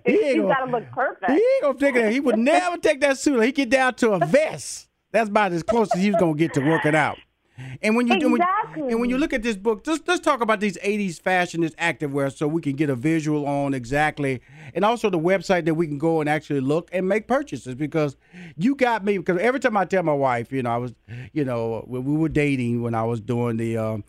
He 0.05 0.13
ain't 0.13 0.23
He's 0.25 0.35
gonna- 0.37 0.47
got 0.53 0.65
to 0.65 0.71
look 0.71 0.91
perfect. 0.91 1.31
He 1.31 1.37
ain't 1.37 1.61
gonna 1.63 1.77
take 1.79 1.95
that. 1.95 2.11
He 2.11 2.19
would 2.19 2.37
never 2.39 2.77
take 2.77 3.01
that 3.01 3.17
suit. 3.17 3.37
on. 3.37 3.43
He 3.43 3.51
get 3.51 3.69
down 3.69 3.93
to 3.95 4.11
a 4.11 4.25
vest. 4.25 4.87
That's 5.11 5.29
about 5.29 5.51
as 5.53 5.63
close 5.63 5.93
as 5.95 6.01
he 6.01 6.11
was 6.11 6.19
gonna 6.19 6.35
get 6.35 6.53
to 6.53 6.61
working 6.61 6.95
out. 6.95 7.17
And 7.81 7.95
when 7.95 8.07
you 8.07 8.13
do, 8.19 8.25
when- 8.33 8.41
and 8.91 8.99
when 8.99 9.09
you 9.09 9.17
look 9.17 9.33
at 9.33 9.43
this 9.43 9.55
book, 9.55 9.83
just 9.83 10.07
let's 10.07 10.19
talk 10.21 10.41
about 10.41 10.59
these 10.59 10.77
'80s 10.83 11.19
fashion, 11.19 11.61
this 11.61 11.75
activewear, 11.75 12.35
so 12.35 12.47
we 12.47 12.61
can 12.61 12.73
get 12.75 12.89
a 12.89 12.95
visual 12.95 13.45
on 13.47 13.73
exactly, 13.73 14.41
and 14.73 14.83
also 14.85 15.09
the 15.09 15.19
website 15.19 15.65
that 15.65 15.75
we 15.75 15.87
can 15.87 15.97
go 15.97 16.19
and 16.21 16.29
actually 16.29 16.61
look 16.61 16.89
and 16.91 17.07
make 17.07 17.27
purchases. 17.27 17.75
Because 17.75 18.15
you 18.57 18.75
got 18.75 19.03
me. 19.05 19.17
Because 19.17 19.39
every 19.39 19.59
time 19.59 19.77
I 19.77 19.85
tell 19.85 20.03
my 20.03 20.13
wife, 20.13 20.51
you 20.51 20.63
know, 20.63 20.71
I 20.71 20.77
was, 20.77 20.93
you 21.33 21.45
know, 21.45 21.83
when 21.87 22.03
we 22.03 22.15
were 22.15 22.29
dating 22.29 22.81
when 22.81 22.93
I 22.95 23.03
was 23.03 23.19
doing 23.21 23.57
the, 23.57 23.77
um, 23.77 24.03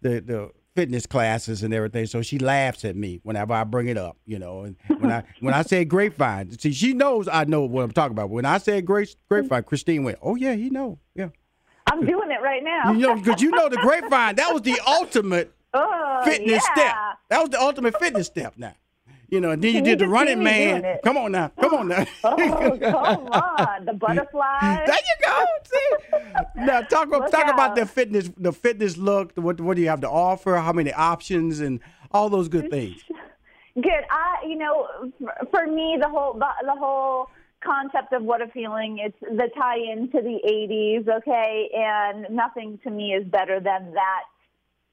the 0.00 0.20
the 0.20 0.50
fitness 0.76 1.06
classes 1.06 1.64
and 1.64 1.74
everything. 1.74 2.06
So 2.06 2.22
she 2.22 2.38
laughs 2.38 2.84
at 2.84 2.94
me 2.94 3.18
whenever 3.24 3.52
I 3.52 3.64
bring 3.64 3.88
it 3.88 3.98
up, 3.98 4.16
you 4.26 4.38
know. 4.38 4.62
And 4.62 4.76
when 5.00 5.10
I 5.10 5.24
when 5.40 5.52
I 5.54 5.62
say 5.62 5.84
grapevine, 5.84 6.56
see, 6.58 6.72
she 6.72 6.92
knows 6.92 7.26
I 7.26 7.44
know 7.44 7.62
what 7.62 7.82
I'm 7.82 7.90
talking 7.90 8.12
about. 8.12 8.30
When 8.30 8.44
I 8.44 8.58
say 8.58 8.80
grape 8.80 9.08
grapevine, 9.28 9.64
Christine 9.64 10.04
went, 10.04 10.18
"Oh 10.22 10.36
yeah, 10.36 10.54
he 10.54 10.70
know, 10.70 10.98
yeah." 11.16 11.30
I'm 11.92 12.04
doing 12.06 12.30
it 12.30 12.40
right 12.42 12.62
now. 12.62 12.92
You 12.92 12.98
know, 12.98 13.14
because 13.16 13.42
you 13.42 13.50
know 13.50 13.68
the 13.68 13.76
grapevine, 13.78 14.36
that 14.36 14.52
was 14.52 14.62
the 14.62 14.78
ultimate 14.86 15.52
Oh, 15.74 16.22
fitness 16.24 16.64
yeah. 16.64 16.74
step. 16.74 16.94
That 17.28 17.40
was 17.42 17.50
the 17.50 17.60
ultimate 17.60 17.98
fitness 17.98 18.26
step 18.26 18.54
now. 18.56 18.74
You 19.28 19.40
know, 19.42 19.50
and 19.50 19.62
then 19.62 19.74
you 19.74 19.82
did 19.82 20.00
you 20.00 20.06
the 20.06 20.08
running 20.08 20.42
man. 20.42 20.98
Come 21.04 21.18
on 21.18 21.32
now. 21.32 21.48
Come 21.60 21.74
on 21.74 21.88
now. 21.88 22.06
Oh, 22.24 22.78
come 22.80 23.26
on. 23.28 23.84
The 23.84 23.92
butterfly. 23.92 24.84
There 24.86 24.96
you 24.96 25.26
go. 25.26 25.44
See? 25.64 26.64
Now 26.64 26.80
talk 26.80 27.08
Look 27.10 27.30
talk 27.30 27.52
about 27.52 27.74
the 27.76 27.84
fitness 27.84 28.30
the 28.38 28.52
fitness 28.52 28.96
look. 28.96 29.32
What 29.34 29.60
what 29.60 29.76
do 29.76 29.82
you 29.82 29.88
have 29.90 30.00
to 30.00 30.08
offer? 30.08 30.56
How 30.56 30.72
many 30.72 30.94
options 30.94 31.60
and 31.60 31.80
all 32.10 32.30
those 32.30 32.48
good 32.48 32.70
things. 32.70 32.96
Good. 33.74 34.04
I, 34.10 34.44
you 34.46 34.56
know, 34.56 34.88
for, 35.20 35.34
for 35.50 35.66
me, 35.66 35.96
the 36.00 36.08
whole 36.08 36.32
the, 36.32 36.46
the 36.64 36.74
whole 36.74 37.28
concept 37.64 38.12
of 38.12 38.22
what 38.22 38.40
a 38.42 38.48
feeling 38.48 38.98
it's 39.00 39.18
the 39.20 39.48
tie-in 39.56 40.10
to 40.12 40.20
the 40.22 40.38
'80s. 40.44 41.08
Okay, 41.18 41.70
and 41.74 42.26
nothing 42.34 42.78
to 42.84 42.90
me 42.90 43.12
is 43.12 43.26
better 43.26 43.60
than 43.60 43.94
that 43.94 44.24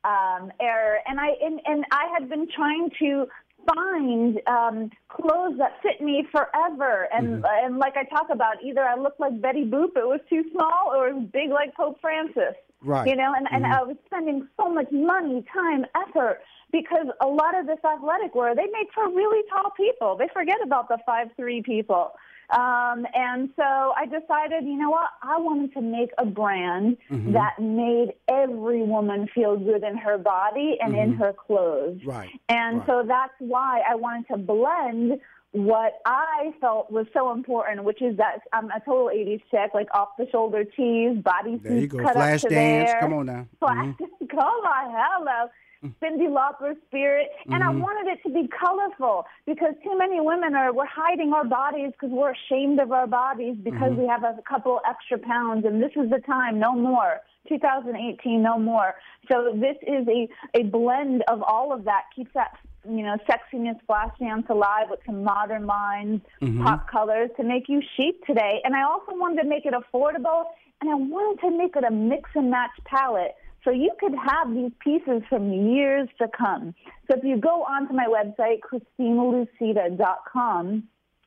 um, 0.03 0.51
era. 0.59 0.99
And 1.07 1.19
I 1.19 1.29
and, 1.41 1.59
and 1.65 1.85
I 1.91 2.07
had 2.17 2.29
been 2.29 2.47
trying 2.55 2.89
to 2.99 3.27
find 3.73 4.39
um, 4.47 4.91
clothes 5.09 5.57
that 5.57 5.81
fit 5.81 6.01
me 6.03 6.25
forever. 6.31 7.07
And 7.11 7.43
and 7.45 7.77
like 7.77 7.95
I 7.97 8.03
talk 8.03 8.27
about, 8.31 8.63
either 8.63 8.83
I 8.83 8.95
looked 8.95 9.19
like 9.19 9.41
Betty 9.41 9.65
Boop, 9.65 9.95
it 9.95 10.05
was 10.05 10.21
too 10.29 10.43
small, 10.51 10.91
or 10.93 11.09
it 11.09 11.15
was 11.15 11.27
big 11.33 11.49
like 11.49 11.75
Pope 11.75 11.99
Francis. 12.01 12.55
Right. 12.81 13.07
You 13.07 13.15
know, 13.15 13.33
and, 13.35 13.47
and 13.51 13.65
Mhm. 13.65 13.71
I 13.79 13.83
was 13.83 13.95
spending 14.05 14.47
so 14.57 14.69
much 14.69 14.91
money, 14.91 15.43
time, 15.51 15.85
effort 15.95 16.41
because 16.71 17.07
a 17.21 17.27
lot 17.27 17.57
of 17.57 17.65
this 17.65 17.79
athletic 17.83 18.35
wear 18.35 18.53
they 18.53 18.67
make 18.67 18.93
for 18.93 19.09
really 19.09 19.41
tall 19.49 19.71
people. 19.71 20.15
They 20.15 20.27
forget 20.33 20.57
about 20.63 20.87
the 20.89 20.99
five 21.05 21.29
three 21.35 21.63
people. 21.63 22.11
Um, 22.51 23.05
and 23.13 23.49
so 23.55 23.63
I 23.63 24.05
decided, 24.05 24.65
you 24.65 24.77
know 24.77 24.89
what? 24.91 25.09
I 25.23 25.37
wanted 25.39 25.73
to 25.73 25.81
make 25.81 26.11
a 26.17 26.25
brand 26.25 26.97
Mhm. 27.09 27.33
that 27.33 27.59
made 27.59 28.13
every 28.27 28.83
woman 28.83 29.27
feel 29.33 29.57
good 29.57 29.83
in 29.83 29.97
her 29.97 30.17
body 30.17 30.77
and 30.81 30.95
in 30.95 31.13
Mhm. 31.13 31.17
her 31.17 31.33
clothes. 31.33 32.03
Right. 32.05 32.29
And 32.49 32.77
Right. 32.79 32.85
so 32.87 33.03
that's 33.03 33.33
why 33.39 33.81
I 33.87 33.95
wanted 33.95 34.27
to 34.27 34.37
blend 34.37 35.19
what 35.51 36.01
I 36.05 36.53
felt 36.59 36.91
was 36.91 37.07
so 37.13 37.31
important, 37.31 37.83
which 37.85 38.01
is 38.01 38.17
that 38.17 38.41
I'm 38.51 38.69
a 38.71 38.79
total 38.81 39.09
80s 39.09 39.41
chick, 39.49 39.73
like 39.73 39.87
off 39.95 40.09
the 40.17 40.27
shoulder 40.29 40.65
tees, 40.65 41.17
body 41.19 41.57
There 41.63 41.73
you 41.75 41.81
suits 41.81 41.93
go. 41.93 42.03
cut 42.03 42.13
Flash 42.13 42.43
up 42.43 42.49
to 42.49 42.55
dance. 42.55 42.91
there. 42.91 42.99
Come 42.99 43.13
on 43.13 43.25
now. 43.27 43.47
Flash, 43.59 43.95
Mhm. 43.95 43.95
come 44.29 44.39
on, 44.65 44.91
hello. 44.91 45.49
Cyndi 45.83 46.27
Lauper 46.27 46.75
spirit, 46.87 47.29
and 47.45 47.63
I 47.63 47.67
Mhm. 47.67 47.79
wanted 47.79 48.11
it 48.13 48.23
to 48.23 48.29
be 48.29 48.47
colorful 48.47 49.25
because 49.45 49.75
too 49.83 49.97
many 49.97 50.19
women 50.19 50.55
are 50.55 50.73
we're 50.73 50.85
hiding 50.85 51.33
our 51.33 51.43
bodies 51.43 51.91
because 51.91 52.11
we're 52.11 52.31
ashamed 52.31 52.79
of 52.79 52.91
our 52.91 53.07
bodies 53.07 53.55
because 53.57 53.93
Mhm. 53.93 53.97
we 53.97 54.07
have 54.07 54.23
a 54.23 54.41
couple 54.43 54.81
extra 54.85 55.17
pounds, 55.19 55.65
and 55.65 55.81
this 55.81 55.91
is 55.95 56.09
the 56.09 56.19
time, 56.21 56.59
no 56.59 56.71
more. 56.71 57.21
2018, 57.47 58.41
no 58.41 58.57
more. 58.57 58.95
So 59.31 59.51
this 59.53 59.77
is 59.83 60.07
a 60.07 60.27
a 60.55 60.63
blend 60.63 61.23
of 61.27 61.43
all 61.43 61.71
of 61.71 61.83
that. 61.85 62.05
Keeps 62.15 62.33
that 62.33 62.57
you 62.87 63.03
know 63.03 63.17
sexiness 63.29 63.79
Flashdance 63.87 64.49
alive 64.49 64.89
with 64.89 64.99
some 65.05 65.23
modern 65.23 65.65
lines, 65.67 66.21
Mhm. 66.41 66.63
pop 66.63 66.87
colors 66.87 67.29
to 67.37 67.43
make 67.43 67.69
you 67.69 67.81
chic 67.95 68.25
today. 68.25 68.61
And 68.63 68.75
I 68.75 68.83
also 68.83 69.15
wanted 69.15 69.43
to 69.43 69.47
make 69.47 69.65
it 69.67 69.73
affordable, 69.73 70.45
and 70.81 70.89
I 70.89 70.95
wanted 70.95 71.39
to 71.41 71.51
make 71.51 71.75
it 71.75 71.83
a 71.83 71.91
mix 71.91 72.29
and 72.35 72.49
match 72.49 72.71
palette. 72.85 73.35
So 73.65 73.71
you 73.71 73.91
could 73.99 74.13
have 74.13 74.53
these 74.53 74.71
pieces 74.79 75.23
from 75.27 75.51
years 75.51 76.07
to 76.19 76.27
come. 76.27 76.75
So 77.09 77.17
if 77.17 77.23
you 77.23 77.37
go 77.37 77.63
onto 77.63 77.93
my 77.95 78.05
website, 78.05 78.59
ChristineLusita.com, 78.99 80.83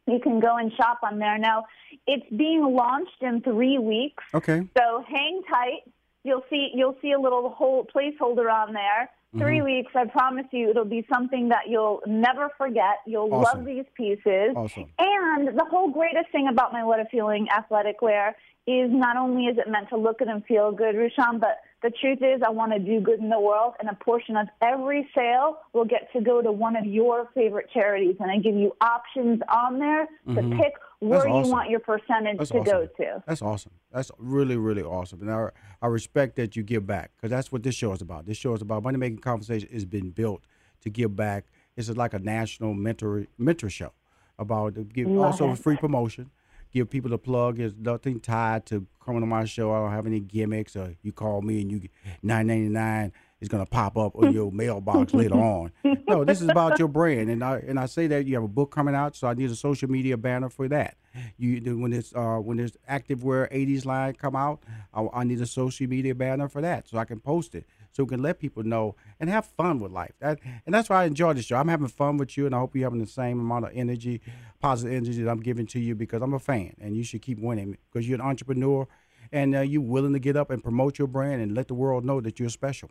you 0.06 0.20
can 0.20 0.38
go 0.40 0.56
and 0.56 0.72
shop 0.74 1.00
on 1.02 1.18
there. 1.18 1.36
Now, 1.36 1.64
it's 2.06 2.24
being 2.34 2.62
launched 2.64 3.20
in 3.20 3.42
three 3.42 3.78
weeks. 3.78 4.22
Okay. 4.32 4.62
So 4.78 5.04
hang 5.06 5.42
tight. 5.52 5.82
You'll 6.24 6.44
see 6.48 6.70
you'll 6.74 6.96
see 7.02 7.12
a 7.12 7.18
little 7.20 7.50
whole 7.50 7.84
placeholder 7.84 8.50
on 8.50 8.72
there. 8.72 9.10
3 9.36 9.58
Mhm. 9.58 9.64
weeks, 9.64 9.92
I 9.94 10.06
promise 10.06 10.46
you, 10.52 10.70
it'll 10.70 10.86
be 10.86 11.06
something 11.12 11.48
that 11.50 11.68
you'll 11.68 12.02
never 12.06 12.48
forget. 12.56 13.00
You'll 13.04 13.30
Awesome. 13.34 13.58
love 13.58 13.66
these 13.66 13.84
pieces. 13.94 14.56
Awesome. 14.56 14.86
And 14.98 15.48
the 15.48 15.66
whole 15.66 15.88
greatest 15.90 16.30
thing 16.30 16.48
about 16.48 16.72
my 16.72 16.82
What 16.82 16.98
a 16.98 17.04
Feeling 17.04 17.46
athletic 17.50 18.00
wear 18.00 18.34
is 18.66 18.90
not 18.90 19.18
only 19.18 19.44
is 19.46 19.58
it 19.58 19.68
meant 19.68 19.90
to 19.90 19.96
look 19.98 20.20
good 20.20 20.28
and 20.28 20.42
feel 20.46 20.72
good, 20.72 20.96
Rushion, 20.96 21.38
but 21.38 21.58
the 21.82 21.90
truth 21.90 22.18
is 22.22 22.42
I 22.44 22.50
want 22.50 22.72
to 22.72 22.78
do 22.78 23.00
good 23.00 23.20
in 23.20 23.28
the 23.28 23.38
world, 23.38 23.74
and 23.78 23.88
a 23.88 23.94
portion 23.94 24.36
of 24.36 24.48
every 24.60 25.08
sale 25.14 25.58
will 25.72 25.84
get 25.84 26.12
to 26.12 26.20
go 26.20 26.42
to 26.42 26.50
one 26.50 26.74
of 26.74 26.84
your 26.84 27.28
favorite 27.34 27.70
charities. 27.72 28.16
And 28.18 28.30
I 28.30 28.38
give 28.38 28.56
you 28.56 28.76
options 28.80 29.40
on 29.52 29.78
there 29.78 30.06
to 30.06 30.32
mm-hmm. 30.32 30.58
pick 30.58 30.72
That's 30.72 30.82
where 30.98 31.28
you 31.28 31.48
want 31.48 31.70
your 31.70 31.78
percentage 31.78 32.38
That's 32.38 32.50
to 32.50 32.62
go 32.64 32.86
to. 32.86 33.22
That's 33.26 33.42
awesome. 33.42 33.72
That's 33.92 34.10
really, 34.18 34.56
really 34.56 34.82
awesome. 34.82 35.22
And 35.22 35.30
I, 35.30 35.50
I 35.80 35.86
respect 35.86 36.34
that 36.36 36.56
you 36.56 36.64
give 36.64 36.84
back 36.84 37.12
because 37.16 37.30
that's 37.30 37.52
what 37.52 37.62
this 37.62 37.76
show 37.76 37.92
is 37.92 38.02
about. 38.02 38.26
This 38.26 38.36
show 38.36 38.54
is 38.54 38.62
about 38.62 38.82
money 38.82 38.98
making 38.98 39.18
conversation 39.18 39.68
has 39.72 39.84
been 39.84 40.10
built 40.10 40.42
to 40.80 40.90
give 40.90 41.14
back. 41.14 41.44
This 41.76 41.88
is 41.88 41.96
like 41.96 42.12
a 42.12 42.18
national 42.18 42.74
mentor 42.74 43.26
mentor 43.38 43.70
show 43.70 43.92
about 44.36 44.74
give 44.92 45.08
Love 45.08 45.26
also 45.26 45.52
it. 45.52 45.58
free 45.58 45.76
promotion. 45.76 46.30
Give 46.72 46.88
people 46.88 47.12
a 47.12 47.18
plug. 47.18 47.56
There's 47.56 47.74
nothing 47.76 48.20
tied 48.20 48.66
to 48.66 48.86
coming 49.04 49.20
to 49.22 49.26
my 49.26 49.44
show. 49.44 49.72
I 49.72 49.78
don't 49.80 49.92
have 49.92 50.06
any 50.06 50.20
gimmicks. 50.20 50.76
Or 50.76 50.94
you 51.02 51.12
call 51.12 51.40
me 51.42 51.60
and 51.62 51.70
you 51.70 51.78
get 51.80 51.90
nine 52.22 52.46
ninety 52.46 52.68
nine. 52.68 53.12
is 53.40 53.48
going 53.48 53.64
to 53.64 53.70
pop 53.70 53.96
up 53.96 54.16
on 54.16 54.32
your 54.32 54.50
mailbox 54.62 55.14
later 55.14 55.34
on. 55.36 55.70
No, 56.08 56.24
this 56.24 56.40
is 56.42 56.48
about 56.48 56.78
your 56.78 56.88
brand, 56.88 57.30
and 57.30 57.42
I 57.42 57.58
and 57.58 57.78
I 57.78 57.86
say 57.86 58.06
that 58.08 58.26
you 58.26 58.34
have 58.34 58.44
a 58.44 58.48
book 58.48 58.70
coming 58.70 58.94
out, 58.94 59.16
so 59.16 59.28
I 59.28 59.34
need 59.34 59.50
a 59.50 59.54
social 59.54 59.88
media 59.90 60.16
banner 60.16 60.48
for 60.48 60.68
that. 60.68 60.96
You 61.36 61.78
when 61.78 61.92
it's 61.92 62.12
uh, 62.14 62.36
when 62.36 62.58
this 62.58 62.72
activewear 62.88 63.50
'80s 63.52 63.84
line 63.84 64.14
come 64.14 64.36
out, 64.36 64.62
I, 64.92 65.06
I 65.12 65.24
need 65.24 65.40
a 65.40 65.46
social 65.46 65.86
media 65.86 66.14
banner 66.14 66.48
for 66.48 66.60
that, 66.60 66.88
so 66.88 66.98
I 66.98 67.04
can 67.04 67.20
post 67.20 67.54
it, 67.54 67.66
so 67.92 68.04
we 68.04 68.08
can 68.08 68.22
let 68.22 68.38
people 68.38 68.62
know 68.62 68.94
and 69.20 69.28
have 69.30 69.46
fun 69.46 69.80
with 69.80 69.92
life. 69.92 70.12
That 70.20 70.38
and 70.66 70.74
that's 70.74 70.88
why 70.88 71.02
I 71.02 71.04
enjoy 71.06 71.34
this 71.34 71.46
show. 71.46 71.56
I'm 71.56 71.68
having 71.68 71.88
fun 71.88 72.16
with 72.16 72.36
you, 72.36 72.46
and 72.46 72.54
I 72.54 72.58
hope 72.58 72.74
you're 72.74 72.86
having 72.86 73.00
the 73.00 73.06
same 73.06 73.40
amount 73.40 73.66
of 73.66 73.72
energy, 73.74 74.20
positive 74.60 74.94
energy 74.94 75.22
that 75.22 75.30
I'm 75.30 75.40
giving 75.40 75.66
to 75.68 75.80
you 75.80 75.94
because 75.94 76.22
I'm 76.22 76.34
a 76.34 76.38
fan, 76.38 76.74
and 76.80 76.96
you 76.96 77.04
should 77.04 77.22
keep 77.22 77.38
winning 77.38 77.76
because 77.90 78.08
you're 78.08 78.20
an 78.20 78.26
entrepreneur, 78.26 78.86
and 79.32 79.56
uh, 79.56 79.60
you're 79.60 79.82
willing 79.82 80.12
to 80.12 80.18
get 80.18 80.36
up 80.36 80.50
and 80.50 80.62
promote 80.62 80.98
your 80.98 81.08
brand 81.08 81.42
and 81.42 81.54
let 81.54 81.68
the 81.68 81.74
world 81.74 82.04
know 82.04 82.20
that 82.20 82.38
you're 82.38 82.48
special. 82.48 82.90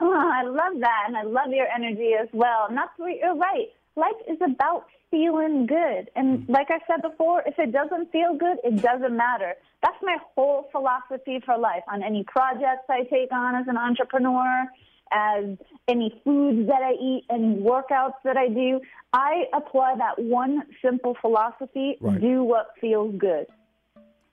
Oh, 0.00 0.12
I 0.14 0.44
love 0.44 0.80
that, 0.80 1.04
and 1.08 1.16
I 1.16 1.22
love 1.22 1.50
your 1.50 1.66
energy 1.74 2.12
as 2.20 2.28
well. 2.32 2.66
And 2.68 2.76
that's 2.76 2.96
what 2.96 3.16
you're 3.16 3.34
right. 3.34 3.68
Life 3.96 4.14
is 4.28 4.38
about 4.40 4.86
feeling 5.10 5.66
good, 5.66 6.10
and 6.16 6.40
mm. 6.40 6.48
like 6.48 6.68
I 6.70 6.78
said 6.86 7.02
before, 7.02 7.42
if 7.46 7.58
it 7.58 7.72
doesn't 7.72 8.10
feel 8.12 8.36
good, 8.36 8.58
it 8.64 8.82
doesn't 8.82 9.16
matter. 9.16 9.54
That's 9.82 9.96
my 10.02 10.16
whole 10.34 10.68
philosophy 10.72 11.40
for 11.44 11.56
life. 11.58 11.82
On 11.90 12.02
any 12.02 12.24
projects 12.24 12.84
I 12.88 13.04
take 13.04 13.32
on 13.32 13.54
as 13.54 13.66
an 13.68 13.76
entrepreneur, 13.76 14.66
as 15.12 15.56
any 15.86 16.20
foods 16.24 16.68
that 16.68 16.82
I 16.82 16.92
eat, 16.92 17.24
any 17.30 17.56
workouts 17.56 18.14
that 18.24 18.36
I 18.36 18.48
do, 18.48 18.80
I 19.12 19.44
apply 19.54 19.94
that 19.98 20.18
one 20.22 20.62
simple 20.82 21.16
philosophy: 21.20 21.96
Right. 22.00 22.20
do 22.20 22.42
what 22.42 22.68
feels 22.80 23.14
good. 23.18 23.46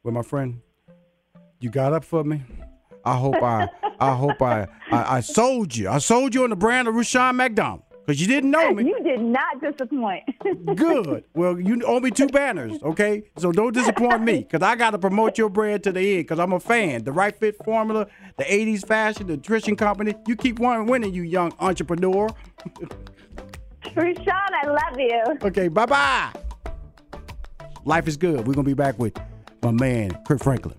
Well, 0.03 0.13
my 0.13 0.23
friend, 0.23 0.61
you 1.59 1.69
got 1.69 1.93
up 1.93 2.03
for 2.03 2.23
me. 2.23 2.43
I 3.03 3.17
hope 3.17 3.41
I, 3.41 3.69
I 3.99 4.15
hope 4.15 4.41
I, 4.41 4.67
I, 4.91 5.17
I 5.17 5.19
sold 5.21 5.75
you. 5.75 5.89
I 5.89 5.99
sold 5.99 6.33
you 6.33 6.43
on 6.43 6.49
the 6.49 6.55
brand 6.55 6.87
of 6.87 6.95
Rushion 6.95 7.35
McDonald 7.35 7.83
because 8.05 8.21
you 8.21 8.27
didn't 8.27 8.51
know 8.51 8.71
me. 8.71 8.85
You 8.85 9.01
did 9.03 9.19
not 9.19 9.59
disappoint. 9.61 10.23
Good. 10.75 11.23
Well, 11.33 11.59
you 11.59 11.81
owe 11.85 11.99
me 11.99 12.11
two 12.11 12.27
banners, 12.27 12.81
okay? 12.83 13.23
So 13.37 13.51
don't 13.51 13.73
disappoint 13.73 14.21
me 14.21 14.39
because 14.39 14.61
I 14.61 14.75
got 14.75 14.91
to 14.91 14.99
promote 14.99 15.37
your 15.37 15.49
brand 15.49 15.83
to 15.85 15.91
the 15.91 15.99
end 15.99 16.23
because 16.23 16.39
I'm 16.39 16.53
a 16.53 16.59
fan. 16.59 17.03
The 17.03 17.11
Right 17.11 17.37
Fit 17.37 17.57
Formula, 17.65 18.07
the 18.37 18.43
80s 18.43 18.85
fashion, 18.85 19.27
the 19.27 19.37
nutrition 19.37 19.75
company. 19.75 20.13
You 20.27 20.35
keep 20.35 20.59
one 20.59 20.85
winning, 20.85 21.13
you 21.13 21.23
young 21.23 21.53
entrepreneur. 21.59 22.29
Rushion, 23.95 24.29
I 24.29 24.67
love 24.67 24.99
you. 24.99 25.23
Okay, 25.47 25.67
bye 25.67 25.85
bye. 25.85 26.31
Life 27.85 28.07
is 28.07 28.17
good. 28.17 28.37
We're 28.37 28.53
going 28.53 28.55
to 28.55 28.63
be 28.63 28.73
back 28.73 28.99
with 28.99 29.17
my 29.61 29.71
man, 29.71 30.11
Kirk 30.27 30.43
Franklin. 30.43 30.75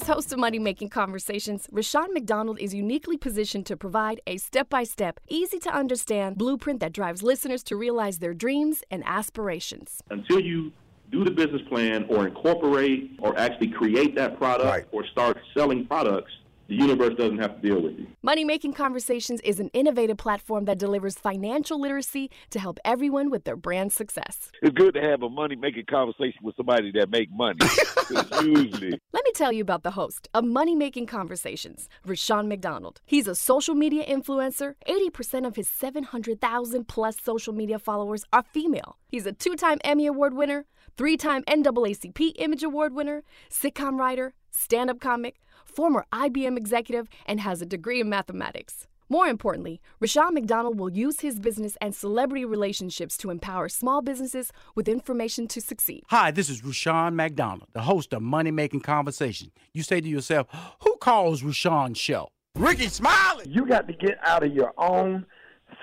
As 0.00 0.06
host 0.06 0.32
of 0.32 0.38
Money 0.38 0.58
Making 0.58 0.88
Conversations, 0.88 1.68
Rushion 1.70 2.14
McDonald 2.14 2.58
is 2.58 2.72
uniquely 2.72 3.18
positioned 3.18 3.66
to 3.66 3.76
provide 3.76 4.22
a 4.26 4.38
step 4.38 4.70
by 4.70 4.82
step, 4.82 5.20
easy 5.28 5.58
to 5.58 5.70
understand 5.70 6.38
blueprint 6.38 6.80
that 6.80 6.94
drives 6.94 7.22
listeners 7.22 7.62
to 7.64 7.76
realize 7.76 8.18
their 8.18 8.32
dreams 8.32 8.82
and 8.90 9.02
aspirations. 9.04 10.02
Until 10.08 10.40
you 10.40 10.72
do 11.10 11.22
the 11.22 11.30
business 11.30 11.60
plan 11.68 12.06
or 12.08 12.26
incorporate 12.26 13.18
or 13.18 13.38
actually 13.38 13.68
create 13.68 14.14
that 14.14 14.38
product 14.38 14.88
or 14.90 15.04
start 15.08 15.36
selling 15.52 15.86
products, 15.86 16.32
the 16.70 16.76
universe 16.76 17.14
doesn't 17.16 17.38
have 17.38 17.60
to 17.60 17.68
deal 17.68 17.82
with 17.82 17.98
you. 17.98 18.06
Money 18.22 18.44
Making 18.44 18.72
Conversations 18.72 19.40
is 19.40 19.58
an 19.58 19.70
innovative 19.72 20.16
platform 20.16 20.66
that 20.66 20.78
delivers 20.78 21.16
financial 21.16 21.80
literacy 21.80 22.30
to 22.50 22.60
help 22.60 22.78
everyone 22.84 23.28
with 23.28 23.42
their 23.42 23.56
brand 23.56 23.92
success. 23.92 24.52
It's 24.62 24.72
good 24.72 24.94
to 24.94 25.02
have 25.02 25.24
a 25.24 25.28
money 25.28 25.56
making 25.56 25.86
conversation 25.86 26.38
with 26.44 26.54
somebody 26.54 26.92
that 26.92 27.10
make 27.10 27.28
money. 27.32 27.58
usually, 28.40 29.00
Let 29.12 29.24
me 29.24 29.32
tell 29.34 29.50
you 29.50 29.62
about 29.62 29.82
the 29.82 29.90
host 29.90 30.28
of 30.32 30.44
Money 30.44 30.76
Making 30.76 31.06
Conversations, 31.06 31.88
Rushion 32.06 32.46
McDonald. 32.46 33.00
He's 33.04 33.26
a 33.26 33.34
social 33.34 33.74
media 33.74 34.04
influencer. 34.06 34.74
80% 34.86 35.48
of 35.48 35.56
his 35.56 35.68
700,000 35.68 36.86
plus 36.86 37.16
social 37.20 37.52
media 37.52 37.80
followers 37.80 38.24
are 38.32 38.44
female. 38.44 38.96
He's 39.08 39.26
a 39.26 39.32
two 39.32 39.56
time 39.56 39.78
Emmy 39.82 40.06
Award 40.06 40.34
winner, 40.34 40.66
three 40.96 41.16
time 41.16 41.42
NAACP 41.48 42.34
Image 42.36 42.62
Award 42.62 42.94
winner, 42.94 43.24
sitcom 43.50 43.98
writer, 43.98 44.34
stand 44.52 44.88
up 44.88 45.00
comic, 45.00 45.40
former 45.70 46.04
IBM 46.12 46.56
executive, 46.56 47.08
and 47.26 47.40
has 47.40 47.62
a 47.62 47.66
degree 47.66 48.00
in 48.00 48.08
mathematics. 48.08 48.86
More 49.12 49.26
importantly, 49.26 49.80
Rushion 49.98 50.34
McDonald 50.34 50.78
will 50.78 50.92
use 50.92 51.18
his 51.18 51.40
business 51.40 51.76
and 51.80 51.92
celebrity 51.92 52.44
relationships 52.44 53.16
to 53.16 53.30
empower 53.30 53.68
small 53.68 54.02
businesses 54.02 54.52
with 54.76 54.88
information 54.88 55.48
to 55.48 55.60
succeed. 55.60 56.04
Hi, 56.10 56.30
this 56.30 56.48
is 56.48 56.62
Rushion 56.64 57.16
McDonald, 57.16 57.68
the 57.72 57.82
host 57.82 58.12
of 58.12 58.22
Money 58.22 58.52
Making 58.52 58.82
Conversation. 58.82 59.50
You 59.72 59.82
say 59.82 60.00
to 60.00 60.08
yourself, 60.08 60.46
who 60.82 60.96
calls 60.98 61.42
Rushion's 61.42 61.98
show? 61.98 62.28
Rickey 62.54 62.86
Smiley. 62.86 63.46
You 63.48 63.66
got 63.66 63.88
to 63.88 63.94
get 63.94 64.18
out 64.22 64.44
of 64.44 64.54
your 64.54 64.72
own 64.78 65.26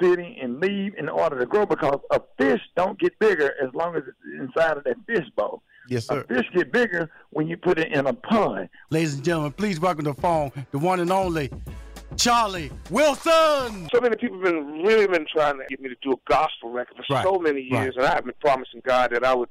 city 0.01 0.38
and 0.41 0.61
leave 0.61 0.93
in 0.97 1.09
order 1.09 1.38
to 1.38 1.45
grow 1.45 1.65
because 1.65 1.99
a 2.11 2.22
fish 2.38 2.61
don't 2.77 2.97
get 2.97 3.18
bigger 3.19 3.53
as 3.61 3.73
long 3.73 3.95
as 3.97 4.03
it's 4.07 4.18
inside 4.39 4.77
of 4.77 4.85
that 4.85 4.95
fish 5.05 5.26
bowl. 5.35 5.64
Yes, 5.89 6.05
sir. 6.07 6.22
A 6.22 6.27
fish 6.27 6.45
get 6.53 6.72
bigger 6.72 7.09
when 7.31 7.47
you 7.47 7.57
put 7.57 7.80
it 7.80 7.91
in 7.91 8.07
a 8.07 8.14
pond. 8.14 8.69
Ladies 8.89 9.15
and 9.15 9.23
gentlemen, 9.23 9.51
please 9.53 9.80
welcome 9.80 10.03
to 10.05 10.14
the 10.14 10.22
phone 10.22 10.51
the 10.72 10.80
one 10.80 10.99
and 10.99 11.11
only 11.11 11.49
Charlie 12.15 12.72
Wilson. 12.89 13.88
So 13.93 14.01
many 14.01 14.15
people 14.15 14.38
have 14.38 14.45
been 14.45 14.81
really 14.84 15.07
been 15.07 15.26
trying 15.31 15.57
to 15.57 15.65
get 15.69 15.80
me 15.81 15.89
to 15.89 15.95
do 16.01 16.11
a 16.14 16.15
gospel 16.30 16.72
record 16.72 16.97
for 17.07 17.14
Right, 17.14 17.23
so 17.23 17.38
many 17.39 17.61
years, 17.61 17.95
right. 17.95 17.97
and 17.97 18.05
I 18.05 18.15
have 18.15 18.26
been 18.26 18.34
promising 18.41 18.81
God 18.85 19.11
that 19.11 19.23
I 19.23 19.34
would 19.34 19.49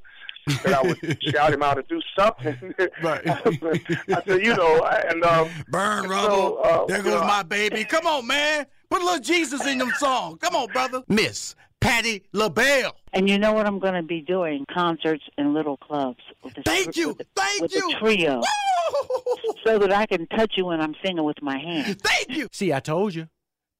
that 0.62 0.74
I 0.74 0.82
would 0.82 1.18
shout 1.34 1.52
him 1.52 1.62
out 1.62 1.78
and 1.78 1.88
do 1.88 2.00
something. 2.18 2.74
Right. 3.02 3.22
I 3.26 4.22
said, 4.26 4.44
you 4.44 4.54
know, 4.54 4.82
and 4.84 5.24
um, 5.24 5.48
Burn 5.68 6.08
rubble. 6.08 6.28
so, 6.28 6.56
uh, 6.58 6.86
there 6.86 7.02
goes 7.02 7.14
know, 7.20 7.26
my 7.26 7.42
baby. 7.42 7.84
Come 7.84 8.06
on, 8.06 8.26
man. 8.26 8.66
Put 8.88 9.02
a 9.02 9.04
little 9.04 9.20
Jesus 9.20 9.66
in 9.66 9.78
them 9.78 9.90
song. 9.98 10.38
Come 10.38 10.54
on, 10.54 10.68
brother. 10.68 11.02
Miss 11.08 11.56
Patti 11.80 12.24
LaBelle. 12.32 12.96
And 13.12 13.28
you 13.28 13.38
know 13.38 13.52
what 13.52 13.66
I'm 13.66 13.78
going 13.78 13.94
to 13.94 14.02
be 14.02 14.20
doing? 14.20 14.64
Concerts 14.72 15.24
in 15.38 15.54
little 15.54 15.76
clubs. 15.76 16.20
With 16.42 16.54
the, 16.54 16.62
Thank 16.62 16.96
you. 16.96 17.08
With 17.08 17.18
the, 17.18 17.26
Thank 17.36 17.62
with 17.62 17.74
you. 17.74 17.90
the 17.90 17.96
trio. 17.98 18.40
So 19.64 19.78
that 19.78 19.92
I 19.92 20.06
can 20.06 20.26
touch 20.28 20.54
you 20.56 20.66
when 20.66 20.80
I'm 20.80 20.94
singing 21.04 21.24
with 21.24 21.42
my 21.42 21.58
hands. 21.58 21.96
Thank 22.02 22.30
you. 22.38 22.48
See, 22.52 22.72
I 22.72 22.80
told 22.80 23.14
you. 23.14 23.28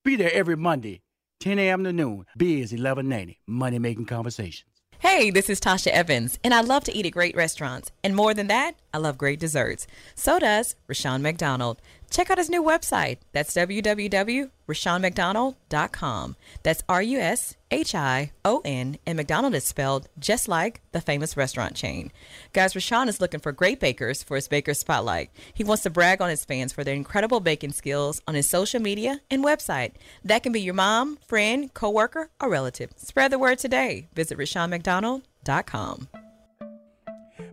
Be 0.04 0.16
there 0.16 0.32
every 0.32 0.56
Monday, 0.56 1.02
10 1.40 1.58
a.m. 1.58 1.84
to 1.84 1.92
noon. 1.92 2.26
Biz 2.36 2.72
1190. 2.72 3.40
Money 3.46 3.78
Making 3.78 4.06
Conversations. 4.06 4.70
Hey, 4.98 5.30
this 5.30 5.50
is 5.50 5.60
Tasha 5.60 5.88
Evans, 5.88 6.38
and 6.42 6.54
I 6.54 6.62
love 6.62 6.82
to 6.84 6.96
eat 6.96 7.04
at 7.06 7.12
great 7.12 7.36
restaurants. 7.36 7.92
And 8.02 8.16
more 8.16 8.32
than 8.32 8.46
that, 8.46 8.76
I 8.94 8.98
love 8.98 9.18
great 9.18 9.38
desserts. 9.38 9.86
So 10.14 10.38
does 10.38 10.74
Rushion 10.88 11.20
McDonald. 11.22 11.80
Check 12.10 12.30
out 12.30 12.38
his 12.38 12.48
new 12.48 12.62
website. 12.62 13.18
That's 13.32 13.52
www.rushionmcdonald.com. 13.54 16.36
That's 16.62 16.82
R 16.88 17.02
U 17.02 17.18
S 17.18 17.56
H 17.70 17.94
I 17.94 18.32
O 18.44 18.62
N, 18.64 18.98
and 19.06 19.16
McDonald 19.16 19.54
is 19.54 19.64
spelled 19.64 20.08
just 20.18 20.48
like 20.48 20.80
the 20.92 21.00
famous 21.00 21.36
restaurant 21.36 21.74
chain. 21.74 22.12
Guys, 22.52 22.74
Rushion 22.74 23.08
is 23.08 23.20
looking 23.20 23.40
for 23.40 23.52
great 23.52 23.80
bakers 23.80 24.22
for 24.22 24.36
his 24.36 24.48
Baker 24.48 24.74
Spotlight. 24.74 25.30
He 25.52 25.64
wants 25.64 25.82
to 25.82 25.90
brag 25.90 26.22
on 26.22 26.30
his 26.30 26.44
fans 26.44 26.72
for 26.72 26.84
their 26.84 26.94
incredible 26.94 27.40
baking 27.40 27.72
skills 27.72 28.22
on 28.26 28.34
his 28.34 28.48
social 28.48 28.80
media 28.80 29.20
and 29.30 29.44
website. 29.44 29.92
That 30.24 30.42
can 30.42 30.52
be 30.52 30.60
your 30.60 30.74
mom, 30.74 31.18
friend, 31.26 31.72
coworker, 31.74 32.30
or 32.40 32.48
relative. 32.48 32.90
Spread 32.96 33.32
the 33.32 33.38
word 33.38 33.58
today. 33.58 34.08
Visit 34.14 34.38
RushionMcDonald.com. 34.38 36.08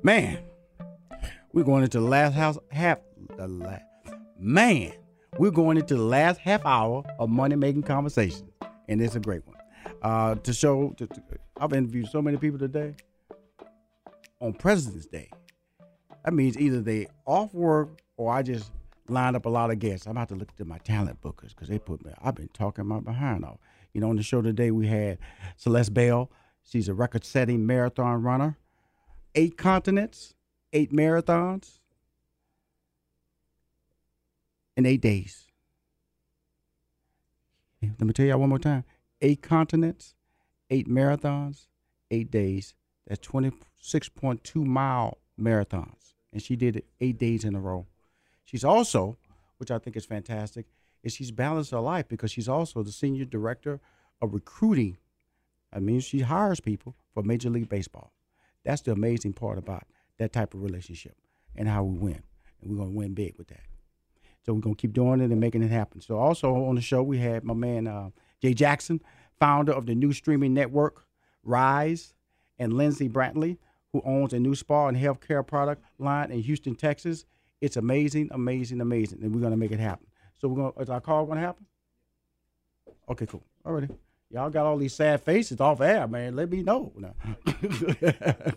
Man, 0.04 0.40
we're 1.54 1.64
going 1.64 1.84
into 1.84 2.00
the 2.00 2.06
last 2.06 2.34
house 2.34 2.58
half. 2.72 3.00
The 3.38 3.48
la- 3.48 3.80
man, 4.44 4.92
we're 5.40 5.52
going 5.52 5.78
into 5.78 5.96
the 5.96 6.04
last 6.04 6.40
half 6.40 6.66
hour 6.66 7.04
of 7.18 7.30
money 7.30 7.56
making 7.56 7.84
conversations, 7.84 8.52
and 8.88 9.02
it's 9.02 9.16
a 9.16 9.20
great 9.20 9.46
one. 9.48 9.58
Uh, 10.02 10.36
to 10.36 10.54
show, 10.54 10.90
to, 10.98 11.08
to- 11.08 11.24
I've 11.60 11.74
interviewed 11.74 12.08
so 12.10 12.22
many 12.22 12.38
people 12.38 12.60
today 12.60 12.96
on 14.42 14.54
President's 14.54 15.08
Day. 15.08 15.30
That 16.26 16.34
means 16.34 16.58
either 16.58 16.82
they 16.82 17.08
off 17.26 17.54
work 17.54 18.02
or 18.18 18.32
I 18.34 18.42
just 18.44 18.72
lined 19.08 19.36
up 19.36 19.46
a 19.46 19.50
lot 19.50 19.72
of 19.72 19.80
guests. 19.80 20.06
I'm 20.06 20.12
about 20.12 20.30
to 20.30 20.36
look 20.36 20.50
at 20.60 20.68
my 20.68 20.78
talent 20.80 21.22
bookers 21.22 21.50
because 21.50 21.70
they 21.70 21.80
put 21.80 22.04
me. 22.06 22.12
I've 22.22 22.36
been 22.36 22.50
talking 22.50 22.86
my 22.86 23.00
behind 23.00 23.46
off. 23.46 23.58
You 23.94 24.02
know, 24.02 24.10
on 24.10 24.16
the 24.16 24.24
show 24.24 24.42
today 24.42 24.72
we 24.72 24.88
had 24.88 25.20
Celeste 25.58 25.94
Bell. 25.94 26.32
She's 26.64 26.88
a 26.90 26.94
record-setting 26.94 27.66
marathon 27.66 28.22
runner 28.24 28.58
eight 29.36 29.58
continents, 29.58 30.34
eight 30.74 30.92
marathons 30.92 31.80
in 34.76 34.86
eight 34.86 35.02
days. 35.02 35.48
Let 37.82 38.02
me 38.02 38.14
tell 38.14 38.26
y'all 38.26 38.40
one 38.40 38.50
more 38.50 38.60
time 38.60 38.86
eight 39.22 39.42
continents, 39.42 40.16
eight 40.70 40.88
marathons, 40.88 41.68
eight 42.12 42.32
days. 42.32 42.76
That's 43.08 43.26
26.2 43.28 44.66
mile 44.66 45.18
marathons. 45.40 46.14
And 46.32 46.42
she 46.42 46.56
did 46.56 46.76
it 46.76 46.86
eight 47.02 47.18
days 47.18 47.44
in 47.44 47.56
a 47.56 47.60
row. 47.60 47.88
She's 48.46 48.64
also, 48.64 49.18
which 49.58 49.72
I 49.72 49.80
think 49.80 49.96
is 49.96 50.06
fantastic, 50.06 50.66
is 51.04 51.14
she's 51.14 51.32
balanced 51.32 51.72
her 51.72 51.80
life 51.80 52.08
because 52.08 52.32
she's 52.32 52.50
also 52.50 52.82
the 52.82 52.92
senior 52.92 53.26
director 53.26 53.80
of 54.22 54.34
recruiting. 54.34 54.98
I 55.72 55.80
mean, 55.80 56.00
she 56.00 56.22
hires 56.22 56.60
people 56.60 56.96
for 57.14 57.24
Major 57.24 57.50
League 57.50 57.70
Baseball. 57.70 58.14
That's 58.64 58.82
the 58.82 58.92
amazing 58.92 59.34
part 59.34 59.58
about 59.58 59.84
that 60.18 60.32
type 60.32 60.54
of 60.54 60.64
relationship 60.64 61.16
and 61.56 61.68
how 61.68 61.84
we 61.84 61.98
win. 61.98 62.24
And 62.62 62.72
we're 62.72 62.78
going 62.78 62.92
to 62.92 62.98
win 62.98 63.14
big 63.14 63.38
with 63.38 63.48
that. 63.50 63.64
So 64.46 64.54
we're 64.54 64.62
gonna 64.62 64.76
keep 64.76 64.94
doing 64.94 65.22
it 65.22 65.32
and 65.32 65.40
making 65.40 65.64
it 65.64 65.72
happen. 65.72 66.02
So 66.02 66.18
also 66.18 66.54
on 66.54 66.76
the 66.76 66.82
show 66.82 67.02
we 67.02 67.18
had 67.18 67.44
my 67.44 67.54
man 67.54 67.88
uh, 67.88 68.10
Jay 68.42 68.54
Jackson, 68.54 69.02
founder 69.40 69.72
of 69.72 69.86
the 69.86 69.96
new 69.96 70.12
streaming 70.12 70.54
network 70.54 71.06
RYSE, 71.46 72.14
and 72.60 72.74
Lindsay 72.74 73.10
Brantley, 73.10 73.58
who 73.92 74.02
owns 74.06 74.34
a 74.34 74.40
new 74.40 74.56
spa 74.56 74.88
and 74.88 74.98
healthcare 74.98 75.46
product 75.46 75.84
line 75.98 76.32
in 76.32 76.42
Houston, 76.42 76.76
Texas. 76.76 77.26
It's 77.62 77.78
amazing, 77.78 78.30
amazing, 78.32 78.82
amazing, 78.82 79.24
and 79.24 79.34
we're 79.34 79.42
gonna 79.42 79.58
make 79.58 79.72
it 79.72 79.80
happen. 79.80 80.08
So 80.40 80.48
we're 80.48 80.58
gonna 80.58 80.82
is 80.82 80.90
our 80.90 81.02
call 81.02 81.26
gonna 81.26 81.40
happen? 81.40 81.66
Okay, 83.10 83.26
cool. 83.26 83.44
Alrighty. 83.66 83.96
Y'all 84.30 84.50
got 84.50 84.66
all 84.66 84.78
these 84.78 84.94
sad 84.94 85.22
faces 85.22 85.62
off 85.62 85.80
air, 85.80 86.08
man. 86.08 86.36
Let 86.36 86.50
me 86.50 86.64
know. 86.64 86.92
Now. 86.98 87.14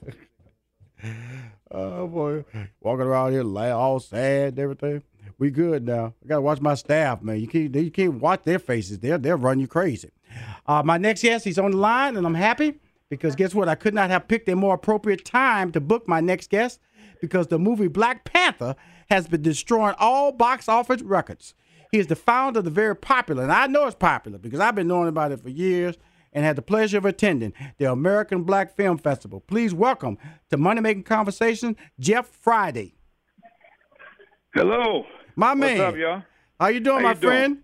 oh 1.70 2.06
boy, 2.06 2.44
walking 2.80 3.06
around 3.06 3.32
here 3.32 3.44
all 3.72 4.00
sad 4.00 4.54
and 4.54 4.58
everything. 4.58 5.02
We 5.38 5.50
good 5.50 5.84
now. 5.84 6.14
I 6.24 6.28
gotta 6.28 6.40
watch 6.40 6.60
my 6.60 6.74
staff, 6.74 7.22
man. 7.22 7.40
You 7.40 7.46
can't 7.46 7.74
you 7.74 7.90
can't 7.90 8.14
watch 8.14 8.44
their 8.44 8.58
faces. 8.58 8.98
They'll 8.98 9.18
they'll 9.18 9.36
run 9.36 9.60
you 9.60 9.66
crazy. 9.66 10.10
Uh, 10.66 10.82
my 10.82 10.96
next 10.98 11.22
guest, 11.22 11.44
he's 11.44 11.58
on 11.58 11.72
the 11.72 11.76
line, 11.76 12.16
and 12.16 12.26
I'm 12.26 12.34
happy 12.34 12.80
because 13.10 13.36
guess 13.36 13.54
what? 13.54 13.68
I 13.68 13.74
could 13.74 13.94
not 13.94 14.10
have 14.10 14.28
picked 14.28 14.48
a 14.48 14.56
more 14.56 14.74
appropriate 14.74 15.24
time 15.24 15.72
to 15.72 15.80
book 15.80 16.08
my 16.08 16.20
next 16.20 16.50
guest 16.50 16.80
because 17.20 17.48
the 17.48 17.58
movie 17.58 17.88
Black 17.88 18.24
Panther 18.24 18.76
has 19.10 19.26
been 19.28 19.42
destroying 19.42 19.94
all 19.98 20.32
box 20.32 20.68
office 20.68 21.02
records. 21.02 21.54
He 21.92 21.98
is 21.98 22.08
the 22.08 22.16
founder 22.16 22.58
of 22.58 22.64
the 22.64 22.70
very 22.70 22.96
popular, 22.96 23.42
and 23.42 23.52
I 23.52 23.66
know 23.66 23.86
it's 23.86 23.94
popular 23.94 24.38
because 24.38 24.60
I've 24.60 24.74
been 24.74 24.88
knowing 24.88 25.08
about 25.08 25.32
it 25.32 25.40
for 25.40 25.50
years 25.50 25.96
and 26.32 26.44
had 26.44 26.56
the 26.56 26.62
pleasure 26.62 26.98
of 26.98 27.04
attending 27.04 27.52
the 27.78 27.90
American 27.90 28.42
Black 28.42 28.74
Film 28.74 28.98
Festival. 28.98 29.40
Please 29.40 29.72
welcome 29.72 30.18
to 30.50 30.56
Money 30.56 30.80
Making 30.80 31.04
Conversation, 31.04 31.76
Jeff 32.00 32.26
Friday. 32.26 32.94
Hello. 34.54 35.04
My 35.36 35.54
man. 35.54 35.78
What's 35.78 35.88
up, 35.94 35.96
y'all? 35.96 36.22
How 36.58 36.68
you 36.68 36.80
doing, 36.80 36.98
How 36.98 37.02
my 37.02 37.10
you 37.10 37.20
doing? 37.20 37.30
friend? 37.32 37.58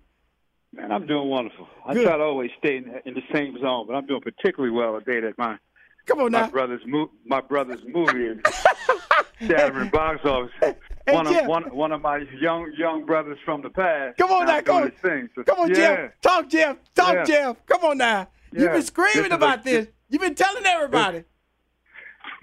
Man, 0.74 0.92
I'm 0.92 1.06
doing 1.06 1.28
wonderful. 1.28 1.66
I 1.86 1.94
try 1.94 2.16
to 2.16 2.22
always 2.22 2.50
stay 2.58 2.76
in, 2.78 2.84
in 3.04 3.14
the 3.14 3.22
same 3.34 3.58
zone, 3.60 3.86
but 3.86 3.94
I'm 3.94 4.06
doing 4.06 4.20
particularly 4.22 4.74
well 4.74 4.98
today 4.98 5.20
that 5.20 5.36
my 5.38 5.56
Come 6.06 6.20
on 6.20 6.32
my 6.32 6.42
now. 6.42 6.48
brother's 6.50 6.80
mo- 6.86 7.10
my 7.26 7.40
brother's 7.40 7.80
movie 7.86 8.24
is 8.26 8.38
shattering 9.46 9.88
box 9.90 10.20
office. 10.24 10.50
Hey, 10.60 11.14
one 11.14 11.26
Jeff. 11.26 11.42
of 11.42 11.48
one 11.48 11.62
one 11.74 11.92
of 11.92 12.00
my 12.00 12.18
young 12.40 12.72
young 12.76 13.04
brothers 13.06 13.38
from 13.44 13.62
the 13.62 13.70
past. 13.70 14.18
Come 14.18 14.30
on 14.32 14.46
now 14.46 14.60
come 14.62 14.84
on. 14.84 14.90
thing. 14.90 15.28
So, 15.34 15.42
Come 15.44 15.60
on, 15.60 15.68
yeah. 15.70 15.74
Jeff. 15.74 16.10
Talk, 16.22 16.48
Jeff. 16.48 16.76
Talk, 16.94 17.14
Yeah. 17.14 17.24
Jeff. 17.24 17.66
Come 17.66 17.84
on 17.84 17.98
now. 17.98 18.28
You've 18.52 18.62
Yeah. 18.62 18.68
been 18.68 18.76
This 18.76 18.86
screaming 18.88 19.32
a- 19.32 19.36
about 19.36 19.62
this. 19.64 19.86
You've 20.08 20.22
been 20.22 20.34
telling 20.34 20.64
everybody. 20.66 21.24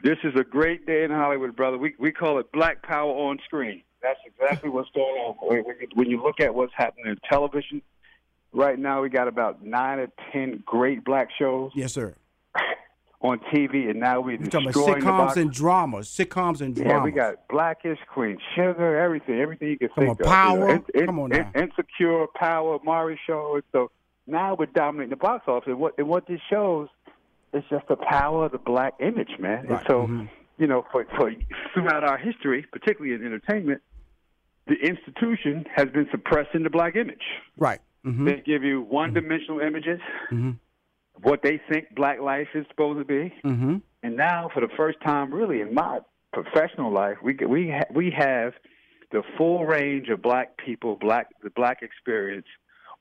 This 0.04 0.18
is 0.24 0.34
a 0.40 0.44
great 0.44 0.86
day 0.86 1.04
in 1.04 1.12
Hollywood, 1.12 1.56
brother. 1.56 1.78
We 1.78 1.94
we 2.00 2.12
call 2.12 2.40
it 2.40 2.52
Black 2.52 2.82
Power 2.84 3.12
on 3.12 3.40
screen. 3.46 3.84
That's 4.02 4.20
exactly 4.26 4.70
what's 4.70 4.90
going 4.92 5.16
on. 5.22 5.36
When 5.42 5.58
you, 5.80 5.88
when 5.94 6.10
you 6.10 6.22
look 6.24 6.40
at 6.40 6.54
what's 6.54 6.74
happening 6.76 7.08
in 7.08 7.18
television 7.30 7.82
right 8.54 8.78
now, 8.80 9.02
we 9.02 9.10
got 9.10 9.28
about 9.28 9.64
nine 9.64 10.00
or 10.00 10.08
ten 10.32 10.64
great 10.66 11.04
black 11.04 11.30
shows 11.38 11.72
Yes, 11.76 11.94
sir. 11.94 12.16
on 13.22 13.40
TV, 13.54 13.90
and 13.90 14.00
now 14.00 14.22
we're 14.22 14.38
We're 14.38 14.46
talking 14.48 14.70
about 14.70 14.98
sitcoms 15.02 15.36
and 15.36 15.52
dramas. 15.52 16.08
Sitcoms 16.08 16.62
and 16.62 16.74
dramas. 16.74 16.94
Yeah, 16.94 17.04
we 17.04 17.12
got 17.12 17.48
Blackish, 17.50 18.00
Queen 18.14 18.38
Sugar, 18.56 18.98
everything, 18.98 19.40
everything 19.42 19.68
you 19.70 19.78
can 19.78 19.90
Come 19.90 20.06
think 20.06 20.20
on, 20.22 20.26
of. 20.26 20.32
Power. 20.32 20.70
In- 20.70 20.86
in- 20.96 21.06
Come 21.06 21.20
on 21.20 21.32
in- 21.34 21.40
now. 21.40 21.52
Insecure, 21.62 22.28
Power, 22.36 22.80
Mari 22.86 23.20
Show. 23.28 23.56
And 23.56 23.64
So 23.74 23.92
now 24.28 24.56
we're 24.58 24.68
dominating 24.68 25.10
the 25.10 25.18
box 25.18 25.44
office. 25.48 25.68
And 25.68 25.80
what, 25.80 25.96
and 25.98 26.08
what 26.08 26.26
this 26.28 26.40
shows 26.50 26.88
is 27.54 27.64
just 27.70 27.86
the 27.90 27.98
power 27.98 28.46
of 28.46 28.54
the 28.54 28.58
black 28.60 28.94
image, 29.02 29.32
man. 29.40 29.60
And 29.62 29.72
Right. 29.72 29.86
so, 29.88 30.08
Mhm. 30.08 30.30
you 30.58 30.68
know, 30.68 30.86
for, 30.92 31.04
for 31.18 31.34
throughout 31.74 32.06
our 32.06 32.18
history, 32.18 32.66
particularly 32.72 33.16
in 33.16 33.26
entertainment, 33.26 33.82
the 34.68 34.76
institution 34.76 35.66
has 35.76 35.88
been 35.90 36.08
suppressing 36.12 36.64
the 36.64 36.70
black 36.70 36.96
image. 36.96 37.24
Right. 37.58 37.80
Mm-hmm. 38.06 38.26
They 38.26 38.42
give 38.46 38.64
you 38.64 38.82
one-dimensional 38.82 39.60
images, 39.60 40.00
Mm-hmm. 40.32 40.52
what 41.22 41.42
they 41.44 41.60
think 41.72 41.88
black 41.96 42.20
life 42.22 42.48
is 42.54 42.66
supposed 42.70 43.00
to 43.00 43.06
be. 43.06 43.34
Mm-hmm. 43.44 43.78
And 44.04 44.16
now, 44.16 44.50
for 44.54 44.62
the 44.62 44.70
first 44.78 45.00
time, 45.06 45.34
really 45.34 45.62
in 45.62 45.74
my 45.74 46.00
professional 46.32 46.94
life, 46.94 47.18
we 47.24 47.36
we 47.46 47.70
ha- 47.70 47.92
we 47.94 48.12
have 48.18 48.54
the 49.12 49.24
full 49.38 49.66
range 49.66 50.08
of 50.10 50.22
black 50.22 50.56
people, 50.64 50.96
black 50.96 51.28
the 51.44 51.50
black 51.50 51.82
experience 51.82 52.48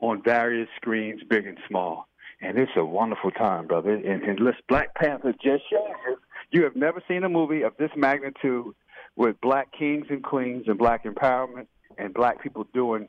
on 0.01 0.22
various 0.24 0.68
screens, 0.76 1.20
big 1.28 1.47
and 1.47 1.59
small. 1.68 2.09
And 2.40 2.56
it's 2.59 2.72
a 2.76 2.85
wonderful 2.85 3.30
time, 3.32 3.66
brother. 3.66 3.93
And, 3.93 4.22
and 4.22 4.39
listen, 4.40 4.62
Black 4.68 4.94
Panther 4.94 5.32
just 5.32 5.64
shows 5.70 5.90
you 6.06 6.16
you 6.51 6.62
have 6.64 6.76
never 6.76 7.02
seen 7.09 7.24
a 7.24 7.28
movie 7.28 7.62
of 7.62 7.76
this 7.78 7.90
magnitude 7.97 8.74
with 9.19 9.39
black 9.43 9.73
kings 9.77 10.07
and 10.09 10.23
queens 10.23 10.65
and 10.69 10.78
black 10.78 11.05
empowerment 11.05 11.66
and 11.99 12.15
black 12.15 12.40
people 12.43 12.65
doing 12.73 13.09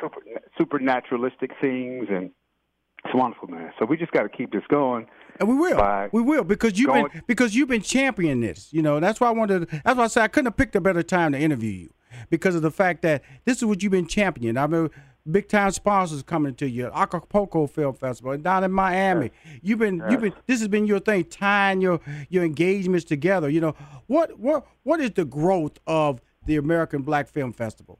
super 0.00 0.20
supernaturalistic 0.58 1.52
things 1.60 2.06
and 2.10 2.30
it's 3.04 3.14
wonderful, 3.14 3.46
man. 3.46 3.72
So 3.78 3.84
we 3.84 3.96
just 3.96 4.10
got 4.10 4.24
to 4.24 4.28
keep 4.28 4.50
this 4.50 4.64
going. 4.68 5.06
And 5.38 5.48
we 5.48 5.54
will. 5.54 6.08
We 6.12 6.22
will 6.22 6.42
because 6.42 6.76
you've 6.78 6.88
going- 6.88 7.08
been 7.12 7.22
because 7.28 7.54
you've 7.54 7.68
been 7.68 7.82
championing 7.82 8.40
this. 8.40 8.72
You 8.72 8.82
know, 8.82 8.98
that's 8.98 9.20
why 9.20 9.28
I 9.28 9.32
wanted. 9.32 9.68
That's 9.84 9.96
why 9.96 10.04
I 10.04 10.06
said 10.08 10.22
I 10.24 10.28
couldn't 10.28 10.46
have 10.46 10.56
picked 10.56 10.74
a 10.74 10.80
better 10.80 11.04
time 11.04 11.32
to 11.32 11.38
interview 11.38 11.70
you 11.70 11.90
because 12.30 12.54
of 12.56 12.62
the 12.62 12.70
fact 12.70 13.02
that 13.02 13.22
this 13.44 13.58
is 13.58 13.64
what 13.66 13.82
you've 13.82 13.92
been 13.92 14.08
championing. 14.08 14.56
I 14.56 14.66
mean, 14.66 14.90
big 15.30 15.48
time 15.48 15.70
sponsors 15.70 16.22
coming 16.22 16.54
to 16.54 16.68
you, 16.68 16.90
Acapulco 16.94 17.66
Film 17.66 17.94
Festival 17.94 18.32
and 18.32 18.42
down 18.42 18.64
in 18.64 18.72
Miami. 18.72 19.30
You've 19.62 19.78
been 19.78 20.02
you've 20.10 20.20
been 20.20 20.34
this 20.46 20.60
has 20.60 20.68
been 20.68 20.86
your 20.86 21.00
thing, 21.00 21.24
tying 21.24 21.80
your 21.80 22.00
your 22.28 22.44
engagements 22.44 23.04
together. 23.04 23.48
You 23.48 23.60
know, 23.60 23.74
what 24.06 24.38
what 24.38 24.66
what 24.82 25.00
is 25.00 25.10
the 25.12 25.24
growth 25.24 25.78
of 25.86 26.20
the 26.46 26.56
American 26.56 27.02
Black 27.02 27.28
Film 27.28 27.52
Festival? 27.52 27.98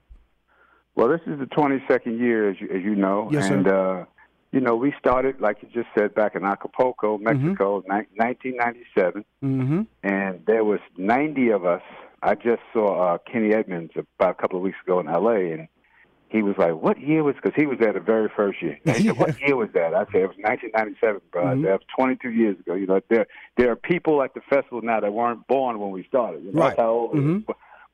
Well, 0.94 1.08
this 1.08 1.20
is 1.26 1.38
the 1.38 1.46
22nd 1.46 2.18
year, 2.18 2.50
as 2.50 2.56
you, 2.58 2.68
as 2.70 2.82
you 2.82 2.94
know. 2.94 3.28
Yes, 3.30 3.50
and, 3.50 3.68
uh, 3.68 4.06
you 4.50 4.60
know, 4.60 4.74
we 4.76 4.94
started, 4.98 5.40
like 5.42 5.58
you 5.60 5.68
just 5.68 5.88
said, 5.96 6.14
back 6.14 6.34
in 6.34 6.42
Acapulco, 6.42 7.18
Mexico, 7.18 7.82
ni- 7.86 8.06
1997. 8.16 9.24
Mm-hmm. 9.44 9.82
And 10.02 10.46
there 10.46 10.64
was 10.64 10.80
90 10.96 11.50
of 11.50 11.66
us. 11.66 11.82
I 12.22 12.34
just 12.34 12.62
saw 12.72 13.14
uh, 13.14 13.18
Kenny 13.30 13.52
Edmonds 13.52 13.92
about 13.96 14.30
a 14.30 14.34
couple 14.40 14.56
of 14.56 14.62
weeks 14.62 14.78
ago 14.86 14.98
in 15.00 15.08
L.A., 15.08 15.52
and 15.52 15.68
he 16.28 16.42
was 16.42 16.56
like, 16.58 16.74
what 16.74 17.00
year 17.00 17.22
was, 17.22 17.34
because 17.36 17.54
he 17.54 17.66
was 17.66 17.78
there 17.78 17.92
the 17.92 18.00
very 18.00 18.28
first 18.34 18.60
year. 18.60 18.78
And 18.84 18.96
he 18.96 19.08
said, 19.08 19.16
what 19.18 19.40
year 19.40 19.56
was 19.56 19.68
that? 19.74 19.94
I 19.94 20.04
said, 20.06 20.22
it 20.22 20.28
was 20.28 20.36
1997, 20.38 21.20
bro. 21.30 21.42
Said, 21.54 21.64
that 21.64 21.70
was 21.70 21.80
22 21.96 22.30
years 22.30 22.58
ago. 22.58 22.74
You 22.74 22.86
know, 22.86 23.00
there, 23.08 23.26
there 23.56 23.70
are 23.70 23.76
people 23.76 24.22
at 24.22 24.34
the 24.34 24.40
festival 24.50 24.82
now 24.82 25.00
that 25.00 25.12
weren't 25.12 25.46
born 25.46 25.78
when 25.78 25.90
we 25.92 26.04
started. 26.04 26.42
You 26.44 26.52
know, 26.52 26.60
Right. 26.60 26.68
That's 26.70 26.80
how 26.80 26.90
old 26.90 27.14
it. 27.14 27.20
Mhm. 27.20 27.44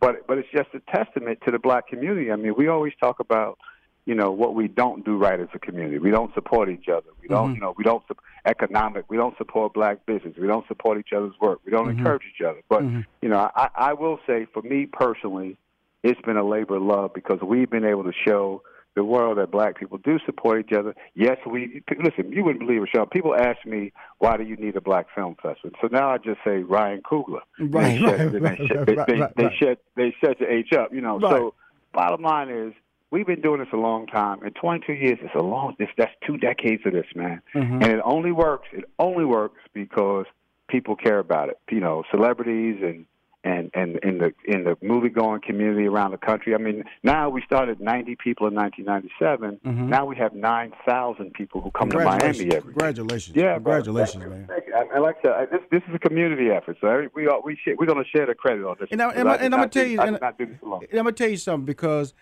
But 0.00 0.26
but 0.26 0.36
it's 0.38 0.48
just 0.52 0.68
a 0.74 0.80
testament 0.90 1.38
to 1.44 1.52
the 1.52 1.60
black 1.60 1.86
community. 1.86 2.32
I 2.32 2.36
mean, 2.36 2.54
we 2.56 2.66
always 2.66 2.92
talk 3.00 3.20
about 3.20 3.58
you 4.04 4.16
know 4.16 4.32
what 4.32 4.52
we 4.56 4.66
don't 4.66 5.04
do 5.04 5.16
right 5.16 5.38
as 5.38 5.46
a 5.54 5.60
community. 5.60 5.98
We 5.98 6.10
don't 6.10 6.34
support 6.34 6.68
each 6.68 6.88
other. 6.88 7.06
We 7.20 7.28
don't 7.28 7.52
Mhm. 7.52 7.54
you 7.54 7.60
know 7.60 7.74
we 7.78 7.84
don't 7.84 8.02
sup- 8.08 8.18
economic. 8.44 9.04
We 9.08 9.16
don't 9.16 9.36
support 9.38 9.74
black 9.74 10.04
business. 10.06 10.34
We 10.36 10.48
don't 10.48 10.66
support 10.66 10.98
each 10.98 11.12
other's 11.12 11.34
work. 11.40 11.60
We 11.64 11.70
don't 11.70 11.86
Mhm. 11.86 11.98
encourage 11.98 12.22
each 12.34 12.42
other. 12.44 12.62
But 12.68 12.82
Mhm. 12.82 13.04
you 13.20 13.28
know, 13.28 13.48
I, 13.54 13.68
I 13.76 13.92
will 13.92 14.18
say 14.26 14.46
for 14.52 14.62
me 14.62 14.86
personally, 14.86 15.56
it's 16.02 16.20
been 16.22 16.36
a 16.36 16.44
labor 16.44 16.76
of 16.76 16.82
love 16.82 17.12
because 17.14 17.38
we've 17.42 17.70
been 17.70 17.84
able 17.84 18.04
to 18.04 18.12
show 18.26 18.62
the 18.94 19.04
world 19.04 19.38
that 19.38 19.50
black 19.50 19.78
people 19.78 19.96
do 19.98 20.18
support 20.26 20.60
each 20.66 20.76
other. 20.76 20.94
Yes, 21.14 21.38
we 21.50 21.82
listen. 21.98 22.30
You 22.30 22.44
wouldn't 22.44 22.66
believe 22.66 22.82
it, 22.82 22.90
Sean. 22.94 23.06
People 23.06 23.34
ask 23.34 23.64
me 23.64 23.90
why 24.18 24.36
do 24.36 24.42
you 24.44 24.56
need 24.56 24.76
a 24.76 24.82
black 24.82 25.06
film 25.14 25.34
festival. 25.42 25.70
So 25.80 25.88
now 25.90 26.10
I 26.10 26.18
just 26.18 26.40
say 26.44 26.58
Ryan 26.58 27.00
Coogler. 27.02 27.40
Right, 27.58 27.98
They 27.98 28.04
right, 28.04 28.32
they 28.32 28.38
right, 28.38 28.58
shed- 28.58 28.76
right, 28.76 28.86
they- 28.86 28.94
right, 28.94 29.36
they 29.36 29.44
right. 29.44 29.78
they 29.96 30.14
set 30.22 30.38
the 30.38 30.52
H 30.52 30.72
up. 30.74 30.92
You 30.92 31.00
know. 31.00 31.18
Right. 31.18 31.30
So 31.30 31.54
bottom 31.94 32.22
line 32.22 32.50
is. 32.50 32.74
We've 33.10 33.26
been 33.26 33.42
doing 33.42 33.60
this 33.60 33.68
a 33.74 33.76
long 33.76 34.06
time. 34.06 34.42
In 34.42 34.52
22 34.54 34.94
years, 34.94 35.18
it's 35.20 35.34
a 35.34 35.42
long. 35.42 35.74
This 35.78 35.88
that's 35.98 36.12
two 36.26 36.38
decades 36.38 36.82
of 36.86 36.92
this, 36.94 37.04
man. 37.14 37.42
Mhm. 37.54 37.82
And 37.82 37.92
it 37.92 38.00
only 38.04 38.32
works. 38.32 38.68
It 38.72 38.84
only 38.98 39.26
works 39.26 39.60
because 39.74 40.24
people 40.68 40.96
care 40.96 41.18
about 41.18 41.50
it. 41.50 41.58
You 41.70 41.80
know, 41.80 42.04
celebrities 42.10 42.78
and 42.82 43.04
and 43.44 43.70
and 43.74 43.96
in 44.04 44.18
the 44.18 44.32
in 44.44 44.64
the 44.64 44.76
movie 44.82 45.08
going 45.08 45.40
community 45.40 45.86
around 45.86 46.12
the 46.12 46.18
country. 46.18 46.54
I 46.54 46.58
mean, 46.58 46.84
now 47.02 47.28
we 47.28 47.42
started 47.42 47.80
90 47.80 48.16
people 48.16 48.46
in 48.46 48.54
1997. 48.54 49.58
Mhm. 49.64 49.88
Now 49.88 50.04
we 50.06 50.16
have 50.16 50.34
9,000 50.34 51.32
people 51.34 51.60
who 51.60 51.70
come 51.72 51.90
to 51.90 51.98
Miami 51.98 52.26
every. 52.26 52.60
Congratulations. 52.60 53.36
Yeah, 53.36 53.54
Congratulations, 53.54 54.24
man. 54.24 54.46
Thank 54.48 54.66
you. 54.68 54.74
And 54.76 55.02
like 55.02 55.20
to, 55.22 55.30
I- 55.30 55.46
this 55.46 55.60
this 55.70 55.82
is 55.88 55.94
a 55.94 55.98
community 55.98 56.50
effort. 56.50 56.76
So 56.80 56.86
every, 56.86 57.08
we 57.14 57.26
are, 57.26 57.40
we 57.40 57.56
share, 57.64 57.74
we're 57.76 57.86
going 57.86 58.02
to 58.02 58.08
share 58.10 58.26
the 58.26 58.34
credit 58.34 58.64
on 58.64 58.76
this. 58.78 58.88
And, 58.92 59.02
I, 59.02 59.08
because 59.08 59.20
and, 59.20 59.28
I, 59.28 59.32
I 59.32 59.36
did 59.36 59.44
and 59.44 59.54
I'm 59.54 59.60
gonna 59.60 59.70
tell 59.70 59.86
you, 59.86 60.00
I 60.00 60.06
and, 60.06 60.14
did 60.16 60.22
not 60.22 60.38
do 60.38 60.46
this 60.46 60.62
alone. 60.62 60.86
and 60.90 60.98
I'm 61.00 61.04
gonna 61.04 61.12
tell 61.12 61.28
you 61.28 61.36
something 61.36 61.66
because, 61.66 62.14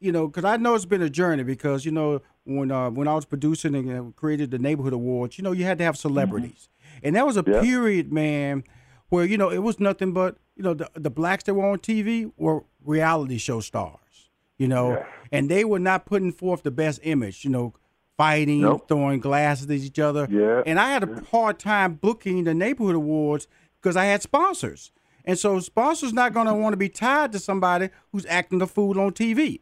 you 0.00 0.12
know, 0.12 0.28
because 0.28 0.44
I 0.44 0.56
know 0.58 0.74
it's 0.74 0.84
been 0.84 1.02
a 1.02 1.10
journey. 1.10 1.42
Because 1.42 1.84
you 1.84 1.90
know, 1.90 2.20
when 2.44 2.70
uh, 2.70 2.90
when 2.90 3.08
I 3.08 3.14
was 3.14 3.24
producing 3.24 3.74
and 3.74 4.14
created 4.14 4.52
the 4.52 4.58
neighborhood 4.58 4.92
awards, 4.92 5.38
you 5.38 5.42
know, 5.44 5.52
you 5.52 5.64
had 5.64 5.78
to 5.78 5.84
have 5.84 5.96
celebrities, 5.96 6.68
and 7.02 7.16
that 7.16 7.26
was 7.26 7.36
a 7.36 7.42
period, 7.42 8.12
man, 8.12 8.62
where 9.08 9.24
you 9.24 9.36
know 9.38 9.50
it 9.50 9.58
was 9.58 9.78
nothing 9.80 10.12
but 10.12 10.36
you 10.56 10.62
know 10.62 10.74
the 10.74 10.90
the 10.94 11.10
blacks 11.10 11.44
that 11.44 11.54
were 11.54 11.66
on 11.68 11.78
TV 11.78 12.30
were 12.36 12.64
reality 12.84 13.38
show 13.38 13.60
stars, 13.60 14.30
you 14.58 14.68
know, 14.68 14.90
Yeah. 14.92 15.04
and 15.32 15.48
they 15.50 15.64
were 15.64 15.78
not 15.78 16.06
putting 16.06 16.32
forth 16.32 16.62
the 16.62 16.70
best 16.70 17.00
image, 17.02 17.44
you 17.44 17.50
know. 17.50 17.74
Fighting, 18.16 18.62
Nope. 18.62 18.88
throwing 18.88 19.20
glasses 19.20 19.66
at 19.70 19.76
each 19.76 20.00
other, 20.00 20.26
Yeah. 20.28 20.64
and 20.66 20.80
I 20.80 20.90
had 20.90 21.04
a 21.04 21.22
hard 21.30 21.60
time 21.60 21.94
booking 21.94 22.42
the 22.42 22.52
neighborhood 22.52 22.96
awards 22.96 23.46
because 23.80 23.96
I 23.96 24.06
had 24.06 24.22
sponsors. 24.22 24.90
And 25.24 25.38
so 25.38 25.60
sponsors 25.60 26.12
not 26.12 26.34
going 26.34 26.48
to 26.48 26.54
want 26.54 26.72
to 26.72 26.76
be 26.76 26.88
tied 26.88 27.30
to 27.30 27.38
somebody 27.38 27.90
who's 28.10 28.26
acting 28.26 28.58
the 28.58 28.66
fool 28.66 28.98
on 28.98 29.12
TV. 29.12 29.60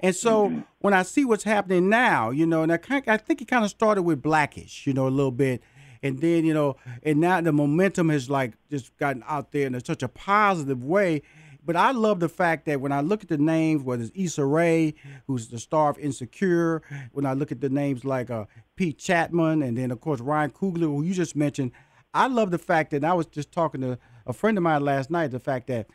And 0.00 0.14
so 0.14 0.48
Mm-hmm. 0.50 0.58
when 0.80 0.92
I 0.92 1.02
see 1.02 1.24
what's 1.24 1.44
happening 1.44 1.88
now, 1.88 2.28
you 2.30 2.44
know, 2.44 2.62
and 2.62 2.70
I 2.70 2.76
kind, 2.76 3.02
I 3.06 3.16
think 3.16 3.40
it 3.40 3.48
kind 3.48 3.64
of 3.64 3.70
started 3.70 4.02
with 4.02 4.20
Blackish, 4.20 4.86
you 4.86 4.92
know, 4.92 5.08
a 5.08 5.08
little 5.08 5.30
bit, 5.32 5.62
and 6.04 6.20
then 6.20 6.44
you 6.44 6.54
know, 6.54 6.76
and 7.02 7.18
now 7.18 7.40
the 7.40 7.50
momentum 7.50 8.10
has 8.10 8.28
like 8.30 8.52
just 8.70 8.96
gotten 8.98 9.24
out 9.26 9.50
there 9.50 9.66
in 9.66 9.84
such 9.84 10.02
a 10.02 10.08
positive 10.08 10.84
way. 10.84 11.22
But 11.66 11.76
I 11.76 11.92
love 11.92 12.20
the 12.20 12.28
fact 12.28 12.66
that 12.66 12.82
when 12.82 12.92
I 12.92 13.00
look 13.00 13.22
at 13.22 13.30
the 13.30 13.38
names, 13.38 13.82
whether 13.82 14.02
it's 14.02 14.12
Issa 14.14 14.44
Rae, 14.44 14.92
who's 15.26 15.48
the 15.48 15.58
star 15.58 15.88
of 15.88 15.98
Insecure, 15.98 16.82
when 17.12 17.24
I 17.24 17.32
look 17.32 17.50
at 17.50 17.62
the 17.62 17.70
names 17.70 18.04
like 18.04 18.30
uh, 18.30 18.44
Pete 18.76 18.98
Chapman, 18.98 19.62
and 19.62 19.78
then 19.78 19.90
of 19.90 20.02
course 20.02 20.20
Ryan 20.20 20.50
Coogler, 20.50 20.82
who 20.82 21.02
you 21.02 21.14
just 21.14 21.34
mentioned, 21.34 21.72
I 22.12 22.26
love 22.26 22.50
the 22.50 22.58
fact 22.58 22.90
that 22.90 23.02
I 23.02 23.14
was 23.14 23.24
just 23.26 23.50
talking 23.50 23.80
to 23.80 23.98
a 24.26 24.34
friend 24.34 24.58
of 24.58 24.62
mine 24.62 24.84
last 24.84 25.10
night. 25.10 25.30
The 25.30 25.40
fact 25.40 25.68
that 25.68 25.86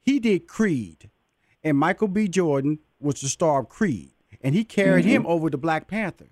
he 0.00 0.18
did 0.18 0.48
Creed, 0.48 1.10
and 1.62 1.76
Michael 1.76 2.08
B. 2.08 2.26
Jordan 2.26 2.78
was 2.98 3.20
the 3.20 3.28
star 3.28 3.60
of 3.60 3.68
Creed, 3.68 4.12
and 4.40 4.54
he 4.54 4.64
carried 4.64 5.04
him 5.04 5.26
over 5.26 5.50
to 5.50 5.58
Black 5.58 5.88
Panther. 5.88 6.31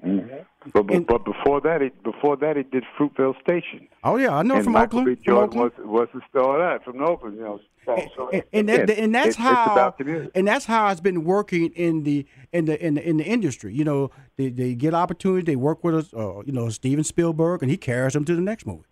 But, 0.00 0.86
but, 0.86 1.06
but 1.06 1.24
before 1.24 1.60
that, 1.62 1.80
he 1.80 1.90
before 2.04 2.36
that 2.36 2.56
he 2.56 2.62
did 2.62 2.84
Fruitvale 2.98 3.40
Station. 3.40 3.88
Oh 4.04 4.16
yeah, 4.16 4.36
I 4.36 4.42
know 4.42 4.56
and 4.56 4.64
from 4.64 4.74
Michael 4.74 5.00
Oakland. 5.00 5.18
B. 5.18 5.24
From 5.24 5.34
Jordan 5.34 5.58
Oakland. 5.58 5.88
was 5.88 6.08
was 6.12 6.22
the 6.22 6.28
star 6.30 6.60
of 6.60 6.80
that 6.80 6.84
from 6.84 7.02
Oakland. 7.02 7.36
You 7.36 7.42
know, 7.42 7.60
so, 7.84 8.08
so, 8.16 8.28
and, 8.30 8.44
and 8.52 8.68
that, 8.68 8.90
and 8.90 9.14
that's 9.14 9.28
it's, 9.28 9.36
how 9.36 9.64
it's 9.64 9.72
about 9.72 9.98
community. 9.98 10.30
and 10.34 10.46
that's 10.46 10.66
how 10.66 10.88
it's 10.88 11.00
been 11.00 11.24
working 11.24 11.72
in 11.74 12.04
the 12.04 12.26
in 12.52 12.66
the 12.66 12.84
in 12.84 12.94
the, 12.94 13.08
in 13.08 13.16
the 13.16 13.24
industry. 13.24 13.74
You 13.74 13.84
know, 13.84 14.10
they, 14.36 14.50
they 14.50 14.74
get 14.74 14.94
opportunity, 14.94 15.42
they 15.42 15.56
work 15.56 15.82
with 15.82 15.94
us. 15.94 16.14
Uh, 16.14 16.42
you 16.42 16.52
know, 16.52 16.68
Steven 16.68 17.02
Spielberg, 17.02 17.62
and 17.62 17.70
he 17.70 17.76
carries 17.76 18.12
them 18.12 18.24
to 18.26 18.34
the 18.36 18.42
next 18.42 18.66
movie. 18.66 18.84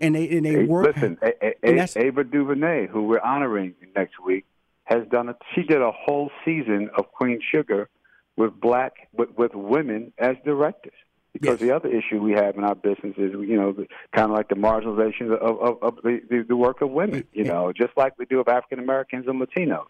And 0.00 0.14
they 0.14 0.28
and 0.36 0.44
they 0.44 0.52
Hey, 0.52 0.64
work. 0.64 0.94
Listen, 0.96 1.16
A- 1.22 1.54
A- 1.64 1.80
A- 1.80 2.06
Ava 2.06 2.24
DuVernay, 2.24 2.88
who 2.88 3.04
we're 3.04 3.20
honoring 3.20 3.74
next 3.94 4.20
week, 4.20 4.44
has 4.84 5.06
done 5.08 5.28
a. 5.28 5.36
She 5.54 5.62
did 5.62 5.80
a 5.80 5.92
whole 5.92 6.30
season 6.44 6.90
of 6.96 7.12
Queen 7.12 7.40
Sugar 7.52 7.88
with 8.36 8.60
black 8.60 9.08
with, 9.12 9.30
with 9.36 9.54
women 9.54 10.12
as 10.18 10.36
directors. 10.44 10.94
Because 11.32 11.60
the 11.60 11.70
other 11.70 11.88
issue 11.88 12.20
we 12.20 12.32
have 12.32 12.56
in 12.56 12.64
our 12.64 12.74
business 12.74 13.14
is, 13.16 13.30
you 13.32 13.56
know, 13.56 13.72
kind 14.12 14.30
of 14.30 14.36
like 14.36 14.48
the 14.48 14.56
marginalization 14.56 15.32
of, 15.32 15.60
of, 15.60 15.78
of 15.80 15.96
the, 16.02 16.20
the, 16.28 16.44
the 16.48 16.56
work 16.56 16.82
of 16.82 16.90
women, 16.90 17.24
you 17.32 17.44
know, 17.44 17.72
just 17.72 17.92
like 17.96 18.18
we 18.18 18.26
do 18.26 18.40
of 18.40 18.48
African 18.48 18.80
Americans 18.80 19.26
and 19.28 19.40
Latinos. 19.40 19.86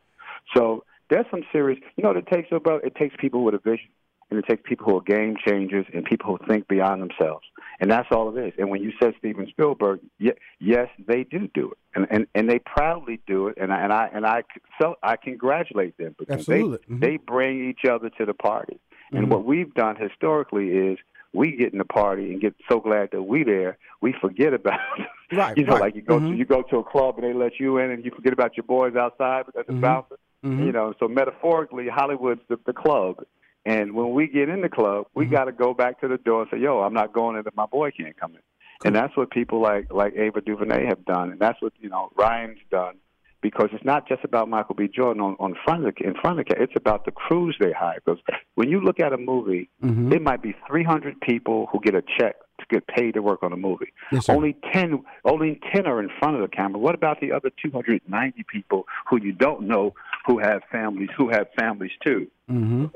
So 0.54 0.84
there's 1.08 1.24
some 1.30 1.42
serious, 1.50 1.80
you 1.96 2.04
know, 2.04 2.10
it 2.10 2.26
takes 2.26 2.48
about 2.52 2.84
it 2.84 2.94
takes 2.94 3.14
people 3.18 3.42
with 3.42 3.54
a 3.54 3.58
vision, 3.58 3.88
and 4.30 4.38
it 4.38 4.46
takes 4.46 4.62
people 4.64 4.86
who 4.86 4.96
are 4.96 5.02
game 5.02 5.36
changers 5.44 5.86
and 5.92 6.04
people 6.04 6.36
who 6.36 6.46
think 6.46 6.68
beyond 6.68 7.02
themselves, 7.02 7.44
and 7.80 7.90
that's 7.90 8.08
all 8.12 8.36
it 8.36 8.40
is. 8.46 8.52
And 8.58 8.70
when 8.70 8.82
you 8.82 8.92
said 9.02 9.14
Steven 9.18 9.46
Spielberg, 9.48 10.00
yes, 10.18 10.88
they 11.06 11.24
do 11.24 11.48
do 11.52 11.72
it, 11.72 11.78
and 11.94 12.06
and, 12.10 12.26
and 12.34 12.48
they 12.48 12.58
proudly 12.60 13.20
do 13.26 13.48
it, 13.48 13.58
and 13.60 13.72
I, 13.72 13.80
and 13.82 13.92
I 13.92 14.10
and 14.12 14.26
I 14.26 14.44
so 14.80 14.96
I 15.02 15.16
congratulate 15.16 15.96
them 15.98 16.14
because 16.18 16.38
Absolutely. 16.48 16.78
they 16.88 16.94
Mhm. 16.94 17.00
they 17.00 17.16
bring 17.16 17.68
each 17.68 17.84
other 17.90 18.08
to 18.10 18.24
the 18.24 18.34
party. 18.34 18.78
And 19.12 19.26
Mhm. 19.26 19.30
what 19.30 19.44
we've 19.44 19.74
done 19.74 19.96
historically 19.96 20.70
is 20.70 20.98
we 21.32 21.52
get 21.56 21.72
in 21.72 21.78
the 21.78 21.84
party 21.84 22.30
and 22.32 22.40
get 22.40 22.54
so 22.68 22.78
glad 22.80 23.10
that 23.10 23.22
we 23.22 23.42
there, 23.42 23.76
we 24.00 24.12
forget 24.20 24.54
about 24.54 24.78
Right, 25.32 25.56
you 25.56 25.64
know, 25.64 25.74
right. 25.74 25.80
like 25.80 25.94
you 25.96 26.02
go 26.02 26.20
Mhm. 26.20 26.30
to 26.30 26.36
you 26.36 26.44
go 26.44 26.62
to 26.62 26.78
a 26.78 26.84
club 26.84 27.16
and 27.18 27.24
they 27.24 27.32
let 27.32 27.58
you 27.58 27.78
in 27.78 27.90
and 27.90 28.04
you 28.04 28.10
forget 28.12 28.32
about 28.32 28.56
your 28.56 28.64
boys 28.64 28.94
outside 28.94 29.46
at 29.58 29.66
the 29.66 29.72
Mhm. 29.72 29.80
bouncer. 29.80 30.16
Mhm. 30.44 30.64
You 30.66 30.72
know, 30.72 30.94
so 30.98 31.06
metaphorically 31.08 31.88
Hollywood's 31.88 32.40
the, 32.48 32.58
the 32.64 32.72
club. 32.72 33.24
And 33.66 33.92
when 33.94 34.12
we 34.12 34.26
get 34.26 34.48
in 34.48 34.62
the 34.62 34.68
club, 34.68 35.06
we 35.14 35.24
Mm-hmm. 35.26 35.34
gotta 35.34 35.52
go 35.52 35.74
back 35.74 36.00
to 36.00 36.08
the 36.08 36.16
door 36.18 36.42
and 36.42 36.50
say, 36.50 36.58
Yo, 36.58 36.80
I'm 36.80 36.94
not 36.94 37.12
going 37.12 37.36
in 37.36 37.46
if 37.46 37.54
my 37.54 37.66
boy 37.66 37.90
can't 37.90 38.18
come 38.18 38.32
in. 38.34 38.40
And 38.86 38.94
that's 38.96 39.14
what 39.16 39.30
people 39.30 39.60
like 39.60 39.92
like 39.92 40.14
Ava 40.16 40.40
DuVernay 40.40 40.86
have 40.86 41.04
done 41.04 41.30
and 41.30 41.38
that's 41.38 41.60
what, 41.60 41.72
you 41.80 41.90
know, 41.90 42.10
Ryan's 42.16 42.58
done 42.70 42.96
because 43.42 43.68
it's 43.72 43.84
not 43.84 44.08
just 44.08 44.22
about 44.24 44.48
Michael 44.48 44.74
B. 44.74 44.86
Jordan 44.88 45.22
on, 45.22 45.36
on 45.38 45.54
front 45.64 45.86
of 45.86 45.94
the, 45.94 46.06
in 46.06 46.14
front 46.14 46.40
of 46.40 46.46
the 46.46 46.62
it's 46.62 46.72
about 46.76 47.04
the 47.04 47.10
crews 47.10 47.56
they 47.60 47.72
hire. 47.72 47.98
Because 48.04 48.20
when 48.54 48.68
you 48.70 48.80
look 48.80 49.00
at 49.00 49.12
a 49.12 49.18
movie, 49.18 49.68
Mhm. 49.84 50.08
there 50.10 50.20
might 50.20 50.42
be 50.42 50.54
300 50.66 51.20
people 51.20 51.66
who 51.70 51.80
get 51.80 51.94
a 51.94 52.02
check 52.18 52.36
to 52.60 52.66
get 52.70 52.86
paid 52.86 53.14
to 53.14 53.22
work 53.22 53.42
on 53.42 53.52
a 53.52 53.56
movie. 53.56 53.92
Yes, 54.12 54.28
only 54.28 54.54
10, 54.72 55.02
only 55.24 55.58
10 55.74 55.86
are 55.86 56.00
in 56.00 56.10
front 56.18 56.36
of 56.36 56.42
the 56.42 56.48
camera. 56.48 56.78
What 56.78 56.94
about 56.94 57.20
the 57.20 57.32
other 57.32 57.50
290 57.62 58.42
people 58.44 58.86
who 59.08 59.18
you 59.18 59.32
don't 59.32 59.62
know 59.62 59.94
who 60.26 60.38
have 60.38 60.62
families, 60.70 61.08
who 61.16 61.28
have 61.30 61.46
families 61.58 61.92
too? 62.04 62.26
hmm 62.48 62.86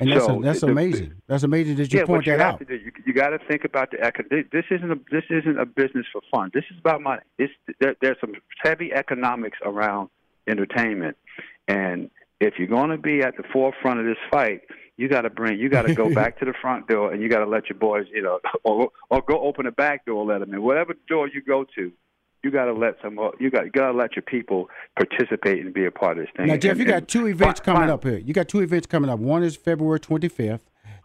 And 0.00 0.12
that's 0.12 0.24
So, 0.26 0.40
that's 0.40 0.60
the- 0.60 0.68
amazing. 0.68 1.14
That's 1.26 1.42
amazing 1.42 1.76
that 1.76 1.92
you 1.92 2.00
yeah, 2.00 2.06
point 2.06 2.26
you 2.26 2.36
that 2.36 2.40
out. 2.40 2.66
do, 2.66 2.74
you, 2.74 2.92
you 3.06 3.12
got 3.12 3.30
to 3.30 3.38
think 3.48 3.64
about 3.64 3.90
the 3.90 4.04
eco- 4.04 4.24
This 4.30 4.64
isn't 4.70 4.90
a 4.90 4.98
this 5.10 5.24
isn't 5.30 5.58
a 5.58 5.66
business 5.66 6.06
for 6.12 6.20
fun. 6.30 6.50
This 6.54 6.64
is 6.70 6.78
about 6.78 7.02
money. 7.02 7.22
It's 7.38 7.52
there, 7.80 7.94
there's 8.00 8.16
some 8.20 8.34
heavy 8.62 8.92
economics 8.92 9.58
around 9.64 10.08
entertainment, 10.46 11.16
and 11.66 12.10
if 12.40 12.54
you're 12.58 12.68
going 12.68 12.90
to 12.90 12.98
be 12.98 13.20
at 13.22 13.36
the 13.36 13.42
forefront 13.52 13.98
of 14.00 14.06
this 14.06 14.16
fight, 14.30 14.62
you 14.96 15.08
got 15.08 15.22
to 15.22 15.30
bring 15.30 15.58
you 15.58 15.68
got 15.68 15.82
to 15.82 15.94
go 15.94 16.12
back 16.22 16.38
to 16.38 16.44
the 16.44 16.54
front 16.60 16.86
door 16.88 17.12
and 17.12 17.22
you 17.22 17.28
got 17.28 17.40
to 17.40 17.46
let 17.46 17.68
your 17.68 17.78
boys, 17.78 18.06
you 18.12 18.22
know, 18.22 18.38
or 18.64 18.90
or 19.10 19.22
go 19.22 19.40
open 19.40 19.64
the 19.66 19.72
back 19.72 20.04
door, 20.06 20.24
let 20.24 20.38
them 20.40 20.54
in. 20.54 20.62
Whatever 20.62 20.94
door 21.08 21.28
you 21.28 21.42
go 21.42 21.64
to, 21.76 21.92
you 22.44 22.50
got 22.50 22.66
to 22.66 22.72
let 22.72 22.94
some. 23.02 23.18
You 23.40 23.50
got 23.50 23.64
you 23.66 23.70
got 23.70 23.90
to 23.92 23.96
let 23.96 24.14
your 24.16 24.22
people 24.22 24.68
participate 24.96 25.64
and 25.64 25.72
be 25.74 25.84
a 25.86 25.90
part 25.90 26.18
of 26.18 26.24
this 26.24 26.32
thing. 26.36 26.46
Now, 26.46 26.56
Jeff, 26.56 26.72
And- 26.72 26.80
you 26.80 26.86
got 26.86 26.96
and 26.98 27.08
two 27.08 27.26
events 27.26 27.60
fi- 27.60 27.64
coming 27.64 27.88
fi- 27.88 27.94
up 27.94 28.04
here. 28.04 28.18
You 28.18 28.32
got 28.34 28.48
two 28.48 28.60
events 28.60 28.86
coming 28.86 29.10
up. 29.10 29.18
One 29.18 29.42
is 29.42 29.56
February 29.56 30.00
25th. 30.00 30.60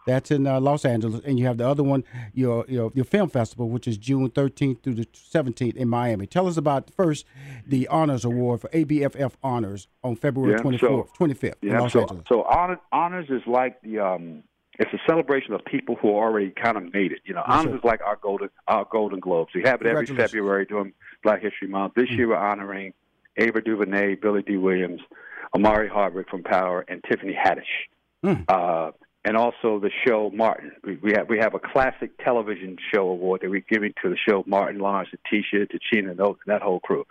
That's 0.06 0.30
in 0.30 0.46
uh, 0.46 0.60
Los 0.60 0.84
Angeles, 0.84 1.22
and 1.24 1.38
you 1.38 1.46
have 1.46 1.56
the 1.56 1.66
other 1.66 1.82
one, 1.82 2.04
your 2.34 2.66
your 2.68 2.92
your 2.94 3.06
film 3.06 3.30
festival, 3.30 3.70
which 3.70 3.88
is 3.88 3.96
June 3.96 4.28
13th 4.28 4.82
through 4.82 4.94
the 4.94 5.06
17th 5.06 5.76
in 5.76 5.88
Miami. 5.88 6.26
Tell 6.26 6.46
us 6.46 6.58
about 6.58 6.90
first 6.90 7.24
the 7.66 7.88
honors 7.88 8.22
award 8.22 8.60
for 8.60 8.68
ABFF 8.68 9.32
honors 9.42 9.88
on 10.02 10.16
February 10.16 10.52
Yeah, 10.52 10.58
24th, 10.58 10.80
so- 10.80 11.08
25th 11.18 11.54
in 11.62 11.70
Los 11.70 11.92
so, 11.94 12.00
Angeles. 12.02 12.24
so 12.28 12.42
honor, 12.42 12.78
honors 12.92 13.26
is 13.30 13.40
like 13.46 13.80
the 13.80 13.98
um, 13.98 14.42
it's 14.78 14.92
a 14.92 14.98
celebration 15.06 15.52
of 15.54 15.64
people 15.64 15.96
who 15.96 16.10
are 16.16 16.28
already 16.28 16.50
kind 16.50 16.76
of 16.76 16.92
made 16.92 17.12
it. 17.12 17.20
You 17.24 17.34
know, 17.34 17.42
Yes, 17.48 17.58
honors 17.58 17.72
sir. 17.72 17.76
is 17.78 17.84
like 17.84 18.00
our 18.02 18.16
golden 18.20 18.50
our 18.68 18.86
Golden 18.90 19.20
Globes. 19.20 19.52
We 19.54 19.62
have 19.64 19.80
it 19.80 19.86
every 19.86 20.06
February 20.06 20.66
during 20.66 20.92
Black 21.22 21.42
History 21.42 21.68
Month. 21.68 21.94
This 21.94 22.08
Mm. 22.10 22.16
year 22.16 22.28
we're 22.28 22.36
honoring 22.36 22.92
Ava 23.36 23.60
DuVernay, 23.60 24.16
Billy 24.16 24.42
Dee 24.42 24.56
Williams, 24.56 25.00
Omari 25.54 25.88
Hardwick 25.88 26.28
from 26.28 26.42
Power, 26.42 26.84
and 26.88 27.02
Tiffany 27.08 27.34
Haddish. 27.34 27.88
Mm. 28.24 28.44
Uh, 28.48 28.92
and 29.26 29.36
also 29.38 29.78
the 29.80 29.90
show 30.06 30.30
Martin. 30.34 30.72
We, 30.84 30.96
we 30.96 31.12
have 31.12 31.28
we 31.28 31.38
have 31.38 31.54
a 31.54 31.58
classic 31.58 32.10
television 32.22 32.76
show 32.92 33.08
award 33.08 33.40
that 33.42 33.50
we're 33.50 33.64
giving 33.68 33.94
to 34.02 34.10
the 34.10 34.16
show 34.28 34.44
Martin, 34.46 34.78
Lawrence, 34.80 35.08
and 35.12 35.20
Tisha, 35.30 35.66
and 35.92 36.18
those, 36.18 36.36
that 36.46 36.60
whole 36.62 36.80
crew. 36.80 37.06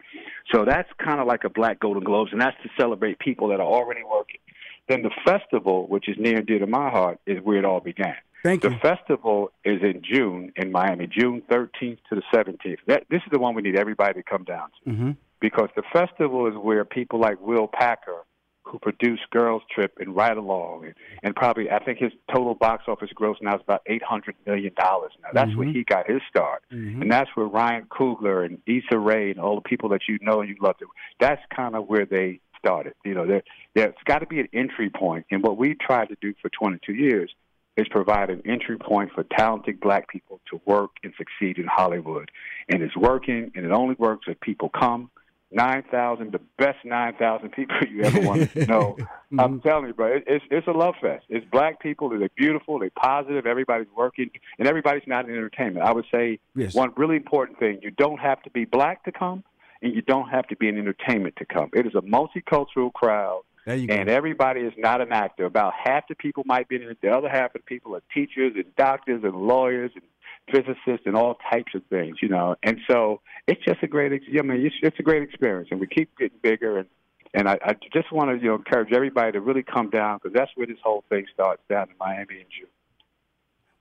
So 0.54 0.64
that's 0.66 0.90
kind 1.04 1.20
of 1.20 1.26
like 1.28 1.44
a 1.44 1.50
Black 1.50 1.80
Golden 1.80 2.04
Globes, 2.04 2.32
and 2.32 2.40
that's 2.42 2.56
to 2.64 2.70
celebrate 2.80 3.18
people 3.20 3.48
that 3.50 3.60
are 3.60 3.66
already 3.66 4.02
working. 4.04 4.40
Then 4.88 5.02
the 5.04 5.12
festival, 5.26 5.88
which 5.88 6.10
is 6.10 6.18
near 6.20 6.38
and 6.38 6.46
dear 6.48 6.60
to 6.60 6.68
my 6.68 6.90
heart, 6.90 7.20
is 7.26 7.40
where 7.44 7.58
it 7.58 7.66
all 7.66 7.80
began. 7.80 8.16
Thank 8.44 8.66
you. 8.66 8.72
the 8.72 8.76
festival 8.80 9.52
is 9.64 9.82
in 9.82 10.02
June 10.04 10.52
in 10.58 10.70
Miami, 10.72 11.08
June 11.08 11.42
13th 11.50 12.00
to 12.10 12.16
the 12.16 12.24
17th. 12.34 12.78
That, 12.88 13.06
this 13.10 13.22
is 13.26 13.32
the 13.32 13.40
one 13.40 13.56
we 13.56 13.62
need 13.62 13.78
everybody 13.78 14.16
to 14.16 14.24
come 14.24 14.44
down 14.44 14.68
to 14.84 14.90
Mm-hmm. 14.90 15.12
because 15.40 15.70
the 15.78 15.84
festival 15.94 16.48
is 16.48 16.54
where 16.56 16.84
people 16.84 17.20
like 17.22 17.40
Will 17.40 17.68
Packer, 17.68 18.26
who 18.64 18.80
produced 18.80 19.22
Girls 19.32 19.62
Trip 19.74 19.94
and 20.00 20.14
Ride 20.14 20.36
Along, 20.36 20.84
and, 20.86 20.94
and 21.24 21.34
probably 21.36 21.70
I 21.72 21.80
think 21.86 22.00
his 22.00 22.12
total 22.34 22.54
box 22.56 22.84
office 22.90 23.12
gross 23.16 23.38
now 23.42 23.56
is 23.56 23.62
about 23.64 23.82
eight 23.88 24.04
hundred 24.04 24.36
million 24.46 24.74
dollars. 24.78 25.12
Now 25.22 25.30
that's 25.34 25.56
where 25.56 25.68
Mhm. 25.68 25.76
he 25.76 25.84
got 25.86 26.10
his 26.10 26.22
start, 26.30 26.64
Mhm. 26.74 27.02
and 27.04 27.12
that's 27.12 27.30
where 27.36 27.46
Ryan 27.46 27.86
Coogler 27.86 28.46
and 28.46 28.58
Issa 28.68 28.98
Rae 29.00 29.32
and 29.32 29.40
all 29.40 29.56
the 29.56 29.62
people 29.70 29.88
that 29.90 30.02
you 30.10 30.18
know 30.22 30.42
and 30.42 30.50
you 30.50 30.56
love. 30.60 30.76
That's 31.20 31.42
kind 31.56 31.76
of 31.76 31.88
where 31.88 32.06
they 32.06 32.40
started. 32.64 32.94
You 33.04 33.14
know, 33.14 33.26
there 33.28 33.44
there's 33.76 33.94
got 34.06 34.20
to 34.20 34.26
be 34.26 34.40
an 34.40 34.48
entry 34.54 34.90
point, 34.90 35.26
and 35.32 35.44
what 35.44 35.58
we 35.58 35.76
tried 35.76 36.10
to 36.10 36.18
do 36.22 36.34
for 36.42 36.50
22 36.50 36.94
years 36.94 37.32
is 37.76 37.88
provide 37.90 38.30
an 38.30 38.42
entry 38.46 38.78
point 38.78 39.12
for 39.14 39.24
talented 39.36 39.80
black 39.80 40.08
people 40.08 40.40
to 40.52 40.62
work 40.66 40.92
and 41.04 41.12
succeed 41.18 41.58
in 41.58 41.66
Hollywood. 41.66 42.30
And 42.70 42.84
it's 42.84 42.96
working, 42.96 43.52
and 43.56 43.66
it 43.66 43.72
only 43.72 43.96
works 43.98 44.26
if 44.28 44.40
people 44.40 44.70
come. 44.70 45.10
9,000, 45.56 46.32
the 46.32 46.40
best 46.58 46.80
9,000 46.84 47.50
people 47.52 47.76
you 47.90 48.04
ever 48.04 48.22
want 48.22 48.52
to 48.54 48.66
know. 48.68 48.96
Mm-hmm. 48.98 49.40
I'm 49.40 49.62
telling 49.62 49.86
you, 49.88 49.94
bro, 49.94 50.08
it, 50.08 50.24
it's, 50.26 50.44
it's 50.50 50.68
a 50.68 50.72
love 50.72 50.96
fest. 51.00 51.26
It's 51.30 51.46
black 51.52 51.80
people. 51.80 52.10
They're 52.10 52.28
beautiful. 52.36 52.80
They're 52.80 52.90
positive. 52.90 53.46
Everybody's 53.46 53.88
working, 53.96 54.32
and 54.58 54.68
everybody's 54.68 55.04
not 55.08 55.26
in 55.26 55.32
entertainment. 55.32 55.86
I 55.86 55.92
would 55.92 56.06
say 56.12 56.40
Yes. 56.56 56.74
one 56.74 56.92
really 56.98 57.16
important 57.18 57.60
thing 57.60 57.80
you 57.84 57.92
don't 57.92 58.20
have 58.20 58.42
to 58.44 58.50
be 58.50 58.66
black 58.66 59.04
to 59.06 59.12
come, 59.12 59.44
and 59.84 59.94
you 59.94 60.02
don't 60.02 60.30
have 60.30 60.48
to 60.48 60.56
be 60.56 60.70
in 60.70 60.78
entertainment 60.78 61.36
to 61.38 61.46
come. 61.46 61.70
It 61.74 61.86
is 61.86 61.94
a 61.94 62.02
multicultural 62.02 62.92
crowd. 62.94 63.42
You 63.68 63.88
go. 63.88 63.94
And 63.94 64.10
everybody 64.10 64.62
is 64.62 64.74
not 64.78 65.02
an 65.02 65.12
actor. 65.12 65.46
About 65.46 65.74
half 65.82 66.08
the 66.08 66.16
people 66.16 66.44
might 66.46 66.68
be 66.68 66.78
in 66.78 66.84
it. 66.84 66.98
The 67.02 67.10
other 67.10 67.30
half 67.30 67.56
of 67.56 67.62
the 67.62 67.66
people 67.66 67.96
are 67.96 68.02
teachers 68.14 68.54
and 68.56 68.66
doctors 68.76 69.24
and 69.24 69.36
lawyers 69.36 69.92
and 69.96 70.04
physicists 70.52 71.06
and 71.06 71.16
all 71.16 71.38
types 71.50 71.74
of 71.76 71.82
things, 71.90 72.18
you 72.22 72.28
know. 72.28 72.56
And 72.64 72.80
so 72.90 73.22
it's 73.48 73.64
just 73.64 73.82
a 73.84 73.88
great. 73.88 74.12
ex- 74.12 74.26
I 74.38 74.42
mean, 74.42 74.66
it's, 74.66 74.76
it's 74.82 75.00
a 75.00 75.04
great 75.04 75.24
experience, 75.24 75.70
and 75.72 75.80
we 75.80 75.88
keep 75.88 76.18
getting 76.18 76.38
bigger. 76.42 76.80
And 76.80 76.88
and 77.34 77.48
I, 77.48 77.58
I 77.64 77.74
just 77.94 78.12
want 78.12 78.32
to 78.32 78.38
you 78.38 78.50
know 78.50 78.56
encourage 78.56 78.92
everybody 78.92 79.32
to 79.34 79.42
really 79.42 79.64
come 79.64 79.90
down 79.90 80.20
because 80.22 80.34
that's 80.34 80.52
where 80.56 80.68
this 80.68 80.78
whole 80.84 81.04
thing 81.10 81.26
starts 81.34 81.62
down 81.70 81.90
in 81.90 81.96
Miami 82.00 82.36
in 82.36 82.46
June. 82.58 82.70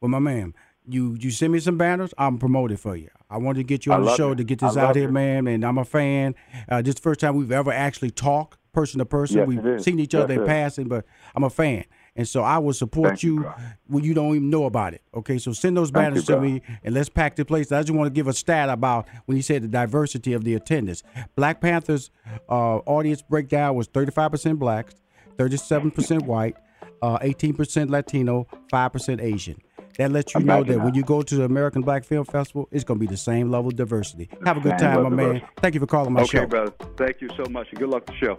Well, 0.01 0.11
my 0.11 0.21
man, 0.21 0.55
you 0.87 1.17
you 1.21 1.31
send 1.31 1.53
me 1.53 1.61
some 1.61 1.79
banners, 1.79 2.13
I'm 2.19 2.39
promoted 2.39 2.81
for 2.81 2.97
you. 2.97 3.09
I 3.31 3.39
wanted 3.39 3.61
to 3.61 3.65
get 3.65 3.87
you 3.87 3.93
on 3.93 4.05
the 4.05 4.15
show 4.17 4.33
it. 4.33 4.37
to 4.37 4.45
get 4.45 4.59
this 4.59 4.77
out 4.77 4.97
here, 4.97 5.09
it. 5.09 5.13
man. 5.13 5.47
And 5.47 5.65
I'm 5.65 5.79
a 5.79 5.85
fan. 5.85 6.35
Uh, 6.69 6.83
this 6.83 6.91
is 6.91 6.95
the 6.97 7.03
first 7.03 7.21
time 7.21 7.37
we've 7.37 7.53
ever 7.53 7.73
actually 7.73 8.11
talked 8.11 8.59
person 8.73 8.99
to 8.99 9.05
person. 9.05 9.39
Yes, 9.39 9.47
We've 9.49 9.83
seen 9.83 10.01
each 10.01 10.15
other 10.15 10.35
it 10.35 10.41
in 10.41 10.47
passing, 10.47 10.89
but 10.89 11.05
I'm 11.35 11.45
a 11.45 11.51
fan. 11.51 11.85
And 12.15 12.29
so 12.29 12.43
I 12.43 12.59
will 12.59 12.75
support 12.75 13.09
Thank 13.11 13.23
you, 13.23 13.41
you 13.41 13.55
when 13.87 14.05
you 14.05 14.13
don't 14.13 14.35
even 14.35 14.51
know 14.51 14.65
about 14.65 14.93
it. 14.93 15.03
Okay, 15.15 15.39
so 15.39 15.53
send 15.53 15.77
those 15.77 15.91
Thank 15.91 16.13
banners 16.13 16.29
you, 16.29 16.35
to 16.35 16.41
me 16.41 16.63
and 16.85 16.95
let's 16.95 17.09
pack 17.09 17.37
the 17.37 17.45
place. 17.45 17.73
I 17.73 17.81
just 17.81 17.93
want 17.93 18.07
to 18.07 18.13
give 18.13 18.29
a 18.29 18.35
stat 18.35 18.69
about 18.69 19.09
when 19.25 19.37
you 19.37 19.43
said 19.43 19.63
the 19.63 19.69
diversity 19.69 20.35
of 20.35 20.45
the 20.45 20.55
attendance. 20.55 21.03
Black 21.37 21.61
Panthers 21.61 22.11
uh, 22.51 22.79
audience 22.79 23.23
breakdown 23.23 23.77
was 23.77 23.89
35% 23.89 24.59
blacks, 24.59 24.95
37% 25.37 26.23
white, 26.27 26.57
uh, 27.03 27.19
18% 27.19 27.91
Latino, 27.91 28.47
5% 28.73 29.23
Asian. 29.23 29.61
That 29.99 30.11
lets 30.11 30.33
you 30.35 30.41
know 30.41 30.55
Imagine 30.55 30.79
that 30.79 30.85
when 30.85 30.95
you 30.95 31.03
go 31.03 31.21
to 31.21 31.35
the 31.35 31.45
American 31.45 31.83
Black 31.83 32.05
Film 32.05 32.25
Festival, 32.25 32.67
it's 32.71 32.85
going 32.85 32.99
to 32.99 33.07
be 33.07 33.11
the 33.11 33.17
same 33.17 33.51
level 33.51 33.69
of 33.69 33.77
diversity. 33.77 34.31
Have 34.45 34.57
a 34.57 34.61
good 34.61 34.79
time, 34.79 35.03
my 35.03 35.09
man. 35.11 35.27
diversity. 35.27 35.47
Thank 35.59 35.75
you 35.75 35.81
for 35.81 35.87
calling 35.87 36.13
my 36.15 36.23
okay, 36.23 36.29
show. 36.29 36.39
Okay, 36.39 36.47
brother. 36.47 36.73
Thank 36.97 37.21
you 37.21 37.29
so 37.37 37.45
much, 37.51 37.69
and 37.71 37.79
good 37.79 37.91
luck 37.91 38.07
to 38.07 38.13
the 38.13 38.19
show. 38.19 38.37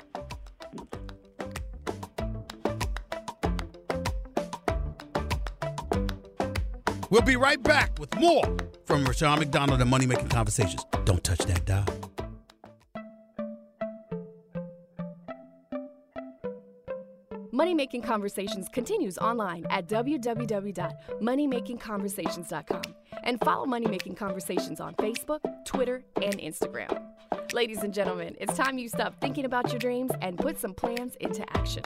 We'll 7.11 7.21
be 7.21 7.35
right 7.35 7.61
back 7.61 7.99
with 7.99 8.15
more 8.15 8.43
from 8.85 9.05
Rushion 9.05 9.37
McDonald 9.37 9.79
and 9.79 9.89
Money 9.89 10.07
Making 10.07 10.29
Conversations. 10.29 10.83
Don't 11.05 11.23
touch 11.23 11.39
that 11.39 11.63
dial. 11.65 11.85
Money 17.63 17.73
Making 17.73 18.01
Conversations 18.01 18.67
continues 18.67 19.17
online 19.19 19.65
at 19.69 19.87
www.moneymakingconversations.com 19.87 22.81
and 23.23 23.39
follow 23.39 23.65
Money 23.65 23.87
Making 23.87 24.15
Conversations 24.15 24.81
on 24.81 24.93
Facebook, 24.95 25.39
Twitter, 25.63 26.03
and 26.21 26.39
Instagram. 26.39 27.01
Ladies 27.53 27.83
and 27.83 27.93
gentlemen, 27.93 28.35
it's 28.41 28.57
time 28.57 28.77
you 28.77 28.89
stop 28.89 29.17
thinking 29.21 29.45
about 29.45 29.71
your 29.71 29.79
dreams 29.79 30.11
and 30.21 30.37
put 30.37 30.59
some 30.59 30.73
plans 30.73 31.15
into 31.21 31.45
action. 31.55 31.85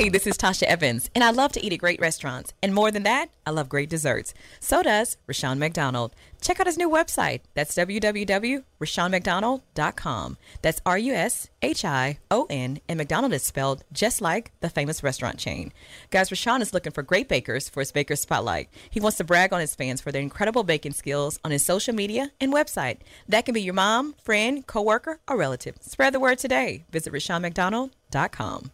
Hey, 0.00 0.08
this 0.08 0.26
is 0.26 0.38
Tasha 0.38 0.62
Evans, 0.62 1.10
and 1.14 1.22
I 1.22 1.30
love 1.30 1.52
to 1.52 1.62
eat 1.62 1.74
at 1.74 1.78
great 1.78 2.00
restaurants. 2.00 2.54
And 2.62 2.74
more 2.74 2.90
than 2.90 3.02
that, 3.02 3.28
I 3.44 3.50
love 3.50 3.68
great 3.68 3.90
desserts. 3.90 4.32
So 4.58 4.82
does 4.82 5.18
Rushion 5.26 5.58
McDonald. 5.58 6.14
Check 6.40 6.58
out 6.58 6.64
his 6.64 6.78
new 6.78 6.88
website. 6.88 7.42
That's 7.52 7.76
www.rushionmcdonald.com. 7.76 10.36
That's 10.62 10.80
R 10.86 10.96
U 10.96 11.12
S 11.12 11.50
H 11.60 11.84
I 11.84 12.18
O 12.30 12.46
N, 12.48 12.80
and 12.88 12.96
McDonald 12.96 13.34
is 13.34 13.42
spelled 13.42 13.84
just 13.92 14.22
like 14.22 14.52
the 14.60 14.70
famous 14.70 15.02
restaurant 15.02 15.36
chain. 15.36 15.70
Guys, 16.08 16.30
Rushion 16.30 16.62
is 16.62 16.72
looking 16.72 16.92
for 16.92 17.02
great 17.02 17.28
bakers 17.28 17.68
for 17.68 17.80
his 17.80 17.92
Baker 17.92 18.16
Spotlight. 18.16 18.70
He 18.88 19.00
wants 19.00 19.18
to 19.18 19.24
brag 19.24 19.52
on 19.52 19.60
his 19.60 19.74
fans 19.74 20.00
for 20.00 20.10
their 20.10 20.22
incredible 20.22 20.62
baking 20.62 20.92
skills 20.92 21.38
on 21.44 21.50
his 21.50 21.62
social 21.62 21.94
media 21.94 22.32
and 22.40 22.54
website. 22.54 23.00
That 23.28 23.44
can 23.44 23.52
be 23.52 23.60
your 23.60 23.74
mom, 23.74 24.14
friend, 24.24 24.66
coworker, 24.66 25.20
or 25.28 25.36
relative. 25.36 25.76
Spread 25.82 26.14
the 26.14 26.20
word 26.20 26.38
today. 26.38 26.86
Visit 26.90 27.12
RushionMcDonald.com. 27.12 28.70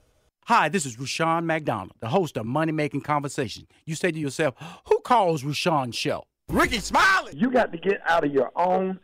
Hi, 0.49 0.69
this 0.69 0.87
is 0.87 0.97
Rushion 0.97 1.45
McDonald, 1.45 1.91
the 1.99 2.07
host 2.09 2.37
of 2.37 2.47
Money 2.47 2.71
Making 2.71 3.01
Conversation. 3.01 3.67
You 3.85 3.97
say 3.97 4.13
to 4.13 4.19
yourself, 4.19 4.55
who 4.85 5.01
calls 5.01 5.43
Rushion's 5.43 5.97
show? 5.97 6.25
Rickey 6.49 6.79
Smiley. 6.79 7.33
You 7.35 7.51
got 7.51 7.73
to 7.73 7.79
get 7.79 8.01
out 8.09 8.25
of 8.25 8.33
your 8.33 8.53
own 8.55 9.01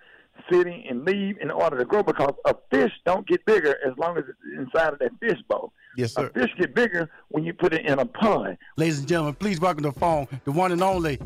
city 0.49 0.87
and 0.89 1.05
leave 1.05 1.39
in 1.41 1.51
order 1.51 1.77
to 1.79 1.85
grow 1.85 2.05
because 2.05 2.33
a 2.45 2.55
fish 2.71 2.93
don't 3.05 3.27
get 3.27 3.45
bigger 3.45 3.77
as 3.85 3.93
long 3.99 4.17
as 4.19 4.23
it's 4.29 4.39
inside 4.57 4.93
of 4.93 5.01
that 5.01 5.11
fish 5.19 5.39
bowl. 5.49 5.73
Yes, 5.97 6.15
sir. 6.15 6.27
A 6.27 6.33
fish 6.33 6.51
get 6.61 6.77
bigger 6.77 7.11
when 7.31 7.43
you 7.43 7.53
put 7.53 7.75
it 7.75 7.85
in 7.87 7.99
a 7.99 8.07
pond. 8.07 8.57
Ladies 8.77 9.01
and 9.01 9.09
gentlemen, 9.09 9.35
please 9.35 9.61
welcome 9.61 9.83
to 9.83 9.91
the 9.91 9.99
phone 9.99 10.29
the 10.45 10.53
one 10.53 10.71
and 10.71 10.81
only 10.81 11.19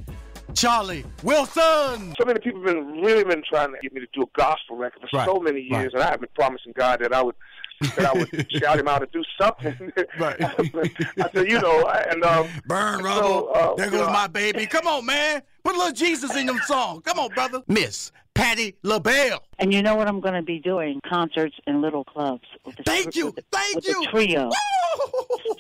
Charlie 0.54 1.04
Wilson. 1.24 2.14
So 2.18 2.24
many 2.24 2.40
people 2.40 2.62
have 2.64 2.74
been 2.74 3.02
really 3.02 3.24
been 3.24 3.42
trying 3.46 3.72
to 3.72 3.78
get 3.82 3.92
me 3.92 4.00
to 4.00 4.06
do 4.14 4.22
a 4.22 4.38
gospel 4.38 4.76
record 4.76 5.02
for 5.10 5.18
Right, 5.18 5.26
so 5.26 5.38
many 5.40 5.60
years, 5.60 5.92
right. 5.92 5.94
and 5.94 6.02
I 6.02 6.10
have 6.10 6.20
been 6.20 6.30
promising 6.34 6.72
God 6.74 7.00
that 7.00 7.12
I 7.12 7.22
would 7.22 7.34
that 7.80 8.06
I 8.06 8.12
would 8.12 8.46
shout 8.60 8.78
him 8.78 8.88
out 8.88 8.98
to 9.00 9.06
do 9.06 9.22
something. 9.40 9.92
Right. 10.18 10.36
I 10.42 11.30
said, 11.32 11.48
you 11.48 11.60
know, 11.60 11.86
and 11.86 12.24
um, 12.24 12.48
Burn 12.66 13.00
so, 13.00 13.04
rubble. 13.04 13.50
uh, 13.54 13.74
there 13.74 13.90
goes 13.90 14.06
know, 14.06 14.12
my 14.12 14.26
baby. 14.26 14.66
Come 14.66 14.86
on, 14.86 15.04
man. 15.06 15.42
Put 15.64 15.74
a 15.74 15.78
little 15.78 15.92
Jesus 15.92 16.34
in 16.36 16.46
them 16.46 16.60
songs. 16.66 17.02
Come 17.04 17.18
on, 17.18 17.28
brother. 17.30 17.62
Miss 17.66 18.12
Patti 18.34 18.76
LaBelle. 18.82 19.42
And 19.58 19.72
you 19.72 19.82
know 19.82 19.96
what 19.96 20.06
I'm 20.08 20.20
going 20.20 20.34
to 20.34 20.42
be 20.42 20.58
doing? 20.58 21.00
Concerts 21.08 21.56
in 21.66 21.80
little 21.82 22.04
clubs. 22.04 22.44
With 22.64 22.76
the, 22.76 22.82
Thank 22.84 23.16
you. 23.16 23.26
With 23.26 23.36
the, 23.36 23.44
Thank 23.52 23.76
with 23.76 23.88
you. 23.88 24.00
the 24.04 24.10
trio. 24.10 24.50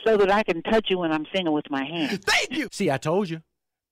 so 0.04 0.16
that 0.16 0.30
I 0.30 0.42
can 0.42 0.62
touch 0.62 0.86
you 0.90 0.98
when 0.98 1.12
I'm 1.12 1.26
singing 1.34 1.52
with 1.52 1.68
my 1.70 1.84
hands. 1.84 2.18
Thank 2.18 2.52
you. 2.52 2.68
See, 2.70 2.90
I 2.90 2.98
told 2.98 3.28
you. 3.28 3.42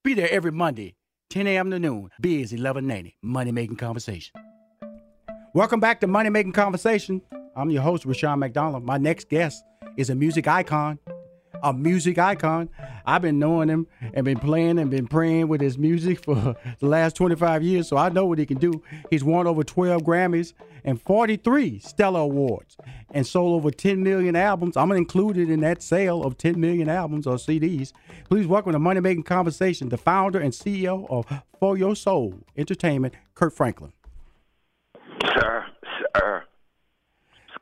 Be 0.03 0.13
there 0.13 0.31
every 0.31 0.51
Monday, 0.51 0.95
10 1.31 1.47
a.m. 1.47 1.71
to 1.71 1.79
noon. 1.79 2.11
Biz 2.21 2.51
1190, 2.51 3.17
Money 3.23 3.51
Making 3.51 3.75
Conversation. 3.75 4.39
Welcome 5.53 5.79
back 5.79 5.99
to 6.01 6.07
Money 6.07 6.29
Making 6.29 6.51
Conversation. 6.51 7.21
I'm 7.57 7.69
your 7.69 7.83
host, 7.83 8.05
Rushion 8.05 8.37
McDonald. 8.39 8.83
My 8.83 8.97
next 8.97 9.29
guest 9.29 9.63
is 9.95 10.09
a 10.09 10.15
music 10.15 10.45
icon. 10.45 10.99
A 11.63 11.71
music 11.71 12.17
icon. 12.17 12.69
I've 13.05 13.21
been 13.21 13.39
knowing 13.39 13.69
him 13.69 13.87
and 14.13 14.25
been 14.25 14.39
playing 14.39 14.77
and 14.77 14.91
been 14.91 15.07
praying 15.07 15.47
with 15.47 15.61
his 15.61 15.77
music 15.77 16.25
for 16.25 16.35
the 16.79 16.85
last 16.85 17.15
25 17.15 17.63
years, 17.63 17.87
so 17.87 17.95
I 17.95 18.09
know 18.09 18.25
what 18.25 18.39
he 18.39 18.45
can 18.45 18.57
do. 18.57 18.83
He's 19.09 19.23
won 19.23 19.47
over 19.47 19.63
12 19.63 20.03
Grammys 20.03 20.51
and 20.83 21.01
43 21.01 21.79
Stellar 21.79 22.19
Awards 22.19 22.75
and 23.11 23.25
sold 23.25 23.55
over 23.55 23.71
10 23.71 24.03
million 24.03 24.35
albums. 24.35 24.75
I'm 24.75 24.91
included 24.91 25.49
in 25.49 25.61
that 25.61 25.81
sale 25.81 26.23
of 26.23 26.37
10 26.37 26.59
million 26.59 26.89
albums 26.89 27.25
or 27.25 27.35
CDs. 27.35 27.93
Please 28.29 28.47
welcome 28.47 28.73
to 28.73 28.79
Money 28.79 28.99
Making 28.99 29.23
Conversation, 29.23 29.87
the 29.87 29.97
founder 29.97 30.39
and 30.39 30.51
CEO 30.51 31.09
of 31.09 31.25
For 31.61 31.77
Your 31.77 31.95
Soul 31.95 32.41
Entertainment, 32.57 33.13
Kirk 33.33 33.53
Franklin. 33.53 33.93
Sir, 35.23 35.65
sir. 36.17 36.44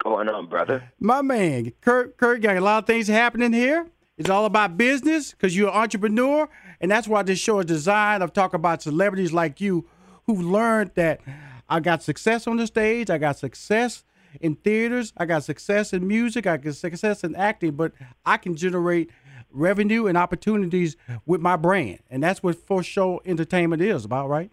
Going 0.03 0.27
on, 0.27 0.47
brother? 0.47 0.91
My 0.99 1.21
man, 1.21 1.71
Kirk, 1.79 2.17
Kirk, 2.17 2.41
got 2.41 2.57
a 2.57 2.61
lot 2.61 2.79
of 2.79 2.87
things 2.87 3.07
happening 3.07 3.53
here. 3.53 3.87
It's 4.17 4.29
all 4.29 4.45
about 4.45 4.77
business 4.77 5.31
because 5.31 5.55
you're 5.55 5.69
an 5.69 5.75
entrepreneur, 5.75 6.49
and 6.81 6.91
that's 6.91 7.07
why 7.07 7.23
this 7.23 7.39
show 7.39 7.59
is 7.59 7.65
designed. 7.65 8.21
I've 8.21 8.33
talked 8.33 8.53
about 8.53 8.81
celebrities 8.81 9.31
like 9.31 9.61
you 9.61 9.87
who've 10.25 10.41
learned 10.41 10.91
that 10.95 11.21
I 11.69 11.79
got 11.79 12.03
success 12.03 12.47
on 12.47 12.57
the 12.57 12.67
stage, 12.67 13.09
I 13.09 13.17
got 13.17 13.39
success 13.39 14.03
in 14.41 14.55
theaters, 14.55 15.13
I 15.15 15.25
got 15.25 15.45
success 15.45 15.93
in 15.93 16.05
music, 16.07 16.45
I 16.47 16.57
got 16.57 16.75
success 16.75 17.23
in 17.23 17.35
acting, 17.35 17.71
but 17.71 17.93
I 18.25 18.37
can 18.37 18.55
generate 18.55 19.09
revenue 19.51 20.07
and 20.07 20.17
opportunities 20.17 20.97
with 21.25 21.39
my 21.39 21.55
brand, 21.55 21.99
and 22.09 22.21
that's 22.21 22.43
what 22.43 22.55
For 22.55 22.83
Show 22.83 23.21
Entertainment 23.25 23.81
is 23.81 24.03
about, 24.03 24.27
right? 24.27 24.51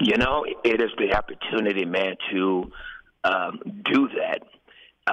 You 0.00 0.16
know, 0.16 0.44
it 0.64 0.80
is 0.80 0.90
the 0.98 1.14
opportunity, 1.14 1.84
man, 1.84 2.16
to 2.32 2.70
um, 3.26 3.60
do 3.84 4.08
that 4.20 4.42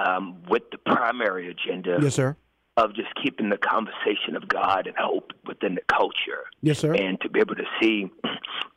um, 0.00 0.42
with 0.48 0.62
the 0.72 0.78
primary 0.78 1.50
agenda 1.50 1.98
Yes, 2.02 2.14
sir. 2.14 2.36
of 2.76 2.94
just 2.94 3.08
keeping 3.22 3.48
the 3.50 3.58
conversation 3.58 4.36
of 4.36 4.48
God 4.48 4.86
and 4.86 4.96
hope 4.98 5.32
within 5.46 5.74
the 5.74 5.82
culture. 5.92 6.44
Yes, 6.62 6.78
sir. 6.78 6.94
And 6.94 7.20
to 7.22 7.28
be 7.28 7.40
able 7.40 7.54
to 7.56 7.64
see 7.80 8.06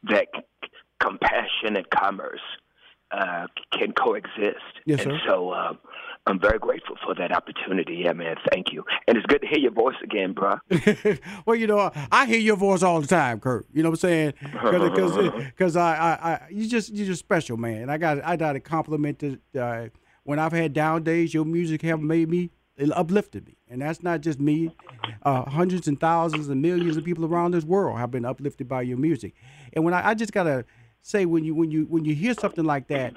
that 0.10 0.28
c- 0.36 0.70
compassion 1.00 1.76
and 1.76 1.90
commerce 1.90 2.42
uh, 3.12 3.48
can 3.72 3.94
coexist. 3.94 4.74
Yes, 4.86 5.02
and 5.02 5.14
sir. 5.14 5.20
so 5.28 5.50
uh, 5.52 5.74
I'm 6.28 6.40
very 6.40 6.60
grateful 6.60 6.98
for 7.06 7.16
that 7.16 7.32
opportunity. 7.32 8.02
Yeah, 8.04 8.12
man, 8.12 8.36
thank 8.52 8.74
you. 8.74 8.84
And 9.08 9.18
it's 9.18 9.26
good 9.28 9.42
to 9.42 9.48
hear 9.48 9.60
your 9.60 9.72
voice 9.72 9.96
again, 10.04 10.34
bro. 10.34 10.58
well, 11.46 11.56
you 11.56 11.68
know, 11.68 11.90
I 12.12 12.26
hear 12.26 12.40
your 12.40 12.58
voice 12.58 12.84
all 12.84 13.00
the 13.00 13.08
time, 13.08 13.40
Kirk. 13.40 13.66
You 13.74 13.82
know 13.82 13.90
what 13.92 14.04
I'm 14.04 14.10
saying? 14.10 14.34
Because 14.42 15.76
I, 15.78 15.96
I, 15.96 16.32
I, 16.32 16.48
you 16.52 16.68
just, 16.68 16.94
you're 16.94 17.06
just 17.06 17.20
special, 17.20 17.56
man. 17.56 17.90
I 17.90 17.98
got, 17.98 18.24
I 18.26 18.36
got 18.36 18.54
to 18.54 18.60
compliment. 18.60 19.24
Uh, 19.58 19.88
when 20.24 20.38
I've 20.38 20.52
had 20.52 20.74
down 20.74 21.04
days, 21.04 21.34
your 21.34 21.46
music 21.46 21.82
have 21.84 22.02
made 22.02 22.30
me, 22.30 22.52
it 22.76 22.92
uplifted 22.92 23.48
me, 23.48 23.58
and 23.70 23.82
that's 23.82 24.04
not 24.04 24.20
just 24.20 24.40
me. 24.40 24.76
Uh, 25.24 25.50
hundreds 25.50 25.88
and 25.88 25.98
thousands 25.98 26.50
and 26.50 26.62
millions 26.62 26.98
of 26.98 27.06
people 27.06 27.26
around 27.26 27.52
this 27.54 27.64
world 27.64 27.98
have 27.98 28.12
been 28.12 28.26
uplifted 28.26 28.68
by 28.68 28.82
your 28.82 28.98
music. 28.98 29.34
And 29.74 29.86
when 29.86 29.94
I, 29.94 30.10
I 30.10 30.14
just 30.14 30.34
gotta 30.34 30.66
say, 31.02 31.26
when 31.26 31.46
you, 31.46 31.56
when 31.56 31.72
you, 31.72 31.86
when 31.86 32.04
you 32.04 32.14
hear 32.14 32.34
something 32.34 32.66
like 32.66 32.90
that. 32.90 33.14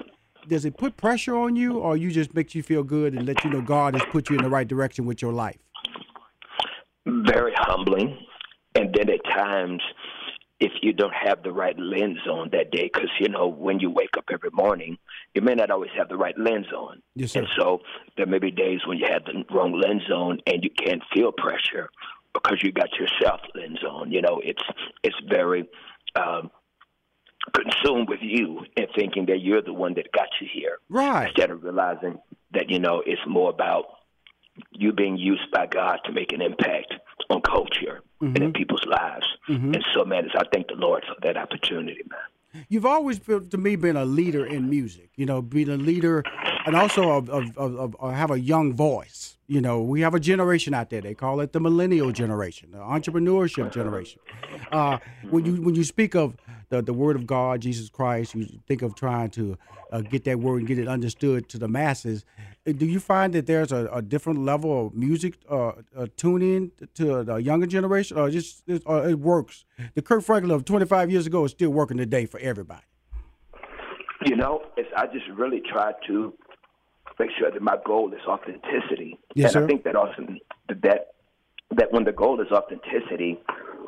Does 0.47 0.65
it 0.65 0.77
put 0.77 0.97
pressure 0.97 1.35
on 1.35 1.55
you, 1.55 1.79
or 1.79 1.97
you 1.97 2.11
just 2.11 2.33
makes 2.33 2.55
you 2.55 2.63
feel 2.63 2.83
good 2.83 3.13
and 3.13 3.27
let 3.27 3.43
you 3.43 3.49
know 3.49 3.61
God 3.61 3.93
has 3.93 4.03
put 4.11 4.29
you 4.29 4.37
in 4.37 4.43
the 4.43 4.49
right 4.49 4.67
direction 4.67 5.05
with 5.05 5.21
your 5.21 5.31
life? 5.31 5.57
very 7.05 7.53
humbling. 7.55 8.17
And 8.75 8.95
then 8.95 9.09
at 9.09 9.23
times, 9.25 9.81
if 10.59 10.71
you 10.81 10.93
don't 10.93 11.13
have 11.13 11.43
the 11.43 11.51
right 11.51 11.77
lens 11.77 12.19
on 12.29 12.49
that 12.51 12.71
day, 12.71 12.89
because 12.93 13.09
you 13.19 13.27
know 13.27 13.47
when 13.47 13.79
you 13.79 13.89
wake 13.89 14.15
up 14.17 14.25
every 14.31 14.51
morning, 14.53 14.97
you 15.33 15.41
may 15.41 15.55
not 15.55 15.71
always 15.71 15.89
have 15.97 16.07
the 16.07 16.17
right 16.17 16.37
lens 16.37 16.67
on. 16.75 17.01
Yes, 17.15 17.31
sir. 17.31 17.39
And 17.39 17.47
so 17.57 17.79
there 18.17 18.27
may 18.27 18.39
be 18.39 18.51
days 18.51 18.81
when 18.85 18.97
you 18.97 19.07
have 19.09 19.25
the 19.25 19.43
wrong 19.53 19.73
lens 19.73 20.09
on 20.11 20.39
and 20.45 20.63
you 20.63 20.69
can't 20.69 21.01
feel 21.13 21.31
pressure 21.31 21.89
because 22.33 22.61
you 22.61 22.71
got 22.71 22.89
your 22.97 23.07
self 23.21 23.41
lens 23.55 23.83
on. 23.83 24.11
You 24.11 24.21
know, 24.21 24.39
it's 24.43 24.63
it's 25.03 25.15
very 25.27 25.67
um, 26.15 26.51
consumed 27.55 28.09
with 28.09 28.19
you 28.21 28.65
and 28.77 28.87
thinking 28.95 29.25
that 29.27 29.41
you're 29.41 29.61
the 29.61 29.73
one 29.73 29.93
that 29.95 30.11
got 30.11 30.29
you 30.39 30.47
here, 30.51 30.79
Right. 30.89 31.27
instead 31.27 31.51
of 31.51 31.63
realizing 31.63 32.19
that 32.53 32.69
you 32.69 32.79
know 32.79 33.01
it's 33.05 33.21
more 33.27 33.49
about 33.49 33.85
you 34.71 34.91
being 34.91 35.17
used 35.17 35.49
by 35.51 35.65
God 35.65 35.99
to 36.05 36.11
make 36.11 36.31
an 36.33 36.41
impact 36.41 36.93
on 37.29 37.41
culture 37.41 38.01
and 38.19 38.37
in 38.37 38.53
people's 38.53 38.85
lives. 38.85 39.25
Mhm. 39.47 39.73
And 39.75 39.85
so, 39.93 40.03
man, 40.05 40.29
I 40.35 40.43
thank 40.53 40.67
the 40.67 40.75
Lord 40.75 41.03
for 41.05 41.15
that 41.21 41.37
opportunity, 41.37 42.03
man. 42.09 42.63
You've 42.67 42.85
always, 42.85 43.17
been, 43.17 43.49
to 43.49 43.57
me, 43.57 43.77
been 43.77 43.95
a 43.95 44.03
leader 44.05 44.45
in 44.45 44.69
music. 44.69 45.09
You 45.15 45.25
know, 45.25 45.41
being 45.41 45.69
a 45.69 45.77
leader 45.77 46.23
and 46.65 46.75
also 46.75 47.11
of, 47.11 47.29
of, 47.29 47.57
of, 47.57 47.95
of, 47.95 48.13
have 48.13 48.29
a 48.29 48.39
young 48.39 48.73
voice. 48.75 49.37
You 49.47 49.59
know, 49.59 49.81
we 49.81 50.01
have 50.01 50.13
a 50.13 50.19
generation 50.19 50.73
out 50.73 50.89
there. 50.89 51.01
They 51.01 51.13
call 51.13 51.41
it 51.41 51.51
the 51.51 51.59
millennial 51.59 52.11
generation, 52.11 52.71
the 52.71 52.77
entrepreneurship 52.77 53.73
generation. 53.73 54.21
Uh, 54.71 54.99
when 55.29 55.45
you 55.45 55.61
when 55.61 55.75
you 55.75 55.83
speak 55.83 56.15
of 56.15 56.37
the, 56.69 56.81
the 56.81 56.93
word 56.93 57.17
of 57.17 57.27
God, 57.27 57.61
Jesus 57.61 57.89
Christ, 57.89 58.33
you 58.33 58.47
think 58.67 58.81
of 58.81 58.95
trying 58.95 59.29
to 59.31 59.57
uh, 59.91 60.01
get 60.01 60.23
that 60.23 60.39
word 60.39 60.59
and 60.59 60.67
get 60.67 60.79
it 60.79 60.87
understood 60.87 61.49
to 61.49 61.57
the 61.57 61.67
masses. 61.67 62.23
Uh, 62.65 62.71
Do 62.71 62.85
you 62.85 62.99
find 62.99 63.33
that 63.33 63.45
there's 63.45 63.73
a, 63.73 63.89
a 63.91 64.01
different 64.01 64.39
level 64.39 64.87
of 64.87 64.93
music 64.93 65.37
uh, 65.49 65.73
uh, 65.97 66.07
tuning 66.15 66.71
to 66.93 67.23
the 67.23 67.35
younger 67.35 67.67
generation, 67.67 68.17
or 68.17 68.29
just 68.29 68.63
it, 68.67 68.83
or 68.85 69.09
it 69.09 69.19
works? 69.19 69.65
The 69.95 70.01
Kirk 70.01 70.23
Franklin 70.23 70.51
of 70.51 70.63
25 70.63 71.11
years 71.11 71.27
ago 71.27 71.43
is 71.43 71.51
still 71.51 71.71
working 71.71 71.97
today 71.97 72.25
for 72.25 72.39
everybody. 72.39 72.83
You 74.25 74.35
know, 74.35 74.61
I 74.95 75.07
just 75.07 75.27
really 75.35 75.61
try 75.61 75.93
to 76.07 76.33
make 77.21 77.31
sure 77.37 77.49
that 77.55 77.61
my 77.61 77.77
goal 77.85 78.07
is 78.13 78.23
authenticity. 78.27 79.11
Yes, 79.35 79.45
and 79.45 79.51
sir. 79.53 79.63
I 79.63 79.67
think 79.67 79.83
that 79.85 79.95
also 79.95 80.19
that 80.85 81.01
that 81.79 81.87
when 81.93 82.03
the 82.09 82.11
goal 82.23 82.35
is 82.45 82.51
authenticity, 82.59 83.31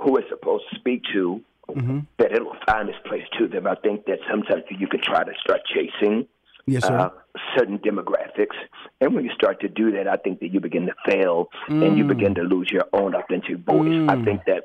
who 0.02 0.10
it's 0.18 0.30
supposed 0.30 0.66
to 0.72 0.76
speak 0.80 1.02
to, 1.14 1.42
Mm-hmm. 1.70 2.00
that 2.20 2.30
it 2.38 2.42
will 2.46 2.58
find 2.70 2.90
its 2.90 2.98
place 3.10 3.24
to 3.40 3.48
them. 3.48 3.64
I 3.68 3.76
think 3.86 3.98
that 4.10 4.20
sometimes 4.30 4.64
you 4.70 4.86
can 4.94 5.00
try 5.02 5.24
to 5.24 5.32
start 5.44 5.62
chasing 5.74 6.28
Yes, 6.66 6.84
uh, 6.84 7.10
certain 7.58 7.78
demographics, 7.80 8.58
and 9.00 9.16
when 9.16 9.24
you 9.28 9.32
start 9.42 9.62
to 9.62 9.70
do 9.70 9.86
that, 9.96 10.06
I 10.16 10.18
think 10.24 10.36
that 10.42 10.50
you 10.54 10.60
begin 10.60 10.86
to 10.92 10.96
fail 11.10 11.38
and 11.84 11.98
you 11.98 12.04
Mm. 12.04 12.14
begin 12.16 12.36
to 12.36 12.44
lose 12.54 12.70
your 12.70 12.88
own 13.00 13.16
authentic 13.16 13.58
voice. 13.74 13.96
I 14.12 14.16
Mm. 14.18 14.26
think 14.28 14.40
that 14.52 14.64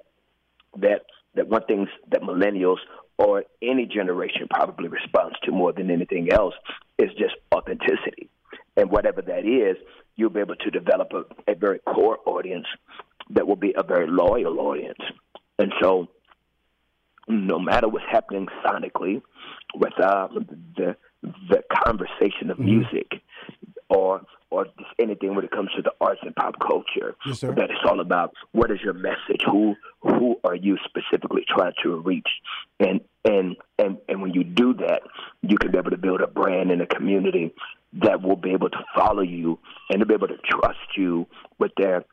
that 0.85 1.01
that 1.37 1.47
one 1.57 1.65
thing 1.71 1.89
that 2.13 2.21
millennials 2.31 2.81
or 3.25 3.45
any 3.73 3.85
generation 3.99 4.45
probably 4.51 4.89
responds 4.89 5.37
to 5.45 5.53
more 5.61 5.73
than 5.79 5.89
anything 5.99 6.25
else 6.41 6.57
is 7.05 7.11
just 7.23 7.37
authenticity, 7.57 8.29
and 8.79 8.91
whatever 8.91 9.21
that 9.23 9.45
is, 9.45 9.77
you'll 10.17 10.31
be 10.31 10.41
able 10.41 10.57
to 10.57 10.71
develop 10.71 11.13
a, 11.13 11.53
a 11.53 11.55
very 11.55 11.81
core 11.81 12.19
audience 12.27 12.67
that 13.31 13.47
will 13.47 13.57
be 13.57 13.75
a 13.77 13.83
very 13.83 14.07
loyal 14.09 14.61
audience, 14.61 15.01
and 15.59 15.73
so 15.83 16.09
no 17.27 17.59
matter 17.59 17.89
what's 17.89 18.07
happening 18.11 18.47
sonically 18.65 19.21
with 19.75 19.93
uh, 20.01 20.29
the 20.77 20.97
the 21.51 21.63
conversation 21.85 22.51
of 22.51 22.59
music 22.59 23.21
or 23.91 24.23
or 24.51 24.65
just 24.65 24.91
anything 24.99 25.35
when 25.35 25.45
it 25.45 25.51
comes 25.51 25.69
to 25.77 25.83
the 25.83 25.93
arts 26.01 26.21
and 26.23 26.35
pop 26.37 26.55
culture 26.61 27.17
Yes, 27.27 27.41
that 27.41 27.71
it's 27.71 27.85
all 27.85 28.01
about 28.01 28.33
what 28.53 28.71
is 28.71 28.79
your 28.83 28.95
message? 28.95 29.43
Who 29.45 29.75
who 30.01 30.37
are 30.45 30.55
you 30.55 30.79
specifically 30.85 31.45
trying 31.49 31.73
to 31.83 31.97
reach? 31.97 32.29
And 32.81 33.01
and 33.25 33.57
and 33.79 33.99
and 34.09 34.23
when 34.23 34.33
you 34.33 34.45
do 34.45 34.75
that 34.75 35.03
you 35.43 35.59
can 35.59 35.71
be 35.71 35.79
able 35.79 35.91
to 35.91 35.99
build 35.99 36.21
a 36.21 36.27
brand 36.29 36.71
and 36.71 36.81
a 36.81 36.87
community 36.87 37.53
that 37.95 38.23
will 38.23 38.37
be 38.37 38.51
able 38.53 38.71
to 38.71 38.85
follow 38.95 39.23
you 39.23 39.59
and 39.91 40.01
to 40.01 40.07
be 40.07 40.15
able 40.15 40.29
to 40.29 40.37
trust 40.49 40.97
you 40.97 41.27
with 41.59 41.73
their 41.77 42.05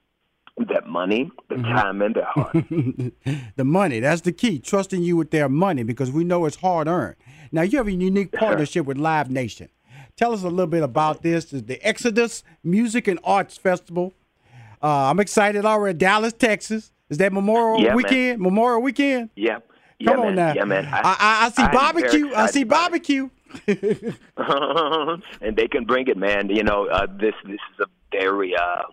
their 0.58 0.82
money, 0.88 1.30
their 1.50 1.58
time, 1.58 2.02
and 2.02 2.16
their 2.16 2.24
heart. 2.26 2.54
the 3.58 3.66
money. 3.66 4.00
That's 4.00 4.22
the 4.22 4.32
key. 4.32 4.58
Trusting 4.60 5.04
you 5.04 5.18
with 5.18 5.32
their 5.32 5.50
money 5.50 5.84
because 5.84 6.12
we 6.12 6.24
know 6.24 6.46
it's 6.46 6.56
hard 6.56 6.88
earned. 6.88 7.18
Now 7.52 7.64
you 7.64 7.78
have 7.78 7.88
a 7.88 7.92
unique 7.92 8.32
partnership 8.32 8.86
with 8.86 8.98
Live 8.98 9.30
Nation. 9.30 9.68
Tell 10.16 10.32
us 10.32 10.44
a 10.44 10.48
little 10.48 10.68
bit 10.68 10.82
about 10.82 11.24
this. 11.24 11.46
The 11.46 11.78
Exodus 11.86 12.42
Music 12.64 13.10
and 13.10 13.20
Arts 13.26 13.58
Festival. 13.58 14.14
Uh, 14.82 15.10
I'm 15.10 15.20
excited 15.20 15.66
already. 15.66 15.98
Dallas, 15.98 16.32
Texas. 16.32 16.94
Is 17.10 17.18
that 17.18 17.34
Memorial 17.34 17.82
Yeah, 17.82 17.88
man. 17.88 17.96
Weekend? 17.98 18.42
Memorial 18.42 18.82
Weekend. 18.82 19.30
Yeah. 19.36 19.60
Yeah, 20.00 20.12
Come 20.12 20.20
on 20.22 20.26
man. 20.28 20.36
now. 20.36 20.54
Yeah, 20.54 20.64
man. 20.66 20.86
I, 20.86 21.00
I, 21.04 21.46
I 21.46 21.50
see 21.50 21.64
I'm 21.64 21.72
barbecue. 21.72 22.34
I 22.34 22.48
see 22.48 22.64
barbecue. 22.64 23.30
and 25.42 25.56
they 25.56 25.68
can 25.68 25.86
bring 25.86 26.08
it, 26.08 26.18
man. 26.18 26.50
You 26.50 26.64
know, 26.64 26.88
uh, 26.88 27.08
this 27.08 27.34
this 27.46 27.60
is 27.74 27.80
a 27.82 27.86
very 28.12 28.54
uh, 28.56 28.84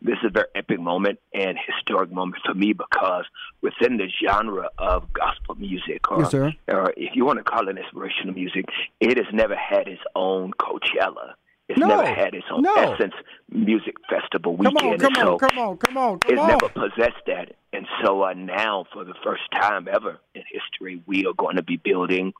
this 0.00 0.16
is 0.22 0.26
a 0.26 0.30
very 0.30 0.46
epic 0.54 0.80
moment 0.80 1.18
and 1.32 1.56
historic 1.66 2.10
moment 2.12 2.42
for 2.44 2.54
me 2.54 2.72
because 2.72 3.24
within 3.60 3.96
the 3.98 4.08
genre 4.24 4.68
of 4.78 5.12
gospel 5.12 5.54
music, 5.56 6.10
or, 6.10 6.20
Yes, 6.20 6.34
or 6.68 6.92
if 6.96 7.14
you 7.14 7.24
want 7.24 7.38
to 7.38 7.44
call 7.44 7.68
it 7.68 7.76
inspirational 7.78 8.34
music, 8.34 8.66
it 9.00 9.16
has 9.16 9.26
never 9.32 9.56
had 9.56 9.88
its 9.88 10.02
own 10.16 10.52
Coachella. 10.60 11.34
It's 11.68 11.78
No. 11.78 11.86
never 11.86 12.04
had 12.06 12.34
its 12.34 12.44
own 12.50 12.62
No. 12.62 12.74
Essence 12.74 13.14
Music 13.48 13.94
Festival 14.10 14.56
Come 14.56 14.74
weekend. 14.74 14.92
on, 14.94 14.98
come 14.98 15.14
so 15.14 15.32
on, 15.34 15.38
come 15.38 15.58
on, 15.58 15.76
come 15.78 15.96
on, 15.96 16.18
come 16.18 16.32
it's 16.32 16.40
on. 16.40 16.48
never 16.48 16.68
possessed 16.68 17.22
that. 17.28 17.54
And 17.72 17.86
so 18.04 18.22
uh, 18.24 18.34
now, 18.34 18.84
for 18.92 19.04
the 19.04 19.14
first 19.24 19.42
time 19.52 19.88
ever 19.90 20.18
in 20.34 20.42
history, 20.50 21.00
we 21.06 21.24
are 21.26 21.32
going 21.32 21.56
to 21.56 21.62
be 21.62 21.76
building 21.76 22.32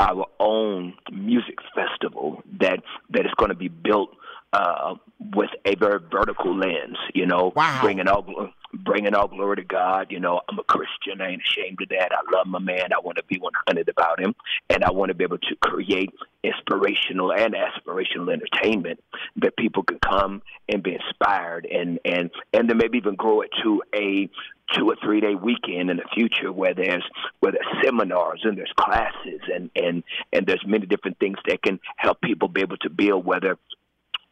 our 0.00 0.26
own 0.40 0.94
music 1.12 1.58
festival 1.74 2.42
that 2.58 2.82
that 3.10 3.26
is 3.26 3.32
going 3.36 3.50
to 3.50 3.54
be 3.54 3.68
built 3.68 4.10
uh, 4.52 4.94
with 5.34 5.50
a 5.64 5.74
very 5.76 6.00
vertical 6.10 6.56
lens. 6.56 6.96
You 7.14 7.26
know, 7.26 7.52
bringing 7.82 8.08
all 8.08 8.24
bringing 8.72 9.14
all 9.14 9.28
glory 9.28 9.56
to 9.56 9.64
God. 9.64 10.08
You 10.10 10.20
know, 10.20 10.40
I'm 10.48 10.58
a 10.58 10.64
Christian. 10.64 11.20
I 11.20 11.30
ain't 11.30 11.42
ashamed 11.42 11.80
of 11.82 11.88
that. 11.90 12.12
I 12.12 12.36
love 12.36 12.46
my 12.46 12.58
man. 12.58 12.92
I 12.92 13.00
want 13.00 13.18
to 13.18 13.24
be 13.24 13.38
100 13.38 13.88
about 13.88 14.20
him, 14.20 14.34
and 14.68 14.84
I 14.84 14.90
want 14.90 15.10
to 15.10 15.14
be 15.14 15.24
able 15.24 15.38
to 15.38 15.56
create 15.60 16.10
inspirational 16.42 17.32
and 17.32 17.54
aspirational 17.54 18.32
entertainment 18.32 19.02
that 19.36 19.56
people 19.56 19.82
can 19.82 19.98
come 19.98 20.42
and 20.68 20.82
be 20.82 20.94
inspired 20.94 21.66
and 21.66 21.98
and 22.04 22.30
and 22.52 22.68
then 22.68 22.78
maybe 22.78 22.98
even 22.98 23.14
grow 23.14 23.42
it 23.42 23.50
to 23.62 23.82
a 23.94 24.28
two 24.74 24.88
or 24.88 24.96
three 25.02 25.20
day 25.20 25.34
weekend 25.34 25.90
in 25.90 25.96
the 25.96 26.04
future 26.14 26.52
where 26.52 26.74
there's 26.74 27.04
where 27.40 27.52
there's 27.52 27.84
seminars 27.84 28.40
and 28.44 28.56
there's 28.56 28.72
classes 28.78 29.40
and 29.52 29.70
and 29.76 30.02
and 30.32 30.46
there's 30.46 30.64
many 30.66 30.86
different 30.86 31.18
things 31.18 31.36
that 31.46 31.62
can 31.62 31.78
help 31.96 32.20
people 32.20 32.48
be 32.48 32.62
able 32.62 32.76
to 32.78 32.88
build 32.88 33.24
whether 33.24 33.58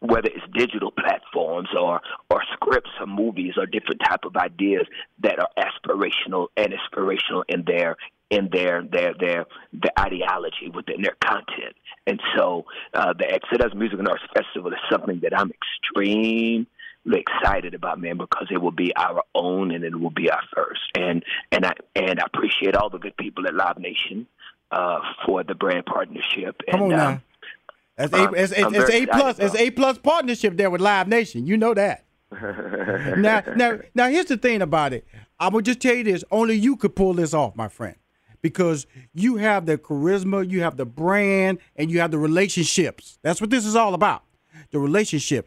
whether 0.01 0.29
it's 0.29 0.45
digital 0.53 0.91
platforms 0.91 1.69
or 1.77 2.01
or 2.29 2.41
scripts 2.53 2.91
or 2.99 3.07
movies 3.07 3.53
or 3.57 3.65
different 3.65 4.01
type 4.03 4.23
of 4.23 4.35
ideas 4.37 4.85
that 5.21 5.39
are 5.39 5.49
aspirational 5.57 6.47
and 6.55 6.73
inspirational 6.73 7.43
in 7.49 7.63
their 7.65 7.97
in 8.29 8.49
their 8.51 8.83
their 8.83 9.13
their 9.19 9.45
their 9.73 9.91
ideology 9.99 10.69
within 10.73 11.01
their 11.01 11.15
content. 11.23 11.75
And 12.07 12.19
so 12.35 12.65
uh, 12.93 13.13
the 13.13 13.29
Exodus 13.29 13.73
Music 13.75 13.99
and 13.99 14.07
Arts 14.07 14.23
Festival 14.33 14.71
is 14.71 14.79
something 14.91 15.19
that 15.23 15.37
I'm 15.37 15.51
extremely 15.51 16.67
excited 17.05 17.73
about, 17.73 17.99
man, 17.99 18.17
because 18.17 18.47
it 18.51 18.61
will 18.61 18.71
be 18.71 18.95
our 18.95 19.23
own 19.35 19.71
and 19.71 19.83
it 19.83 19.99
will 19.99 20.09
be 20.11 20.29
our 20.29 20.43
first. 20.55 20.81
And 20.95 21.23
and 21.51 21.65
I 21.65 21.73
and 21.95 22.19
I 22.19 22.23
appreciate 22.25 22.75
all 22.75 22.89
the 22.89 22.99
good 22.99 23.17
people 23.17 23.47
at 23.47 23.53
Live 23.53 23.77
Nation 23.79 24.27
uh, 24.71 24.99
for 25.25 25.43
the 25.43 25.55
brand 25.55 25.85
partnership. 25.85 26.61
Come 26.71 26.83
and, 26.83 26.93
on 26.93 26.99
um, 26.99 27.13
now. 27.13 27.21
That's 27.99 28.13
a, 28.13 28.31
it's, 28.31 28.51
it's, 28.53 28.73
it's 28.75 28.89
a 28.89 29.05
plus. 29.07 29.39
It's 29.39 29.55
a 29.55 29.71
plus 29.71 29.97
partnership 29.97 30.55
there 30.55 30.69
with 30.69 30.79
Live 30.81 31.07
Nation. 31.07 31.45
You 31.45 31.57
know 31.57 31.73
that. 31.73 32.05
now, 33.17 33.41
now, 33.55 33.79
now, 33.93 34.07
here's 34.07 34.27
the 34.27 34.37
thing 34.37 34.61
about 34.61 34.93
it. 34.93 35.05
I 35.39 35.49
will 35.49 35.61
just 35.61 35.79
tell 35.81 35.95
you 35.95 36.03
this: 36.05 36.23
only 36.31 36.55
you 36.55 36.77
could 36.77 36.95
pull 36.95 37.13
this 37.13 37.33
off, 37.33 37.55
my 37.55 37.67
friend, 37.67 37.95
because 38.41 38.87
you 39.13 39.35
have 39.37 39.65
the 39.65 39.77
charisma, 39.77 40.49
you 40.49 40.61
have 40.61 40.77
the 40.77 40.85
brand, 40.85 41.59
and 41.75 41.91
you 41.91 41.99
have 41.99 42.11
the 42.11 42.17
relationships. 42.19 43.19
That's 43.21 43.41
what 43.41 43.49
this 43.49 43.65
is 43.65 43.75
all 43.75 43.93
about. 43.93 44.23
The 44.71 44.79
relationship. 44.79 45.45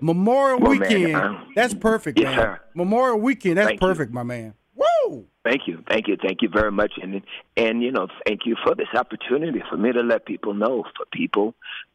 Memorial 0.00 0.58
Well, 0.60 0.70
Weekend. 0.72 1.14
um, 1.14 1.52
that's 1.54 1.74
perfect, 1.74 2.18
man. 2.18 2.58
Memorial 2.74 3.20
Weekend. 3.20 3.58
That's 3.58 3.68
Thank 3.68 3.80
you. 3.80 3.86
perfect, 3.86 4.12
my 4.12 4.22
man. 4.22 4.54
Thank 5.48 5.66
you, 5.66 5.82
thank 5.88 6.08
you, 6.08 6.18
thank 6.22 6.42
you 6.42 6.50
very 6.50 6.70
much, 6.70 6.92
and 7.00 7.22
and 7.56 7.82
you 7.82 7.90
know, 7.90 8.08
thank 8.26 8.40
you 8.44 8.54
for 8.62 8.74
this 8.74 8.88
opportunity 8.94 9.62
for 9.70 9.78
me 9.78 9.92
to 9.92 10.02
let 10.02 10.26
people 10.26 10.52
know, 10.52 10.84
for 10.94 11.06
people 11.10 11.54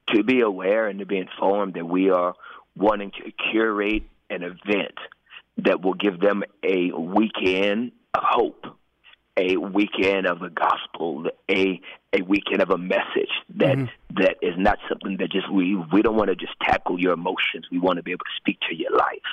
to 0.09 0.23
be 0.23 0.41
aware 0.41 0.87
and 0.87 0.97
to 0.99 1.05
be 1.05 1.19
informed 1.19 1.75
that 1.75 1.85
we 1.85 2.09
are 2.09 2.33
wanting 2.75 3.11
to 3.11 3.31
curate 3.51 4.03
an 4.31 4.41
event 4.41 4.97
that 5.59 5.83
will 5.83 5.93
give 5.93 6.19
them 6.19 6.41
a 6.63 6.91
weekend 6.97 7.91
of 8.15 8.23
hope, 8.25 8.65
a 9.37 9.57
weekend 9.57 10.25
of 10.25 10.39
the 10.39 10.49
gospel, 10.49 11.27
a 11.51 11.79
a 12.11 12.23
weekend 12.23 12.63
of 12.63 12.71
a 12.71 12.77
message 12.79 13.33
that 13.57 13.77
mm-hmm. 13.77 14.15
that 14.23 14.37
is 14.41 14.55
not 14.57 14.79
something 14.89 15.17
that 15.17 15.31
just 15.31 15.51
we 15.51 15.75
we 15.91 16.01
don't 16.01 16.15
want 16.15 16.29
to 16.29 16.35
just 16.35 16.53
tackle 16.59 16.99
your 16.99 17.13
emotions. 17.13 17.67
We 17.71 17.77
want 17.77 17.97
to 17.97 18.03
be 18.03 18.13
able 18.13 18.25
to 18.25 18.35
speak 18.37 18.59
to 18.67 18.75
your 18.75 18.97
life. 18.97 19.29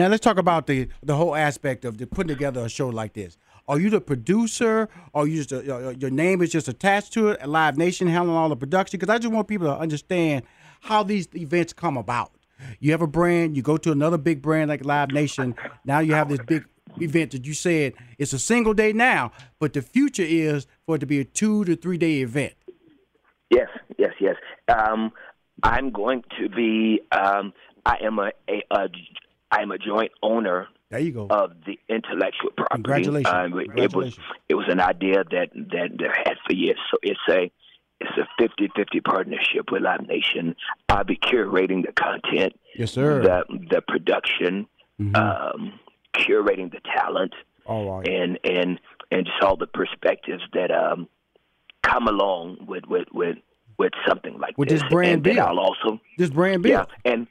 Now 0.00 0.08
let's 0.08 0.24
talk 0.24 0.38
about 0.38 0.66
the 0.66 0.88
the 1.02 1.14
whole 1.14 1.36
aspect 1.36 1.84
of 1.84 1.98
the 1.98 2.06
putting 2.06 2.28
together 2.28 2.64
a 2.64 2.70
show 2.70 2.88
like 2.88 3.12
this. 3.12 3.36
Are 3.68 3.78
you 3.78 3.90
the 3.90 4.00
producer? 4.00 4.88
Or 5.12 5.28
you 5.28 5.44
just 5.44 5.52
uh, 5.52 5.90
your 5.90 6.08
name 6.08 6.40
is 6.40 6.50
just 6.50 6.68
attached 6.68 7.12
to 7.12 7.28
it? 7.28 7.46
Live 7.46 7.76
Nation 7.76 8.08
handling 8.08 8.34
all 8.34 8.48
the 8.48 8.56
production? 8.56 8.98
Because 8.98 9.14
I 9.14 9.18
just 9.18 9.30
want 9.30 9.46
people 9.46 9.66
to 9.66 9.78
understand 9.78 10.44
how 10.80 11.02
these 11.02 11.28
events 11.34 11.74
come 11.74 11.98
about. 11.98 12.32
You 12.78 12.92
have 12.92 13.02
a 13.02 13.06
brand, 13.06 13.58
you 13.58 13.62
go 13.62 13.76
to 13.76 13.92
another 13.92 14.16
big 14.16 14.40
brand 14.40 14.70
like 14.70 14.86
Live 14.86 15.10
Nation. 15.10 15.54
Now 15.84 15.98
you 15.98 16.14
have 16.14 16.30
this 16.30 16.40
big 16.46 16.64
event 16.98 17.32
that 17.32 17.44
you 17.44 17.52
said 17.52 17.92
it's 18.16 18.32
a 18.32 18.38
single 18.38 18.72
day 18.72 18.94
now, 18.94 19.32
but 19.58 19.74
the 19.74 19.82
future 19.82 20.24
is 20.26 20.66
for 20.86 20.96
it 20.96 21.00
to 21.00 21.06
be 21.06 21.20
a 21.20 21.24
two 21.26 21.66
to 21.66 21.76
three 21.76 21.98
day 21.98 22.22
event. 22.22 22.54
Yes, 23.50 23.68
yes, 23.98 24.14
yes. 24.18 24.36
Um, 24.66 25.12
I'm 25.62 25.90
going 25.90 26.24
to 26.38 26.48
be. 26.48 27.02
Um, 27.12 27.52
I 27.84 27.96
am 28.02 28.18
a, 28.18 28.30
a, 28.48 28.62
a 28.70 28.88
I 29.50 29.62
am 29.62 29.70
a 29.70 29.78
joint 29.78 30.12
owner. 30.22 30.68
There 30.90 31.00
you 31.00 31.12
go. 31.12 31.26
Of 31.30 31.52
the 31.66 31.78
intellectual 31.88 32.50
property. 32.56 32.82
Congratulations. 32.82 33.34
Um, 33.34 33.60
It 33.76 33.94
was 33.94 34.18
it 34.48 34.54
was 34.54 34.66
an 34.68 34.80
idea 34.80 35.24
that 35.30 35.50
that 35.54 35.90
I 36.00 36.28
had 36.28 36.36
for 36.46 36.52
years. 36.52 36.78
So 36.90 36.98
it's 37.02 37.20
a 37.28 37.50
it's 38.02 38.16
a 38.16 38.42
50-50 38.42 39.04
partnership 39.04 39.70
with 39.70 39.82
Live 39.82 40.06
Nation. 40.08 40.56
I'll 40.88 41.04
be 41.04 41.16
curating 41.16 41.84
the 41.84 41.92
content, 41.92 42.58
Yes, 42.74 42.92
sir. 42.92 43.22
the 43.22 43.44
the 43.70 43.82
production, 43.82 44.66
um, 45.14 45.78
curating 46.14 46.70
the 46.72 46.80
talent, 46.96 47.34
All 47.66 47.98
right. 47.98 48.08
and 48.08 48.38
and 48.44 48.80
and 49.12 49.26
just 49.26 49.42
all 49.42 49.56
the 49.56 49.66
perspectives 49.66 50.42
that 50.54 50.70
um, 50.70 51.08
come 51.82 52.08
along 52.08 52.64
with 52.66 52.84
with 52.86 53.08
with 53.12 53.36
with 53.78 53.92
something 54.08 54.38
like 54.38 54.56
With 54.58 54.68
this 54.70 54.82
brand 54.90 55.14
and 55.14 55.24
then 55.24 55.34
deal. 55.36 55.44
I'll 55.44 55.58
also 55.60 56.00
This 56.18 56.30
brand 56.30 56.62
deal. 56.62 56.72
yeah, 57.04 57.12
and 57.12 57.26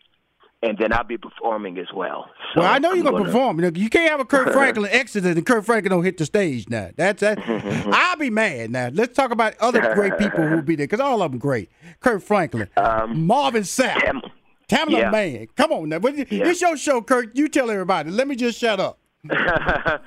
and 0.62 0.78
then 0.78 0.92
I'll 0.92 1.04
be 1.04 1.18
performing 1.18 1.78
as 1.78 1.88
well. 1.94 2.30
So 2.54 2.62
well, 2.62 2.72
I 2.72 2.80
know 2.80 2.94
you're 2.94 3.08
I'm 3.08 3.14
gonna, 3.14 3.26
perform. 3.26 3.60
You 3.76 3.90
can't 3.90 4.12
have 4.12 4.20
a 4.20 4.26
Kirk 4.26 4.50
Franklin 4.54 4.90
exodus 4.92 5.36
and 5.36 5.46
Kirk 5.46 5.64
Franklin 5.66 5.92
don't 5.92 6.04
hit 6.04 6.18
the 6.18 6.26
stage 6.26 6.70
now. 6.70 6.90
That's 6.96 7.22
that. 7.22 7.40
I'll 7.94 8.18
be 8.18 8.30
mad 8.30 8.72
now. 8.72 8.90
Let's 8.94 9.16
talk 9.16 9.32
about 9.32 9.58
other 9.60 9.94
great 9.94 10.18
people 10.18 10.48
who 10.48 10.56
will 10.56 10.62
be 10.62 10.76
there 10.76 10.88
because 10.88 11.00
all 11.00 11.22
of 11.22 11.32
them 11.32 11.40
great. 11.40 11.70
Kirk 12.00 12.22
Franklin, 12.22 12.70
Marvin 12.78 13.64
Sapp, 13.64 14.22
Tamala 14.68 14.98
Um, 14.98 15.04
yeah. 15.04 15.12
Man. 15.12 15.48
Come 15.56 15.72
on 15.72 15.90
now, 15.90 16.00
but 16.00 16.14
it's 16.16 16.62
your 16.62 16.78
show, 16.78 17.02
Kirk. 17.02 17.32
You 17.34 17.48
tell 17.48 17.70
everybody. 17.70 18.12
Let 18.12 18.28
me 18.28 18.36
just 18.36 18.60
shut 18.60 18.80
up. 18.80 19.00
uh, 19.30 19.98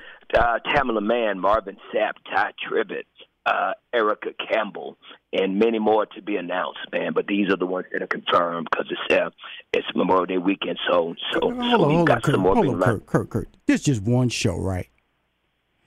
Tamela 0.65 1.03
Mann, 1.03 1.39
Marvin 1.39 1.77
Sapp, 1.93 2.13
Tye 2.31 2.51
Tribbett, 2.67 3.03
uh, 3.45 3.73
Erica 3.93 4.29
Campbell, 4.51 4.97
and 5.33 5.59
many 5.59 5.79
more 5.79 6.05
to 6.05 6.21
be 6.21 6.37
announced, 6.37 6.79
man. 6.91 7.13
But 7.13 7.27
these 7.27 7.49
are 7.51 7.57
the 7.57 7.65
ones 7.65 7.87
that 7.91 8.01
are 8.01 8.07
confirmed 8.07 8.67
because 8.71 8.87
it's 8.89 9.13
uh, 9.13 9.29
it's 9.73 9.87
Memorial 9.95 10.25
Day 10.25 10.37
weekend, 10.37 10.79
so 10.89 11.15
so, 11.33 11.39
Hold 11.41 11.53
so 11.53 11.59
on, 11.59 11.59
we've 11.59 11.69
hold 11.69 11.91
on, 11.99 12.05
got 12.05 12.23
Kirk. 12.23 12.33
some 12.35 12.41
more 12.41 12.55
Hold 12.55 12.67
on, 12.67 12.81
Kirk, 12.81 13.05
Kirk, 13.05 13.29
Kirk. 13.29 13.47
This 13.65 13.81
is 13.81 13.85
just 13.85 14.01
one 14.03 14.29
show, 14.29 14.57
right? 14.57 14.87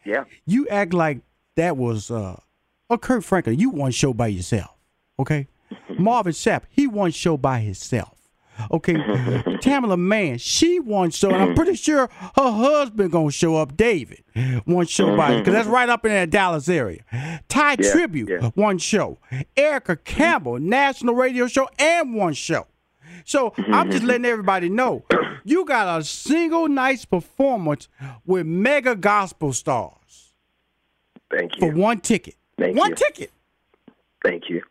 Yeah. 0.04 0.24
You 0.44 0.68
act 0.68 0.92
like 0.94 1.20
that 1.56 1.76
was 1.76 2.10
uh, 2.10 2.38
a 2.90 2.98
Kirk 2.98 3.22
Franklin. 3.24 3.58
You 3.58 3.70
one 3.70 3.92
show 3.92 4.12
by 4.12 4.28
yourself, 4.28 4.76
okay? 5.18 5.48
Marvin 5.98 6.32
Sapp, 6.32 6.62
he 6.70 6.86
one 6.86 7.10
show 7.10 7.36
by 7.36 7.60
himself. 7.60 8.15
Okay, 8.70 8.94
Tamela 8.94 9.98
Mann, 9.98 10.38
she 10.38 10.80
one 10.80 11.10
show, 11.10 11.30
and 11.30 11.42
I'm 11.42 11.54
pretty 11.54 11.74
sure 11.74 12.08
her 12.36 12.50
husband 12.50 13.12
gonna 13.12 13.30
show 13.30 13.56
up. 13.56 13.76
David, 13.76 14.22
one 14.64 14.86
show 14.86 15.16
by 15.16 15.30
mm-hmm. 15.30 15.38
because 15.40 15.54
that's 15.54 15.68
right 15.68 15.88
up 15.88 16.04
in 16.04 16.12
that 16.12 16.30
Dallas 16.30 16.68
area. 16.68 17.04
Ty 17.48 17.72
Yeah, 17.72 17.92
Tribbett, 17.92 18.56
one 18.56 18.78
show. 18.78 19.18
Erica 19.56 19.96
Campbell, 19.96 20.58
national 20.58 21.14
radio 21.14 21.46
show, 21.46 21.68
and 21.78 22.14
one 22.14 22.34
show. 22.34 22.66
So 23.24 23.52
I'm 23.56 23.90
just 23.90 24.04
letting 24.04 24.24
everybody 24.24 24.68
know 24.68 25.04
mm-hmm. 25.10 25.38
you 25.44 25.64
got 25.64 26.00
a 26.00 26.04
single 26.04 26.68
night's 26.68 27.04
performance 27.04 27.88
with 28.24 28.46
mega 28.46 28.94
gospel 28.94 29.52
stars 29.52 30.34
Thank 31.30 31.56
you. 31.56 31.60
for 31.60 31.74
one 31.74 32.00
ticket. 32.00 32.36
Thank 32.58 32.76
one 32.76 32.90
you. 32.90 32.96
ticket. 32.96 33.30
Thank 34.24 34.48
you. 34.48 34.62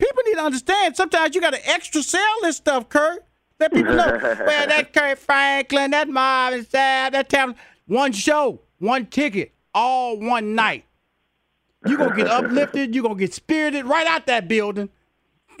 People 0.00 0.22
need 0.26 0.34
to 0.34 0.42
understand. 0.42 0.96
Sometimes 0.96 1.34
you 1.34 1.40
got 1.40 1.52
to 1.52 1.68
extra 1.68 2.02
sell 2.02 2.22
this 2.42 2.56
stuff, 2.56 2.88
Kirk. 2.88 3.22
Let 3.58 3.72
people 3.72 3.94
know. 3.94 4.18
well, 4.22 4.66
that 4.66 4.92
Kirk 4.92 5.18
Franklin, 5.18 5.90
that 5.92 6.08
Marvin 6.08 6.64
Sapp, 6.64 7.12
that 7.12 7.28
Tam. 7.28 7.54
One 7.86 8.12
show, 8.12 8.60
one 8.78 9.06
ticket, 9.06 9.52
all 9.74 10.16
one 10.18 10.54
night. 10.54 10.84
You're 11.86 11.98
gonna 11.98 12.16
get 12.16 12.26
uplifted. 12.28 12.94
You're 12.94 13.02
gonna 13.02 13.14
get 13.16 13.34
spirited 13.34 13.84
right 13.86 14.06
out 14.06 14.26
that 14.26 14.48
building. 14.48 14.90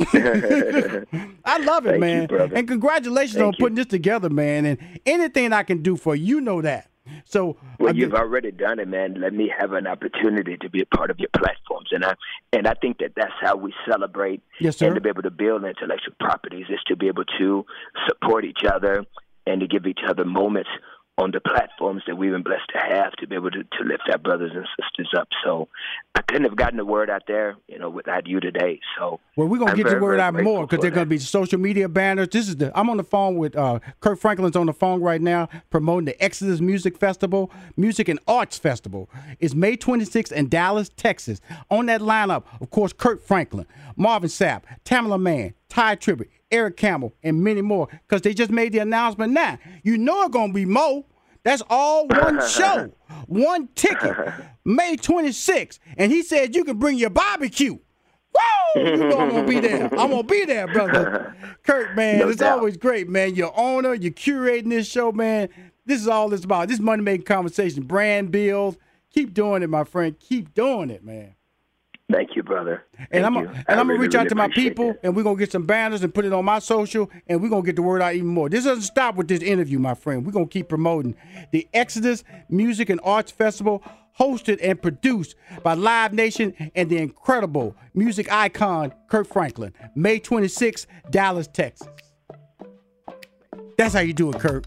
I 0.00 1.58
love 1.58 1.86
it, 1.86 1.90
Thank 1.90 2.00
man. 2.00 2.26
brother. 2.26 2.56
and 2.56 2.66
congratulations 2.68 3.34
Thank 3.34 3.46
on 3.46 3.52
you. 3.52 3.58
putting 3.58 3.76
this 3.76 3.86
together, 3.86 4.30
man. 4.30 4.64
And 4.64 4.78
anything 5.04 5.52
I 5.52 5.62
can 5.62 5.82
do 5.82 5.96
for 5.96 6.14
you, 6.14 6.36
you 6.36 6.40
know 6.40 6.62
that. 6.62 6.89
So 7.24 7.56
Well, 7.78 7.90
I 7.90 7.96
you've 7.96 8.14
already 8.14 8.50
done 8.50 8.78
it, 8.78 8.88
man. 8.88 9.20
Let 9.20 9.32
me 9.32 9.52
have 9.58 9.72
an 9.72 9.86
opportunity 9.86 10.56
to 10.58 10.68
be 10.70 10.80
a 10.82 10.86
part 10.86 11.10
of 11.10 11.18
your 11.18 11.28
platforms, 11.36 11.88
and 11.92 12.04
I 12.04 12.14
and 12.52 12.66
I 12.66 12.74
think 12.74 12.98
that 12.98 13.12
that's 13.16 13.32
how 13.40 13.56
we 13.56 13.72
celebrate 13.88 14.42
Yes, 14.58 14.76
sir. 14.78 14.86
and 14.86 14.94
to 14.94 15.00
be 15.00 15.08
able 15.08 15.22
to 15.22 15.30
build 15.30 15.64
intellectual 15.64 16.14
properties 16.20 16.66
is 16.68 16.80
to 16.86 16.96
be 16.96 17.08
able 17.08 17.24
to 17.38 17.64
support 18.06 18.44
each 18.44 18.64
other 18.64 19.04
and 19.46 19.60
to 19.60 19.66
give 19.66 19.86
each 19.86 20.00
other 20.08 20.24
moments 20.24 20.70
on 21.20 21.30
the 21.32 21.40
platforms 21.40 22.02
that 22.06 22.16
we've 22.16 22.32
been 22.32 22.42
blessed 22.42 22.68
to 22.72 22.78
have 22.78 23.12
to 23.12 23.26
be 23.26 23.34
able 23.34 23.50
to, 23.50 23.62
to 23.62 23.84
lift 23.84 24.04
our 24.10 24.16
brothers 24.16 24.52
and 24.54 24.66
sisters 24.80 25.12
up. 25.16 25.28
So 25.44 25.68
I 26.14 26.22
couldn't 26.22 26.44
have 26.44 26.56
gotten 26.56 26.78
the 26.78 26.84
word 26.84 27.10
out 27.10 27.24
there, 27.28 27.56
you 27.68 27.78
know, 27.78 27.90
without 27.90 28.26
you 28.26 28.40
today. 28.40 28.80
So 28.98 29.20
Well, 29.36 29.46
we're 29.46 29.58
gonna 29.58 29.72
I'm 29.72 29.76
get 29.76 29.88
the 29.88 29.98
word 29.98 30.18
out 30.18 30.34
more 30.42 30.66
because 30.66 30.80
they're 30.80 30.90
gonna 30.90 31.06
be 31.06 31.18
social 31.18 31.58
media 31.58 31.88
banners. 31.88 32.28
This 32.28 32.48
is 32.48 32.56
the 32.56 32.76
I'm 32.78 32.88
on 32.88 32.96
the 32.96 33.04
phone 33.04 33.36
with 33.36 33.54
uh, 33.54 33.80
Kirk 34.00 34.18
Franklin's 34.18 34.56
on 34.56 34.66
the 34.66 34.72
phone 34.72 35.02
right 35.02 35.20
now 35.20 35.48
promoting 35.68 36.06
the 36.06 36.24
Exodus 36.24 36.60
Music 36.60 36.96
Festival, 36.96 37.50
Music 37.76 38.08
and 38.08 38.18
Arts 38.26 38.58
Festival. 38.58 39.10
It's 39.40 39.54
May 39.54 39.76
26th 39.76 40.32
in 40.32 40.48
Dallas, 40.48 40.90
Texas. 40.96 41.40
On 41.70 41.84
that 41.86 42.00
lineup, 42.00 42.44
of 42.62 42.70
course, 42.70 42.94
Kirk 42.94 43.22
Franklin, 43.22 43.66
Marvin 43.96 44.30
Sapp, 44.30 44.62
Tamela 44.86 45.20
Mann, 45.20 45.52
Tye 45.68 45.96
Tribbett, 45.96 46.28
Eric 46.50 46.76
Campbell, 46.76 47.14
and 47.22 47.42
many 47.42 47.62
more. 47.62 47.88
Because 47.90 48.22
they 48.22 48.34
just 48.34 48.50
made 48.50 48.72
the 48.72 48.78
announcement 48.78 49.32
now. 49.32 49.58
You 49.82 49.96
know 49.98 50.22
it's 50.22 50.30
gonna 50.32 50.52
be 50.52 50.64
more. 50.66 51.04
That's 51.42 51.62
all 51.70 52.06
one 52.06 52.46
show, 52.48 52.92
one 53.26 53.68
ticket, 53.74 54.16
May 54.64 54.96
26th. 54.96 55.78
And 55.96 56.12
he 56.12 56.22
said 56.22 56.54
you 56.54 56.64
can 56.64 56.78
bring 56.78 56.98
your 56.98 57.10
barbecue. 57.10 57.78
Woo! 58.74 58.82
You 58.82 58.96
know 58.96 59.18
I'm 59.18 59.30
gonna 59.30 59.46
be 59.46 59.58
there. 59.60 59.84
I'm 59.98 60.10
gonna 60.10 60.22
be 60.22 60.44
there, 60.44 60.68
brother. 60.68 61.34
Kirk, 61.64 61.96
man, 61.96 62.18
No 62.18 62.28
it's 62.28 62.40
doubt. 62.40 62.58
always 62.58 62.76
great, 62.76 63.08
man. 63.08 63.34
Your 63.34 63.52
owner, 63.58 63.94
you're 63.94 64.12
curating 64.12 64.68
this 64.70 64.86
show, 64.88 65.10
man. 65.12 65.48
This 65.86 66.00
is 66.00 66.08
all 66.08 66.32
it's 66.32 66.44
about. 66.44 66.68
This 66.68 66.78
money 66.78 67.02
making 67.02 67.24
conversation, 67.26 67.82
brand 67.84 68.30
build. 68.30 68.76
Keep 69.12 69.34
doing 69.34 69.62
it, 69.62 69.68
my 69.70 69.82
friend. 69.82 70.16
Keep 70.20 70.54
doing 70.54 70.90
it, 70.90 71.02
man. 71.02 71.34
Thank 72.10 72.34
you, 72.34 72.42
brother. 72.42 72.84
And 73.10 73.24
I'm 73.24 73.34
you. 73.34 73.40
and 73.46 73.56
I 73.68 73.72
I'm 73.72 73.76
gonna 73.78 73.88
really, 73.90 74.06
reach 74.06 74.14
out 74.14 74.20
really 74.20 74.28
to 74.30 74.34
my 74.34 74.48
people, 74.48 74.94
and 75.02 75.14
we're 75.14 75.22
gonna 75.22 75.38
get 75.38 75.52
some 75.52 75.64
banners 75.64 76.02
and 76.02 76.12
put 76.12 76.24
it 76.24 76.32
on 76.32 76.44
my 76.44 76.58
social, 76.58 77.10
and 77.26 77.42
we're 77.42 77.48
gonna 77.48 77.62
get 77.62 77.76
the 77.76 77.82
word 77.82 78.02
out 78.02 78.14
even 78.14 78.28
more. 78.28 78.48
This 78.48 78.64
doesn't 78.64 78.82
stop 78.82 79.16
with 79.16 79.28
this 79.28 79.42
interview, 79.42 79.78
my 79.78 79.94
friend. 79.94 80.24
We're 80.24 80.32
gonna 80.32 80.46
keep 80.46 80.68
promoting 80.68 81.14
the 81.52 81.68
Exodus 81.72 82.24
Music 82.48 82.90
and 82.90 83.00
Arts 83.04 83.30
Festival, 83.30 83.82
hosted 84.18 84.58
and 84.62 84.80
produced 84.80 85.34
by 85.62 85.74
Live 85.74 86.12
Nation 86.12 86.54
and 86.74 86.90
the 86.90 86.98
incredible 86.98 87.76
music 87.94 88.30
icon 88.30 88.92
Kirk 89.08 89.26
Franklin. 89.26 89.72
May 89.94 90.20
26th, 90.20 90.86
Dallas, 91.10 91.46
Texas. 91.46 91.88
That's 93.78 93.94
how 93.94 94.00
you 94.00 94.12
do 94.12 94.30
it, 94.30 94.38
Kirk. 94.38 94.66